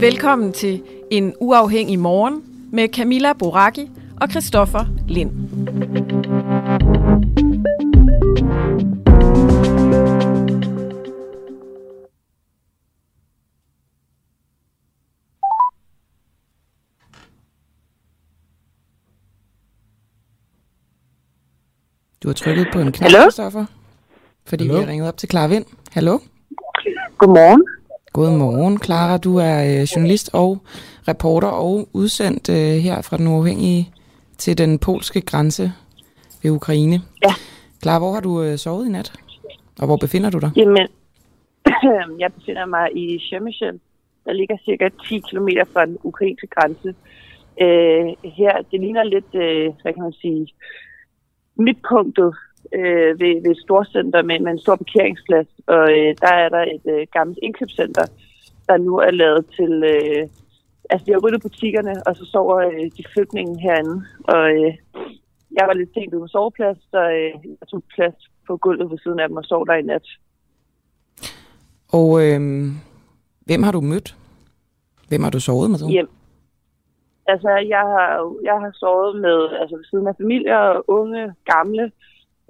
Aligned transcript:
Velkommen 0.00 0.52
til 0.52 0.82
En 1.10 1.34
Uafhængig 1.40 1.98
Morgen 1.98 2.42
med 2.72 2.88
Camilla 2.88 3.32
Boraki 3.32 3.90
og 4.20 4.30
Christoffer 4.30 4.84
Lind. 5.08 5.30
Du 22.22 22.28
har 22.28 22.34
trykket 22.34 22.66
på 22.72 22.78
en 22.78 22.92
knap? 22.92 23.10
Christoffer. 23.10 23.64
Fordi 24.44 24.64
Hallo? 24.64 24.78
vi 24.78 24.84
har 24.84 24.90
ringet 24.92 25.08
op 25.08 25.16
til 25.16 25.28
Clara 25.28 25.46
Vind. 25.46 25.64
Hallo? 25.92 26.18
Godmorgen. 27.22 27.62
Godmorgen, 28.12 28.78
Clara. 28.78 29.18
Du 29.18 29.36
er 29.36 29.56
øh, 29.70 29.82
journalist 29.92 30.30
og 30.32 30.58
reporter 31.08 31.48
og 31.48 31.88
udsendt 31.92 32.48
øh, 32.50 32.74
her 32.86 33.02
fra 33.02 33.16
Den 33.16 33.26
Uafhængige 33.26 33.90
til 34.38 34.58
den 34.58 34.78
polske 34.78 35.20
grænse 35.20 35.72
ved 36.42 36.50
Ukraine. 36.50 37.00
Ja. 37.24 37.32
Clara, 37.82 37.98
hvor 37.98 38.12
har 38.12 38.20
du 38.20 38.42
øh, 38.42 38.58
sovet 38.58 38.86
i 38.86 38.88
nat? 38.88 39.12
Og 39.80 39.86
hvor 39.86 39.96
befinder 39.96 40.30
du 40.30 40.38
dig? 40.38 40.50
Jamen, 40.56 40.88
jeg 42.22 42.32
befinder 42.32 42.66
mig 42.66 42.86
i 42.96 43.18
Shemyshin, 43.18 43.80
der 44.24 44.32
ligger 44.32 44.56
cirka 44.64 44.88
10 45.08 45.18
km 45.30 45.48
fra 45.72 45.86
den 45.86 45.98
ukrainske 46.02 46.46
grænse. 46.46 46.88
Øh, 47.62 48.30
her, 48.38 48.52
det 48.70 48.80
ligner 48.80 49.02
lidt, 49.02 49.34
øh, 49.34 49.72
hvad 49.82 49.92
kan 49.92 50.02
man 50.02 50.12
sige, 50.12 50.46
midtpunktet 51.56 52.34
øh, 52.74 53.20
ved, 53.20 53.42
ved 53.42 53.50
et 53.50 53.62
storcenter 53.64 54.22
med, 54.22 54.40
med 54.40 54.52
en 54.52 54.58
stor 54.58 54.76
parkeringsplads. 54.76 55.48
Og 55.66 55.84
øh, 55.98 56.14
der 56.20 56.32
er 56.44 56.48
der 56.48 56.62
et 56.76 56.86
øh, 56.94 57.06
gammelt 57.12 57.38
indkøbscenter, 57.42 58.06
der 58.68 58.76
nu 58.76 58.96
er 58.98 59.10
lavet 59.10 59.46
til... 59.56 59.72
Øh, 59.94 60.28
altså, 60.90 61.04
de 61.06 61.12
har 61.12 61.20
ryddet 61.24 61.42
butikkerne, 61.42 61.94
og 62.06 62.16
så 62.16 62.24
sover 62.24 62.58
øh, 62.58 62.90
de 62.96 63.04
flygtninge 63.12 63.60
herinde. 63.60 64.04
Og 64.24 64.50
øh, 64.50 64.72
jeg 65.58 65.64
var 65.68 65.74
lidt 65.74 65.94
sent 65.94 66.14
ude 66.14 66.20
på 66.20 66.26
soveplads, 66.26 66.78
så 66.90 67.00
øh, 67.10 67.32
jeg 67.60 67.68
tog 67.70 67.82
plads 67.94 68.14
på 68.46 68.56
gulvet 68.56 68.90
ved 68.90 68.98
siden 68.98 69.20
af 69.20 69.28
dem 69.28 69.36
og 69.36 69.44
sov 69.44 69.66
der 69.66 69.74
i 69.74 69.82
nat. 69.82 70.06
Og 71.92 72.08
øh, 72.24 72.40
hvem 73.46 73.62
har 73.62 73.72
du 73.72 73.80
mødt? 73.80 74.16
Hvem 75.08 75.22
har 75.22 75.30
du 75.30 75.40
sovet 75.40 75.70
med? 75.70 75.78
Hjem. 75.88 76.10
Altså, 77.26 77.48
jeg 77.74 77.84
har, 77.92 78.34
jeg 78.44 78.56
har 78.60 78.72
sovet 78.74 79.20
med, 79.20 79.38
altså 79.60 79.76
ved 79.76 79.84
siden 79.84 80.06
af 80.06 80.16
familier, 80.16 80.90
unge, 80.90 81.34
gamle. 81.44 81.92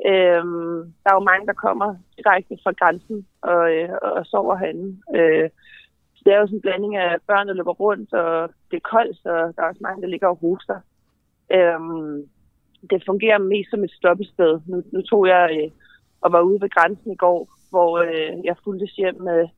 Øhm, 0.07 0.79
der 1.03 1.11
er 1.11 1.15
jo 1.15 1.31
mange, 1.31 1.47
der 1.47 1.53
kommer 1.53 1.97
direkte 2.17 2.59
fra 2.63 2.73
grænsen 2.73 3.27
og, 3.43 3.73
øh, 3.75 3.89
og 4.03 4.27
sover 4.27 4.57
herinde. 4.57 4.89
Øh, 5.17 5.51
så 6.15 6.23
det 6.25 6.33
er 6.33 6.39
jo 6.41 6.47
sådan 6.47 6.57
en 6.57 6.61
blanding 6.61 6.97
af 6.97 7.17
børn, 7.27 7.49
der 7.49 7.55
løber 7.55 7.73
rundt, 7.73 8.13
og 8.13 8.51
det 8.71 8.77
er 8.77 8.89
koldt, 8.95 9.17
så 9.17 9.29
der 9.29 9.63
er 9.63 9.69
også 9.69 9.81
mange, 9.83 10.03
der 10.03 10.09
ligger 10.09 10.29
og 10.29 10.39
hoster. 10.43 10.81
Øhm, 11.51 12.29
det 12.91 13.03
fungerer 13.07 13.39
mest 13.39 13.71
som 13.71 13.85
et 13.85 13.91
stoppested. 13.91 14.61
Nu, 14.67 14.83
nu 14.93 15.03
tog 15.03 15.27
jeg 15.27 15.61
øh, 15.63 15.71
og 16.21 16.33
var 16.33 16.41
ude 16.41 16.61
ved 16.61 16.71
grænsen 16.71 17.13
i 17.13 17.17
går, 17.17 17.49
hvor 17.71 17.99
øh, 17.99 18.45
jeg 18.45 18.57
fulgte 18.65 18.87
hjem 18.97 19.21
med, 19.21 19.49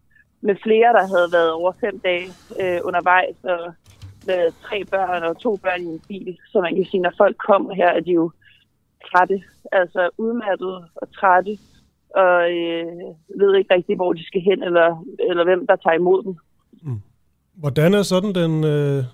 med 0.40 0.56
flere, 0.62 0.92
der 0.92 1.06
havde 1.14 1.32
været 1.32 1.52
over 1.52 1.72
fem 1.80 1.98
dage 1.98 2.28
øh, 2.60 2.80
undervejs, 2.84 3.36
og 3.42 3.74
med 4.26 4.52
tre 4.62 4.84
børn 4.84 5.22
og 5.22 5.38
to 5.38 5.56
børn 5.56 5.82
i 5.82 5.84
en 5.84 6.02
bil. 6.08 6.38
Så 6.52 6.60
man 6.60 6.74
kan 6.74 6.84
sige, 6.84 7.00
når 7.00 7.12
folk 7.18 7.36
kommer 7.36 7.74
her, 7.74 7.88
er 7.88 8.00
de 8.00 8.12
jo 8.12 8.30
trætte, 9.10 9.42
altså 9.72 10.10
udmattede 10.18 10.88
og 10.94 11.06
trætte, 11.18 11.58
og 12.14 12.50
øh, 12.50 12.86
ved 13.40 13.56
ikke 13.56 13.74
rigtig, 13.74 13.96
hvor 13.96 14.12
de 14.12 14.26
skal 14.26 14.40
hen, 14.40 14.62
eller, 14.62 15.04
eller 15.30 15.44
hvem, 15.44 15.66
der 15.66 15.76
tager 15.76 15.94
imod 15.94 16.22
dem. 16.22 16.34
Hvordan 17.54 17.94
er 17.94 18.02
sådan 18.02 18.34
den... 18.34 18.64
Øh, 18.64 19.04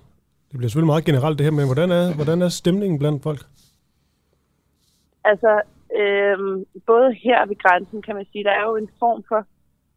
det 0.49 0.59
bliver 0.59 0.69
selvfølgelig 0.69 0.93
meget 0.95 1.05
generelt 1.05 1.39
det 1.39 1.47
her, 1.47 1.59
men 1.59 1.67
hvordan 1.67 1.91
er, 1.91 2.15
hvordan 2.15 2.43
er 2.43 2.49
stemningen 2.49 2.99
blandt 2.99 3.23
folk? 3.23 3.41
Altså, 5.25 5.61
øh, 6.01 6.39
både 6.87 7.09
her 7.25 7.47
ved 7.47 7.57
grænsen, 7.65 8.03
kan 8.03 8.15
man 8.17 8.27
sige, 8.33 8.45
der 8.45 8.51
er 8.51 8.65
jo 8.71 8.77
en 8.77 8.91
form 8.99 9.25
for, 9.29 9.47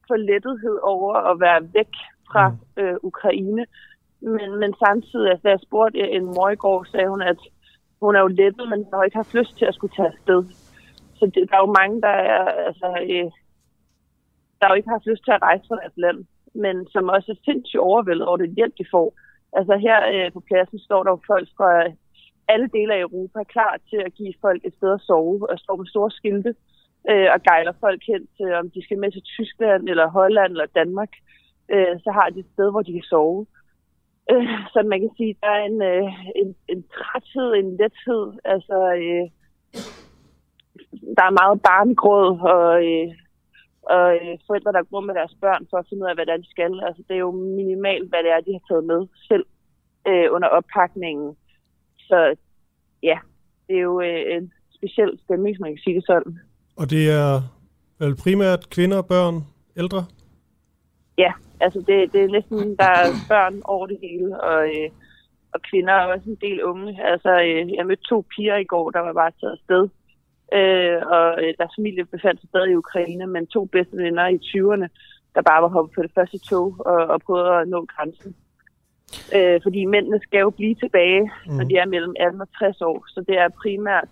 for 0.08 0.16
lettethed 0.16 0.78
over 0.84 1.14
at 1.16 1.40
være 1.40 1.62
væk 1.74 1.94
fra 2.32 2.56
øh, 2.78 2.96
Ukraine. 3.04 3.66
Men, 4.22 4.50
men 4.62 4.74
samtidig, 4.86 5.30
altså, 5.30 5.44
da 5.44 5.50
jeg 5.50 5.60
spurgte 5.68 6.00
en 6.18 6.26
mor 6.26 6.50
i 6.50 6.56
går, 6.56 6.84
sagde 6.92 7.10
hun, 7.10 7.22
at 7.22 7.38
hun 8.06 8.16
er 8.16 8.24
jo 8.26 8.28
lettet, 8.42 8.66
men 8.70 8.80
har 8.90 8.98
jo 9.00 9.08
ikke 9.08 9.22
haft 9.24 9.34
lyst 9.40 9.58
til 9.58 9.66
at 9.66 9.76
skulle 9.76 9.96
tage 9.96 10.12
afsted. 10.14 10.42
Så 11.18 11.24
det, 11.34 11.42
der 11.50 11.56
er 11.58 11.66
jo 11.66 11.76
mange, 11.80 12.02
der 12.08 12.16
er, 12.34 12.44
altså, 12.70 12.88
øh, 13.12 13.32
der 14.60 14.70
jo 14.70 14.78
ikke 14.78 14.90
har 14.90 14.98
haft 14.98 15.12
lyst 15.12 15.24
til 15.26 15.38
at 15.38 15.46
rejse 15.48 15.66
fra 15.68 15.82
deres 15.82 15.98
land, 16.06 16.20
men 16.64 16.76
som 16.94 17.10
også 17.16 17.32
er 17.32 17.44
sindssygt 17.46 17.86
overvældet 17.90 18.28
over 18.28 18.38
den 18.38 18.56
hjælp, 18.58 18.74
de 18.78 18.86
får. 18.92 19.08
Altså 19.58 19.74
her 19.86 19.98
øh, 20.14 20.32
på 20.36 20.40
pladsen 20.48 20.80
står 20.80 21.04
der 21.04 21.12
jo 21.12 21.20
folk 21.32 21.48
fra 21.58 21.70
alle 22.54 22.68
dele 22.78 22.94
af 22.94 23.02
Europa 23.02 23.40
klar 23.44 23.74
til 23.90 24.00
at 24.06 24.14
give 24.14 24.34
folk 24.42 24.62
et 24.66 24.74
sted 24.78 24.94
at 24.94 25.02
sove, 25.02 25.50
og 25.52 25.60
står 25.60 25.76
med 25.78 25.86
store 25.86 26.12
skilte 26.12 26.56
øh, 27.10 27.28
og 27.34 27.40
gejler 27.50 27.74
folk 27.80 28.02
hen 28.12 28.28
til, 28.38 28.54
om 28.54 28.70
de 28.70 28.84
skal 28.84 28.98
med 29.00 29.12
til 29.12 29.22
Tyskland, 29.22 29.90
eller 29.90 30.08
Holland, 30.18 30.52
eller 30.52 30.76
Danmark. 30.80 31.12
Øh, 31.74 31.96
så 32.04 32.10
har 32.12 32.30
de 32.30 32.40
et 32.40 32.54
sted, 32.54 32.72
hvor 32.72 32.82
de 32.82 32.94
kan 32.94 33.08
sove. 33.14 33.42
Øh, 33.42 33.63
Øh, 34.32 34.48
så 34.74 34.80
man 34.92 35.00
kan 35.00 35.12
sige, 35.18 35.36
der 35.42 35.50
er 35.50 35.64
en, 35.72 35.82
øh, 35.82 36.10
en, 36.42 36.56
en 36.68 36.84
træthed, 36.96 37.50
en 37.54 37.70
lethed. 37.80 38.24
Altså, 38.54 38.78
øh, 39.04 39.26
der 41.18 41.24
er 41.26 41.40
meget 41.42 41.62
barnegråd, 41.62 42.30
og, 42.56 42.70
øh, 42.90 43.10
og 43.96 44.06
øh, 44.16 44.38
forældre, 44.48 44.72
der 44.72 44.84
går 44.92 45.02
med 45.08 45.14
deres 45.16 45.36
børn 45.42 45.68
for 45.70 45.78
at 45.78 45.86
finde 45.90 46.04
ud 46.04 46.10
af, 46.10 46.16
hvad 46.16 46.26
det 46.26 46.34
er, 46.34 46.38
de 46.38 46.54
skal. 46.56 46.74
Altså, 46.88 47.02
det 47.08 47.16
er 47.16 47.26
jo 47.28 47.32
minimalt, 47.32 48.10
hvad 48.10 48.22
det 48.24 48.32
er, 48.32 48.42
de 48.42 48.58
har 48.58 48.64
taget 48.68 48.86
med 48.92 49.02
selv 49.30 49.46
øh, 50.08 50.28
under 50.36 50.48
oppakningen. 50.48 51.36
Så 52.00 52.36
ja, 53.04 53.18
det 53.68 53.76
er 53.78 53.82
jo 53.82 54.02
øh, 54.02 54.36
en 54.36 54.52
speciel 54.76 55.20
stemning, 55.24 55.56
hvis 55.56 55.62
man 55.64 55.72
kan 55.72 55.84
sige 55.84 55.96
det 55.96 56.06
sådan. 56.06 56.40
Og 56.78 56.90
det 56.90 57.04
er 57.12 57.30
vel 58.00 58.16
primært 58.24 58.70
kvinder, 58.70 59.02
børn, 59.02 59.36
ældre? 59.78 60.06
Ja, 61.18 61.32
altså 61.60 61.80
det, 61.88 62.14
det 62.14 62.24
er 62.24 62.28
næsten, 62.28 62.76
der 62.78 62.90
er 63.02 63.08
børn 63.30 63.62
over 63.64 63.88
det 63.88 63.98
hele, 64.02 64.42
og, 64.42 64.68
øh, 64.68 64.90
og 65.54 65.62
kvinder 65.62 65.94
er 65.94 66.06
også 66.14 66.30
en 66.30 66.38
del 66.42 66.64
unge. 66.64 67.04
Altså, 67.04 67.32
øh, 67.42 67.74
jeg 67.74 67.86
mødte 67.86 68.04
to 68.04 68.26
piger 68.36 68.58
i 68.58 68.64
går, 68.64 68.92
der 68.92 69.00
var 69.00 69.14
bare 69.14 69.32
taget 69.40 69.58
afsted, 69.58 69.84
øh, 70.58 70.98
og 71.16 71.28
øh, 71.44 71.54
deres 71.60 71.74
familie 71.78 72.06
befandt 72.06 72.42
sig 72.42 72.50
stadig 72.50 72.72
i 72.72 72.82
Ukraine, 72.84 73.28
men 73.28 73.48
to 73.48 73.66
bedste 73.66 73.98
venner 73.98 74.28
i 74.28 74.40
20'erne, 74.52 74.88
der 75.36 75.42
bare 75.42 75.62
var 75.62 75.68
hoppet 75.68 75.96
på 75.96 76.02
det 76.02 76.12
første 76.16 76.38
tog 76.38 76.76
og, 76.80 77.02
og 77.14 77.22
prøvede 77.22 77.56
at 77.56 77.68
nå 77.68 77.86
grænsen. 77.86 78.36
Øh, 79.36 79.60
fordi 79.64 79.86
mændene 79.86 80.20
skal 80.20 80.40
jo 80.40 80.50
blive 80.50 80.76
tilbage, 80.76 81.22
mm. 81.22 81.54
når 81.56 81.64
de 81.64 81.76
er 81.78 81.86
mellem 81.86 82.14
18 82.20 82.42
og 82.42 82.48
60 82.60 82.82
år, 82.82 83.06
så 83.08 83.24
det 83.28 83.38
er 83.40 83.58
primært 83.62 84.10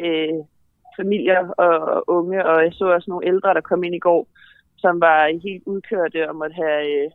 øh, 0.00 0.38
familier 0.96 1.48
og, 1.48 1.78
og 1.94 2.04
unge, 2.08 2.46
og 2.46 2.64
jeg 2.64 2.72
så 2.72 2.84
også 2.84 3.10
nogle 3.10 3.26
ældre, 3.26 3.54
der 3.54 3.60
kom 3.60 3.84
ind 3.84 3.94
i 3.94 3.98
går, 3.98 4.28
som 4.76 5.00
var 5.00 5.18
helt 5.46 5.62
udkørte 5.66 6.28
og 6.28 6.36
måtte 6.36 6.54
have 6.54 7.04
øh, 7.04 7.10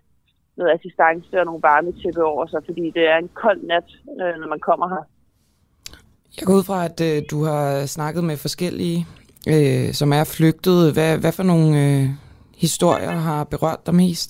noget 0.58 0.72
assistance 0.78 1.40
og 1.40 1.46
nogle 1.46 1.62
varmetæppe 1.62 2.24
over 2.24 2.46
sig, 2.48 2.62
fordi 2.66 2.86
det 2.96 3.04
er 3.12 3.18
en 3.18 3.30
kold 3.44 3.62
nat, 3.64 3.90
øh, 4.22 4.36
når 4.42 4.48
man 4.48 4.60
kommer 4.60 4.88
her. 4.90 5.04
Jeg 6.38 6.46
går 6.48 6.54
ud 6.54 6.64
fra, 6.64 6.86
at 6.86 6.98
øh, 7.10 7.24
du 7.32 7.44
har 7.44 7.86
snakket 7.86 8.24
med 8.24 8.38
forskellige, 8.38 9.00
øh, 9.54 9.88
som 10.00 10.10
er 10.20 10.34
flygtet. 10.38 10.94
Hvad, 10.96 11.12
hvad 11.22 11.34
for 11.38 11.44
nogle 11.44 11.70
øh, 11.86 12.04
historier 12.66 13.16
har 13.28 13.44
berørt 13.44 13.86
dig 13.86 13.96
mest? 13.96 14.30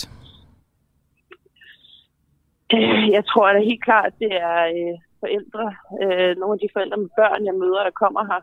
Øh, 2.73 3.09
Jeg 3.17 3.23
tror 3.25 3.53
det 3.53 3.69
helt 3.71 3.83
klart, 3.83 4.05
at 4.05 4.19
det 4.19 4.33
er 4.51 4.59
øh, 4.77 4.95
forældre, 5.19 5.65
øh, 6.01 6.31
nogle 6.39 6.53
af 6.55 6.59
de 6.63 6.73
forældre 6.75 6.97
med 6.97 7.11
børn, 7.21 7.45
jeg 7.45 7.55
møder, 7.61 7.83
der 7.83 8.01
kommer 8.03 8.23
her. 8.31 8.41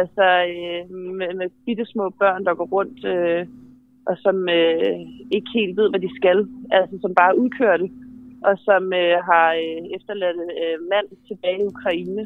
Altså 0.00 0.26
øh, 0.52 0.82
med, 1.18 1.34
med 1.34 1.48
bitte 1.66 1.86
små 1.86 2.10
børn, 2.22 2.44
der 2.44 2.54
går 2.54 2.68
rundt 2.76 3.04
øh, 3.04 3.46
og 4.08 4.16
som 4.24 4.48
øh, 4.48 4.98
ikke 5.36 5.50
helt 5.54 5.76
ved, 5.76 5.90
hvad 5.90 6.00
de 6.00 6.16
skal. 6.16 6.38
Altså 6.70 6.96
som 7.02 7.14
bare 7.14 7.38
udkører 7.38 7.78
udkørte, 7.78 7.88
og 8.48 8.54
som 8.58 8.82
øh, 9.00 9.16
har 9.28 9.48
øh, 9.64 9.82
efterladt 9.96 10.36
øh, 10.62 10.76
mand 10.92 11.08
tilbage 11.28 11.60
i 11.62 11.68
Ukraine. 11.72 12.22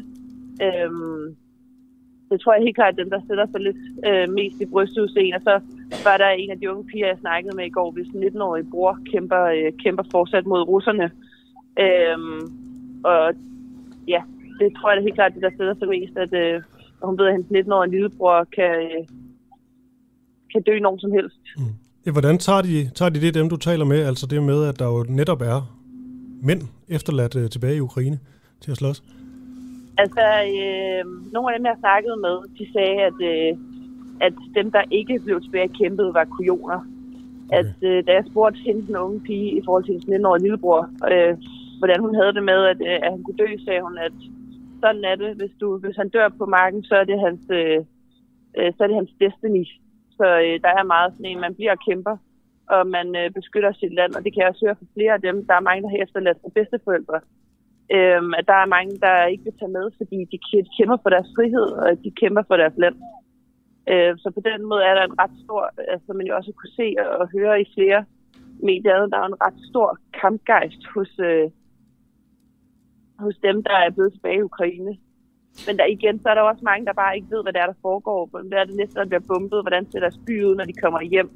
Øh, 0.67 0.91
det 2.31 2.41
tror 2.41 2.55
jeg 2.55 2.63
helt 2.63 2.79
klart 2.79 2.95
er 2.95 3.03
dem, 3.03 3.11
der 3.11 3.21
sætter 3.29 3.47
sig 3.47 3.61
lidt 3.61 3.81
øh, 4.09 4.27
mest 4.39 4.61
i 4.61 4.67
brystet 4.73 5.03
hos 5.05 5.17
en. 5.17 5.35
Og 5.35 5.43
så 5.49 5.55
var 6.05 6.17
der 6.17 6.29
en 6.29 6.51
af 6.51 6.59
de 6.59 6.71
unge 6.71 6.85
piger, 6.91 7.07
jeg 7.07 7.19
snakkede 7.21 7.57
med 7.57 7.67
i 7.67 7.75
går, 7.77 7.91
hvis 7.91 8.07
19-årige 8.07 8.71
bror 8.71 8.99
kæmper, 9.13 9.43
øh, 9.57 9.73
kæmper 9.83 10.05
fortsat 10.11 10.47
mod 10.47 10.63
russerne. 10.73 11.11
Øh, 11.85 12.19
og 13.05 13.35
ja, 14.09 14.23
det 14.61 14.69
tror 14.77 14.91
jeg 14.91 14.97
da 14.97 15.03
helt 15.03 15.15
klart, 15.15 15.35
det 15.35 15.43
der 15.43 15.57
sætter 15.59 15.75
sig 15.75 15.89
mest, 15.89 16.17
at 16.17 16.33
øh, 16.43 16.63
hun 17.03 17.19
ved, 17.19 17.27
at 17.27 17.33
hendes 17.33 17.67
19-årige 17.67 17.91
lillebror 17.91 18.45
kan, 18.57 18.73
øh, 18.87 19.05
kan 20.53 20.63
dø 20.63 20.79
nogen 20.79 21.01
som 21.01 21.13
helst. 21.13 21.41
Ja, 22.07 22.11
hvordan 22.11 22.39
tager 22.39 22.63
de, 22.63 22.91
tager 22.95 23.09
de 23.09 23.21
det, 23.21 23.35
dem 23.35 23.49
du 23.49 23.57
taler 23.57 23.85
med? 23.85 24.01
Altså 24.11 24.27
det 24.27 24.43
med, 24.43 24.65
at 24.65 24.79
der 24.79 24.87
jo 24.87 25.05
netop 25.09 25.41
er 25.41 25.59
mænd 26.43 26.63
efterladt 26.89 27.37
øh, 27.37 27.51
tilbage 27.51 27.77
i 27.77 27.81
Ukraine 27.81 28.19
til 28.61 28.71
at 28.71 28.77
slås? 28.77 29.03
Altså, 29.99 30.25
øh, 30.61 31.33
nogle 31.33 31.49
af 31.49 31.59
dem, 31.59 31.67
jeg 31.67 31.77
snakkede 31.79 32.17
med, 32.17 32.37
de 32.59 32.73
sagde, 32.73 32.97
at, 33.09 33.19
øh, 33.33 33.53
at 34.21 34.35
dem, 34.55 34.71
der 34.71 34.83
ikke 34.91 35.21
blev 35.25 35.41
tilbage 35.43 35.69
kæmpet, 35.69 36.15
var 36.15 36.25
kujoner. 36.25 36.81
At 37.53 37.75
øh, 37.83 38.07
da 38.07 38.13
jeg 38.13 38.25
spurgte 38.31 38.61
hende, 38.67 38.87
den 38.87 38.97
unge 38.97 39.21
pige, 39.21 39.57
i 39.59 39.63
forhold 39.65 39.85
til 39.85 39.93
hendes 39.93 40.09
19-årige 40.09 40.43
lillebror, 40.43 40.83
øh, 41.13 41.35
hvordan 41.79 42.01
hun 42.01 42.15
havde 42.15 42.33
det 42.33 42.45
med, 42.53 42.61
at, 42.73 42.81
øh, 42.89 42.99
at 43.05 43.11
han 43.15 43.23
kunne 43.23 43.41
dø, 43.43 43.49
sagde 43.65 43.83
hun, 43.83 43.99
at 43.99 44.17
sådan 44.81 45.05
er 45.05 45.17
det. 45.23 45.31
Hvis, 45.41 45.55
du, 45.61 45.79
hvis 45.79 45.97
han 45.97 46.09
dør 46.09 46.29
på 46.29 46.47
marken, 46.47 46.83
så 46.85 46.95
er 46.95 47.05
det 47.05 47.21
hans, 47.27 47.43
øh, 47.51 47.79
øh, 48.59 48.71
så 48.75 48.79
er 48.83 48.89
det 48.89 49.01
hans 49.01 49.13
destiny. 49.25 49.65
Så 50.23 50.29
øh, 50.47 50.57
der 50.65 50.73
er 50.81 50.93
meget 50.95 51.13
sådan 51.13 51.31
en, 51.31 51.41
man 51.47 51.55
bliver 51.59 51.77
kæmper, 51.87 52.17
og 52.75 52.83
man 52.97 53.07
øh, 53.21 53.31
beskytter 53.39 53.73
sit 53.73 53.95
land. 53.99 54.13
Og 54.17 54.21
det 54.25 54.31
kan 54.33 54.41
jeg 54.41 54.51
også 54.51 54.65
høre 54.67 54.81
fra 54.81 54.93
flere 54.95 55.13
af 55.17 55.23
dem. 55.27 55.37
Der 55.49 55.55
er 55.55 55.69
mange, 55.69 55.83
der 55.83 55.91
har 55.93 56.01
efterladt 56.05 56.41
sig 56.41 56.51
bedsteforældre. 56.59 57.19
Øh, 57.97 58.23
at 58.39 58.45
der 58.51 58.59
er 58.63 58.75
mange, 58.77 58.93
der 59.07 59.31
ikke 59.33 59.45
vil 59.45 59.59
tage 59.59 59.77
med, 59.79 59.87
fordi 59.99 60.19
de 60.33 60.39
kæmper 60.77 60.99
for 61.03 61.11
deres 61.15 61.31
frihed, 61.37 61.69
og 61.85 61.89
de 62.05 62.11
kæmper 62.21 62.43
for 62.49 62.57
deres 62.63 62.77
land. 62.83 62.97
Øh, 63.91 64.13
så 64.23 64.29
på 64.37 64.41
den 64.51 64.61
måde 64.71 64.83
er 64.91 64.95
der 64.95 65.05
en 65.05 65.19
ret 65.23 65.37
stor, 65.45 65.63
altså 65.95 66.11
man 66.13 66.27
jo 66.27 66.37
også 66.37 66.53
kunne 66.59 66.77
se 66.81 66.89
og 67.21 67.29
høre 67.37 67.61
i 67.61 67.67
flere 67.75 68.01
medier, 68.69 69.07
der 69.13 69.19
er 69.19 69.27
en 69.27 69.43
ret 69.47 69.61
stor 69.71 69.89
kampgejst 70.21 70.83
hos, 70.95 71.13
øh, 71.29 71.51
hos 73.25 73.37
dem, 73.47 73.57
der 73.63 73.77
er 73.85 73.91
blevet 73.91 74.13
tilbage 74.13 74.39
i 74.39 74.49
Ukraine. 74.51 74.93
Men 75.67 75.77
der 75.79 75.87
igen, 75.97 76.19
så 76.19 76.29
er 76.29 76.35
der 76.35 76.43
også 76.43 76.65
mange, 76.65 76.87
der 76.87 76.93
bare 76.93 77.17
ikke 77.17 77.31
ved, 77.31 77.43
hvad 77.43 77.53
det 77.53 77.61
er, 77.61 77.67
der 77.67 77.83
foregår. 77.83 78.21
Hvad 78.49 78.59
er 78.59 78.65
det 78.65 78.77
næste, 78.77 79.01
der 79.01 79.07
bliver 79.07 79.29
bumpet? 79.29 79.63
Hvordan 79.63 79.91
ser 79.91 80.01
deres 80.01 80.21
by 80.27 80.45
ud, 80.45 80.55
når 80.57 80.65
de 80.65 80.81
kommer 80.83 81.01
hjem? 81.01 81.31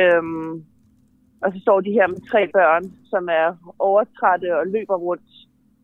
Øhm, 0.00 0.64
og 1.42 1.52
så 1.52 1.58
står 1.60 1.80
de 1.80 1.96
her 1.98 2.06
med 2.06 2.20
tre 2.30 2.48
børn, 2.58 2.84
som 3.10 3.28
er 3.40 3.48
overtrætte 3.78 4.58
og 4.58 4.66
løber 4.66 4.96
rundt. 5.06 5.32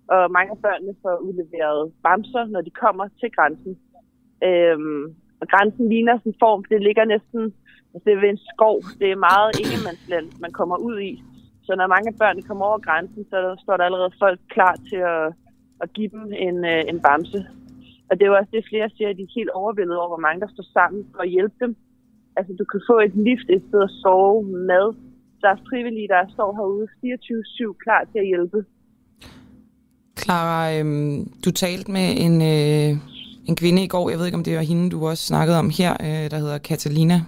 Og 0.08 0.30
mange 0.30 0.50
af 0.50 0.58
børnene 0.58 0.94
får 1.02 1.16
udleveret 1.26 1.92
bamser, 2.02 2.44
når 2.44 2.60
de 2.60 2.70
kommer 2.70 3.08
til 3.20 3.30
grænsen. 3.36 3.78
Øhm, 4.48 5.04
og 5.40 5.46
grænsen 5.52 5.88
ligner 5.88 6.18
sådan 6.18 6.32
en 6.32 6.42
form, 6.44 6.64
det 6.64 6.82
ligger 6.82 7.04
næsten 7.04 7.54
altså 7.92 8.04
det 8.04 8.12
er 8.12 8.20
ved 8.24 8.30
en 8.30 8.46
skov. 8.52 8.76
Det 9.00 9.08
er 9.10 9.26
meget 9.30 9.50
ingemandsland, 9.62 10.26
man 10.44 10.52
kommer 10.58 10.76
ud 10.76 10.98
i. 11.10 11.12
Så 11.66 11.72
når 11.76 11.86
mange 11.86 12.12
børn 12.20 12.42
kommer 12.42 12.64
over 12.70 12.78
grænsen, 12.86 13.24
så 13.30 13.38
står 13.62 13.76
der 13.76 13.84
allerede 13.84 14.12
folk 14.18 14.40
klar 14.54 14.74
til 14.90 15.00
at, 15.14 15.24
at 15.82 15.92
give 15.96 16.10
dem 16.14 16.24
en, 16.46 16.56
øh, 16.72 16.82
en 16.90 16.98
bamse. 17.06 17.40
Og 18.08 18.12
det 18.14 18.22
er 18.22 18.30
jo 18.32 18.38
også 18.40 18.52
det, 18.54 18.70
flere 18.70 18.88
siger, 18.96 19.08
at 19.10 19.16
de 19.18 19.22
er 19.22 19.36
helt 19.38 19.52
overvældet 19.60 19.96
over, 20.00 20.10
hvor 20.12 20.24
mange 20.26 20.40
der 20.44 20.50
står 20.54 20.66
sammen 20.78 21.00
for 21.12 21.20
at 21.26 21.30
hjælpe 21.36 21.56
dem. 21.64 21.72
Altså, 22.36 22.52
du 22.60 22.64
kan 22.72 22.80
få 22.90 22.96
et 23.06 23.14
lift, 23.28 23.48
et 23.56 23.62
sted 23.68 23.82
at 23.88 23.94
sove, 24.02 24.38
mad. 24.70 24.86
Der 25.42 25.48
er 25.48 25.64
frivillige, 25.70 26.08
der 26.08 26.22
står 26.34 26.50
herude 26.58 26.86
24-7 27.04 27.76
klar 27.84 28.02
til 28.10 28.18
at 28.24 28.26
hjælpe. 28.32 28.58
Clara, 30.20 30.78
øhm, 30.78 31.32
du 31.44 31.50
talte 31.50 31.90
med 31.92 32.08
en, 32.26 32.34
øh, 32.52 32.90
en 33.48 33.56
kvinde 33.56 33.84
i 33.84 33.88
går, 33.94 34.10
jeg 34.10 34.18
ved 34.18 34.26
ikke, 34.26 34.38
om 34.38 34.44
det 34.44 34.56
var 34.56 34.62
hende, 34.62 34.90
du 34.90 35.06
også 35.06 35.24
snakkede 35.26 35.58
om 35.58 35.70
her, 35.78 35.92
øh, 36.06 36.30
der 36.30 36.38
hedder 36.38 36.58
Catalina. 36.58 37.18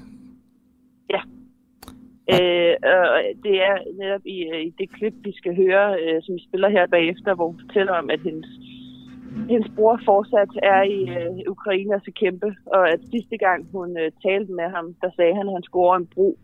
Øh, 2.33 2.75
og 2.95 3.09
det 3.45 3.57
er 3.69 3.77
netop 4.01 4.25
i, 4.37 4.39
øh, 4.53 4.63
i 4.69 4.71
det 4.79 4.89
klip, 4.97 5.15
vi 5.25 5.33
skal 5.37 5.57
høre, 5.57 5.87
øh, 6.01 6.23
som 6.23 6.35
vi 6.35 6.43
spiller 6.49 6.69
her 6.69 6.87
bagefter, 6.87 7.35
hvor 7.35 7.47
hun 7.47 7.61
fortæller 7.65 7.93
om, 7.93 8.11
at 8.11 8.21
hendes, 8.21 8.51
hendes 9.51 9.71
bror 9.77 10.01
fortsat 10.05 10.53
er 10.63 10.83
i 10.83 11.01
øh, 11.19 11.51
Ukraine 11.55 11.95
og 11.95 12.01
skal 12.01 12.21
kæmpe, 12.23 12.55
og 12.67 12.91
at 12.93 13.01
sidste 13.13 13.37
gang 13.39 13.69
hun 13.73 13.99
øh, 14.03 14.11
talte 14.27 14.53
med 14.53 14.69
ham, 14.77 14.87
der 15.03 15.11
sagde 15.17 15.35
han, 15.35 15.49
at 15.49 15.57
han 15.57 15.63
skulle 15.63 15.87
over 15.87 15.97
en 15.97 16.11
bro, 16.15 16.39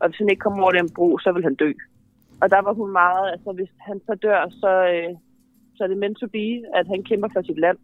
og 0.00 0.08
hvis 0.08 0.18
han 0.18 0.28
ikke 0.30 0.44
kommer 0.44 0.62
over 0.62 0.72
den 0.72 0.90
bro, 0.96 1.18
så 1.18 1.32
vil 1.32 1.44
han 1.48 1.54
dø. 1.54 1.72
Og 2.42 2.50
der 2.50 2.60
var 2.66 2.74
hun 2.80 2.92
meget, 2.92 3.30
altså 3.34 3.52
hvis 3.52 3.72
han 3.80 4.00
så 4.06 4.14
dør, 4.22 4.40
så, 4.62 4.72
øh, 4.94 5.12
så 5.76 5.84
er 5.84 5.88
det 5.88 5.98
meant 5.98 6.18
to 6.18 6.26
be, 6.26 6.48
at 6.78 6.86
han 6.92 7.02
kæmper 7.02 7.28
for 7.32 7.42
sit 7.42 7.58
land. 7.58 7.78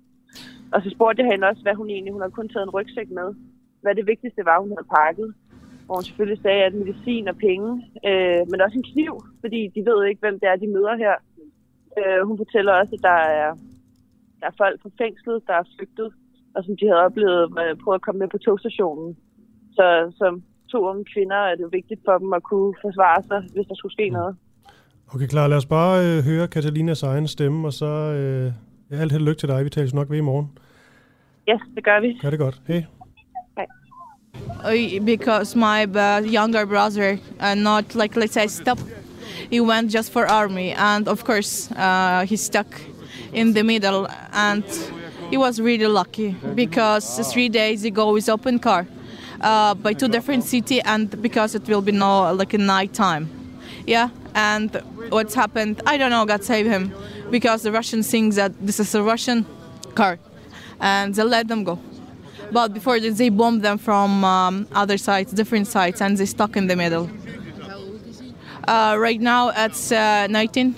Og 0.72 0.82
så 0.82 0.90
spurgte 0.90 1.22
jeg 1.22 1.31
hende 1.32 1.48
også, 1.48 1.62
hvad 1.62 1.75
hun 1.75 1.90
egentlig, 1.90 2.12
hun 2.12 2.22
havde 2.22 2.38
kun 2.38 2.48
taget 2.48 2.66
en 2.66 2.76
rygsæk 2.76 3.10
med. 3.10 3.28
Hvad 3.82 3.94
det 3.94 4.06
vigtigste 4.06 4.44
var, 4.44 4.60
hun 4.60 4.72
havde 4.75 4.93
pakket. 4.98 5.34
Hvor 5.92 6.00
hun 6.00 6.10
selvfølgelig 6.10 6.42
sagde, 6.42 6.62
at 6.68 6.74
medicin 6.74 7.28
og 7.32 7.36
penge, 7.48 7.70
øh, 8.08 8.42
men 8.50 8.58
også 8.64 8.76
en 8.78 8.90
kniv, 8.92 9.14
fordi 9.42 9.60
de 9.74 9.80
ved 9.88 9.98
ikke, 10.08 10.20
hvem 10.24 10.36
det 10.40 10.48
er, 10.48 10.56
de 10.64 10.74
møder 10.76 10.94
her. 11.04 11.14
Øh, 11.98 12.20
hun 12.28 12.36
fortæller 12.42 12.72
også, 12.80 12.92
at 12.98 13.02
der 13.10 13.18
er, 13.42 13.50
der 14.40 14.46
er 14.50 14.56
folk 14.62 14.76
fra 14.82 14.90
fængslet, 15.02 15.38
der 15.48 15.54
er 15.60 15.70
flygtet, 15.74 16.08
og 16.54 16.60
som 16.64 16.74
de 16.78 16.84
havde 16.88 17.04
oplevet 17.06 17.42
øh, 17.62 17.72
prøve 17.82 17.94
at 17.98 18.04
komme 18.06 18.18
med 18.22 18.28
på 18.34 18.38
togstationen. 18.38 19.08
Så 19.76 19.86
som 20.20 20.32
to 20.72 20.78
unge 20.90 21.04
kvinder 21.12 21.40
er 21.50 21.54
det 21.60 21.66
vigtigt 21.78 22.00
for 22.06 22.14
dem 22.22 22.32
at 22.38 22.42
kunne 22.50 22.74
forsvare 22.84 23.20
sig, 23.30 23.40
hvis 23.54 23.66
der 23.70 23.76
skulle 23.78 23.96
ske 23.98 24.06
noget. 24.18 24.32
Okay, 25.14 25.28
klar. 25.34 25.46
Lad 25.48 25.56
os 25.62 25.72
bare 25.78 25.94
øh, 26.06 26.18
høre 26.30 26.48
Katalinas 26.54 27.02
egen 27.02 27.26
stemme, 27.34 27.60
og 27.68 27.72
så 27.72 27.92
øh, 28.20 28.52
Ja, 28.92 28.96
alt 28.96 29.12
held 29.12 29.24
lykke 29.24 29.40
til 29.40 29.48
dig. 29.48 29.64
Vi 29.64 29.70
tales 29.70 29.94
nok 29.94 30.10
ved 30.10 30.18
i 30.18 30.20
morgen. 30.30 30.58
Yes, 31.50 31.60
det 31.74 31.84
gør 31.84 32.00
vi. 32.00 32.18
Gør 32.22 32.30
det 32.30 32.38
godt. 32.38 32.62
Hej. 32.68 32.84
Because 35.05 35.56
my 35.56 35.84
younger 36.20 36.67
brother 36.67 37.19
uh, 37.40 37.55
not 37.55 37.94
like 37.94 38.17
let's 38.17 38.34
say 38.34 38.46
stop 38.46 38.79
he 39.50 39.61
went 39.61 39.90
just 39.90 40.12
for 40.12 40.26
army 40.26 40.73
and 40.73 41.08
of 41.08 41.25
course 41.25 41.70
uh, 41.73 42.25
he's 42.26 42.43
stuck 42.43 42.81
in 43.32 43.52
the 43.52 43.62
middle 43.62 44.08
and 44.32 44.64
he 45.31 45.37
was 45.37 45.61
really 45.61 45.87
lucky 45.87 46.37
because 46.55 47.32
three 47.32 47.49
days 47.49 47.84
ago 47.84 48.14
his 48.14 48.29
open 48.29 48.58
car 48.58 48.87
uh, 49.40 49.75
by 49.75 49.93
two 49.93 50.08
different 50.08 50.44
city 50.44 50.81
and 50.82 51.20
because 51.20 51.55
it 51.55 51.67
will 51.67 51.82
be 51.82 51.93
no 51.93 52.32
like 52.32 52.55
a 52.55 52.58
night 52.58 52.93
time 52.94 53.29
yeah 53.87 54.08
and 54.34 54.81
what's 55.08 55.34
happened 55.34 55.82
i 55.87 55.96
don't 55.96 56.11
know 56.11 56.25
god 56.25 56.44
save 56.44 56.67
him 56.67 56.93
because 57.32 57.62
the 57.62 57.73
Russians 57.73 58.08
think 58.11 58.34
that 58.34 58.52
this 58.64 58.79
is 58.79 58.94
a 58.94 59.02
Russian 59.02 59.46
car, 59.94 60.19
and 60.79 61.14
they 61.14 61.25
let 61.25 61.49
them 61.49 61.64
go. 61.64 61.79
But 62.52 62.75
before 62.75 63.00
this, 63.00 63.16
they 63.16 63.31
bomb 63.31 63.60
them 63.60 63.78
from 63.78 64.25
um, 64.25 64.69
other 64.72 64.99
sites, 64.99 65.32
different 65.32 65.66
sites, 65.66 66.02
and 66.02 66.19
they 66.19 66.26
stuck 66.26 66.56
in 66.56 66.66
the 66.66 66.76
middle. 66.76 67.08
Uh, 68.69 68.96
right 68.99 69.20
now, 69.20 69.49
it's 69.56 69.90
uh, 69.90 70.26
19. 70.28 70.75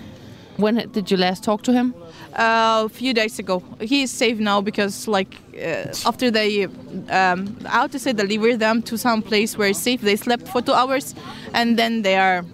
When 0.57 0.89
did 0.93 1.11
you 1.11 1.17
last 1.17 1.43
talk 1.43 1.63
to 1.63 1.73
him? 1.73 1.93
Uh, 2.33 2.85
a 2.87 2.89
few 2.89 3.13
days 3.13 3.39
ago. 3.41 3.63
He 3.81 4.03
is 4.03 4.13
safe 4.13 4.39
now 4.39 4.61
because, 4.61 5.09
like, 5.09 5.35
uh, 5.57 5.93
after 6.07 6.31
they, 6.31 6.65
um, 7.09 7.57
how 7.65 7.89
to 7.89 7.99
say, 7.99 8.13
deliver 8.13 8.57
them 8.57 8.81
to 8.83 8.97
some 8.97 9.21
place 9.21 9.59
where 9.59 9.69
it's 9.69 9.81
safe, 9.81 10.01
they 10.01 10.17
slept 10.17 10.47
for 10.49 10.63
two 10.63 10.73
hours, 10.73 11.15
and 11.53 11.77
then 11.77 12.03
they 12.03 12.17
are 12.17 12.45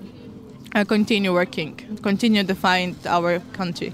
uh, 0.75 0.85
continue 0.85 1.33
working, 1.33 1.77
continue 2.03 2.45
to 2.45 2.55
find 2.55 2.97
our 3.07 3.41
country. 3.53 3.93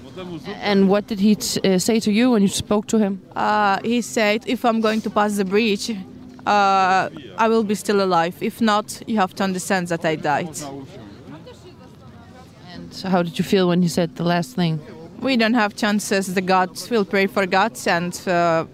And 0.61 0.89
what 0.89 1.07
did 1.07 1.19
he 1.19 1.35
uh, 1.35 1.79
say 1.79 1.99
to 1.99 2.11
you 2.11 2.31
when 2.31 2.41
you 2.41 2.47
spoke 2.47 2.87
to 2.87 2.97
him? 2.97 3.21
Uh, 3.35 3.79
he 3.83 4.01
said, 4.01 4.43
if 4.47 4.63
I'm 4.63 4.81
going 4.81 5.01
to 5.01 5.09
pass 5.09 5.37
the 5.37 5.45
bridge, 5.45 5.89
uh, 6.45 7.09
I 7.37 7.47
will 7.47 7.63
be 7.63 7.75
still 7.75 8.01
alive. 8.01 8.35
If 8.41 8.61
not, 8.61 9.01
you 9.07 9.17
have 9.17 9.33
to 9.35 9.43
understand 9.43 9.87
that 9.89 10.05
I 10.05 10.15
died. 10.15 10.55
And 12.73 12.93
so 12.93 13.09
how 13.09 13.23
did 13.23 13.37
you 13.37 13.43
feel 13.43 13.67
when 13.67 13.81
he 13.81 13.87
said 13.87 14.15
the 14.15 14.23
last 14.23 14.55
thing? 14.55 14.79
We 15.19 15.35
don't 15.35 15.55
have 15.55 15.75
chances. 15.75 16.35
The 16.35 16.41
gods 16.41 16.89
will 16.91 17.03
pray 17.03 17.25
for 17.25 17.47
gods, 17.47 17.87
and 17.87 18.13
uh, 18.27 18.65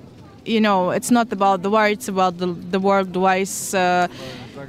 you 0.44 0.60
know, 0.60 0.90
it's 0.90 1.10
not 1.10 1.32
about 1.32 1.62
the 1.62 1.70
war; 1.70 1.88
it's 1.88 2.10
about 2.10 2.38
the, 2.38 2.48
the 2.48 2.82
world 2.82 3.16
wise. 3.16 3.74
Uh, 3.74 4.10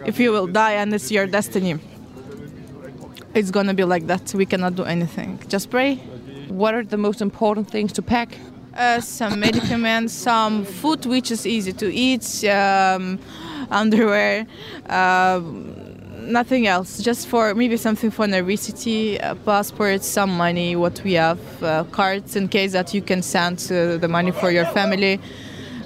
if 0.07 0.21
you 0.21 0.31
will 0.31 0.47
die, 0.47 0.75
and 0.75 0.95
it's 0.95 1.11
your 1.11 1.27
destiny 1.27 1.81
it's 3.35 3.51
going 3.51 3.67
to 3.67 3.75
be 3.75 3.85
like 3.85 4.07
that. 4.07 4.33
We 4.35 4.47
cannot 4.47 4.77
do 4.77 4.85
anything. 4.85 5.41
Just 5.49 5.71
pray. 5.71 5.97
What 6.49 6.75
are 6.75 6.85
the 6.85 6.97
most 6.97 7.21
important 7.21 7.71
things 7.71 7.93
to 7.95 8.03
pack? 8.03 8.39
Uh, 8.77 9.01
some 9.01 9.39
medicaments, 9.39 10.13
some 10.13 10.65
food 10.65 11.07
which 11.07 11.31
is 11.31 11.47
easy 11.47 11.73
to 11.73 11.93
eat, 11.93 12.45
um, 12.45 13.21
underwear, 13.71 14.47
uh, 14.89 15.41
nothing 16.21 16.67
else. 16.67 17.01
Just 17.01 17.29
for 17.29 17.55
maybe 17.55 17.77
something 17.77 18.11
for 18.11 18.27
university, 18.27 19.21
uh, 19.21 19.37
passports, 19.37 20.07
some 20.07 20.37
money, 20.37 20.75
what 20.75 21.01
we 21.05 21.13
have, 21.13 21.63
uh, 21.63 21.85
cards 21.93 22.35
in 22.35 22.49
case 22.49 22.73
that 22.73 22.93
you 22.93 23.03
can 23.03 23.23
send 23.23 23.59
the 23.59 24.09
money 24.09 24.33
for 24.33 24.51
your 24.51 24.67
family. 24.67 25.21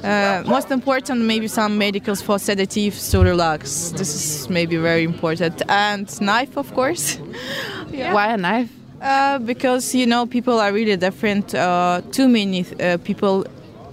Uh, 0.03 0.43
most 0.47 0.71
important, 0.71 1.21
maybe 1.21 1.49
some 1.49 1.77
medicals 1.77 2.23
for 2.23 2.39
sedatives 2.39 3.11
to 3.11 3.21
relax. 3.21 3.91
This 3.91 4.15
is 4.15 4.49
maybe 4.49 4.77
very 4.77 5.05
important. 5.05 5.63
And 5.69 6.21
knife, 6.21 6.57
of 6.57 6.73
course. 6.75 7.19
yeah. 7.91 8.13
Why 8.13 8.33
a 8.33 8.37
knife? 8.37 8.71
Uh, 9.01 9.39
because 9.39 9.95
you 9.95 10.07
know 10.07 10.27
people 10.27 10.59
are 10.59 10.73
really 10.73 10.97
different. 10.97 11.55
Uh, 11.55 12.01
too 12.11 12.29
many 12.29 12.67
uh, 12.81 12.99
people 12.99 13.45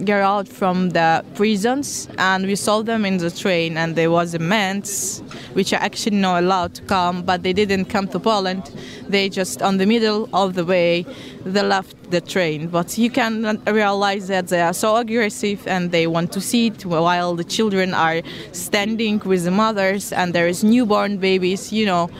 get 0.04 0.20
out 0.20 0.48
from 0.48 0.90
the 0.90 1.24
prisons, 1.34 2.08
and 2.18 2.46
we 2.46 2.56
saw 2.56 2.82
them 2.82 3.04
in 3.04 3.18
the 3.18 3.30
train, 3.30 3.76
and 3.76 3.96
there 3.96 4.10
was 4.10 4.34
a 4.34 4.38
men's, 4.38 5.22
which 5.54 5.72
are 5.72 5.80
actually 5.80 6.16
not 6.16 6.42
allowed 6.42 6.74
to 6.74 6.82
come, 6.82 7.22
but 7.22 7.42
they 7.42 7.52
didn't 7.52 7.86
come 7.86 8.08
to 8.08 8.18
Poland. 8.18 8.70
They 9.08 9.28
just 9.28 9.62
on 9.62 9.78
the 9.78 9.86
middle 9.86 10.28
of 10.32 10.54
the 10.54 10.64
way, 10.64 11.06
they 11.44 11.62
left 11.62 12.10
the 12.10 12.20
train. 12.20 12.68
But 12.68 12.98
you 12.98 13.10
can 13.10 13.60
realize 13.66 14.28
that 14.28 14.48
they 14.48 14.60
are 14.60 14.74
so 14.74 14.96
aggressive, 14.96 15.66
and 15.66 15.90
they 15.90 16.06
want 16.06 16.32
to 16.32 16.40
sit 16.40 16.84
while 16.84 17.34
the 17.34 17.44
children 17.44 17.94
are 17.94 18.22
standing 18.52 19.20
with 19.24 19.44
the 19.44 19.50
mothers, 19.50 20.12
and 20.12 20.32
there 20.32 20.48
is 20.48 20.62
newborn 20.62 21.18
babies, 21.18 21.72
you 21.72 21.86
know. 21.86 22.10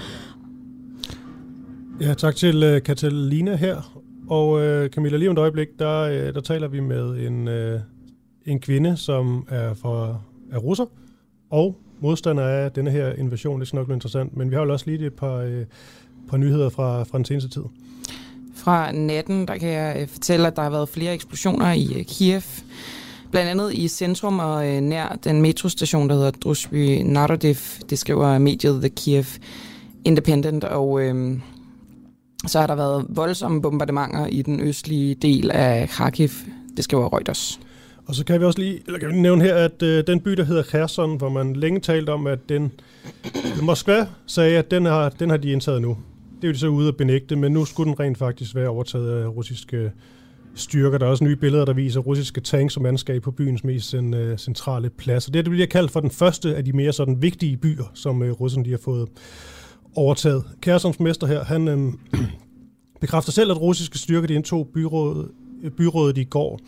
Ja, 2.01 2.15
tak 2.15 2.37
til 2.37 2.63
uh, 2.63 2.81
Catalina 2.81 3.57
her. 3.57 3.96
Og 4.29 4.61
øh, 4.61 4.91
Camilla, 4.91 5.17
lige 5.17 5.29
om 5.29 5.33
et 5.33 5.39
øjeblik, 5.39 5.69
der, 5.79 6.01
øh, 6.01 6.35
der 6.35 6.41
taler 6.41 6.69
vi 6.69 6.81
med 6.81 7.27
en, 7.27 7.49
øh, 7.49 7.81
en 8.47 8.61
kvinde, 8.61 8.97
som 8.97 9.47
er, 9.49 9.75
fra, 9.75 10.19
er 10.53 10.59
russer, 10.59 10.87
og 11.51 11.77
modstander 12.01 12.43
af 12.43 12.73
denne 12.73 12.91
her 12.91 13.13
invasion. 13.13 13.61
Det 13.61 13.73
er 13.73 13.77
nok 13.77 13.91
interessant. 13.91 14.37
Men 14.37 14.51
vi 14.51 14.55
har 14.55 14.63
jo 14.63 14.73
også 14.73 14.91
lige 14.91 15.07
et 15.07 15.15
par, 15.15 15.37
øh, 15.37 15.65
par 16.29 16.37
nyheder 16.37 16.69
fra, 16.69 17.03
fra 17.03 17.19
den 17.19 17.25
seneste 17.25 17.51
tid. 17.51 17.63
Fra 18.55 18.93
natten, 18.93 19.49
der 19.49 19.59
kan 19.59 19.69
jeg 19.69 19.97
øh, 20.01 20.09
fortælle, 20.09 20.47
at 20.47 20.57
der 20.57 20.63
har 20.63 20.71
været 20.71 20.89
flere 20.89 21.15
eksplosioner 21.15 21.73
i 21.73 21.99
øh, 21.99 22.05
Kiev. 22.05 22.43
Blandt 23.31 23.51
andet 23.51 23.75
i 23.75 23.89
centrum 23.89 24.39
og 24.39 24.69
øh, 24.69 24.81
nær 24.81 25.19
den 25.25 25.43
metrostation, 25.43 26.09
der 26.09 26.15
hedder 26.15 26.31
Drusby 26.31 27.03
Narodev. 27.05 27.57
Det 27.91 27.99
skriver 27.99 28.39
mediet 28.39 28.81
The 28.81 28.89
Kiev 28.89 29.25
Independent. 30.05 30.65
Og 30.65 31.01
øh, 31.01 31.39
så 32.47 32.61
har 32.61 32.67
der 32.67 32.75
været 32.75 33.07
voldsomme 33.09 33.63
bombardementer 33.63 34.27
i 34.27 34.43
den 34.43 34.61
østlige 34.61 35.15
del 35.15 35.51
af 35.51 35.89
Kharkiv. 35.89 36.29
Det 36.77 36.85
skriver 36.85 37.13
Reuters. 37.13 37.61
Og 38.07 38.15
så 38.15 38.25
kan 38.25 38.41
vi 38.41 38.45
også 38.45 38.59
lige, 38.59 38.83
eller 38.87 38.99
kan 38.99 39.09
vi 39.09 39.17
nævne 39.17 39.45
her, 39.45 39.55
at 39.55 39.83
øh, 39.83 40.05
den 40.07 40.21
by, 40.21 40.31
der 40.31 40.45
hedder 40.45 40.63
Kherson, 40.63 41.17
hvor 41.17 41.29
man 41.29 41.57
længe 41.57 41.81
talt 41.81 42.09
om, 42.09 42.27
at 42.27 42.39
den 42.49 42.73
Moskva 43.63 44.07
sagde, 44.27 44.59
at 44.59 44.71
den 44.71 44.85
har, 44.85 45.09
den 45.09 45.31
har 45.31 45.37
de 45.37 45.51
indtaget 45.51 45.83
nu. 45.83 45.97
Det 46.37 46.45
er 46.45 46.49
jo 46.49 46.53
de 46.53 46.59
så 46.59 46.69
ude 46.69 46.89
at 46.89 46.97
benægte, 46.97 47.37
men 47.37 47.53
nu 47.53 47.65
skulle 47.65 47.91
den 47.91 48.01
rent 48.01 48.19
faktisk 48.19 48.55
være 48.55 48.69
overtaget 48.69 49.23
af 49.23 49.29
russiske 49.29 49.93
styrker. 50.55 50.99
Der 50.99 51.07
er 51.07 51.11
også 51.11 51.25
nye 51.25 51.37
billeder, 51.37 51.65
der 51.65 51.73
viser 51.73 52.01
russiske 52.01 52.41
tanks 52.41 52.77
og 52.77 52.83
mandskab 52.83 53.23
på 53.23 53.31
byens 53.31 53.65
mest 53.65 53.95
uh, 53.95 54.37
centrale 54.37 54.91
plads. 54.91 55.27
Og 55.27 55.35
det, 55.35 55.45
det 55.45 55.51
bliver 55.51 55.67
kaldt 55.67 55.91
for 55.91 56.01
den 56.01 56.11
første 56.11 56.57
af 56.57 56.65
de 56.65 56.73
mere 56.73 56.93
sådan 56.93 57.23
vigtige 57.23 57.57
byer, 57.57 57.85
som 57.95 58.23
uh, 58.23 58.29
russerne 58.29 58.65
lige 58.65 58.73
har 58.73 58.83
fået 58.85 59.09
overtaget. 59.97 60.45
Kærsons 60.61 61.01
mester 61.01 61.27
her, 61.27 61.45
han 61.45 61.69
øh, 61.69 61.93
bekræfter 63.01 63.33
selv, 63.33 63.51
at 63.51 63.61
russiske 63.61 63.99
styrker 63.99 64.27
de 64.27 64.35
indtog 64.35 64.69
byrådet, 64.75 65.29
øh, 65.63 65.71
byrådet 65.71 66.19
i 66.19 66.25
går. 66.25 66.61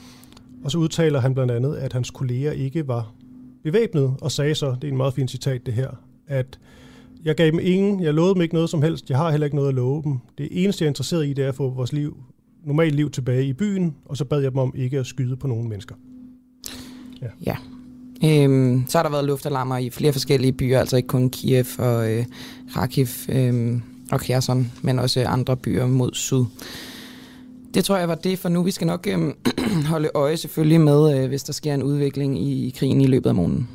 Og 0.64 0.70
så 0.70 0.78
udtaler 0.78 1.20
han 1.20 1.34
blandt 1.34 1.52
andet, 1.52 1.76
at 1.76 1.92
hans 1.92 2.10
kolleger 2.10 2.52
ikke 2.52 2.88
var 2.88 3.14
bevæbnet, 3.62 4.14
og 4.20 4.32
sagde 4.32 4.54
så, 4.54 4.76
det 4.82 4.84
er 4.84 4.92
en 4.92 4.96
meget 4.96 5.14
fin 5.14 5.28
citat 5.28 5.66
det 5.66 5.74
her, 5.74 5.90
at 6.26 6.58
jeg 7.24 7.34
gav 7.34 7.46
dem 7.46 7.58
ingen, 7.62 8.02
jeg 8.02 8.14
lovede 8.14 8.34
dem 8.34 8.42
ikke 8.42 8.54
noget 8.54 8.70
som 8.70 8.82
helst, 8.82 9.10
jeg 9.10 9.18
har 9.18 9.30
heller 9.30 9.44
ikke 9.44 9.56
noget 9.56 9.68
at 9.68 9.74
love 9.74 10.02
dem. 10.02 10.18
Det 10.38 10.48
eneste, 10.50 10.82
jeg 10.82 10.86
er 10.86 10.90
interesseret 10.90 11.26
i, 11.26 11.32
det 11.32 11.44
er 11.44 11.48
at 11.48 11.54
få 11.54 11.70
vores 11.70 11.92
liv, 11.92 12.16
normalt 12.64 12.94
liv 12.94 13.10
tilbage 13.10 13.46
i 13.46 13.52
byen, 13.52 13.96
og 14.04 14.16
så 14.16 14.24
bad 14.24 14.40
jeg 14.40 14.50
dem 14.50 14.58
om 14.58 14.72
ikke 14.76 14.98
at 14.98 15.06
skyde 15.06 15.36
på 15.36 15.46
nogen 15.46 15.68
mennesker. 15.68 15.94
Ja. 17.22 17.26
ja. 17.46 17.56
Øhm, 18.24 18.84
så 18.88 18.98
har 18.98 19.02
der 19.02 19.10
været 19.10 19.24
luftalarmer 19.24 19.78
i 19.78 19.90
flere 19.90 20.12
forskellige 20.12 20.52
byer, 20.52 20.78
altså 20.80 20.96
ikke 20.96 21.06
kun 21.06 21.30
Kiev 21.30 21.64
og 21.78 22.12
øh, 22.12 22.24
Kharkiv 22.72 23.06
øh, 23.28 23.80
og 24.12 24.20
Kherson, 24.20 24.72
men 24.82 24.98
også 24.98 25.24
andre 25.24 25.56
byer 25.56 25.86
mod 25.86 26.10
syd. 26.12 26.44
Det 27.74 27.84
tror 27.84 27.96
jeg 27.96 28.08
var 28.08 28.14
det 28.14 28.38
for 28.38 28.48
nu. 28.48 28.62
Vi 28.62 28.70
skal 28.70 28.86
nok 28.86 29.06
øh, 29.10 29.32
holde 29.92 30.10
øje 30.14 30.36
selvfølgelig 30.36 30.80
med, 30.80 31.18
øh, 31.18 31.28
hvis 31.28 31.42
der 31.42 31.52
sker 31.52 31.74
en 31.74 31.82
udvikling 31.82 32.38
i, 32.42 32.66
i 32.66 32.70
krigen 32.70 33.00
i 33.00 33.06
løbet 33.06 33.28
af 33.28 33.34
måneden. 33.34 33.68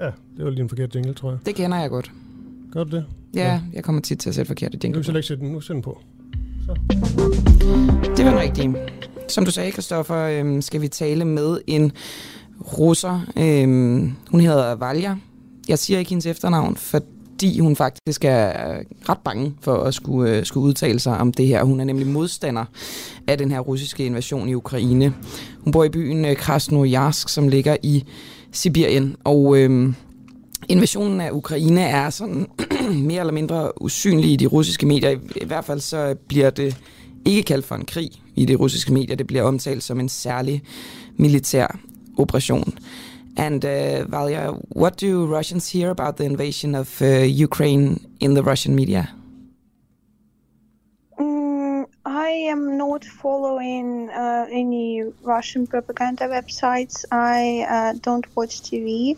Ja, 0.00 0.10
det 0.36 0.44
var 0.44 0.50
lige 0.50 0.62
en 0.62 0.68
forkert 0.68 0.94
jingle, 0.94 1.14
tror 1.14 1.30
jeg. 1.30 1.38
Det 1.46 1.54
kender 1.54 1.80
jeg 1.80 1.90
godt. 1.90 2.12
Gør 2.72 2.84
du 2.84 2.96
det? 2.96 3.04
Ja, 3.34 3.52
ja. 3.52 3.60
jeg 3.72 3.84
kommer 3.84 4.02
tit 4.02 4.18
til 4.18 4.28
at 4.28 4.34
sætte 4.34 4.46
forkerte 4.46 4.78
jingle. 4.82 4.98
Nu 4.98 5.02
skal 5.02 5.12
jeg 5.12 5.18
ikke 5.18 5.28
sætte 5.28 5.44
den, 5.44 5.52
nu 5.52 5.60
sætte 5.60 5.74
den 5.74 5.82
på. 5.82 6.00
Så. 6.66 6.78
Det 8.16 8.24
var 8.24 8.30
den 8.30 8.40
rigtige. 8.40 8.74
Som 9.28 9.44
du 9.44 9.50
sagde, 9.50 9.72
Kristoffer, 9.72 10.16
øh, 10.16 10.62
skal 10.62 10.80
vi 10.80 10.88
tale 10.88 11.24
med 11.24 11.58
en 11.66 11.92
russer. 12.78 13.20
Øh, 13.36 13.68
hun 14.30 14.40
hedder 14.40 14.74
Valja. 14.74 15.16
Jeg 15.68 15.78
siger 15.78 15.98
ikke 15.98 16.08
hendes 16.08 16.26
efternavn, 16.26 16.76
fordi 16.76 17.58
hun 17.58 17.76
faktisk 17.76 18.24
er 18.24 18.78
ret 19.08 19.18
bange 19.24 19.54
for 19.60 19.74
at 19.74 19.94
skulle, 19.94 20.36
øh, 20.36 20.44
skulle 20.46 20.64
udtale 20.64 21.00
sig 21.00 21.18
om 21.18 21.32
det 21.32 21.46
her. 21.46 21.64
Hun 21.64 21.80
er 21.80 21.84
nemlig 21.84 22.06
modstander 22.06 22.64
af 23.26 23.38
den 23.38 23.50
her 23.50 23.60
russiske 23.60 24.06
invasion 24.06 24.48
i 24.48 24.54
Ukraine. 24.54 25.14
Hun 25.60 25.72
bor 25.72 25.84
i 25.84 25.88
byen 25.88 26.24
øh, 26.24 26.36
Krasnojarsk, 26.36 27.28
som 27.28 27.48
ligger 27.48 27.76
i 27.82 28.04
Sibirien, 28.52 29.16
og 29.24 29.56
øh, 29.58 29.92
invasionen 30.68 31.20
af 31.20 31.30
Ukraine 31.30 31.80
er 31.80 32.10
sådan 32.10 32.46
mere 33.08 33.20
eller 33.20 33.32
mindre 33.32 33.82
usynlig 33.82 34.32
i 34.32 34.36
de 34.36 34.46
russiske 34.46 34.86
medier. 34.86 35.10
I, 35.10 35.18
I 35.36 35.44
hvert 35.44 35.64
fald 35.64 35.80
så 35.80 36.14
bliver 36.28 36.50
det 36.50 36.76
ikke 37.24 37.42
kaldt 37.42 37.66
for 37.66 37.74
en 37.74 37.84
krig 37.84 38.10
i 38.34 38.44
de 38.44 38.54
russiske 38.54 38.92
medier. 38.92 39.16
Det 39.16 39.26
bliver 39.26 39.42
omtalt 39.42 39.82
som 39.82 40.00
en 40.00 40.08
særlig 40.08 40.62
militær 41.16 41.78
operation. 42.18 42.78
And 43.36 43.64
uh, 43.64 44.12
Valia, 44.12 44.52
what 44.76 45.00
do 45.00 45.26
Russians 45.26 45.72
hear 45.72 45.90
about 45.90 46.16
the 46.16 46.24
invasion 46.24 46.74
of 46.74 47.02
uh, 47.02 47.42
Ukraine 47.44 47.98
in 48.20 48.34
the 48.34 48.42
Russian 48.42 48.76
media? 48.76 49.08
Mm, 51.18 51.84
I 52.06 52.28
am 52.50 52.76
not 52.76 53.04
following 53.04 54.08
uh, 54.10 54.46
any 54.50 55.02
Russian 55.22 55.66
propaganda 55.66 56.28
websites. 56.28 57.04
I 57.10 57.66
uh, 57.68 57.92
don't 58.00 58.26
watch 58.36 58.62
TV. 58.62 59.16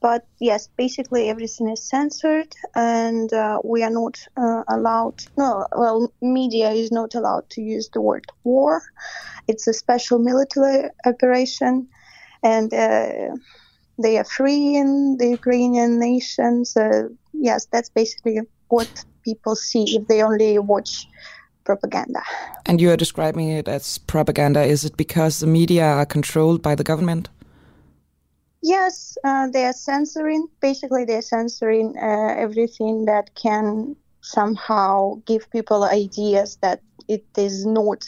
But 0.00 0.26
yes, 0.40 0.68
basically 0.76 1.28
everything 1.28 1.68
is 1.68 1.82
censored, 1.82 2.54
and 2.74 3.32
uh, 3.32 3.60
we 3.64 3.82
are 3.82 3.90
not 3.90 4.18
uh, 4.36 4.62
allowed. 4.68 5.24
No, 5.36 5.66
well, 5.76 6.12
media 6.22 6.70
is 6.70 6.92
not 6.92 7.14
allowed 7.14 7.50
to 7.50 7.60
use 7.60 7.88
the 7.92 8.00
word 8.00 8.26
war. 8.44 8.82
It's 9.48 9.66
a 9.66 9.72
special 9.72 10.18
military 10.18 10.88
operation, 11.04 11.88
and 12.44 12.72
uh, 12.72 13.34
they 14.00 14.18
are 14.18 14.24
free 14.24 14.76
in 14.76 15.16
the 15.18 15.28
Ukrainian 15.30 15.98
nation. 15.98 16.64
So 16.64 17.10
yes, 17.32 17.66
that's 17.72 17.90
basically 17.90 18.40
what 18.68 19.04
people 19.24 19.56
see 19.56 19.96
if 19.96 20.06
they 20.06 20.22
only 20.22 20.58
watch 20.58 21.08
propaganda. 21.64 22.22
And 22.66 22.80
you 22.80 22.90
are 22.90 22.96
describing 22.96 23.48
it 23.48 23.68
as 23.68 23.98
propaganda. 23.98 24.62
Is 24.62 24.84
it 24.84 24.96
because 24.96 25.40
the 25.40 25.46
media 25.46 25.84
are 25.84 26.06
controlled 26.06 26.62
by 26.62 26.74
the 26.74 26.84
government? 26.84 27.28
Yes, 28.62 29.16
uh, 29.24 29.48
they 29.52 29.64
are 29.64 29.72
censoring. 29.72 30.48
Basically, 30.60 31.04
they're 31.04 31.22
censoring 31.22 31.94
uh, 31.96 32.34
everything 32.36 33.04
that 33.04 33.34
can 33.34 33.94
somehow 34.20 35.22
give 35.26 35.50
people 35.50 35.84
ideas 35.84 36.58
that 36.60 36.80
it 37.06 37.24
is 37.36 37.64
not 37.64 38.04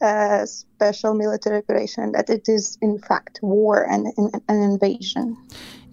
a 0.00 0.46
special 0.46 1.14
military 1.14 1.58
operation, 1.58 2.12
that 2.12 2.30
it 2.30 2.48
is 2.48 2.78
in 2.80 2.98
fact 2.98 3.40
war 3.42 3.86
and, 3.88 4.06
and 4.16 4.42
an 4.48 4.62
invasion. 4.62 5.36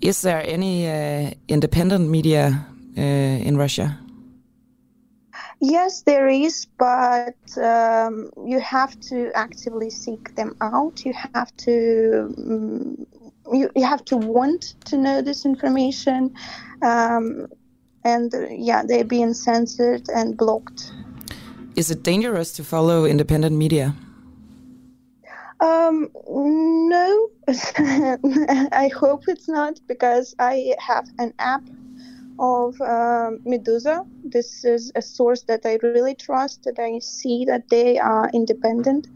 Is 0.01 0.21
there 0.21 0.41
any 0.45 0.89
uh, 0.89 1.31
independent 1.47 2.09
media 2.09 2.65
uh, 2.97 3.01
in 3.01 3.57
Russia? 3.57 3.99
Yes, 5.59 6.01
there 6.01 6.27
is, 6.27 6.65
but 6.79 7.37
um, 7.57 8.31
you 8.45 8.59
have 8.59 8.99
to 9.01 9.31
actively 9.35 9.91
seek 9.91 10.35
them 10.35 10.55
out. 10.59 11.05
You 11.05 11.13
have 11.35 11.55
to 11.57 12.33
um, 12.37 13.05
you, 13.51 13.69
you 13.75 13.85
have 13.85 14.03
to 14.05 14.17
want 14.17 14.75
to 14.85 14.97
know 14.97 15.21
this 15.21 15.45
information 15.45 16.33
um, 16.81 17.47
and 18.03 18.33
uh, 18.33 18.47
yeah 18.49 18.83
they're 18.85 19.03
being 19.03 19.33
censored 19.33 20.07
and 20.09 20.37
blocked. 20.37 20.91
Is 21.75 21.89
it 21.89 22.03
dangerous 22.03 22.51
to 22.53 22.63
follow 22.63 23.05
independent 23.05 23.55
media? 23.55 23.95
Um, 25.61 26.09
no. 26.27 27.29
I 27.47 28.89
hope 28.95 29.23
it's 29.27 29.47
not 29.47 29.79
because 29.87 30.33
i 30.39 30.73
have 30.79 31.07
an 31.19 31.33
app 31.37 31.63
of 32.39 32.79
um, 32.81 33.39
medusa. 33.45 34.03
This 34.23 34.65
is 34.65 34.91
a 34.95 35.01
source 35.01 35.43
that 35.43 35.65
i 35.65 35.77
really 35.83 36.15
trust 36.15 36.63
that 36.63 36.79
i 36.79 36.99
see 36.99 37.45
that 37.45 37.69
they 37.69 37.99
are 37.99 38.29
independent. 38.33 39.07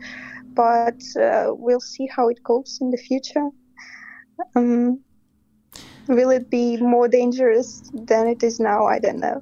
But 0.53 1.01
uh, 1.19 1.53
we'll 1.53 1.81
see 1.81 2.07
how 2.07 2.29
it 2.29 2.41
goes 2.43 2.77
in 2.79 2.91
the 2.91 2.97
future 2.97 3.49
um, 4.55 4.99
will 6.07 6.29
it 6.29 6.49
be 6.49 6.77
more 6.77 7.07
dangerous 7.07 7.81
than 7.93 8.27
it 8.27 8.43
is 8.43 8.59
now? 8.59 8.85
I 8.85 8.99
don't 8.99 9.19
know. 9.19 9.41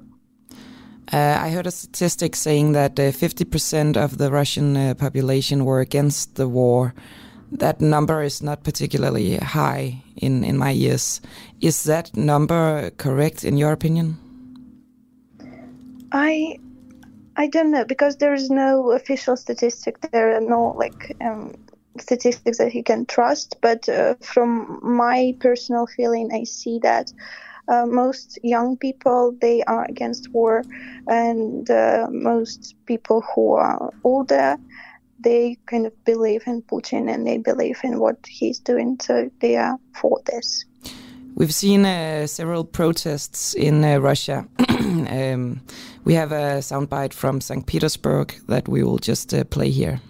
Uh, 1.12 1.38
I 1.40 1.50
heard 1.50 1.66
a 1.66 1.70
statistic 1.70 2.34
saying 2.34 2.72
that 2.72 2.98
uh, 2.98 3.12
50% 3.12 3.96
of 3.96 4.18
the 4.18 4.30
Russian 4.30 4.76
uh, 4.76 4.94
population 4.94 5.64
were 5.64 5.80
against 5.80 6.36
the 6.36 6.48
war. 6.48 6.94
That 7.52 7.80
number 7.80 8.22
is 8.22 8.42
not 8.42 8.64
particularly 8.64 9.36
high 9.36 10.02
in, 10.16 10.42
in 10.42 10.56
my 10.56 10.70
years. 10.70 11.20
Is 11.60 11.84
that 11.84 12.16
number 12.16 12.90
correct 12.96 13.44
in 13.44 13.58
your 13.58 13.72
opinion? 13.72 14.16
I 16.10 16.58
I 17.36 17.48
don't 17.48 17.72
know 17.72 17.84
because 17.84 18.16
there 18.16 18.32
is 18.32 18.48
no 18.48 18.92
official 18.92 19.36
statistic. 19.36 20.00
There 20.12 20.36
are 20.36 20.40
no 20.40 20.74
like 20.78 21.16
um, 21.20 21.54
statistics 21.98 22.58
that 22.58 22.72
he 22.72 22.82
can 22.82 23.06
trust. 23.06 23.56
But 23.60 23.88
uh, 23.88 24.14
from 24.20 24.80
my 24.82 25.34
personal 25.40 25.86
feeling, 25.86 26.30
I 26.32 26.44
see 26.44 26.78
that 26.82 27.12
uh, 27.68 27.86
most 27.86 28.38
young 28.42 28.76
people 28.76 29.36
they 29.40 29.62
are 29.64 29.84
against 29.86 30.30
war, 30.32 30.62
and 31.06 31.68
uh, 31.70 32.08
most 32.10 32.74
people 32.86 33.22
who 33.34 33.54
are 33.54 33.90
older 34.04 34.58
they 35.24 35.56
kind 35.66 35.86
of 35.86 36.04
believe 36.04 36.42
in 36.46 36.62
Putin 36.62 37.12
and 37.12 37.26
they 37.26 37.38
believe 37.38 37.80
in 37.82 37.98
what 37.98 38.18
he's 38.28 38.58
doing, 38.60 38.98
so 39.00 39.30
they 39.40 39.56
are 39.56 39.78
for 39.94 40.20
this. 40.26 40.64
We've 41.34 41.54
seen 41.54 41.84
uh, 41.84 42.28
several 42.28 42.64
protests 42.64 43.54
in 43.54 43.84
uh, 43.84 43.98
Russia. 43.98 44.46
um, 44.68 45.60
we 46.04 46.14
have 46.14 46.30
a 46.30 46.60
soundbite 46.60 47.12
from 47.12 47.40
St. 47.40 47.66
Petersburg 47.66 48.34
that 48.46 48.68
we 48.68 48.84
will 48.84 48.98
just 48.98 49.34
uh, 49.34 49.42
play 49.44 49.70
here. 49.70 50.00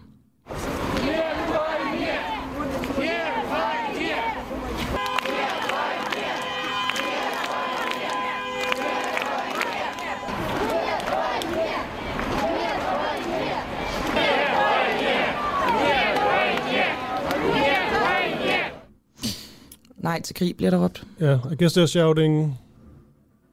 Nej 20.14 20.22
til 20.22 20.34
krig, 20.34 20.56
bliver 20.56 20.70
der 20.70 20.78
råbt. 20.84 21.04
Yeah, 21.22 21.52
I 21.52 21.54
guess 21.54 21.72
they're 21.76 21.86
shouting 21.86 22.58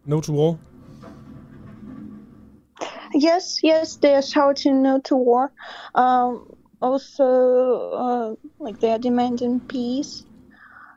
no 0.06 0.22
to 0.22 0.34
war. 0.34 0.58
Yes, 3.30 3.44
yes, 3.64 3.98
they 3.98 4.14
are 4.14 4.22
shouting 4.22 4.82
no 4.82 5.00
to 5.10 5.16
war. 5.16 5.52
Um, 5.96 6.32
also, 6.82 7.28
uh, 8.04 8.30
like 8.66 8.80
they 8.80 8.92
are 8.92 9.02
demanding 9.10 9.62
peace 9.68 10.26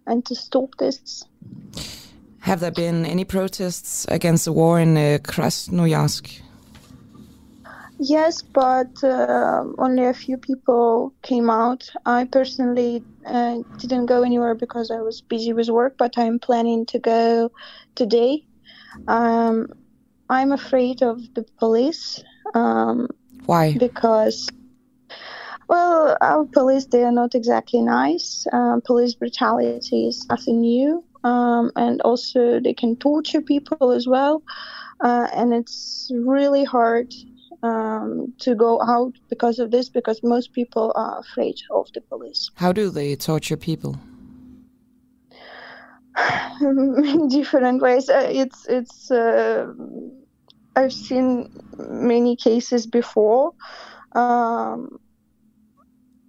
and 0.07 0.23
to 0.25 0.35
stop 0.35 0.69
this. 0.79 1.25
Have 2.39 2.61
there 2.61 2.73
been 2.73 3.07
any 3.07 3.25
protests 3.25 4.07
against 4.09 4.45
the 4.45 4.53
war 4.53 4.81
in 4.81 4.97
uh, 4.97 5.19
Krasnoyarsk? 5.31 6.44
Yes, 8.05 8.43
but 8.55 9.03
uh, 9.05 9.65
only 9.79 10.05
a 10.05 10.15
few 10.15 10.37
people 10.39 11.15
came 11.23 11.51
out. 11.51 11.85
I 12.05 12.25
personally 12.25 13.05
uh, 13.27 13.57
didn't 13.79 14.07
go 14.07 14.23
anywhere 14.23 14.55
because 14.55 14.91
I 14.91 15.01
was 15.01 15.23
busy 15.23 15.53
with 15.53 15.69
work, 15.69 15.95
but 15.99 16.19
I'm 16.19 16.39
planning 16.39 16.87
to 16.87 16.99
go 16.99 17.51
today. 17.97 18.45
Um, 19.09 19.69
I'm 20.29 20.53
afraid 20.53 21.03
of 21.03 21.21
the 21.35 21.45
police. 21.59 22.23
Um, 22.55 23.09
Why? 23.47 23.79
because 23.79 24.49
well 25.69 26.17
our 26.21 26.45
police 26.47 26.87
they 26.87 27.03
are 27.05 27.13
not 27.13 27.35
exactly 27.35 27.81
nice 27.83 28.47
um, 28.53 28.81
police 28.87 29.15
brutality 29.15 30.07
is 30.09 30.27
nothing 30.31 30.61
new 30.61 31.05
um, 31.25 31.71
and 31.77 32.01
also 32.03 32.61
they 32.61 32.75
can 32.75 32.97
torture 32.97 33.41
people 33.43 33.89
as 33.93 34.07
well 34.07 34.43
uh, 35.03 35.27
and 35.35 35.53
it's 35.53 36.11
really 36.15 36.65
hard 36.65 37.13
um, 37.65 38.33
to 38.39 38.55
go 38.55 38.81
out 38.83 39.15
because 39.31 39.59
of 39.59 39.71
this 39.71 39.89
because 39.89 40.21
most 40.23 40.53
people 40.53 40.93
are 40.95 41.19
afraid 41.19 41.57
of 41.71 41.89
the 41.95 42.01
police 42.03 42.51
How 42.55 42.73
do 42.73 42.91
they 42.91 43.17
torture 43.17 43.57
people? 43.57 43.97
in 46.61 47.29
different 47.39 47.83
ways. 47.83 48.09
Uh, 48.09 48.29
it's 48.31 48.67
it's. 48.69 49.11
Uh, 49.11 49.67
I've 50.77 50.93
seen 50.93 51.51
many 51.79 52.37
cases 52.37 52.87
before. 52.87 53.53
Um, 54.13 54.99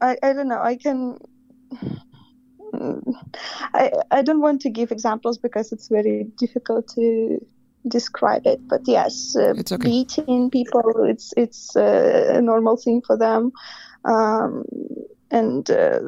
I 0.02 0.18
I 0.24 0.34
don't 0.34 0.48
know. 0.48 0.62
I 0.62 0.76
can. 0.76 1.18
I 3.74 3.92
I 4.12 4.22
don't 4.22 4.42
want 4.42 4.62
to 4.62 4.70
give 4.70 4.92
examples 4.92 5.38
because 5.38 5.72
it's 5.72 5.88
very 5.88 6.26
difficult 6.38 6.88
to 6.96 7.40
describe 7.88 8.46
it. 8.46 8.60
But 8.68 8.82
yes, 8.86 9.36
uh, 9.36 9.54
It's 9.58 9.72
okay. 9.72 9.90
beating 9.90 10.50
people. 10.50 11.06
It's 11.08 11.34
it's 11.38 11.76
uh, 11.76 12.34
a 12.36 12.42
normal 12.42 12.78
thing 12.78 13.02
for 13.06 13.18
them, 13.18 13.52
um, 14.04 14.64
and. 15.32 15.70
Uh, 15.70 16.00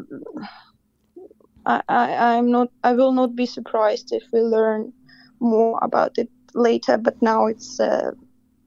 I, 1.65 1.81
I, 1.89 2.37
I'm 2.37 2.49
not. 2.49 2.69
I 2.83 2.93
will 2.93 3.11
not 3.11 3.35
be 3.35 3.45
surprised 3.45 4.13
if 4.13 4.23
we 4.31 4.39
learn 4.39 4.93
more 5.41 5.77
about 5.81 6.17
it 6.17 6.29
later. 6.53 6.97
But 6.97 7.21
now 7.21 7.47
it's 7.47 7.77
uh, 7.79 8.11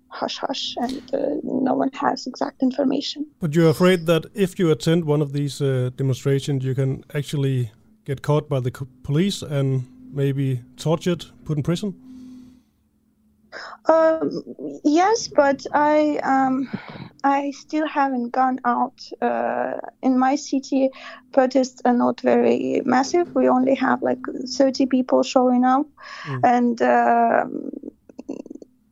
hush 0.08 0.36
hush, 0.36 0.74
and 0.76 1.02
uh, 1.14 1.40
no 1.42 1.74
one 1.74 1.90
has 1.94 2.26
exact 2.26 2.62
information. 2.62 3.26
But 3.40 3.54
you're 3.54 3.70
afraid 3.70 4.06
that 4.06 4.26
if 4.34 4.58
you 4.58 4.70
attend 4.70 5.06
one 5.06 5.22
of 5.22 5.32
these 5.32 5.62
uh, 5.62 5.90
demonstrations, 5.96 6.62
you 6.62 6.74
can 6.74 7.04
actually 7.14 7.70
get 8.04 8.20
caught 8.22 8.48
by 8.48 8.60
the 8.60 8.70
co- 8.70 8.88
police 9.02 9.40
and 9.40 9.86
maybe 10.12 10.60
tortured, 10.76 11.24
put 11.44 11.56
in 11.56 11.62
prison? 11.62 11.94
Um, 13.86 14.42
yes, 14.84 15.28
but 15.28 15.66
I 15.72 16.18
um, 16.18 16.68
I 17.24 17.50
still 17.52 17.86
haven't 17.86 18.30
gone 18.30 18.60
out. 18.64 19.00
Uh, 19.20 19.78
in 20.02 20.18
my 20.18 20.36
city, 20.36 20.90
protests 21.32 21.82
are 21.84 21.94
not 21.94 22.20
very 22.20 22.82
massive. 22.84 23.34
We 23.34 23.48
only 23.48 23.74
have 23.74 24.02
like 24.02 24.20
30 24.46 24.86
people 24.86 25.22
showing 25.22 25.64
up, 25.64 25.86
and 26.44 26.80
um, 26.82 27.70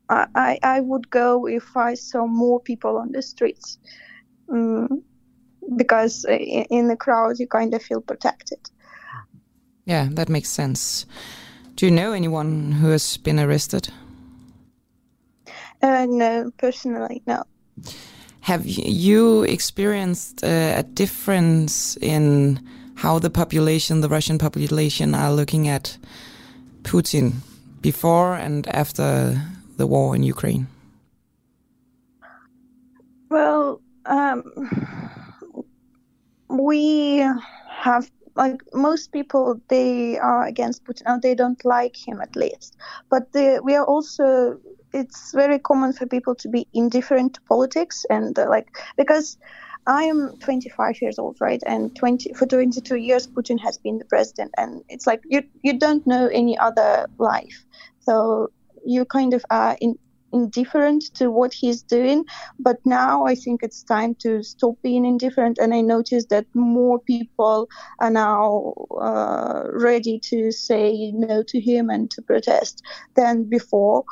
I, 0.08 0.26
I 0.34 0.58
I 0.62 0.80
would 0.80 1.10
go 1.10 1.46
if 1.46 1.76
I 1.76 1.94
saw 1.94 2.26
more 2.26 2.60
people 2.60 2.96
on 2.96 3.12
the 3.12 3.22
streets, 3.22 3.78
mm, 4.48 5.02
because 5.76 6.24
in 6.28 6.88
the 6.88 6.96
crowd 6.96 7.38
you 7.38 7.46
kind 7.46 7.74
of 7.74 7.82
feel 7.82 8.00
protected. 8.00 8.58
Yeah, 9.84 10.08
that 10.10 10.28
makes 10.28 10.50
sense. 10.50 11.06
Do 11.76 11.86
you 11.86 11.92
know 11.92 12.12
anyone 12.12 12.72
who 12.72 12.90
has 12.90 13.16
been 13.16 13.38
arrested? 13.38 13.88
Uh, 15.80 16.06
no, 16.08 16.50
personally, 16.58 17.22
no. 17.26 17.44
Have 18.40 18.66
you 18.66 19.42
experienced 19.42 20.42
uh, 20.42 20.74
a 20.76 20.82
difference 20.82 21.96
in 21.98 22.60
how 22.96 23.18
the 23.18 23.30
population, 23.30 24.00
the 24.00 24.08
Russian 24.08 24.38
population, 24.38 25.14
are 25.14 25.32
looking 25.32 25.68
at 25.68 25.98
Putin 26.82 27.34
before 27.80 28.34
and 28.34 28.66
after 28.68 29.40
the 29.76 29.86
war 29.86 30.16
in 30.16 30.22
Ukraine? 30.22 30.66
Well, 33.28 33.80
um, 34.06 34.42
we 36.48 37.18
have 37.68 38.10
like 38.34 38.62
most 38.72 39.12
people 39.12 39.60
they 39.68 40.18
are 40.18 40.46
against 40.46 40.84
Putin 40.84 41.02
or 41.06 41.20
they 41.20 41.34
don't 41.34 41.62
like 41.64 41.96
him 41.96 42.20
at 42.20 42.34
least. 42.36 42.76
But 43.10 43.32
the, 43.32 43.60
we 43.62 43.74
are 43.74 43.84
also 43.84 44.58
it's 44.92 45.32
very 45.32 45.58
common 45.58 45.92
for 45.92 46.06
people 46.06 46.34
to 46.36 46.48
be 46.48 46.66
indifferent 46.72 47.34
to 47.34 47.40
politics 47.42 48.04
and 48.10 48.38
uh, 48.38 48.48
like 48.48 48.68
because 48.96 49.38
I 49.86 50.02
am 50.04 50.36
25 50.40 51.00
years 51.00 51.18
old, 51.18 51.38
right? 51.40 51.62
And 51.66 51.96
20 51.96 52.34
for 52.34 52.46
22 52.46 52.96
years, 52.96 53.26
Putin 53.26 53.58
has 53.60 53.78
been 53.78 53.98
the 53.98 54.04
president, 54.04 54.52
and 54.58 54.82
it's 54.88 55.06
like 55.06 55.22
you 55.26 55.42
you 55.62 55.78
don't 55.78 56.06
know 56.06 56.26
any 56.26 56.58
other 56.58 57.06
life, 57.18 57.64
so 58.00 58.50
you 58.84 59.06
kind 59.06 59.32
of 59.32 59.44
are 59.50 59.78
in, 59.80 59.98
indifferent 60.30 61.04
to 61.14 61.30
what 61.30 61.54
he's 61.54 61.80
doing. 61.82 62.26
But 62.58 62.76
now 62.84 63.24
I 63.24 63.34
think 63.34 63.62
it's 63.62 63.82
time 63.82 64.14
to 64.16 64.42
stop 64.42 64.76
being 64.82 65.06
indifferent, 65.06 65.56
and 65.56 65.72
I 65.72 65.80
noticed 65.80 66.28
that 66.28 66.44
more 66.52 66.98
people 66.98 67.68
are 67.98 68.10
now 68.10 68.74
uh, 69.00 69.62
ready 69.72 70.20
to 70.24 70.52
say 70.52 71.12
no 71.14 71.42
to 71.44 71.60
him 71.60 71.88
and 71.88 72.10
to 72.10 72.20
protest 72.20 72.82
than 73.14 73.44
before 73.44 74.04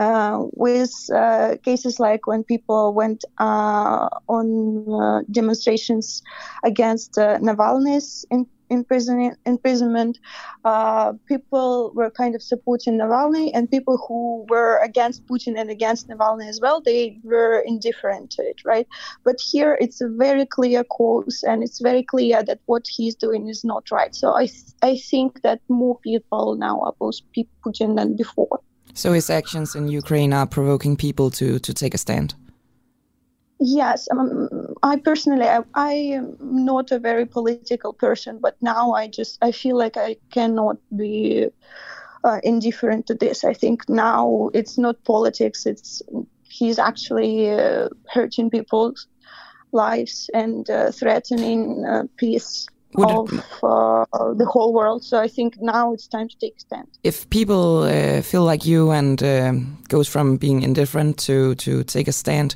uh, 0.00 0.44
with 0.52 0.92
uh, 1.14 1.56
cases 1.64 1.98
like 1.98 2.26
when 2.26 2.44
people 2.44 2.92
went 2.94 3.24
uh, 3.38 4.08
on 4.28 4.92
uh, 4.92 5.22
demonstrations 5.30 6.22
against 6.64 7.16
uh, 7.18 7.38
Navalny's 7.38 8.24
in, 8.30 8.46
imprisonment, 8.70 9.38
imprisonment 9.46 10.18
uh, 10.64 11.12
people 11.26 11.92
were 11.94 12.10
kind 12.10 12.34
of 12.34 12.42
supporting 12.42 12.98
Navalny, 12.98 13.50
and 13.54 13.70
people 13.70 13.96
who 14.08 14.44
were 14.48 14.78
against 14.78 15.26
Putin 15.26 15.58
and 15.58 15.70
against 15.70 16.08
Navalny 16.08 16.48
as 16.48 16.60
well, 16.60 16.80
they 16.80 17.18
were 17.22 17.60
indifferent 17.60 18.30
to 18.32 18.42
it, 18.42 18.64
right? 18.64 18.86
But 19.24 19.36
here 19.40 19.78
it's 19.80 20.00
a 20.00 20.08
very 20.08 20.46
clear 20.46 20.84
cause, 20.84 21.44
and 21.46 21.62
it's 21.62 21.80
very 21.80 22.02
clear 22.02 22.42
that 22.42 22.60
what 22.66 22.84
he's 22.88 23.14
doing 23.14 23.48
is 23.48 23.64
not 23.64 23.90
right. 23.90 24.14
So 24.14 24.32
I, 24.32 24.48
I 24.82 24.96
think 24.96 25.42
that 25.42 25.60
more 25.68 25.98
people 26.00 26.56
now 26.56 26.80
oppose 26.80 27.22
Putin 27.64 27.96
than 27.96 28.16
before. 28.16 28.60
So 28.96 29.12
his 29.12 29.28
actions 29.28 29.74
in 29.74 29.88
Ukraine 29.88 30.32
are 30.32 30.46
provoking 30.46 30.96
people 30.96 31.30
to, 31.32 31.58
to 31.58 31.74
take 31.74 31.92
a 31.92 31.98
stand. 31.98 32.34
Yes, 33.60 34.08
um, 34.10 34.48
I 34.82 34.96
personally, 34.96 35.46
I, 35.46 35.60
I 35.74 35.92
am 36.18 36.36
not 36.40 36.90
a 36.90 36.98
very 36.98 37.26
political 37.26 37.92
person, 37.92 38.38
but 38.40 38.56
now 38.62 38.92
I 38.92 39.06
just 39.08 39.38
I 39.42 39.52
feel 39.52 39.76
like 39.76 39.98
I 39.98 40.16
cannot 40.30 40.76
be 40.94 41.48
uh, 42.24 42.40
indifferent 42.42 43.06
to 43.06 43.14
this. 43.14 43.44
I 43.44 43.52
think 43.52 43.88
now 43.88 44.50
it's 44.52 44.76
not 44.76 45.02
politics; 45.04 45.66
it's 45.66 46.02
he's 46.42 46.78
actually 46.78 47.50
uh, 47.50 47.88
hurting 48.08 48.50
people's 48.50 49.06
lives 49.72 50.30
and 50.34 50.68
uh, 50.68 50.90
threatening 50.90 51.84
uh, 51.86 52.04
peace 52.16 52.66
Would 52.96 53.10
it- 53.10 53.16
of 53.16 53.30
uh, 53.62 54.34
the 54.34 54.46
whole 54.46 54.72
world. 54.72 55.04
So 55.04 55.18
I 55.18 55.28
think 55.28 55.56
now 55.60 55.92
it's 55.92 56.08
time 56.08 56.28
to 56.28 56.36
take 56.38 56.56
a 56.56 56.60
stand. 56.60 56.88
If 57.02 57.28
people 57.30 57.82
uh, 57.82 58.22
feel 58.22 58.44
like 58.44 58.64
you 58.66 58.90
and 58.90 59.22
um 59.22 59.76
goes 59.88 60.08
from 60.08 60.36
being 60.38 60.62
indifferent 60.62 61.18
to, 61.26 61.54
to 61.54 61.84
take 61.84 62.08
a 62.08 62.12
stand, 62.12 62.54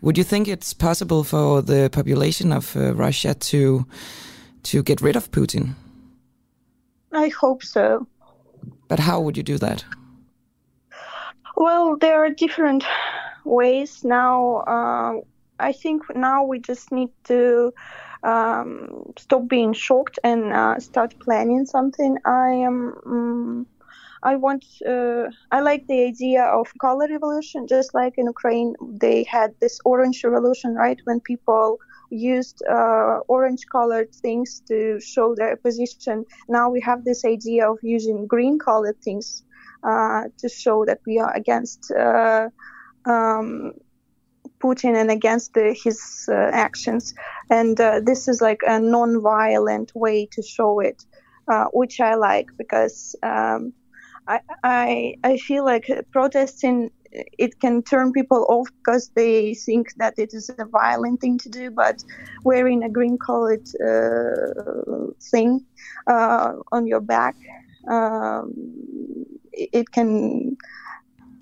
would 0.00 0.16
you 0.18 0.24
think 0.24 0.48
it's 0.48 0.72
possible 0.74 1.24
for 1.24 1.62
the 1.62 1.88
population 1.90 2.52
of 2.52 2.76
uh, 2.76 2.94
Russia 2.94 3.34
to 3.34 3.84
to 4.62 4.82
get 4.82 5.00
rid 5.00 5.16
of 5.16 5.30
Putin? 5.30 5.74
I 7.12 7.28
hope 7.40 7.62
so. 7.62 8.06
But 8.88 8.98
how 8.98 9.20
would 9.20 9.36
you 9.36 9.42
do 9.42 9.58
that? 9.58 9.84
Well, 11.56 11.96
there 11.96 12.24
are 12.24 12.30
different 12.30 12.84
ways 13.44 14.04
now. 14.04 14.56
Uh, 14.66 15.20
I 15.58 15.72
think 15.72 16.02
now 16.14 16.44
we 16.44 16.58
just 16.58 16.90
need 16.92 17.10
to 17.24 17.72
um, 18.22 19.12
stop 19.18 19.48
being 19.48 19.72
shocked 19.72 20.18
and 20.24 20.52
uh, 20.52 20.78
start 20.78 21.14
planning 21.20 21.64
something. 21.66 22.18
I 22.24 22.50
am. 22.50 22.94
Um, 23.06 23.66
I 24.22 24.36
want. 24.36 24.64
Uh, 24.86 25.28
I 25.50 25.60
like 25.60 25.86
the 25.86 26.04
idea 26.04 26.44
of 26.44 26.66
color 26.80 27.08
revolution, 27.08 27.66
just 27.66 27.94
like 27.94 28.14
in 28.18 28.26
Ukraine 28.26 28.74
they 28.80 29.24
had 29.24 29.54
this 29.60 29.78
orange 29.84 30.22
revolution, 30.24 30.74
right? 30.74 31.00
When 31.04 31.20
people 31.20 31.78
used 32.10 32.62
uh, 32.68 33.20
orange 33.28 33.64
colored 33.70 34.12
things 34.14 34.62
to 34.68 35.00
show 35.00 35.34
their 35.34 35.56
position. 35.56 36.24
Now 36.48 36.68
we 36.70 36.80
have 36.80 37.04
this 37.04 37.24
idea 37.24 37.70
of 37.70 37.78
using 37.82 38.26
green 38.26 38.58
colored 38.58 39.00
things 39.02 39.44
uh, 39.82 40.24
to 40.38 40.48
show 40.48 40.84
that 40.84 41.00
we 41.06 41.18
are 41.18 41.32
against 41.34 41.90
uh, 41.92 42.48
um, 43.06 43.72
Putin 44.62 44.94
and 44.96 45.10
against 45.10 45.54
the, 45.54 45.76
his 45.82 46.28
uh, 46.28 46.50
actions. 46.52 47.14
And 47.50 47.80
uh, 47.80 48.00
this 48.04 48.28
is 48.28 48.40
like 48.40 48.60
a 48.66 48.78
non-violent 48.78 49.92
way 49.94 50.28
to 50.32 50.42
show 50.42 50.80
it, 50.80 51.04
uh, 51.50 51.66
which 51.72 52.00
I 52.00 52.14
like 52.14 52.46
because 52.58 53.16
um, 53.22 53.72
I, 54.28 54.40
I 54.62 55.14
I 55.24 55.36
feel 55.38 55.64
like 55.64 55.90
protesting 56.12 56.90
it 57.12 57.58
can 57.60 57.82
turn 57.82 58.12
people 58.12 58.46
off 58.48 58.68
because 58.78 59.10
they 59.16 59.54
think 59.54 59.88
that 59.96 60.14
it 60.16 60.32
is 60.32 60.48
a 60.58 60.64
violent 60.64 61.20
thing 61.20 61.38
to 61.38 61.48
do. 61.48 61.70
But 61.70 62.04
wearing 62.44 62.82
a 62.82 62.88
green 62.88 63.18
colored 63.18 63.66
uh, 63.84 65.10
thing 65.30 65.64
uh, 66.06 66.52
on 66.70 66.86
your 66.86 67.00
back, 67.00 67.34
um, 67.88 68.52
it, 69.52 69.70
it 69.72 69.90
can 69.90 70.56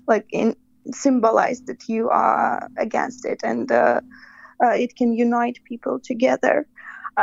like 0.07 0.25
in, 0.31 0.55
symbolize 0.93 1.61
that 1.63 1.87
you 1.87 2.09
are 2.09 2.69
against 2.77 3.25
it, 3.25 3.41
and 3.43 3.71
uh, 3.71 4.01
uh 4.63 4.73
it 4.75 4.95
can 4.95 5.13
unite 5.13 5.59
people 5.63 5.99
together. 5.99 6.67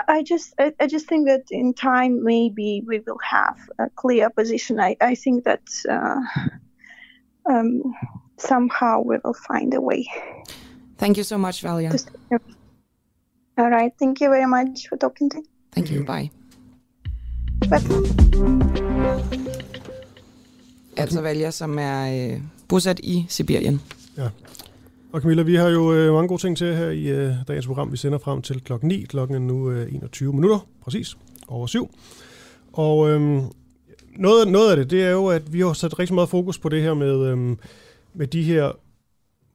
I 0.08 0.22
just 0.22 0.54
I, 0.58 0.72
I, 0.80 0.86
just 0.86 1.06
think 1.08 1.26
that 1.26 1.44
in 1.50 1.72
time 1.72 2.22
maybe 2.22 2.82
we 2.86 3.00
will 3.06 3.18
have 3.22 3.58
a 3.78 3.88
clear 3.90 4.30
position. 4.30 4.78
I, 4.78 4.96
I 5.00 5.14
think 5.14 5.44
that 5.44 5.62
uh, 5.88 6.20
um, 7.48 7.94
somehow 8.36 9.00
we 9.00 9.18
will 9.24 9.34
find 9.34 9.72
a 9.74 9.80
way. 9.80 10.06
Thank 10.98 11.16
you 11.16 11.24
so 11.24 11.38
much, 11.38 11.62
Valia. 11.62 11.92
All 13.58 13.70
right. 13.70 13.92
Thank 13.98 14.20
you 14.20 14.28
very 14.28 14.46
much 14.46 14.88
for 14.88 14.96
talking 14.96 15.30
to 15.30 15.38
me. 15.38 15.44
Thank 15.72 15.90
you. 15.90 16.04
Bye. 16.04 16.30
Bye. 17.68 17.80
Altså 20.98 21.20
Valia, 21.20 21.52
som 21.52 21.78
er 21.78 22.40
bosat 22.68 23.00
i 23.02 23.26
Sibirien. 23.28 23.80
Ja. 24.16 24.28
Og 25.12 25.20
Camilla, 25.20 25.42
vi 25.42 25.54
har 25.54 25.68
jo 25.68 25.92
øh, 25.92 26.12
mange 26.12 26.28
gode 26.28 26.40
ting 26.40 26.56
til 26.56 26.74
her 26.76 26.90
i 26.90 27.04
øh, 27.04 27.34
dagens 27.48 27.66
program. 27.66 27.92
Vi 27.92 27.96
sender 27.96 28.18
frem 28.18 28.42
til 28.42 28.60
klokken 28.60 28.88
9. 28.88 29.02
Klokken 29.02 29.36
er 29.36 29.40
nu 29.40 29.70
øh, 29.70 29.94
21 29.94 30.32
minutter, 30.32 30.58
præcis, 30.82 31.16
over 31.48 31.66
syv. 31.66 31.90
Og 32.72 33.08
øh, 33.08 33.42
noget, 34.16 34.48
noget 34.48 34.70
af 34.70 34.76
det, 34.76 34.90
det 34.90 35.02
er 35.02 35.10
jo, 35.10 35.26
at 35.26 35.52
vi 35.52 35.60
har 35.60 35.72
sat 35.72 35.98
rigtig 35.98 36.14
meget 36.14 36.28
fokus 36.28 36.58
på 36.58 36.68
det 36.68 36.82
her 36.82 36.94
med, 36.94 37.26
øh, 37.26 37.56
med 38.14 38.26
de 38.26 38.42
her 38.42 38.72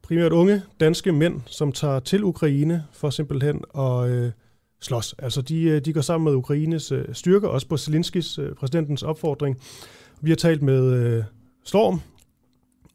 primært 0.02 0.32
unge 0.32 0.62
danske 0.80 1.12
mænd, 1.12 1.42
som 1.46 1.72
tager 1.72 2.00
til 2.00 2.24
Ukraine 2.24 2.84
for 2.92 3.10
simpelthen 3.10 3.62
at 3.78 4.10
øh, 4.10 4.32
slås. 4.82 5.16
Altså 5.18 5.42
de, 5.42 5.64
øh, 5.64 5.82
de 5.86 5.94
går 5.94 6.02
sammen 6.02 6.26
med 6.26 6.34
Ukraines 6.34 6.92
øh, 6.92 7.06
styrker, 7.14 7.48
også 7.48 7.68
på 7.68 7.78
Zelenskis, 7.78 8.38
øh, 8.38 8.56
præsidentens 8.56 9.04
opfordring. 9.04 9.58
Vi 10.22 10.32
har 10.32 10.36
talt 10.36 10.62
med 10.62 10.94
øh, 10.94 11.24
Storm, 11.64 12.02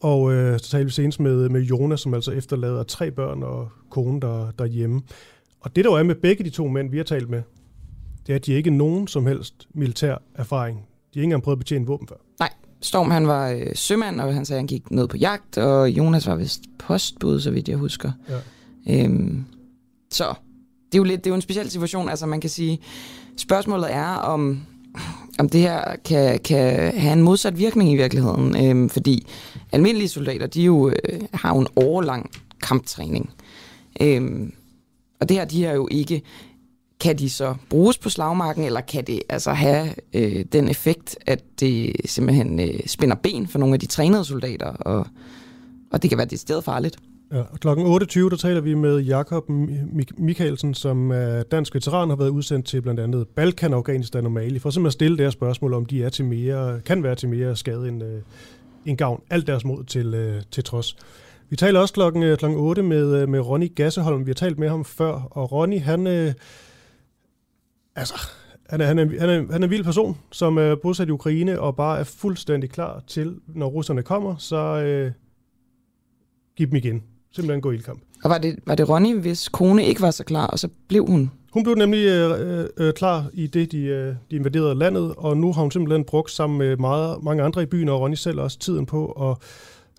og 0.01 0.33
øh, 0.33 0.59
så 0.59 0.71
talte 0.71 0.85
vi 0.85 0.91
senest 0.91 1.21
med, 1.21 1.49
med 1.49 1.61
Jonas, 1.61 2.01
som 2.01 2.15
altså 2.15 2.31
efterlader 2.31 2.83
tre 2.83 3.11
børn 3.11 3.43
og 3.43 3.69
kone 3.91 4.21
der, 4.21 4.51
derhjemme. 4.59 5.03
Og 5.61 5.77
det 5.77 5.85
der 5.85 5.91
jo 5.91 5.97
er 5.97 6.03
med 6.03 6.15
begge 6.15 6.45
de 6.45 6.51
to 6.51 6.69
mænd, 6.69 6.91
vi 6.91 6.97
har 6.97 7.05
talt 7.05 7.31
med, 7.31 7.43
det 8.27 8.33
er, 8.33 8.37
at 8.37 8.47
de 8.47 8.53
ikke 8.53 8.71
nogen 8.71 9.09
som 9.09 9.27
helst 9.27 9.69
militær 9.75 10.17
erfaring. 10.35 10.77
De 10.79 10.83
har 11.19 11.21
ikke 11.21 11.25
engang 11.25 11.43
prøvet 11.43 11.57
at 11.57 11.59
betjene 11.59 11.87
våben 11.87 12.09
før. 12.09 12.17
Nej, 12.39 12.51
Storm 12.81 13.11
han 13.11 13.27
var 13.27 13.51
øh, 13.51 13.67
sømand, 13.75 14.21
og 14.21 14.35
han 14.35 14.45
sagde, 14.45 14.59
at 14.59 14.61
han 14.61 14.67
gik 14.67 14.91
ned 14.91 15.09
på 15.09 15.17
jagt, 15.17 15.59
og 15.59 15.91
Jonas 15.91 16.27
var 16.27 16.37
vist 16.37 16.61
postbud, 16.79 17.41
så 17.41 17.51
vidt 17.51 17.69
jeg 17.69 17.77
husker. 17.77 18.13
Ja. 18.29 19.05
Øhm, 19.05 19.45
så 20.11 20.35
det 20.87 20.95
er, 20.95 20.99
jo 20.99 21.05
lidt, 21.05 21.25
det 21.25 21.31
er 21.31 21.31
jo 21.31 21.37
en 21.37 21.43
speciel 21.43 21.71
situation. 21.71 22.09
Altså 22.09 22.27
man 22.27 22.41
kan 22.41 22.51
sige, 22.51 22.81
spørgsmålet 23.37 23.93
er, 23.93 24.07
om, 24.07 24.61
om 25.39 25.49
det 25.49 25.61
her 25.61 25.97
kan, 26.05 26.39
kan 26.39 26.93
have 26.99 27.13
en 27.13 27.23
modsat 27.23 27.59
virkning 27.59 27.93
i 27.93 27.97
virkeligheden. 27.97 28.67
Øhm, 28.67 28.89
fordi 28.89 29.27
almindelige 29.73 30.09
soldater, 30.09 30.47
de 30.47 30.63
jo, 30.63 30.89
øh, 30.89 31.21
har 31.35 31.55
jo 31.55 31.61
en 31.61 31.67
årlang 31.77 32.31
kamptræning. 32.63 33.31
Øhm, 34.01 34.53
og 35.21 35.29
det 35.29 35.37
her, 35.37 35.45
de 35.45 35.65
har 35.65 35.73
jo 35.73 35.89
ikke 35.91 36.23
kan 37.01 37.19
de 37.19 37.31
så 37.31 37.55
bruges 37.71 37.99
på 37.99 38.11
slagmarken, 38.11 38.65
eller 38.65 38.81
kan 38.81 39.05
det 39.05 39.23
altså 39.29 39.53
have 39.53 39.95
øh, 40.15 40.45
den 40.53 40.69
effekt, 40.69 41.19
at 41.27 41.45
det 41.61 41.97
simpelthen 42.05 42.61
øh, 42.61 42.81
spænder 42.87 43.17
ben 43.17 43.47
for 43.47 43.59
nogle 43.59 43.75
af 43.75 43.81
de 43.81 43.87
trænede 43.87 44.25
soldater, 44.25 44.67
og, 44.67 45.07
og 45.93 46.03
det 46.03 46.11
kan 46.11 46.19
være 46.19 46.27
det 46.27 46.41
sted 46.41 46.63
farligt? 46.63 46.97
Ja, 47.33 47.43
klokken 47.61 47.87
28, 47.87 48.31
der 48.31 48.37
taler 48.37 48.61
vi 48.61 48.75
med 48.75 48.99
Jakob 48.99 49.45
Mikkelsen, 50.19 50.75
som 50.75 51.11
er 51.11 51.43
dansk 51.43 51.75
veteran, 51.75 52.09
har 52.09 52.17
været 52.17 52.29
udsendt 52.29 52.67
til 52.67 52.83
blandt 52.83 53.01
andet 53.01 53.29
Balkan, 53.29 53.73
Afghanistan 53.73 54.27
og 54.27 54.33
Mali, 54.33 54.59
for 54.59 54.71
simpelthen 54.71 54.87
at 54.87 54.93
stille 54.93 55.19
det 55.19 55.33
spørgsmål, 55.33 55.75
om 55.75 55.87
de 55.87 56.05
er 56.05 56.09
til 56.09 56.25
mere, 56.25 56.81
kan 56.81 57.03
være 57.03 57.15
til 57.15 57.29
mere 57.29 57.57
skade 57.57 57.89
end, 57.89 58.05
øh, 58.05 58.23
end 58.85 58.99
gavn. 58.99 59.23
Alt 59.31 59.47
deres 59.47 59.65
mod 59.65 59.85
til, 59.85 60.15
øh, 60.15 60.43
til 60.51 60.65
trods. 60.65 60.97
Vi 61.51 61.57
taler 61.57 61.81
også 61.81 61.95
klokken, 61.95 62.23
øh, 62.23 62.39
klokken 62.39 62.61
8 62.61 62.83
med, 62.83 63.23
øh, 63.23 63.29
med 63.29 63.41
Ronny 63.41 63.75
Gasseholm. 63.75 64.27
Vi 64.27 64.31
har 64.31 64.35
talt 64.35 64.59
med 64.59 64.69
ham 64.69 64.85
før, 64.85 65.13
og 65.31 65.53
Ronny, 65.53 65.81
han... 65.81 66.07
Øh, 66.07 66.33
altså, 67.97 68.15
han 68.69 68.81
er, 68.81 68.87
han, 68.87 68.99
er, 68.99 69.21
han, 69.21 69.31
er, 69.31 69.53
han 69.53 69.63
er 69.63 69.67
en 69.67 69.71
vild 69.71 69.85
person, 69.85 70.19
som 70.33 70.59
er 70.59 70.75
bosat 70.75 71.09
i 71.09 71.11
Ukraine 71.11 71.61
og 71.61 71.77
bare 71.77 71.99
er 71.99 72.05
fuldstændig 72.05 72.71
klar 72.71 73.03
til, 73.07 73.41
når 73.47 73.67
russerne 73.67 74.03
kommer, 74.03 74.37
så 74.37 74.57
øh, 74.57 75.13
giv 76.57 76.67
dem 76.67 76.77
igen. 76.77 77.03
Simpelthen 77.37 77.61
gå 77.61 77.71
i 77.71 77.75
ildkamp. 77.75 78.01
Og 78.25 78.31
var 78.31 78.39
det, 78.39 78.59
var 78.67 78.75
det 78.75 78.89
Ronny, 78.89 79.21
hvis 79.21 79.49
kone 79.49 79.85
ikke 79.85 80.01
var 80.01 80.11
så 80.11 80.25
klar, 80.25 80.47
og 80.47 80.59
så 80.59 80.69
blev 80.89 81.07
hun? 81.07 81.31
Hun 81.53 81.63
blev 81.63 81.75
nemlig 81.75 82.07
øh, 82.07 82.69
øh, 82.77 82.93
klar 82.93 83.25
i 83.33 83.47
det, 83.47 83.73
de, 83.73 83.79
øh, 83.79 84.15
de 84.31 84.37
invaderede 84.37 84.75
landet, 84.75 85.15
og 85.17 85.37
nu 85.37 85.53
har 85.53 85.63
hun 85.63 85.71
simpelthen 85.71 86.05
brugt 86.05 86.31
sammen 86.31 86.59
med 86.59 86.77
meget, 86.77 87.23
mange 87.23 87.43
andre 87.43 87.63
i 87.63 87.67
byen, 87.67 87.89
og 87.89 88.01
Ronny 88.01 88.15
selv 88.15 88.41
også 88.41 88.59
tiden 88.59 88.87
på 88.87 89.31
at 89.31 89.37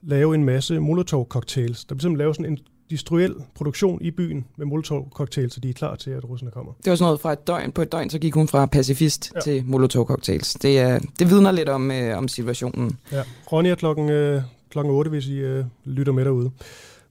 lave 0.01 0.35
en 0.35 0.43
masse 0.43 0.79
Molotov-cocktails. 0.79 1.85
Der 1.89 1.95
bliver 1.95 2.01
simpelthen 2.01 2.17
lavet 2.17 2.35
sådan 2.35 2.51
en 2.51 2.57
industriel 2.89 3.35
produktion 3.55 4.01
i 4.01 4.11
byen 4.11 4.45
med 4.57 4.65
Molotov-cocktails, 4.65 5.53
så 5.53 5.59
de 5.59 5.69
er 5.69 5.73
klar 5.73 5.95
til, 5.95 6.11
at 6.11 6.29
russerne 6.29 6.51
kommer. 6.51 6.71
Det 6.83 6.89
var 6.89 6.95
sådan 6.95 7.07
noget 7.07 7.19
fra 7.19 7.33
et 7.33 7.47
døgn. 7.47 7.71
På 7.71 7.81
et 7.81 7.91
døgn, 7.91 8.09
så 8.09 8.19
gik 8.19 8.33
hun 8.33 8.47
fra 8.47 8.65
pacifist 8.65 9.31
ja. 9.35 9.39
til 9.39 9.63
Molotov-cocktails. 9.67 10.57
Det, 10.61 10.79
er, 10.79 10.99
det 11.19 11.29
vidner 11.29 11.51
lidt 11.51 11.69
om, 11.69 11.91
øh, 11.91 12.17
om 12.17 12.27
situationen. 12.27 12.97
Ja, 13.11 13.23
Ronny 13.51 13.69
er 13.69 13.75
klokken, 13.75 14.09
øh, 14.09 14.41
klokken 14.69 14.93
8, 14.93 15.09
hvis 15.09 15.27
I 15.27 15.37
øh, 15.37 15.65
lytter 15.85 16.13
med 16.13 16.25
derude. 16.25 16.51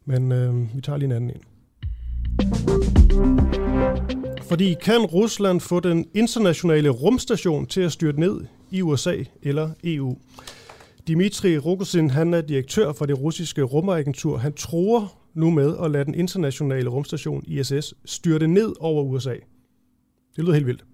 Men 0.07 0.33
øh, 0.33 0.77
vi 0.77 0.81
tager 0.81 0.97
lige 0.97 1.07
en 1.07 1.13
anden 1.13 1.31
ind. 1.31 1.41
Fordi 4.43 4.75
kan 4.83 5.01
Rusland 5.01 5.61
få 5.61 5.81
den 5.81 6.07
internationale 6.15 6.89
rumstation 6.89 7.67
til 7.67 7.81
at 7.81 7.93
styrte 7.93 8.21
ned 8.21 8.41
i 8.71 8.83
USA 8.83 9.17
eller 9.43 9.71
EU? 9.85 10.17
Dimitri 11.09 11.59
Rogosin, 11.59 12.11
han 12.11 12.35
er 12.35 12.41
direktør 12.41 12.93
for 12.93 13.07
det 13.07 13.21
russiske 13.21 13.63
rumagentur. 13.63 14.37
Han 14.37 14.53
tror 14.53 15.13
nu 15.35 15.51
med 15.51 15.77
at 15.85 15.91
lade 15.91 16.05
den 16.05 16.15
internationale 16.15 16.89
rumstation 16.89 17.45
ISS 17.47 17.95
styrte 18.05 18.47
ned 18.47 18.73
over 18.81 19.03
USA. 19.03 19.35
Det 20.37 20.45
lyder 20.45 20.55
helt 20.55 20.67
vildt. 20.67 20.85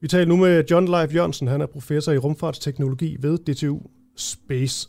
Vi 0.00 0.08
taler 0.08 0.26
nu 0.26 0.36
med 0.36 0.64
John 0.70 0.88
Leif 0.88 1.14
Jørgensen. 1.14 1.48
Han 1.48 1.60
er 1.60 1.66
professor 1.66 2.12
i 2.12 2.18
rumfartsteknologi 2.18 3.16
ved 3.20 3.38
DTU 3.38 3.80
Space. 4.16 4.88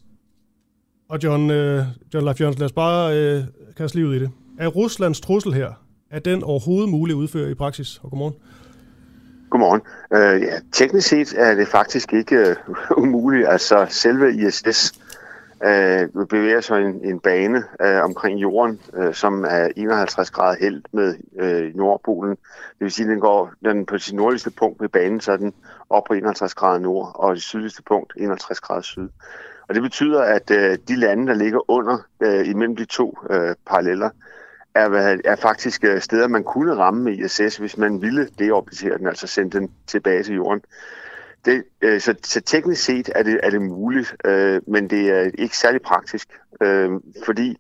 Og 1.10 1.24
John, 1.24 1.52
øh, 1.52 1.84
John 2.14 2.26
Leif 2.26 2.42
Jørgensen, 2.42 2.60
lad 2.60 2.66
os 2.66 2.72
bare 2.72 3.18
øh, 3.18 3.44
kaste 3.78 3.98
livet 3.98 4.10
ud 4.10 4.16
i 4.16 4.20
det. 4.20 4.32
Er 4.60 4.68
Ruslands 4.68 5.22
trussel 5.22 5.54
her, 5.54 5.72
er 6.12 6.20
den 6.20 6.44
overhovedet 6.44 6.90
mulig 6.90 7.14
at 7.14 7.18
udføre 7.18 7.52
i 7.52 7.54
praksis? 7.54 8.00
Og 8.04 8.10
godmorgen. 8.10 8.36
Godmorgen. 9.50 9.82
Øh, 10.14 10.42
ja, 10.42 10.60
teknisk 10.72 11.08
set 11.08 11.34
er 11.38 11.56
det 11.56 11.68
faktisk 11.68 12.14
ikke 12.14 12.36
øh, 12.36 12.56
umuligt. 13.04 13.48
Altså 13.48 13.86
selve 13.90 14.48
ISS 14.48 14.94
øh, 15.66 16.26
bevæger 16.30 16.62
sig 16.62 16.82
en, 16.82 17.06
en 17.06 17.20
bane 17.20 17.64
øh, 17.82 18.04
omkring 18.04 18.42
jorden, 18.42 18.80
øh, 18.94 19.14
som 19.14 19.44
er 19.44 19.68
51 19.76 20.32
grader 20.32 20.58
helt 20.60 20.88
med 20.94 21.16
øh, 21.40 21.76
Nordpolen. 21.76 22.32
Det 22.32 22.80
vil 22.80 22.92
sige, 22.92 23.06
at 23.06 23.10
den 23.10 23.20
går 23.20 23.52
den 23.66 23.86
på 23.86 23.98
sit 23.98 24.16
nordligste 24.16 24.52
punkt 24.52 24.82
ved 24.82 24.90
banen, 24.90 25.22
så 25.22 25.32
er 25.32 25.38
den 25.38 25.54
op 25.90 26.04
på 26.08 26.14
51 26.14 26.54
grader 26.54 26.80
nord, 26.80 27.12
og 27.16 27.36
det 27.36 27.44
sydligste 27.44 27.84
punkt 27.84 28.14
51 28.18 28.60
grader 28.60 28.82
syd. 28.82 29.08
Og 29.70 29.76
det 29.76 29.84
betyder, 29.84 30.22
at 30.22 30.52
øh, 30.52 30.78
de 30.88 30.96
lande, 30.96 31.28
der 31.28 31.34
ligger 31.34 31.72
under 31.72 31.98
øh, 32.20 32.48
imellem 32.48 32.76
de 32.76 32.86
to 32.86 33.18
øh, 33.30 33.56
paralleller, 33.68 34.10
er, 34.76 35.18
er 35.26 35.36
faktisk 35.36 35.84
øh, 35.84 36.02
steder, 36.02 36.28
man 36.28 36.44
kunne 36.44 36.76
ramme 36.76 37.04
med 37.04 37.18
ISS, 37.18 37.58
hvis 37.58 37.78
man 37.78 38.02
ville 38.02 38.30
deorbitere 38.40 38.98
den, 38.98 39.08
altså 39.08 39.28
sende 39.28 39.60
den 39.60 39.72
tilbage 39.88 40.24
til 40.24 40.36
jorden. 40.36 40.62
Det, 41.46 41.64
øh, 41.82 42.02
så, 42.02 42.16
så 42.24 42.42
teknisk 42.42 42.84
set 42.84 43.10
er 43.16 43.24
det, 43.24 43.40
er 43.44 43.50
det 43.50 43.62
muligt, 43.62 44.16
øh, 44.26 44.62
men 44.68 44.90
det 44.90 45.10
er 45.10 45.32
ikke 45.38 45.58
særlig 45.58 45.82
praktisk, 45.82 46.40
øh, 46.62 46.92
fordi 47.26 47.58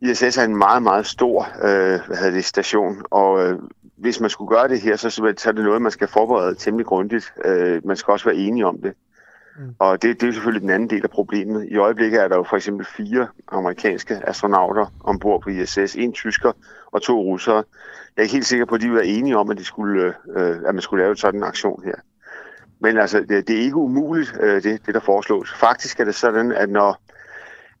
ISS 0.00 0.38
er 0.38 0.44
en 0.44 0.56
meget, 0.56 0.82
meget 0.82 1.06
stor 1.06 1.48
øh, 1.62 2.00
hvad 2.06 2.16
hedder 2.16 2.30
det, 2.30 2.44
station, 2.44 3.02
og 3.10 3.46
øh, 3.46 3.58
hvis 3.96 4.20
man 4.20 4.30
skulle 4.30 4.48
gøre 4.48 4.68
det 4.68 4.80
her, 4.80 4.96
så, 4.96 5.10
så 5.10 5.48
er 5.48 5.52
det 5.52 5.64
noget, 5.64 5.82
man 5.82 5.92
skal 5.92 6.08
forberede 6.08 6.54
temmelig 6.54 6.86
grundigt. 6.86 7.32
Øh, 7.44 7.86
man 7.86 7.96
skal 7.96 8.12
også 8.12 8.24
være 8.24 8.36
enige 8.36 8.66
om 8.66 8.78
det. 8.82 8.94
Mm. 9.58 9.74
Og 9.78 10.02
det, 10.02 10.20
det 10.20 10.28
er 10.28 10.32
selvfølgelig 10.32 10.62
den 10.62 10.70
anden 10.70 10.90
del 10.90 11.02
af 11.04 11.10
problemet. 11.10 11.68
I 11.68 11.76
øjeblikket 11.76 12.22
er 12.22 12.28
der 12.28 12.36
jo 12.36 12.42
for 12.42 12.56
eksempel 12.56 12.86
fire 12.96 13.28
amerikanske 13.48 14.28
astronauter 14.28 14.86
ombord 15.04 15.42
på 15.42 15.50
ISS. 15.50 15.94
En 15.94 16.12
tysker 16.12 16.52
og 16.86 17.02
to 17.02 17.22
russere. 17.22 17.64
Jeg 18.16 18.16
er 18.16 18.22
ikke 18.22 18.34
helt 18.34 18.46
sikker 18.46 18.66
på, 18.66 18.74
at 18.74 18.80
de 18.80 18.92
var 18.92 19.00
enige 19.00 19.36
om, 19.36 19.50
at, 19.50 19.58
de 19.58 19.64
skulle, 19.64 20.14
øh, 20.36 20.56
at 20.66 20.74
man 20.74 20.80
skulle 20.80 21.04
lave 21.04 21.16
sådan 21.16 21.40
en 21.40 21.44
aktion 21.44 21.82
her. 21.84 21.94
Men 22.80 22.98
altså, 22.98 23.20
det, 23.20 23.48
det 23.48 23.56
er 23.56 23.60
ikke 23.60 23.76
umuligt, 23.76 24.36
øh, 24.40 24.62
det, 24.62 24.86
det 24.86 24.94
der 24.94 25.00
foreslås. 25.00 25.54
Faktisk 25.54 26.00
er 26.00 26.04
det 26.04 26.14
sådan, 26.14 26.52
at 26.52 26.68
når 26.68 27.00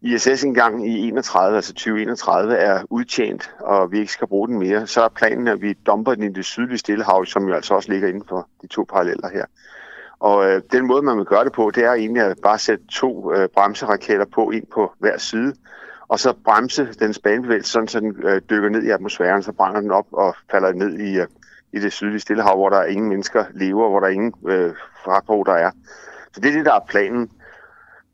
ISS 0.02 0.44
engang 0.44 0.88
i 0.88 1.08
31, 1.08 1.56
altså 1.56 1.72
2031, 1.72 2.54
er 2.54 2.82
udtjent, 2.90 3.54
og 3.60 3.92
vi 3.92 3.98
ikke 3.98 4.12
skal 4.12 4.28
bruge 4.28 4.48
den 4.48 4.58
mere, 4.58 4.86
så 4.86 5.02
er 5.02 5.08
planen, 5.08 5.48
at 5.48 5.62
vi 5.62 5.72
dumper 5.72 6.14
den 6.14 6.24
i 6.24 6.32
det 6.32 6.44
sydlige 6.44 6.78
Stillehav, 6.78 7.26
som 7.26 7.48
jo 7.48 7.54
altså 7.54 7.74
også 7.74 7.92
ligger 7.92 8.08
inden 8.08 8.24
for 8.28 8.48
de 8.62 8.66
to 8.66 8.86
paralleller 8.90 9.28
her. 9.28 9.44
Og 10.20 10.50
øh, 10.50 10.62
den 10.72 10.86
måde, 10.86 11.02
man 11.02 11.16
vil 11.16 11.24
gøre 11.24 11.44
det 11.44 11.52
på, 11.52 11.70
det 11.74 11.84
er 11.84 11.92
egentlig 11.92 12.22
at 12.22 12.38
bare 12.42 12.58
sætte 12.58 12.84
to 12.92 13.34
øh, 13.34 13.48
bremseraketter 13.48 14.26
på, 14.34 14.50
ind 14.50 14.66
på 14.66 14.92
hver 14.98 15.18
side, 15.18 15.54
og 16.08 16.18
så 16.18 16.34
bremse 16.44 16.88
den 16.92 17.14
banebevægelse, 17.24 17.72
sådan 17.72 17.88
så 17.88 18.00
den 18.00 18.16
øh, 18.24 18.40
dykker 18.50 18.68
ned 18.68 18.82
i 18.82 18.90
atmosfæren, 18.90 19.42
så 19.42 19.52
brænder 19.52 19.80
den 19.80 19.90
op 19.90 20.06
og 20.12 20.34
falder 20.50 20.72
ned 20.72 20.98
i, 20.98 21.20
øh, 21.20 21.26
i 21.72 21.78
det 21.78 21.92
sydlige 21.92 22.20
Stillehav, 22.20 22.56
hvor 22.56 22.68
der 22.68 22.84
ingen 22.84 23.08
mennesker 23.08 23.44
lever, 23.54 23.88
hvor 23.88 24.00
der 24.00 24.08
ingen 24.08 24.34
øh, 24.48 24.74
der 25.46 25.52
er. 25.52 25.70
Så 26.32 26.40
det 26.40 26.48
er 26.48 26.52
det, 26.52 26.64
der 26.64 26.74
er 26.74 26.86
planen. 26.88 27.30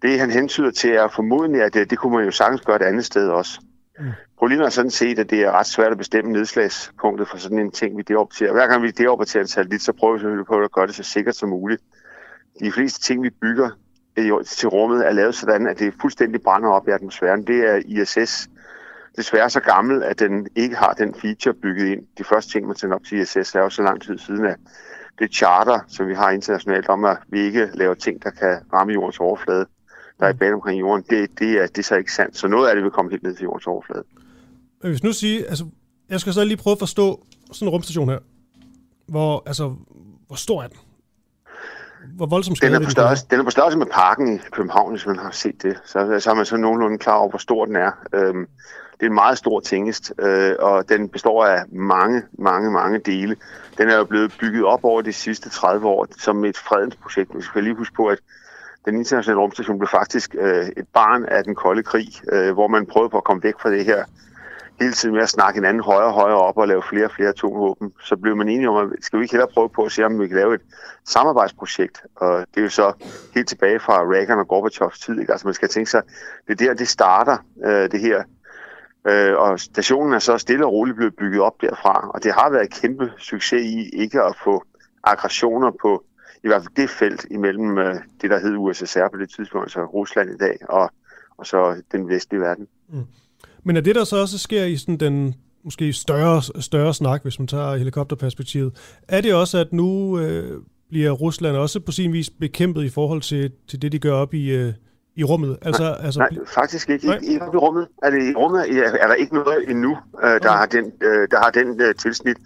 Det, 0.02 0.20
han 0.20 0.30
hentyder 0.30 0.70
til, 0.70 0.90
er 0.90 1.08
formodentlig, 1.08 1.62
at 1.62 1.74
det, 1.74 1.90
det 1.90 1.98
kunne 1.98 2.16
man 2.16 2.24
jo 2.24 2.30
sagtens 2.30 2.60
gøre 2.60 2.76
et 2.76 2.82
andet 2.82 3.04
sted 3.04 3.28
også. 3.28 3.60
Mm. 3.98 4.06
Problemet 4.38 4.66
er 4.66 4.70
sådan 4.70 4.90
set, 4.90 5.18
at 5.18 5.30
det 5.30 5.40
er 5.40 5.52
ret 5.52 5.66
svært 5.66 5.92
at 5.92 5.98
bestemme 5.98 6.32
nedslagspunktet 6.32 7.28
for 7.28 7.36
sådan 7.36 7.58
en 7.58 7.70
ting, 7.70 7.96
vi 7.96 8.02
deopporterer. 8.02 8.52
Hver 8.52 8.66
gang 8.66 8.82
vi 8.82 8.90
deopporterer 8.90 9.42
en 9.42 9.48
satellit, 9.48 9.82
så 9.82 9.92
prøver 9.92 10.14
vi 10.14 10.18
selvfølgelig 10.18 10.46
på 10.46 10.58
at 10.58 10.72
gøre 10.72 10.86
det 10.86 10.94
så 10.94 11.02
sikkert 11.02 11.36
som 11.36 11.48
muligt. 11.48 11.82
De 12.60 12.72
fleste 12.72 13.00
ting, 13.00 13.22
vi 13.22 13.30
bygger 13.30 13.70
til 14.46 14.68
rummet, 14.68 15.06
er 15.06 15.12
lavet 15.12 15.34
sådan, 15.34 15.66
at 15.66 15.78
det 15.78 15.94
fuldstændig 16.00 16.42
brænder 16.42 16.68
op 16.68 16.88
i 16.88 16.90
atmosfæren. 16.90 17.46
Det 17.46 17.70
er 17.70 17.76
ISS 17.86 18.48
desværre 19.16 19.50
så 19.50 19.60
gammel, 19.60 20.02
at 20.02 20.18
den 20.18 20.46
ikke 20.56 20.76
har 20.76 20.92
den 20.92 21.14
feature 21.14 21.54
bygget 21.54 21.86
ind. 21.86 22.00
De 22.18 22.24
første 22.24 22.52
ting, 22.52 22.66
man 22.66 22.76
sender 22.76 22.96
op 22.96 23.04
til 23.04 23.18
ISS, 23.18 23.54
er 23.54 23.60
jo 23.60 23.70
så 23.70 23.82
lang 23.82 24.02
tid 24.02 24.18
siden, 24.18 24.44
at 24.44 24.56
det 25.18 25.34
charter, 25.34 25.80
som 25.88 26.08
vi 26.08 26.14
har 26.14 26.30
internationalt 26.30 26.88
om, 26.88 27.04
at 27.04 27.16
vi 27.28 27.40
ikke 27.40 27.68
laver 27.74 27.94
ting, 27.94 28.22
der 28.22 28.30
kan 28.30 28.58
ramme 28.72 28.92
jordens 28.92 29.20
overflade, 29.20 29.66
der 30.20 30.26
er 30.26 30.30
i 30.30 30.36
bane 30.36 30.54
omkring 30.54 30.80
jorden, 30.80 31.04
det, 31.10 31.38
det, 31.38 31.50
er, 31.50 31.66
det 31.66 31.78
er 31.78 31.82
så 31.82 31.96
ikke 31.96 32.12
sandt. 32.12 32.36
Så 32.36 32.48
noget 32.48 32.68
af 32.68 32.74
det 32.74 32.84
vil 32.84 32.92
komme 32.92 33.10
helt 33.10 33.22
ned 33.22 33.34
til 33.34 33.42
jordens 33.44 33.66
overflade. 33.66 34.04
Men 34.82 34.90
hvis 34.90 35.02
nu 35.02 35.12
sige, 35.12 35.48
altså, 35.48 35.66
jeg 36.08 36.20
skal 36.20 36.32
så 36.32 36.44
lige 36.44 36.56
prøve 36.56 36.72
at 36.72 36.78
forstå 36.78 37.26
sådan 37.52 37.68
en 37.68 37.72
rumstation 37.72 38.08
her. 38.08 38.18
Hvor, 39.08 39.42
altså, 39.46 39.74
hvor 40.26 40.36
stor 40.36 40.62
er 40.62 40.68
den? 40.68 40.76
Hvor 42.14 42.26
voldsomt 42.26 42.62
den 42.62 42.74
er, 42.74 42.80
på 42.80 42.90
størrelse, 42.90 43.26
den 43.30 43.40
er 43.40 43.44
på 43.44 43.50
størrelse 43.50 43.78
med 43.78 43.86
parken 43.86 44.36
i 44.36 44.38
København, 44.50 44.90
hvis 44.90 45.06
man 45.06 45.18
har 45.18 45.30
set 45.30 45.62
det. 45.62 45.76
Så, 45.84 46.16
så 46.20 46.30
er 46.30 46.34
man 46.34 46.46
så 46.46 46.56
nogenlunde 46.56 46.98
klar 46.98 47.14
over, 47.14 47.30
hvor 47.30 47.38
stor 47.38 47.64
den 47.64 47.76
er. 47.76 47.90
Øhm, 48.12 48.46
det 49.00 49.02
er 49.02 49.06
en 49.06 49.14
meget 49.14 49.38
stor 49.38 49.60
tingest, 49.60 50.12
øh, 50.18 50.54
og 50.58 50.88
den 50.88 51.08
består 51.08 51.44
af 51.44 51.62
mange, 51.72 52.22
mange, 52.38 52.70
mange 52.70 52.98
dele. 52.98 53.36
Den 53.78 53.88
er 53.88 53.96
jo 53.96 54.04
blevet 54.04 54.34
bygget 54.40 54.64
op 54.64 54.84
over 54.84 55.02
de 55.02 55.12
sidste 55.12 55.50
30 55.50 55.86
år 55.86 56.06
som 56.18 56.44
et 56.44 56.56
fredensprojekt. 56.56 57.36
Vi 57.36 57.42
skal 57.42 57.64
lige 57.64 57.74
huske 57.74 57.94
på, 57.94 58.06
at 58.06 58.18
den 58.84 58.96
internationale 58.96 59.40
rumstation 59.40 59.78
blev 59.78 59.88
faktisk 59.88 60.34
øh, 60.38 60.66
et 60.76 60.88
barn 60.94 61.24
af 61.24 61.44
den 61.44 61.54
kolde 61.54 61.82
krig, 61.82 62.08
øh, 62.32 62.52
hvor 62.52 62.68
man 62.68 62.86
prøvede 62.86 63.10
på 63.10 63.16
at 63.16 63.24
komme 63.24 63.42
væk 63.42 63.54
fra 63.62 63.70
det 63.70 63.84
her 63.84 64.04
hele 64.80 64.92
tiden 64.92 65.14
med 65.14 65.22
at 65.22 65.28
snakke 65.28 65.56
hinanden 65.58 65.82
højere 65.82 66.06
og 66.06 66.12
højere 66.12 66.40
op 66.40 66.56
og 66.56 66.68
lave 66.68 66.82
flere 66.82 67.04
og 67.04 67.10
flere 67.10 67.28
atomvåben. 67.28 67.92
Så 68.00 68.16
blev 68.16 68.36
man 68.36 68.48
enige 68.48 68.68
om, 68.68 68.92
at 68.92 69.04
skal 69.04 69.18
vi 69.18 69.24
ikke 69.24 69.32
hellere 69.32 69.50
prøve 69.54 69.68
på 69.68 69.84
at 69.84 69.92
se, 69.92 70.04
om 70.04 70.20
vi 70.20 70.28
kan 70.28 70.36
lave 70.36 70.54
et 70.54 70.60
samarbejdsprojekt. 71.04 72.02
Og 72.16 72.46
det 72.54 72.60
er 72.60 72.64
jo 72.64 72.70
så 72.70 72.92
helt 73.34 73.48
tilbage 73.48 73.80
fra 73.80 74.02
Reagan 74.12 74.38
og 74.38 74.48
Gorbachevs 74.48 75.00
tid. 75.00 75.20
Ikke? 75.20 75.32
Altså 75.32 75.46
man 75.46 75.54
skal 75.54 75.68
tænke 75.68 75.90
sig, 75.90 76.02
det 76.48 76.60
er 76.60 76.66
der, 76.66 76.74
det 76.74 76.88
starter, 76.88 77.36
øh, 77.64 77.90
det 77.90 78.00
her 78.00 78.22
Øh, 79.08 79.36
og 79.36 79.60
stationen 79.60 80.12
er 80.12 80.18
så 80.18 80.38
stille 80.38 80.66
og 80.66 80.72
roligt 80.72 80.96
blevet 80.96 81.16
bygget 81.16 81.40
op 81.40 81.60
derfra, 81.60 82.10
og 82.14 82.22
det 82.22 82.32
har 82.32 82.50
været 82.50 82.64
et 82.64 82.80
kæmpe 82.80 83.12
succes 83.18 83.62
i 83.62 83.88
ikke 83.88 84.22
at 84.22 84.36
få 84.44 84.64
aggressioner 85.04 85.70
på 85.82 86.04
i 86.44 86.48
hvert 86.48 86.62
fald 86.62 86.74
det 86.76 86.90
felt 86.90 87.26
imellem 87.30 87.78
øh, 87.78 87.94
det, 88.20 88.30
der 88.30 88.38
hed 88.38 88.56
USSR 88.56 89.08
på 89.12 89.18
det 89.18 89.30
tidspunkt, 89.30 89.64
altså 89.64 89.84
Rusland 89.84 90.30
i 90.30 90.36
dag, 90.36 90.58
og, 90.68 90.90
og 91.36 91.46
så 91.46 91.82
den 91.92 92.08
vestlige 92.08 92.40
verden. 92.40 92.68
Mm. 92.88 93.06
Men 93.66 93.76
er 93.76 93.80
det, 93.80 93.94
der 93.94 94.04
så 94.04 94.16
også 94.16 94.38
sker 94.38 94.64
i 94.64 94.76
sådan 94.76 94.96
den 94.96 95.34
måske 95.64 95.92
større, 95.92 96.62
større 96.62 96.94
snak, 96.94 97.22
hvis 97.22 97.38
man 97.38 97.48
tager 97.48 97.76
helikopterperspektivet, 97.76 99.00
er 99.08 99.20
det 99.20 99.34
også, 99.34 99.58
at 99.58 99.72
nu 99.72 100.18
øh, 100.18 100.60
bliver 100.88 101.10
Rusland 101.10 101.56
også 101.56 101.80
på 101.80 101.92
sin 101.92 102.12
vis 102.12 102.30
bekæmpet 102.30 102.84
i 102.84 102.88
forhold 102.88 103.22
til, 103.22 103.52
til 103.68 103.82
det, 103.82 103.92
de 103.92 103.98
gør 103.98 104.12
op 104.12 104.34
i, 104.34 104.50
øh, 104.50 104.72
i 105.16 105.24
rummet? 105.24 105.58
Altså, 105.62 105.82
nej, 105.82 105.96
altså, 106.06 106.20
nej, 106.20 106.30
faktisk 106.54 106.90
ikke. 106.90 107.06
Nej. 107.06 107.16
Ikke, 107.22 107.34
i 107.34 107.56
rummet. 107.56 107.88
Er, 108.02 108.10
det, 108.10 108.30
I 108.30 108.34
rummet 108.34 108.78
er, 108.78 108.84
er 108.84 109.06
der 109.06 109.14
ikke 109.14 109.34
noget 109.34 109.70
endnu, 109.70 109.96
øh, 110.24 110.40
der, 110.42 110.50
har 110.50 110.66
den, 110.66 110.92
øh, 111.02 111.28
der 111.30 111.38
har 111.38 111.50
den 111.50 111.80
øh, 111.80 111.94
tilsnit. 111.94 112.36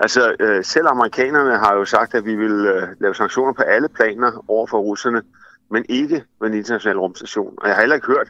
Altså, 0.00 0.36
øh, 0.40 0.64
selv 0.64 0.86
amerikanerne 0.86 1.58
har 1.58 1.74
jo 1.74 1.84
sagt, 1.84 2.14
at 2.14 2.24
vi 2.24 2.34
vil 2.36 2.66
øh, 2.66 2.88
lave 3.00 3.14
sanktioner 3.14 3.52
på 3.52 3.62
alle 3.62 3.88
planer 3.88 4.44
over 4.48 4.66
for 4.66 4.78
russerne, 4.78 5.22
men 5.70 5.84
ikke 5.88 6.22
med 6.40 6.48
en 6.48 6.54
international 6.54 6.98
rumstation. 6.98 7.54
Og 7.58 7.68
jeg 7.68 7.74
har 7.74 7.82
heller 7.82 7.96
ikke 7.96 8.06
hørt 8.06 8.28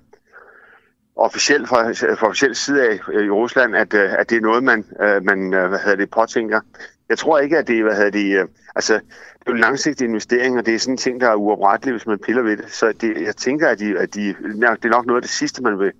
officielt 1.16 1.68
fra, 1.68 1.90
fra 1.92 2.26
officiel 2.26 2.55
side 2.55 2.88
af 2.88 3.00
øh, 3.12 3.26
i 3.26 3.31
Rusland, 3.31 3.76
at, 3.76 3.94
øh, 3.94 4.12
at 4.18 4.31
det 4.31 4.37
er 4.37 4.40
noget, 4.40 4.64
man, 4.64 4.85
øh, 5.02 5.24
man 5.24 5.48
hvad 5.48 5.79
hedder 5.79 5.96
det, 5.96 6.11
påtænker. 6.11 6.61
Jeg 7.09 7.18
tror 7.18 7.38
ikke, 7.38 7.59
at 7.59 7.68
det, 7.68 7.83
hvad 7.83 7.96
hedder 7.96 8.11
det, 8.11 8.48
altså, 8.74 8.94
det 9.38 9.46
er 9.46 9.52
en 9.52 9.61
langsigtig 9.61 10.05
investering, 10.05 10.59
og 10.59 10.66
det 10.66 10.74
er 10.74 10.79
sådan 10.79 10.94
en 10.94 10.98
ting, 10.98 11.20
der 11.20 11.29
er 11.29 11.35
uopretteligt, 11.35 11.94
hvis 11.94 12.07
man 12.07 12.18
piller 12.18 12.42
ved 12.42 12.57
det. 12.57 12.70
Så 12.70 12.92
det, 13.00 13.20
jeg 13.20 13.37
tænker, 13.37 13.68
at, 13.68 13.79
de, 13.79 13.98
at 13.98 14.14
de, 14.14 14.20
det 14.29 14.85
er 14.85 14.88
nok 14.88 15.07
noget 15.07 15.18
af 15.18 15.22
det 15.22 15.31
sidste, 15.31 15.62
man 15.62 15.79
vil, 15.79 15.92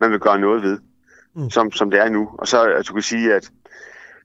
man 0.00 0.10
vil 0.10 0.20
gøre 0.20 0.38
noget 0.38 0.62
ved, 0.62 0.78
mm. 1.36 1.50
som, 1.50 1.72
som 1.72 1.90
det 1.90 2.00
er 2.00 2.08
nu. 2.08 2.28
Og 2.38 2.48
så 2.48 2.64
at 2.64 2.88
du 2.88 2.92
kan 2.92 3.02
sige, 3.02 3.34
at 3.34 3.50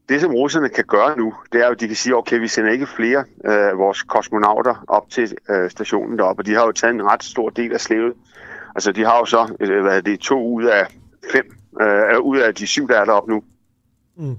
det, 0.10 0.22
som 0.22 0.32
russerne 0.34 0.70
kan 0.70 0.84
gøre 0.84 1.18
nu, 1.18 1.34
det 1.54 1.62
er 1.62 1.66
jo, 1.66 1.72
at 1.72 1.80
de 1.80 1.88
kan 1.88 1.96
sige, 1.96 2.16
okay, 2.16 2.40
vi 2.40 2.48
sender 2.48 2.72
ikke 2.72 2.88
flere 2.88 3.24
af 3.44 3.72
øh, 3.72 3.78
vores 3.78 4.04
kosmonauter 4.04 4.86
op 4.88 5.10
til 5.10 5.38
øh, 5.50 5.70
stationen 5.70 6.18
deroppe, 6.18 6.42
og 6.42 6.46
de 6.46 6.54
har 6.54 6.66
jo 6.66 6.72
taget 6.72 6.94
en 6.94 7.04
ret 7.04 7.24
stor 7.24 7.50
del 7.50 7.74
af 7.74 7.82
slævet. 7.82 8.14
Altså, 8.76 8.92
de 8.92 9.06
har 9.06 9.18
jo 9.18 9.26
så, 9.26 9.56
øh, 9.60 9.82
hvad 9.82 9.98
er 9.98 10.02
det, 10.02 10.20
to 10.20 10.48
ud 10.48 10.64
af 10.64 10.88
fem, 11.32 11.46
øh, 11.82 12.20
ud 12.20 12.38
af 12.38 12.56
de 12.56 12.68
syv, 12.68 12.88
der 12.88 13.00
er 13.00 13.06
deroppe 13.06 13.32
nu. 13.32 13.44
Mm. 14.18 14.36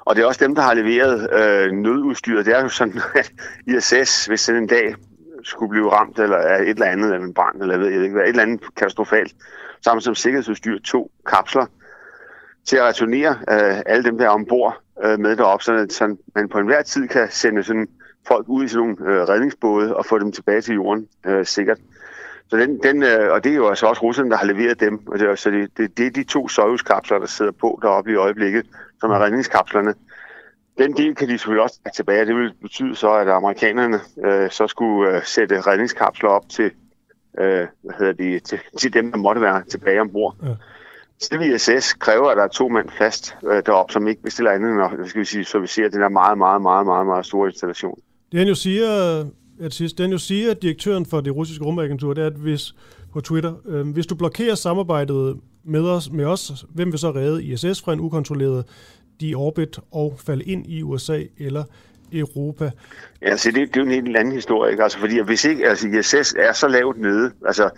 Og 0.00 0.16
det 0.16 0.22
er 0.22 0.26
også 0.26 0.44
dem, 0.44 0.54
der 0.54 0.62
har 0.62 0.74
leveret 0.74 1.30
øh, 1.32 1.72
nødudstyret. 1.72 2.46
Det 2.46 2.56
er 2.56 2.62
jo 2.62 2.68
sådan, 2.68 3.00
at 3.14 3.32
ISS, 3.66 4.26
hvis 4.26 4.44
den 4.44 4.56
en 4.56 4.66
dag 4.66 4.94
skulle 5.44 5.70
blive 5.70 5.92
ramt, 5.92 6.18
eller 6.18 6.36
af 6.36 6.62
et 6.62 6.68
eller 6.68 6.86
andet, 6.86 7.14
eller 7.14 7.26
en 7.26 7.34
brand, 7.34 7.62
eller 7.62 7.78
ved 7.78 7.88
jeg 7.88 8.04
ikke, 8.04 8.20
et 8.20 8.28
eller 8.28 8.42
andet 8.42 8.74
katastrofalt, 8.76 9.34
så 9.80 9.90
har 9.90 9.94
man 9.94 10.00
som 10.00 10.14
sikkerhedsudstyr 10.14 10.78
to 10.78 11.10
kapsler 11.26 11.66
til 12.64 12.76
at 12.76 12.82
returnere 12.82 13.38
øh, 13.50 13.82
alle 13.86 14.04
dem, 14.04 14.18
der 14.18 14.24
er 14.24 14.30
ombord 14.30 14.82
øh, 15.04 15.20
med 15.20 15.36
derop, 15.36 15.62
så, 15.62 15.86
så 15.90 16.16
man 16.34 16.48
på 16.48 16.58
enhver 16.58 16.82
tid 16.82 17.08
kan 17.08 17.30
sende 17.30 17.62
sådan 17.62 17.88
folk 18.26 18.48
ud 18.48 18.64
i 18.64 18.68
sådan 18.68 18.96
nogle 18.98 19.14
øh, 19.14 19.28
redningsbåde 19.28 19.96
og 19.96 20.06
få 20.06 20.18
dem 20.18 20.32
tilbage 20.32 20.60
til 20.60 20.74
jorden 20.74 21.08
øh, 21.26 21.46
sikkert. 21.46 21.78
Så 22.50 22.56
den, 22.56 22.82
den, 22.82 23.02
øh, 23.02 23.32
og 23.32 23.44
det 23.44 23.52
er 23.52 23.56
jo 23.56 23.68
altså 23.68 23.86
også 23.86 24.02
russerne, 24.02 24.30
der 24.30 24.36
har 24.36 24.46
leveret 24.46 24.80
dem. 24.80 25.06
Og 25.06 25.18
det, 25.18 25.38
så 25.38 25.50
det, 25.50 25.70
det, 25.76 25.98
det 25.98 26.06
er 26.06 26.10
de 26.10 26.24
to 26.24 26.48
Soyuz-kapsler, 26.48 27.18
der 27.18 27.26
sidder 27.26 27.52
på 27.52 27.78
deroppe 27.82 28.12
i 28.12 28.14
øjeblikket, 28.14 28.66
som 29.00 29.10
er 29.10 29.24
redningskapslerne. 29.24 29.94
Den 30.78 30.96
del 30.96 31.14
kan 31.14 31.28
de 31.28 31.38
selvfølgelig 31.38 31.62
også 31.62 31.78
tage 31.84 31.92
tilbage. 31.92 32.26
Det 32.26 32.36
vil 32.36 32.52
betyde 32.62 32.96
så, 32.96 33.12
at 33.12 33.28
amerikanerne 33.28 34.00
øh, 34.24 34.50
så 34.50 34.66
skulle 34.66 35.16
øh, 35.16 35.24
sætte 35.24 35.60
redningskapsler 35.60 36.28
op 36.28 36.48
til, 36.48 36.70
øh, 37.38 37.66
hvad 37.82 37.94
hedder 37.98 38.12
de, 38.12 38.38
til, 38.38 38.58
til 38.78 38.92
dem, 38.92 39.10
der 39.10 39.18
måtte 39.18 39.40
være 39.40 39.62
tilbage 39.70 40.00
ombord. 40.00 40.36
Ja. 40.42 40.54
CVSS 41.22 41.92
kræver, 41.92 42.28
at 42.28 42.36
der 42.36 42.42
er 42.42 42.48
to 42.48 42.68
mænd 42.68 42.88
fast 42.98 43.36
øh, 43.46 43.62
deroppe, 43.66 43.92
som 43.92 44.08
ikke 44.08 44.22
bestiller 44.22 44.50
andet 44.50 44.70
end 44.70 44.82
at 44.82 45.08
skal 45.08 45.20
vi 45.20 45.24
sige, 45.24 45.44
servicere 45.44 45.88
den 45.88 46.00
her 46.00 46.08
meget, 46.08 46.38
meget, 46.38 46.62
meget, 46.62 46.86
meget, 46.86 47.06
meget 47.06 47.26
store 47.26 47.48
installation. 47.48 47.98
Det 48.32 48.38
han 48.38 48.48
jo 48.48 48.54
siger, 48.54 49.24
at 49.60 49.74
sidst, 49.74 49.98
den 49.98 50.10
jo 50.10 50.18
siger, 50.18 50.50
at 50.50 50.62
direktøren 50.62 51.06
for 51.06 51.20
det 51.20 51.36
russiske 51.36 51.64
rumagentur, 51.64 52.14
det 52.14 52.22
er, 52.22 52.26
at 52.26 52.32
hvis 52.32 52.74
på 53.12 53.20
Twitter, 53.20 53.54
øh, 53.66 53.88
hvis 53.88 54.06
du 54.06 54.14
blokerer 54.14 54.54
samarbejdet 54.54 55.40
med 55.64 55.82
os, 55.82 56.10
med 56.10 56.24
os, 56.24 56.64
hvem 56.74 56.92
vil 56.92 56.98
så 56.98 57.10
redde 57.10 57.44
ISS 57.44 57.82
fra 57.82 57.92
en 57.92 58.00
ukontrolleret 58.00 58.64
de 59.20 59.34
orbit 59.34 59.78
og 59.92 60.14
falde 60.26 60.44
ind 60.44 60.66
i 60.66 60.82
USA 60.82 61.22
eller 61.38 61.64
Europa. 62.12 62.70
Ja, 63.22 63.30
altså 63.30 63.50
det, 63.50 63.68
det 63.68 63.76
er 63.76 63.80
jo 63.80 63.86
en 63.86 64.04
helt 64.04 64.16
anden 64.16 64.34
historie, 64.34 64.70
ikke? 64.70 64.82
Altså, 64.82 64.98
fordi 64.98 65.20
hvis 65.20 65.44
ikke, 65.44 65.68
altså 65.68 65.88
ISS 65.88 66.34
er 66.38 66.52
så 66.52 66.68
lavt 66.68 66.98
nede, 66.98 67.32
altså 67.46 67.70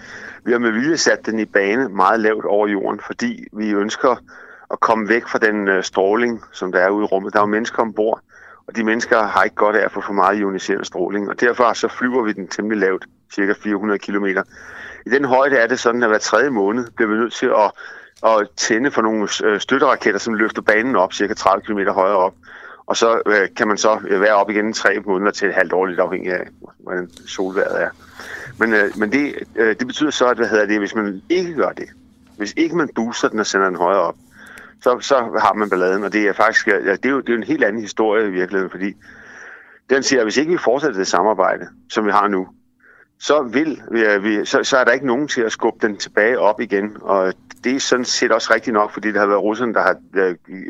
vi 0.45 0.53
har 0.53 0.59
med 0.59 0.73
vilje 0.73 0.97
sat 0.97 1.27
den 1.27 1.39
i 1.39 1.45
bane 1.45 1.89
meget 1.89 2.21
lavt 2.21 2.45
over 2.45 2.69
jorden, 2.69 3.01
fordi 3.07 3.45
vi 3.53 3.71
ønsker 3.71 4.23
at 4.71 4.81
komme 4.81 5.09
væk 5.09 5.27
fra 5.29 5.39
den 5.39 5.69
øh, 5.69 5.83
stråling, 5.83 6.41
som 6.53 6.73
der 6.73 6.79
er 6.79 6.91
ude 6.91 7.03
i 7.03 7.07
rummet. 7.07 7.33
Der 7.33 7.39
er 7.39 7.43
jo 7.43 7.47
mennesker 7.47 7.83
ombord, 7.83 8.21
og 8.69 8.77
de 8.77 8.85
mennesker 8.85 9.23
har 9.23 9.43
ikke 9.43 9.57
godt 9.57 9.77
af 9.77 9.85
at 9.85 9.93
få 9.93 10.01
for 10.01 10.13
meget 10.13 10.39
ioniserende 10.39 10.85
stråling, 10.85 11.29
og 11.29 11.41
derfor 11.41 11.73
så 11.73 11.89
flyver 11.89 12.23
vi 12.23 12.33
den 12.33 12.49
temmelig 12.49 12.79
lavt, 12.79 13.05
cirka 13.35 13.53
400 13.63 13.99
km. 13.99 14.27
I 15.07 15.11
den 15.11 15.25
højde 15.25 15.57
er 15.57 15.67
det 15.67 15.79
sådan, 15.79 16.03
at 16.03 16.09
hver 16.09 16.19
tredje 16.19 16.51
måned 16.51 16.87
bliver 16.97 17.11
vi 17.11 17.17
nødt 17.17 17.33
til 17.33 17.47
at, 17.47 17.73
at 18.31 18.49
tænde 18.57 18.91
for 18.91 19.03
nogle 19.03 19.29
øh, 19.45 19.61
støtteraketter, 19.61 20.21
som 20.21 20.35
løfter 20.35 20.63
banen 20.63 20.97
op, 20.97 21.13
cirka 21.13 21.35
30 21.35 21.63
km 21.63 21.79
højere 21.79 22.17
op. 22.17 22.35
og 22.87 22.97
så 22.97 23.23
øh, 23.27 23.49
kan 23.57 23.69
man 23.69 23.79
så 23.79 24.01
øh, 24.09 24.21
være 24.21 24.35
op 24.35 24.51
igen 24.51 24.73
tre 24.73 25.01
måneder 25.07 25.31
til 25.31 25.49
et 25.49 25.55
halvt 25.55 25.73
år, 25.73 25.87
lidt 25.87 26.01
afhængig 26.01 26.33
af, 26.33 26.47
hvordan 26.79 27.11
solværet 27.27 27.83
er. 27.83 27.91
Men, 28.59 28.73
øh, 28.73 28.99
men 28.99 29.13
det, 29.13 29.35
øh, 29.57 29.77
det 29.79 29.87
betyder 29.87 30.11
så, 30.11 30.27
at 30.27 30.37
hvad 30.37 30.49
hedder 30.49 30.67
det, 30.67 30.79
hvis 30.79 30.95
man 30.95 31.23
ikke 31.29 31.55
gør 31.55 31.71
det, 31.71 31.89
hvis 32.37 32.55
ikke 32.57 32.77
man 32.77 32.89
booster 32.95 33.29
den 33.29 33.41
og 33.41 33.47
sender 33.47 33.67
den 33.67 33.77
højere 33.77 34.01
op, 34.01 34.17
så, 34.83 35.01
så 35.01 35.15
har 35.15 35.55
man 35.55 35.71
balladen, 35.71 36.05
og 36.05 36.13
det 36.13 36.29
er 36.29 36.33
faktisk 36.33 36.67
ja, 36.67 36.79
det 36.79 37.07
er 37.07 37.11
jo, 37.11 37.21
det 37.21 37.29
er 37.29 37.33
jo 37.33 37.39
en 37.39 37.47
helt 37.47 37.65
anden 37.65 37.83
historie 37.83 38.27
i 38.27 38.31
virkeligheden, 38.31 38.71
fordi 38.71 38.95
den 39.91 40.03
siger, 40.03 40.21
at 40.21 40.27
hvis 40.27 40.37
ikke 40.37 40.53
vi 40.53 40.59
fortsætter 40.59 40.99
det 40.99 41.07
samarbejde, 41.07 41.69
som 41.91 42.07
vi 42.07 42.11
har 42.11 42.29
nu, 42.29 42.49
så, 43.21 43.43
vil, 43.43 43.83
vi, 44.23 44.45
så, 44.45 44.65
så 44.65 44.77
er 44.77 44.85
der 44.85 44.93
ikke 44.93 45.07
nogen 45.07 45.29
til 45.29 45.41
at 45.41 45.53
skubbe 45.53 45.87
den 45.87 45.97
tilbage 45.97 46.39
op 46.39 46.61
igen. 46.61 46.97
Og 47.01 47.35
det 47.65 47.77
er 47.77 47.81
sådan 47.81 48.05
set 48.05 48.33
også 48.33 48.55
rigtigt 48.55 48.75
nok, 48.75 48.93
fordi 48.93 49.09
det 49.09 49.21
har 49.21 49.27
været 49.27 49.43
russerne, 49.43 49.75
der 49.75 49.83
har 49.83 49.97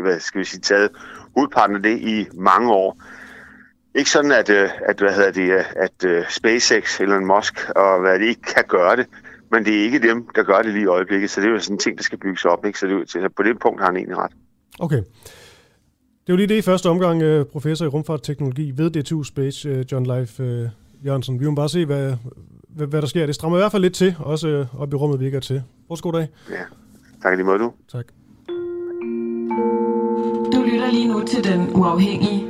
hvad 0.03 0.21
skal 0.21 0.39
vi 0.39 0.45
sige, 0.45 0.61
taget 0.61 0.91
hovedparten 1.35 1.77
af 1.77 1.83
det 1.83 1.99
i 1.99 2.27
mange 2.35 2.73
år. 2.73 3.03
Ikke 3.95 4.11
sådan, 4.11 4.33
at, 4.33 4.51
øh, 4.51 4.71
at, 4.87 4.99
hvad 4.99 5.13
hedder 5.13 5.31
det, 5.31 5.65
at 5.77 6.05
øh, 6.05 6.29
SpaceX 6.29 7.01
eller 7.01 7.21
Musk 7.21 7.71
og 7.77 8.01
hvad 8.01 8.19
det 8.19 8.27
ikke 8.27 8.43
kan 8.43 8.65
gøre 8.69 8.97
det, 8.97 9.07
men 9.51 9.65
det 9.65 9.79
er 9.79 9.83
ikke 9.83 9.99
dem, 9.99 10.29
der 10.35 10.43
gør 10.43 10.63
det 10.63 10.73
lige 10.73 10.83
i 10.83 10.87
øjeblikket, 10.87 11.31
så 11.31 11.41
det 11.41 11.47
er 11.47 11.53
jo 11.53 11.59
sådan 11.59 11.75
en 11.75 11.79
ting, 11.79 11.97
der 11.97 12.03
skal 12.03 12.19
bygges 12.19 12.45
op. 12.45 12.67
Ikke? 12.67 12.79
Så, 12.79 12.87
det, 12.87 13.11
så 13.11 13.29
på 13.37 13.43
det 13.43 13.59
punkt 13.59 13.81
har 13.81 13.87
han 13.87 13.97
egentlig 13.97 14.19
ret. 14.19 14.33
Okay. 14.79 14.97
Det 16.27 16.33
er 16.33 16.33
jo 16.33 16.37
lige 16.37 16.47
det 16.47 16.55
i 16.55 16.63
første 16.63 16.89
omgang, 16.89 17.47
professor 17.47 17.85
i 17.85 17.89
rumfartsteknologi 17.89 18.73
ved 18.77 18.91
DTU 18.91 19.23
Space, 19.23 19.85
John 19.93 20.07
Leif 20.07 20.41
Jørgensen. 21.05 21.41
Vi 21.41 21.47
må 21.47 21.55
bare 21.55 21.69
se, 21.69 21.87
hvad, 21.87 22.17
hvad, 22.69 22.87
hvad 22.87 23.03
der 23.03 23.09
sker. 23.09 23.27
Det 23.27 23.35
strammer 23.35 23.59
i 23.59 23.61
hvert 23.61 23.73
fald 23.73 23.83
lidt 23.83 23.95
til, 23.95 24.17
også 24.19 24.49
øh, 24.49 24.81
op 24.81 24.93
i 24.93 24.97
rummet, 24.97 25.21
vi 25.21 25.25
ikke 25.25 25.37
er 25.37 25.41
til. 25.41 25.63
Vores 25.89 26.01
god 26.01 26.13
dag. 26.13 26.29
Ja, 26.51 26.65
tak 27.23 27.37
lige 27.37 27.47
måde 27.47 27.59
du. 27.59 27.73
Tak. 27.93 28.07
Du 30.53 30.63
lytter 30.63 30.91
lige 30.93 31.09
nu 31.13 31.27
til 31.27 31.45
Den 31.45 31.71
Uafhængige. 31.75 32.47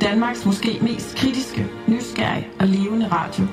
Danmarks 0.00 0.46
måske 0.46 0.78
mest 0.82 1.16
kritiske, 1.16 1.66
nysgerrige 1.88 2.48
og 2.60 2.66
levende 2.66 3.08
radio. 3.08 3.44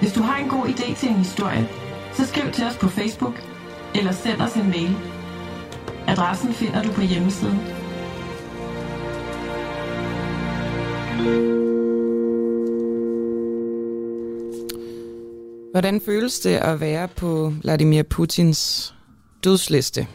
Hvis 0.00 0.12
du 0.12 0.22
har 0.22 0.36
en 0.36 0.48
god 0.48 0.66
idé 0.66 0.94
til 0.96 1.08
en 1.08 1.14
historie, 1.14 1.68
så 2.12 2.26
skriv 2.26 2.52
til 2.52 2.64
os 2.64 2.76
på 2.76 2.88
Facebook 2.88 3.34
eller 3.94 4.12
send 4.12 4.40
os 4.40 4.54
en 4.54 4.70
mail. 4.70 4.96
Adressen 6.06 6.52
finder 6.52 6.82
du 6.82 6.92
på 6.92 7.00
hjemmesiden. 7.00 7.58
Hvordan 15.70 16.00
føles 16.00 16.40
det 16.40 16.56
at 16.56 16.80
være 16.80 17.08
på 17.08 17.52
Vladimir 17.62 18.02
Putins 18.02 18.94
dødsliste? 19.44 20.06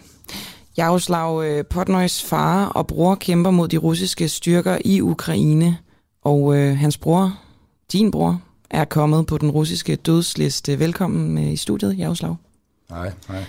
Jaroslav 0.77 1.43
øh, 1.45 1.65
Potnøjs 1.65 2.23
far 2.23 2.65
og 2.65 2.87
bror 2.87 3.15
kæmper 3.15 3.51
mod 3.51 3.67
de 3.67 3.77
russiske 3.77 4.27
styrker 4.27 4.77
i 4.85 5.01
Ukraine, 5.01 5.77
og 6.21 6.57
øh, 6.57 6.77
hans 6.77 6.97
bror, 6.97 7.39
din 7.91 8.11
bror, 8.11 8.41
er 8.73 8.85
kommet 8.85 9.25
på 9.25 9.37
den 9.37 9.51
russiske 9.51 9.95
dødsliste. 9.95 10.79
Velkommen 10.79 11.37
øh, 11.37 11.53
i 11.53 11.55
studiet, 11.55 11.97
Jaroslav. 11.97 12.35
Hej, 12.89 13.11
hej. 13.27 13.43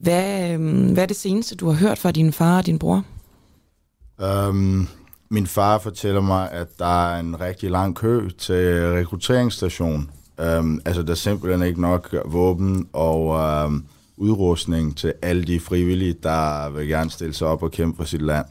Hvad, 0.00 0.50
øh, 0.50 0.92
hvad 0.92 1.02
er 1.02 1.06
det 1.06 1.16
seneste, 1.16 1.56
du 1.56 1.66
har 1.68 1.74
hørt 1.74 1.98
fra 1.98 2.10
din 2.10 2.32
far 2.32 2.58
og 2.58 2.66
din 2.66 2.78
bror? 2.78 3.04
Um, 4.48 4.88
min 5.30 5.46
far 5.46 5.78
fortæller 5.78 6.20
mig, 6.20 6.50
at 6.50 6.78
der 6.78 7.08
er 7.08 7.20
en 7.20 7.40
rigtig 7.40 7.70
lang 7.70 7.96
kø 7.96 8.30
til 8.38 8.80
rekrutteringsstation 8.80 10.10
Um, 10.38 10.80
altså, 10.84 11.02
der 11.02 11.10
er 11.10 11.14
simpelthen 11.14 11.62
ikke 11.62 11.80
nok 11.80 12.14
våben 12.24 12.88
og 12.92 13.26
um, 13.66 13.86
udrustning 14.16 14.96
til 14.96 15.12
alle 15.22 15.44
de 15.44 15.60
frivillige, 15.60 16.16
der 16.22 16.70
vil 16.70 16.88
gerne 16.88 17.10
stille 17.10 17.34
sig 17.34 17.48
op 17.48 17.62
og 17.62 17.70
kæmpe 17.70 17.96
for 17.96 18.04
sit 18.04 18.22
land. 18.22 18.46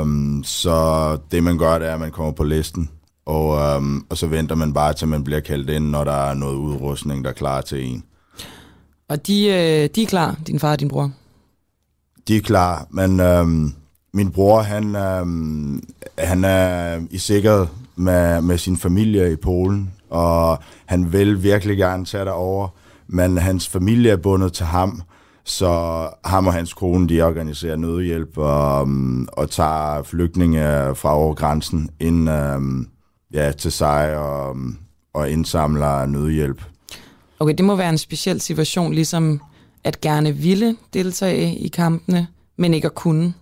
Um, 0.00 0.42
så 0.44 1.18
det, 1.30 1.42
man 1.42 1.58
gør, 1.58 1.78
det 1.78 1.88
er, 1.88 1.94
at 1.94 2.00
man 2.00 2.10
kommer 2.10 2.32
på 2.32 2.44
listen, 2.44 2.90
og, 3.26 3.76
um, 3.76 4.06
og 4.10 4.16
så 4.16 4.26
venter 4.26 4.54
man 4.54 4.72
bare 4.72 4.92
til, 4.92 5.08
man 5.08 5.24
bliver 5.24 5.40
kaldt 5.40 5.70
ind, 5.70 5.90
når 5.90 6.04
der 6.04 6.30
er 6.30 6.34
noget 6.34 6.56
udrustning, 6.56 7.24
der 7.24 7.30
er 7.30 7.34
klar 7.34 7.60
til 7.60 7.84
en. 7.84 8.04
Og 9.08 9.26
de, 9.26 9.46
øh, 9.46 9.88
de 9.94 10.02
er 10.02 10.06
klar, 10.06 10.36
din 10.46 10.60
far 10.60 10.72
og 10.72 10.80
din 10.80 10.88
bror? 10.88 11.10
De 12.28 12.36
er 12.36 12.40
klar, 12.40 12.86
men 12.90 13.20
um, 13.20 13.74
min 14.12 14.30
bror, 14.30 14.60
han, 14.60 14.96
um, 14.96 15.82
han 16.18 16.44
er 16.44 17.00
i 17.10 17.18
sikkerhed 17.18 17.66
med, 17.96 18.40
med 18.40 18.58
sin 18.58 18.76
familie 18.76 19.32
i 19.32 19.36
Polen, 19.36 19.90
og 20.10 20.58
han 20.86 21.12
vil 21.12 21.42
virkelig 21.42 21.76
gerne 21.76 22.04
tage 22.04 22.32
over, 22.32 22.68
men 23.06 23.38
hans 23.38 23.68
familie 23.68 24.10
er 24.10 24.16
bundet 24.16 24.52
til 24.52 24.66
ham, 24.66 25.02
så 25.44 25.68
ham 26.24 26.46
og 26.46 26.52
hans 26.52 26.74
kone, 26.74 27.08
de 27.08 27.22
organiserer 27.22 27.76
nødhjælp 27.76 28.38
og, 28.38 28.82
um, 28.82 29.28
og 29.32 29.50
tager 29.50 30.02
flygtninge 30.02 30.94
fra 30.94 31.16
over 31.16 31.34
grænsen 31.34 31.90
ind 32.00 32.30
um, 32.30 32.88
ja, 33.34 33.52
til 33.52 33.72
sig 33.72 34.16
og, 34.16 34.56
og 35.12 35.30
indsamler 35.30 36.06
nødhjælp. 36.06 36.62
Okay, 37.40 37.54
det 37.54 37.64
må 37.64 37.76
være 37.76 37.90
en 37.90 37.98
speciel 37.98 38.40
situation, 38.40 38.94
ligesom 38.94 39.40
at 39.84 40.00
gerne 40.00 40.32
ville 40.32 40.76
deltage 40.94 41.58
i 41.58 41.68
kampene, 41.68 42.26
men 42.56 42.74
ikke 42.74 42.86
at 42.86 42.94
kunne. 42.94 43.34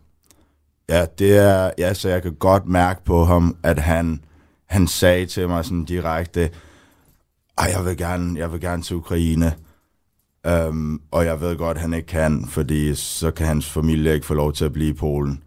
Ja, 0.89 1.07
det 1.19 1.37
er, 1.37 1.71
ja, 1.79 1.95
så 1.95 2.09
jeg 2.09 2.23
kan 2.23 2.35
godt 2.35 2.67
mærke 2.67 3.05
på 3.05 3.25
ham, 3.25 3.57
at 3.63 3.79
han, 3.79 4.21
han 4.67 4.87
sagde 4.87 5.27
til 5.27 5.49
mig 5.49 5.65
sådan 5.65 5.85
direkte, 5.85 6.51
ej, 7.59 7.73
jeg 7.77 7.85
vil 7.85 7.97
gerne, 7.97 8.39
jeg 8.39 8.53
vil 8.53 8.61
gerne 8.61 8.83
til 8.83 8.97
Ukraine. 8.97 9.55
Um, 10.69 11.03
og 11.11 11.25
jeg 11.25 11.41
ved 11.41 11.57
godt, 11.57 11.77
at 11.77 11.81
han 11.81 11.95
ikke 11.95 12.07
kan, 12.07 12.47
fordi 12.47 12.95
så 12.95 13.31
kan 13.31 13.47
hans 13.47 13.71
familie 13.71 14.15
ikke 14.15 14.27
få 14.27 14.35
lov 14.35 14.53
til 14.53 14.65
at 14.65 14.73
blive 14.73 14.91
i 14.91 14.93
Polen. 14.93 15.43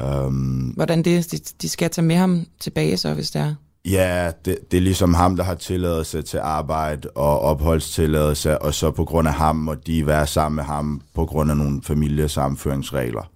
Um, 0.00 0.72
Hvordan 0.76 1.02
det? 1.02 1.32
De, 1.32 1.38
de 1.62 1.68
skal 1.68 1.90
tage 1.90 2.06
med 2.06 2.16
ham 2.16 2.46
tilbage 2.60 2.96
så, 2.96 3.14
hvis 3.14 3.30
det 3.30 3.40
er? 3.40 3.54
Ja, 3.90 4.32
det, 4.44 4.58
det 4.70 4.76
er 4.76 4.80
ligesom 4.80 5.14
ham, 5.14 5.36
der 5.36 5.44
har 5.44 5.54
tilladelse 5.54 6.22
til 6.22 6.38
arbejde 6.38 7.10
og 7.14 7.40
opholdstilladelse, 7.40 8.58
og 8.58 8.74
så 8.74 8.90
på 8.90 9.04
grund 9.04 9.28
af 9.28 9.34
ham 9.34 9.56
må 9.56 9.74
de 9.74 10.06
være 10.06 10.26
sammen 10.26 10.56
med 10.56 10.64
ham 10.64 11.00
på 11.14 11.26
grund 11.26 11.50
af 11.50 11.56
nogle 11.56 11.82
familiesamføringsregler. 11.82 13.30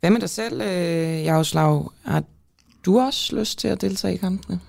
Hvad 0.00 0.10
med 0.10 0.20
dig 0.20 0.30
selv, 0.30 0.60
øh, 0.60 1.24
Jaroslav? 1.24 1.92
Har 2.04 2.22
du 2.86 3.00
også 3.00 3.36
lyst 3.36 3.58
til 3.58 3.68
at 3.68 3.80
deltage 3.80 4.14
i 4.14 4.16
kampene? 4.16 4.60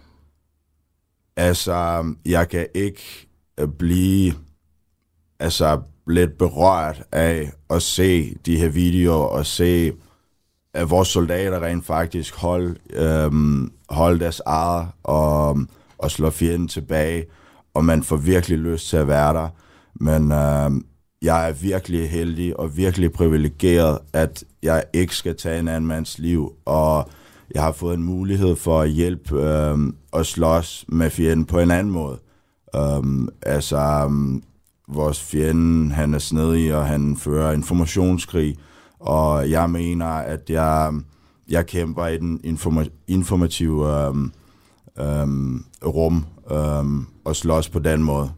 Altså, 1.36 2.06
jeg 2.26 2.50
kan 2.50 2.67
ikke 2.76 3.28
øh, 3.60 3.67
blive 3.67 4.34
altså, 5.39 5.82
lidt 6.08 6.38
berørt 6.38 7.04
af 7.12 7.52
at 7.69 7.82
se 7.82 8.36
de 8.45 8.58
her 8.58 8.69
videoer 8.69 9.28
og 9.28 9.45
se, 9.45 9.93
at 10.73 10.89
vores 10.89 11.08
soldater 11.08 11.63
rent 11.63 11.86
faktisk 11.86 12.36
hold, 12.36 12.76
øhm, 12.89 13.71
holde 13.89 14.19
deres 14.19 14.41
eget 14.45 14.88
og, 15.04 15.60
og 15.97 16.12
slå 16.12 16.30
fjenden 16.30 16.67
tilbage, 16.67 17.26
og 17.73 17.86
man 17.86 18.04
får 18.04 18.17
virkelig 18.17 18.58
lyst 18.58 18.89
til 18.89 18.97
at 18.97 19.08
være 19.08 19.34
der. 19.34 19.50
Men 19.95 20.32
øh, 20.32 20.84
jeg 21.21 21.50
er 21.50 21.54
virkelig 21.54 22.10
heldig 22.10 22.60
og 22.60 22.78
virkelig 22.78 23.12
privilegeret, 23.12 24.00
at 24.13 24.43
jeg 24.63 24.84
ikke 24.93 25.15
skal 25.15 25.36
tage 25.36 25.60
en 25.60 25.67
anden 25.67 25.88
mands 25.88 26.19
liv, 26.19 26.52
og 26.65 27.10
jeg 27.56 27.63
har 27.63 27.71
fået 27.71 27.97
en 27.97 28.04
mulighed 28.04 28.56
for 28.56 28.82
at 28.82 28.89
hjælpe 28.89 29.41
øhm, 29.41 29.95
og 30.12 30.26
slås 30.26 30.86
med 30.88 31.10
fjenden 31.10 31.45
på 31.45 31.60
en 31.60 31.71
anden 31.71 31.93
måde. 31.93 32.19
Øhm, 32.76 33.30
altså, 33.41 34.04
um, 34.06 34.43
vores 34.88 35.23
fjende, 35.23 35.93
han 35.93 36.13
er 36.13 36.19
snedig, 36.19 36.76
og 36.76 36.86
han 36.86 37.17
fører 37.17 37.52
informationskrig, 37.52 38.56
og 39.00 39.50
jeg 39.50 39.69
mener, 39.69 40.06
at 40.06 40.50
jeg, 40.50 40.93
jeg 41.49 41.65
kæmper 41.65 42.07
i 42.07 42.17
den 42.17 42.39
informa- 42.45 43.03
informative 43.07 44.07
øhm, 44.07 44.31
øhm, 44.99 45.65
rum 45.86 46.25
øhm, 46.51 47.05
og 47.23 47.36
slås 47.36 47.69
på 47.69 47.79
den 47.79 48.03
måde. 48.03 48.31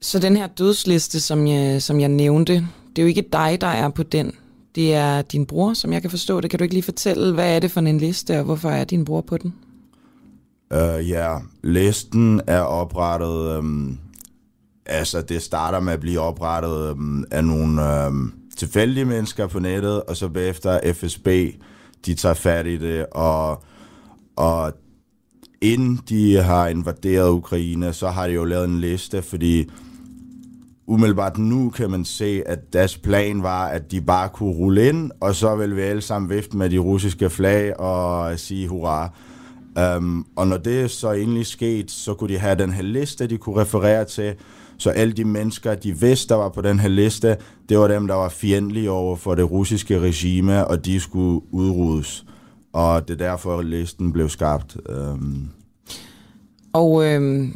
Så 0.00 0.18
den 0.18 0.36
her 0.36 0.46
dødsliste, 0.46 1.20
som 1.20 1.46
jeg, 1.46 1.82
som 1.82 2.00
jeg 2.00 2.08
nævnte, 2.08 2.52
det 2.96 2.98
er 2.98 3.02
jo 3.02 3.08
ikke 3.08 3.28
dig, 3.32 3.58
der 3.60 3.66
er 3.66 3.88
på 3.88 4.02
den. 4.02 4.32
Det 4.74 4.94
er 4.94 5.22
din 5.22 5.46
bror, 5.46 5.72
som 5.72 5.92
jeg 5.92 6.00
kan 6.00 6.10
forstå 6.10 6.40
det. 6.40 6.50
Kan 6.50 6.58
du 6.58 6.62
ikke 6.62 6.74
lige 6.74 6.82
fortælle, 6.82 7.34
hvad 7.34 7.56
er 7.56 7.60
det 7.60 7.70
for 7.70 7.80
en 7.80 7.98
liste, 7.98 8.38
og 8.38 8.44
hvorfor 8.44 8.70
er 8.70 8.84
din 8.84 9.04
bror 9.04 9.20
på 9.20 9.36
den? 9.36 9.54
Uh, 10.70 11.08
ja, 11.08 11.38
listen 11.62 12.40
er 12.46 12.60
oprettet... 12.60 13.58
Um, 13.58 13.98
altså, 14.86 15.22
det 15.22 15.42
starter 15.42 15.80
med 15.80 15.92
at 15.92 16.00
blive 16.00 16.20
oprettet 16.20 16.90
um, 16.90 17.24
af 17.30 17.44
nogle 17.44 18.06
um, 18.06 18.32
tilfældige 18.58 19.04
mennesker 19.04 19.46
på 19.46 19.58
nettet, 19.58 20.02
og 20.02 20.16
så 20.16 20.28
bagefter 20.28 20.92
FSB, 20.92 21.28
de 22.06 22.14
tager 22.14 22.34
fat 22.34 22.66
i 22.66 22.76
det, 22.76 23.06
og, 23.06 23.62
og 24.36 24.72
inden 25.60 26.00
de 26.08 26.42
har 26.42 26.68
invaderet 26.68 27.30
Ukraine, 27.30 27.92
så 27.92 28.08
har 28.08 28.26
de 28.26 28.32
jo 28.32 28.44
lavet 28.44 28.68
en 28.68 28.80
liste, 28.80 29.22
fordi 29.22 29.70
umiddelbart 30.86 31.38
nu 31.38 31.70
kan 31.70 31.90
man 31.90 32.04
se, 32.04 32.42
at 32.46 32.72
deres 32.72 32.98
plan 32.98 33.42
var, 33.42 33.68
at 33.68 33.90
de 33.90 34.00
bare 34.00 34.28
kunne 34.28 34.54
rulle 34.54 34.88
ind, 34.88 35.10
og 35.20 35.34
så 35.34 35.56
vil 35.56 35.76
vi 35.76 35.80
alle 35.80 36.02
sammen 36.02 36.30
vifte 36.30 36.56
med 36.56 36.70
de 36.70 36.78
russiske 36.78 37.30
flag 37.30 37.80
og 37.80 38.38
sige 38.38 38.68
hurra. 38.68 39.10
Um, 39.96 40.26
og 40.36 40.46
når 40.46 40.56
det 40.56 40.90
så 40.90 41.12
egentlig 41.12 41.46
skete, 41.46 41.92
så 41.92 42.14
kunne 42.14 42.34
de 42.34 42.38
have 42.38 42.54
den 42.54 42.72
her 42.72 42.82
liste, 42.82 43.26
de 43.26 43.38
kunne 43.38 43.60
referere 43.60 44.04
til, 44.04 44.34
så 44.78 44.90
alle 44.90 45.12
de 45.12 45.24
mennesker, 45.24 45.74
de 45.74 46.00
vidste, 46.00 46.28
der 46.28 46.34
var 46.34 46.48
på 46.48 46.60
den 46.60 46.80
her 46.80 46.88
liste, 46.88 47.36
det 47.68 47.78
var 47.78 47.88
dem, 47.88 48.06
der 48.06 48.14
var 48.14 48.28
fjendtlige 48.28 48.90
over 48.90 49.16
for 49.16 49.34
det 49.34 49.50
russiske 49.50 50.00
regime, 50.00 50.66
og 50.66 50.84
de 50.84 51.00
skulle 51.00 51.40
udryddes. 51.50 52.24
Og 52.72 53.08
det 53.08 53.20
er 53.20 53.28
derfor, 53.28 53.62
listen 53.62 54.12
blev 54.12 54.28
skabt. 54.28 54.76
Øhm. 54.88 55.48
Og 56.72 57.06
øh, 57.06 57.48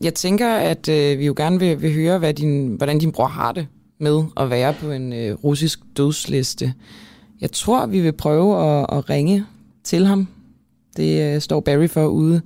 jeg 0.00 0.14
tænker, 0.14 0.54
at 0.54 0.88
øh, 0.88 1.18
vi 1.18 1.26
jo 1.26 1.34
gerne 1.36 1.58
vil, 1.58 1.82
vil 1.82 1.94
høre, 1.94 2.18
hvad 2.18 2.34
din, 2.34 2.74
hvordan 2.74 2.98
din 2.98 3.12
bror 3.12 3.26
har 3.26 3.52
det 3.52 3.66
med 3.98 4.22
at 4.36 4.50
være 4.50 4.74
på 4.80 4.90
en 4.90 5.12
øh, 5.12 5.34
russisk 5.34 5.80
dødsliste. 5.96 6.74
Jeg 7.40 7.52
tror, 7.52 7.86
vi 7.86 8.00
vil 8.00 8.12
prøve 8.12 8.80
at, 8.80 8.86
at 8.92 9.10
ringe 9.10 9.44
til 9.84 10.06
ham. 10.06 10.28
Det 10.96 11.34
øh, 11.34 11.40
står 11.40 11.60
Barry 11.60 11.88
for 11.88 12.06
ude 12.06 12.40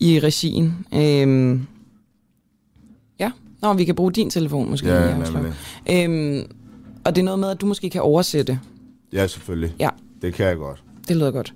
i 0.00 0.20
regien. 0.22 0.86
Øhm, 0.94 1.66
Nå, 3.62 3.72
vi 3.72 3.84
kan 3.84 3.94
bruge 3.94 4.12
din 4.12 4.30
telefon 4.30 4.70
måske. 4.70 4.88
Ja, 4.88 5.18
nemlig. 5.18 5.52
øhm, 5.90 6.50
og 7.04 7.14
det 7.14 7.20
er 7.20 7.24
noget 7.24 7.38
med, 7.38 7.50
at 7.50 7.60
du 7.60 7.66
måske 7.66 7.90
kan 7.90 8.02
oversætte. 8.02 8.60
Ja, 9.12 9.26
selvfølgelig. 9.26 9.74
Ja. 9.78 9.88
Det 10.22 10.34
kan 10.34 10.46
jeg 10.46 10.56
godt. 10.56 10.82
Det 11.08 11.16
lyder 11.16 11.30
godt. 11.30 11.54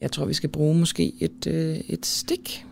Jeg 0.00 0.12
tror, 0.12 0.24
vi 0.24 0.34
skal 0.34 0.48
bruge 0.48 0.78
måske 0.78 1.12
et, 1.20 1.46
øh, 1.46 1.76
et 1.76 2.06
stik. 2.06 2.66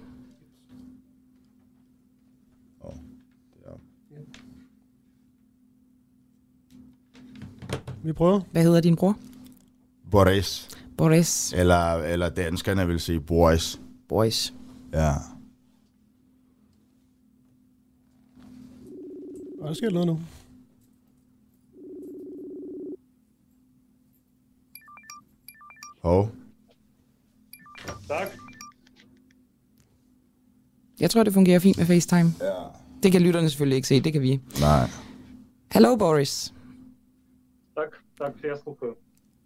Vi 8.03 8.13
prøver. 8.13 8.41
Hvad 8.53 8.63
hedder 8.63 8.81
din 8.81 8.97
bror? 8.97 9.19
Boris. 10.11 10.69
Boris. 10.97 11.53
Eller, 11.57 11.95
eller 11.95 12.29
danskerne 12.29 12.87
vil 12.87 13.01
sige 13.01 13.21
Boris. 13.21 13.81
Boris. 14.09 14.55
Ja. 14.93 15.13
Og 19.62 19.68
der 19.68 19.74
sker 19.74 19.90
noget 19.90 20.08
nu. 20.08 20.20
Hov. 26.02 26.30
Tak. 28.08 28.28
Jeg 31.00 31.10
tror, 31.10 31.24
det 31.24 31.34
fungerer 31.34 31.60
fint 31.60 31.78
med 31.78 31.86
FaceTime. 31.86 32.32
Ja. 32.42 32.54
Det 33.04 33.12
kan 33.12 33.22
lytterne 33.22 33.50
selvfølgelig 33.50 33.76
ikke 33.76 33.88
se, 33.88 34.00
det 34.02 34.14
kan 34.14 34.22
vi. 34.22 34.40
Nej. 34.62 34.90
Hello, 35.74 35.96
Boris. 35.96 36.54
Так, 37.76 37.92
так, 38.20 38.34
я 38.44 38.58
слухаю. 38.64 38.96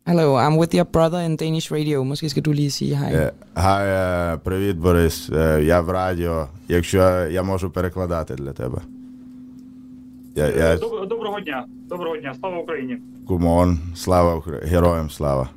Hello, 0.08 0.38
I'm 0.40 0.58
with 0.60 0.76
your 0.76 0.84
brother 0.84 1.20
in 1.20 1.36
Danish 1.38 1.72
radio. 1.72 2.04
Måske 2.04 2.30
skal 2.30 2.44
du 2.46 2.52
lige 2.52 2.72
sige 2.72 2.96
hej. 2.96 3.14
Е, 3.14 3.32
Гай, 3.56 4.34
е, 4.34 4.38
привіт, 4.38 4.78
Борис. 4.78 5.30
Е, 5.30 5.64
Я 5.64 5.82
в 5.82 5.90
радіо. 5.90 6.48
Якщо 6.70 6.98
я 7.32 7.44
можу 7.44 7.70
перекладати 7.70 8.36
для 8.36 8.54
тебе. 8.54 8.78
Я, 10.36 10.48
я... 10.48 10.76
Доб- 10.78 11.08
Доброго 11.08 11.40
дня. 11.40 11.66
Доброго 11.90 12.18
дня. 12.18 12.34
Слава 12.40 12.58
Україні. 12.60 12.98
Godmorgen. 13.28 13.78
Slava, 13.96 14.36
Ukra- 14.42 14.66
herojem 14.68 15.10
slava. 15.10 15.48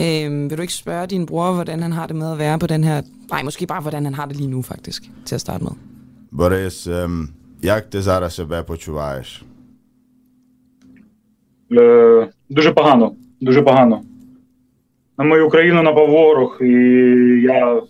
Øhm, 0.00 0.48
vil 0.50 0.56
du 0.58 0.62
ikke 0.62 0.72
spørge 0.72 1.06
din 1.06 1.26
bror, 1.26 1.52
hvordan 1.52 1.82
han 1.82 1.92
har 1.92 2.06
det 2.06 2.16
med 2.16 2.32
at 2.32 2.38
være 2.38 2.58
på 2.58 2.66
den 2.66 2.84
her... 2.84 3.02
Nej, 3.30 3.42
måske 3.42 3.66
bare, 3.66 3.80
hvordan 3.80 4.04
han 4.04 4.14
har 4.14 4.26
det 4.26 4.36
lige 4.36 4.50
nu, 4.50 4.62
faktisk, 4.62 5.02
til 5.24 5.34
at 5.34 5.40
starte 5.40 5.64
med. 5.64 5.72
Борис, 6.32 6.86
ем, 6.86 7.28
як 7.62 7.90
ти 7.90 8.02
зараз 8.02 8.34
себе 8.34 8.62
почуваєш? 8.62 9.44
Е, 11.72 12.28
дуже 12.50 12.72
погано. 12.72 13.14
Дуже 13.40 13.62
погано. 13.62 14.02
На 15.18 15.24
мою 15.24 15.48
країну 15.48 15.82
напав 15.82 16.10
ворог, 16.10 16.58
і 16.62 16.72
я. 17.42 17.82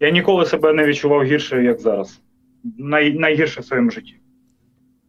Я 0.00 0.10
ніколи 0.10 0.46
себе 0.46 0.72
не 0.72 0.84
відчував 0.86 1.24
гірше, 1.24 1.62
як 1.64 1.80
зараз. 1.80 2.20
Най, 2.78 3.12
найгірше 3.18 3.60
в 3.60 3.64
своєму 3.64 3.90
житті. 3.90 4.14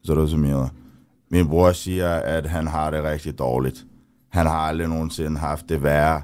Zrozumіло. 0.03 0.69
Min 1.29 1.47
bror 1.47 1.71
siger, 1.71 2.09
at 2.09 2.45
han 2.45 2.67
har 2.67 2.91
det 2.91 3.03
rigtig 3.03 3.39
dårligt. 3.39 3.85
Han 4.29 4.45
har 4.45 4.57
aldrig 4.57 4.87
nogensinde 4.87 5.37
haft 5.37 5.69
det 5.69 5.83
værre, 5.83 6.21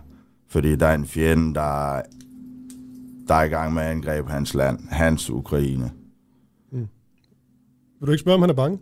fordi 0.47 0.75
der 0.75 0.87
er 0.87 0.95
en 0.95 1.05
fjende, 1.05 1.53
der, 1.53 2.01
der 3.27 3.35
er 3.35 3.43
i 3.43 3.47
gang 3.47 3.73
med 3.73 3.83
at 3.83 3.89
angribe 3.89 4.31
hans 4.31 4.53
land, 4.53 4.79
hans 4.89 5.29
Ukraine. 5.29 5.91
Vil 7.99 8.07
du 8.07 8.11
ikke 8.11 8.21
spørge, 8.21 8.35
om 8.35 8.41
han 8.41 8.49
er 8.49 8.53
bange? 8.53 8.79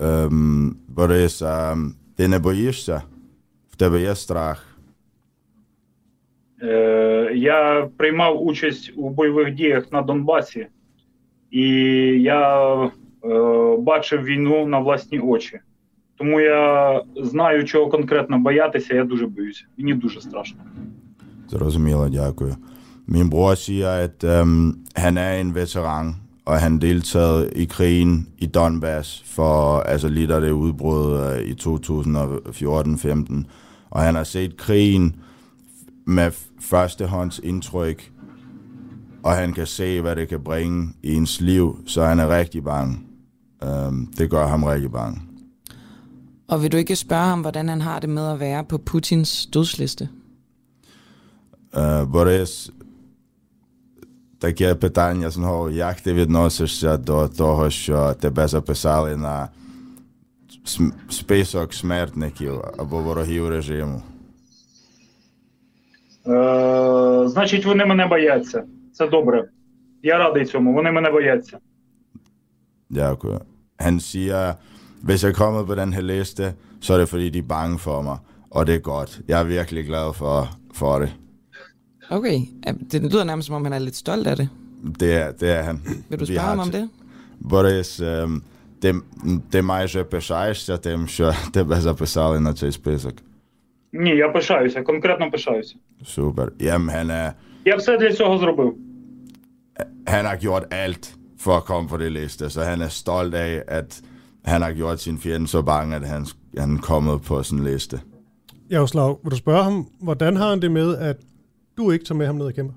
Ем, 0.00 0.78
Борис, 0.88 1.42
ем, 1.42 1.96
ти 2.16 2.28
не 2.28 2.38
боїшся? 2.38 3.02
В 3.70 3.76
тебе 3.76 4.00
є 4.00 4.14
страх? 4.14 4.66
Е, 6.62 7.32
я 7.34 7.88
приймав 7.96 8.42
участь 8.42 8.92
у 8.96 9.10
бойових 9.10 9.54
діях 9.54 9.92
на 9.92 10.02
Донбасі, 10.02 10.66
і 11.50 11.68
я 12.22 12.74
е, 12.84 12.90
бачив 13.78 14.24
війну 14.24 14.66
на 14.66 14.78
власні 14.78 15.18
очі. 15.18 15.60
Тому 16.18 16.40
я 16.40 17.02
знаю, 17.16 17.64
чого 17.64 17.90
конкретно 17.90 18.38
боятися, 18.38 18.94
я 18.94 19.04
дуже 19.04 19.26
боюся. 19.26 19.64
Мені 19.78 19.94
дуже 19.94 20.20
страшно. 20.20 20.60
Zrozumіло, 21.48 22.08
дякую. 22.08 22.56
Min 23.08 23.30
bror 23.30 23.54
siger, 23.54 23.88
at 23.88 24.24
øhm, 24.24 24.78
han 24.96 25.18
er 25.18 25.32
en 25.40 25.54
veteran, 25.54 26.16
og 26.44 26.60
han 26.60 26.78
deltaget 26.78 27.52
i 27.56 27.64
krigen 27.64 28.28
i 28.38 28.46
Donbass 28.46 29.22
for 29.26 29.80
altså 29.80 30.08
lige 30.08 30.26
da 30.26 30.40
det 30.40 30.50
udbrød 30.50 31.38
øh, 31.38 31.44
i 31.44 31.52
2014-15. 31.52 33.44
Og 33.90 34.00
han 34.00 34.14
har 34.14 34.24
set 34.24 34.56
krigen 34.56 35.16
med 36.04 36.30
førstehånds 36.60 37.38
indtryk, 37.38 38.12
og 39.22 39.32
han 39.32 39.52
kan 39.52 39.66
se, 39.66 40.00
hvad 40.00 40.16
det 40.16 40.28
kan 40.28 40.40
bringe 40.40 40.88
i 41.02 41.14
ens 41.14 41.40
liv, 41.40 41.76
så 41.86 42.04
han 42.04 42.18
er 42.18 42.38
rigtig 42.38 42.64
bange. 42.64 42.98
Øhm, 43.63 44.07
det 44.17 44.29
gør 44.29 44.47
ham 44.47 44.63
rigtig 44.63 44.91
bange. 44.91 45.21
Og 46.47 46.61
vil 46.61 46.71
du 46.71 46.77
ikke 46.77 46.95
spørge 46.95 47.25
ham, 47.25 47.41
hvordan 47.41 47.69
han 47.69 47.81
har 47.81 47.99
det 47.99 48.09
med 48.09 48.27
at 48.27 48.39
være 48.39 48.63
på 48.63 48.77
Putins 48.77 49.45
dødsliste? 49.45 50.09
Борис, 52.07 52.71
таке 54.39 54.75
питання 54.75 55.29
знову, 55.29 55.69
як 55.69 56.01
ти 56.01 56.13
відносишся 56.13 56.97
до 56.97 57.27
того, 57.27 57.69
що 57.69 58.13
тебе 58.13 58.47
записали 58.47 59.17
на 59.17 59.49
список 61.09 61.73
смертників 61.73 62.61
або 62.77 62.99
ворогів 62.99 63.49
режиму? 63.49 64.01
Е, 66.27 67.27
значить, 67.27 67.65
вони 67.65 67.85
мене 67.85 68.07
бояться. 68.07 68.63
Це 68.93 69.07
добре. 69.07 69.49
Я 70.03 70.17
радий 70.17 70.45
цьому. 70.45 70.73
Вони 70.73 70.91
мене 70.91 71.11
бояться. 71.11 71.57
Dякую. 72.94 73.38
Han 73.80 74.00
siger, 74.00 74.52
hvis 75.02 75.24
jeg 75.24 75.34
kommer 75.34 75.64
på 75.64 75.74
den 75.74 75.92
her 75.92 76.00
liste, 76.02 76.54
så 76.80 76.94
er 76.94 76.98
det 76.98 77.08
fordi, 77.08 77.30
de 77.30 77.38
er 77.38 77.42
bange 77.42 77.78
for 77.78 78.02
mig. 78.02 78.18
Og 78.50 78.66
det 78.66 78.74
er 78.74 78.78
godt. 78.78 79.20
Jeg 79.28 79.40
er 79.40 79.44
virkelig 79.44 79.86
glad 79.86 80.14
for, 80.14 80.48
for 80.74 80.98
det. 80.98 81.16
Okay, 82.10 82.38
Ja, 82.66 82.72
det 82.92 83.02
lyder 83.02 83.24
nærmest 83.24 83.46
som 83.46 83.54
om, 83.56 83.64
han 83.64 83.72
er 83.72 83.78
lidt 83.78 83.96
stolt 83.96 84.26
af 84.26 84.36
det. 84.36 84.48
Det 85.00 85.14
er, 85.14 85.32
det 85.32 85.50
er 85.50 85.62
han. 85.62 85.82
Vil 86.08 86.18
du 86.18 86.24
Vi 86.24 86.26
spørge 86.26 86.40
har 86.40 86.48
ham 86.48 86.58
om 86.58 86.70
til- 86.70 86.80
det? 86.80 86.88
Борис, 87.48 88.00
ем, 88.00 88.42
ти, 88.82 88.92
ти 89.52 89.62
майже 89.62 90.04
пишаєшся 90.04 90.76
тим, 90.76 91.06
що 91.06 91.32
тебе 91.52 91.80
записали 91.80 92.40
на 92.40 92.52
цей 92.54 92.72
список. 92.72 93.14
Ні, 93.92 94.16
я 94.16 94.28
пишаюся, 94.28 94.82
конкретно 94.82 95.30
пишаюся. 95.30 95.74
Super. 96.04 96.48
Jamen, 96.60 96.88
han, 96.90 97.10
er, 97.10 97.32
Я 97.64 97.76
все 97.76 97.96
для 97.98 98.12
цього 98.12 98.38
зробив. 98.38 98.74
han 100.06 100.24
har 100.26 100.36
gjort 100.36 100.64
alt 100.74 101.14
for 101.44 101.56
at 101.56 101.64
komme 101.64 101.88
på 101.88 101.96
det 101.96 102.12
liste, 102.12 102.50
så 102.50 102.62
han 102.62 102.80
er 102.80 102.88
stolt 102.88 103.34
af, 103.34 103.62
at 103.68 104.02
han 104.44 104.62
har 104.62 104.72
gjort 104.72 105.00
sin 105.00 105.18
fjende 105.18 105.48
så 105.48 105.62
bange, 105.62 105.96
at 105.96 106.08
han, 106.08 106.26
han 106.58 106.76
er 106.76 106.80
kommet 106.80 107.22
på 107.22 107.42
sådan 107.42 107.58
en 107.58 107.72
liste. 107.72 108.00
Jaroslav, 108.70 109.20
vil 109.24 109.30
du 109.32 109.36
spørge 109.36 109.62
ham, 109.64 109.86
hvordan 110.00 110.36
har 110.36 110.50
han 110.50 110.62
det 110.62 110.70
med, 110.70 110.96
at 110.96 111.16
du 111.76 111.90
ikke 111.90 112.04
tager 112.04 112.18
med 112.18 112.26
ham 112.26 112.34
ned 112.34 112.46
og 112.46 112.54
kæmper? 112.54 112.74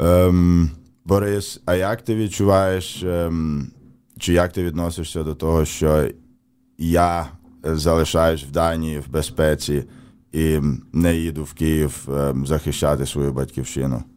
Ем, 0.00 0.70
Борис, 1.08 1.60
а 1.66 1.74
як 1.74 2.02
ти 2.04 2.14
відчуваєш, 2.16 3.02
ем, 3.02 3.70
чи 4.18 4.32
як 4.32 4.52
ти 4.52 4.64
відносишся 4.64 5.22
до 5.22 5.34
того, 5.34 5.64
що 5.64 6.08
я 6.78 7.26
залишаюсь 7.64 8.44
в 8.44 8.50
Данії 8.50 8.98
в 8.98 9.08
безпеці 9.10 9.84
і 10.32 10.58
не 10.92 11.16
їду 11.16 11.44
в 11.44 11.52
Київ 11.52 12.08
ем, 12.12 12.46
захищати 12.46 13.06
свою 13.06 13.32
батьківщину 13.32 13.96
е, 13.96 14.00
в- 14.00 14.02
в- 14.02 14.09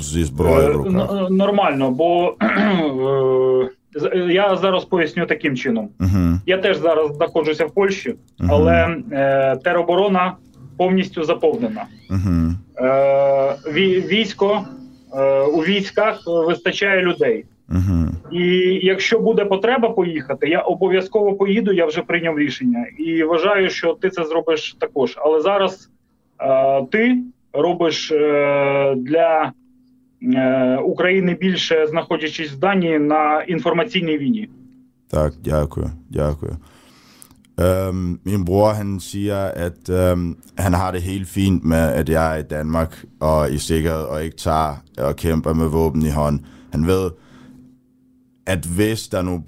Зі 0.00 0.24
зброєю 0.24 0.82
в 0.82 0.86
Е, 0.86 0.90
руках? 0.90 1.30
Нормально, 1.30 1.90
бо 1.90 2.36
е, 4.12 4.18
я 4.18 4.56
зараз 4.56 4.84
поясню 4.84 5.26
таким 5.26 5.56
чином. 5.56 5.88
Угу. 6.00 6.40
Я 6.46 6.58
теж 6.58 6.76
зараз 6.76 7.16
знаходжуся 7.16 7.66
в 7.66 7.70
Польщі, 7.70 8.14
але 8.48 8.96
е, 9.12 9.56
тероборона 9.64 10.36
повністю 10.76 11.24
заповнена. 11.24 11.84
Угу. 12.10 12.52
Е, 12.86 13.56
військо 14.08 14.64
е, 15.14 15.40
у 15.42 15.60
військах 15.60 16.22
вистачає 16.26 17.02
людей. 17.02 17.44
Угу. 17.70 18.08
І 18.32 18.46
якщо 18.82 19.18
буде 19.18 19.44
потреба 19.44 19.90
поїхати, 19.90 20.48
я 20.48 20.60
обов'язково 20.60 21.32
поїду. 21.32 21.72
Я 21.72 21.86
вже 21.86 22.02
прийняв 22.02 22.38
рішення 22.38 22.86
і 22.98 23.22
вважаю, 23.22 23.70
що 23.70 23.94
ти 23.94 24.10
це 24.10 24.24
зробиш 24.24 24.76
також. 24.78 25.14
Але 25.16 25.40
зараз 25.40 25.90
е, 26.40 26.82
ти 26.90 27.16
робиш 27.53 28.11
е, 28.11 28.95
для 28.97 29.51
е, 30.21 30.77
України 30.77 31.33
більше 31.33 31.87
знаходячись 31.87 32.51
в 32.51 32.59
Данії 32.59 32.99
на 32.99 33.41
інформаційній 33.41 34.17
війні. 34.17 34.49
Tak, 35.09 35.33
dякую, 35.43 35.91
dякую. 36.09 36.57
Øhm, 37.57 38.19
min 38.25 38.45
bror, 38.45 38.73
han 38.73 38.99
siger, 38.99 39.37
at 39.37 39.89
øhm, 39.89 40.37
han 40.57 40.73
har 40.73 40.91
det 40.91 41.01
helt 41.01 41.27
fint 41.27 41.63
med, 41.63 41.77
at 41.77 42.09
jeg 42.09 42.33
er 42.33 42.39
i 42.39 42.43
Danmark 42.43 43.05
og 43.19 43.51
i 43.51 43.57
sikkerhed 43.57 44.01
og 44.01 44.23
ikke 44.23 44.37
tager 44.37 44.83
og 44.97 45.15
kæmper 45.15 45.53
med 45.53 45.67
våben 45.67 46.01
i 46.01 46.09
hånd. 46.09 46.39
Han 46.71 46.87
ved, 46.87 47.11
at 48.45 48.65
hvis 48.65 49.07
der 49.07 49.21
nu 49.21 49.43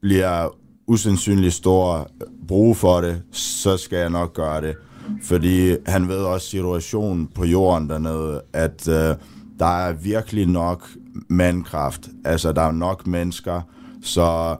bliver 0.00 0.54
usandsynligt 0.86 1.54
stor 1.54 2.10
brug 2.48 2.76
for 2.76 3.00
det, 3.00 3.22
så 3.32 3.76
skal 3.76 3.98
jeg 3.98 4.10
nok 4.10 4.34
gøre 4.34 4.60
det. 4.60 4.76
Fordi 5.23 5.75
han 5.85 6.07
ved 6.07 6.17
også 6.17 6.47
situationen 6.47 7.27
på 7.35 7.45
jorden 7.45 7.89
dernede, 7.89 8.41
at 8.53 8.87
øh, 8.87 9.15
der 9.59 9.85
er 9.87 9.93
virkelig 9.93 10.47
nok 10.47 10.87
mandkraft. 11.29 12.01
Altså, 12.25 12.51
der 12.51 12.61
er 12.61 12.71
nok 12.71 13.07
mennesker, 13.07 13.61
så 14.03 14.55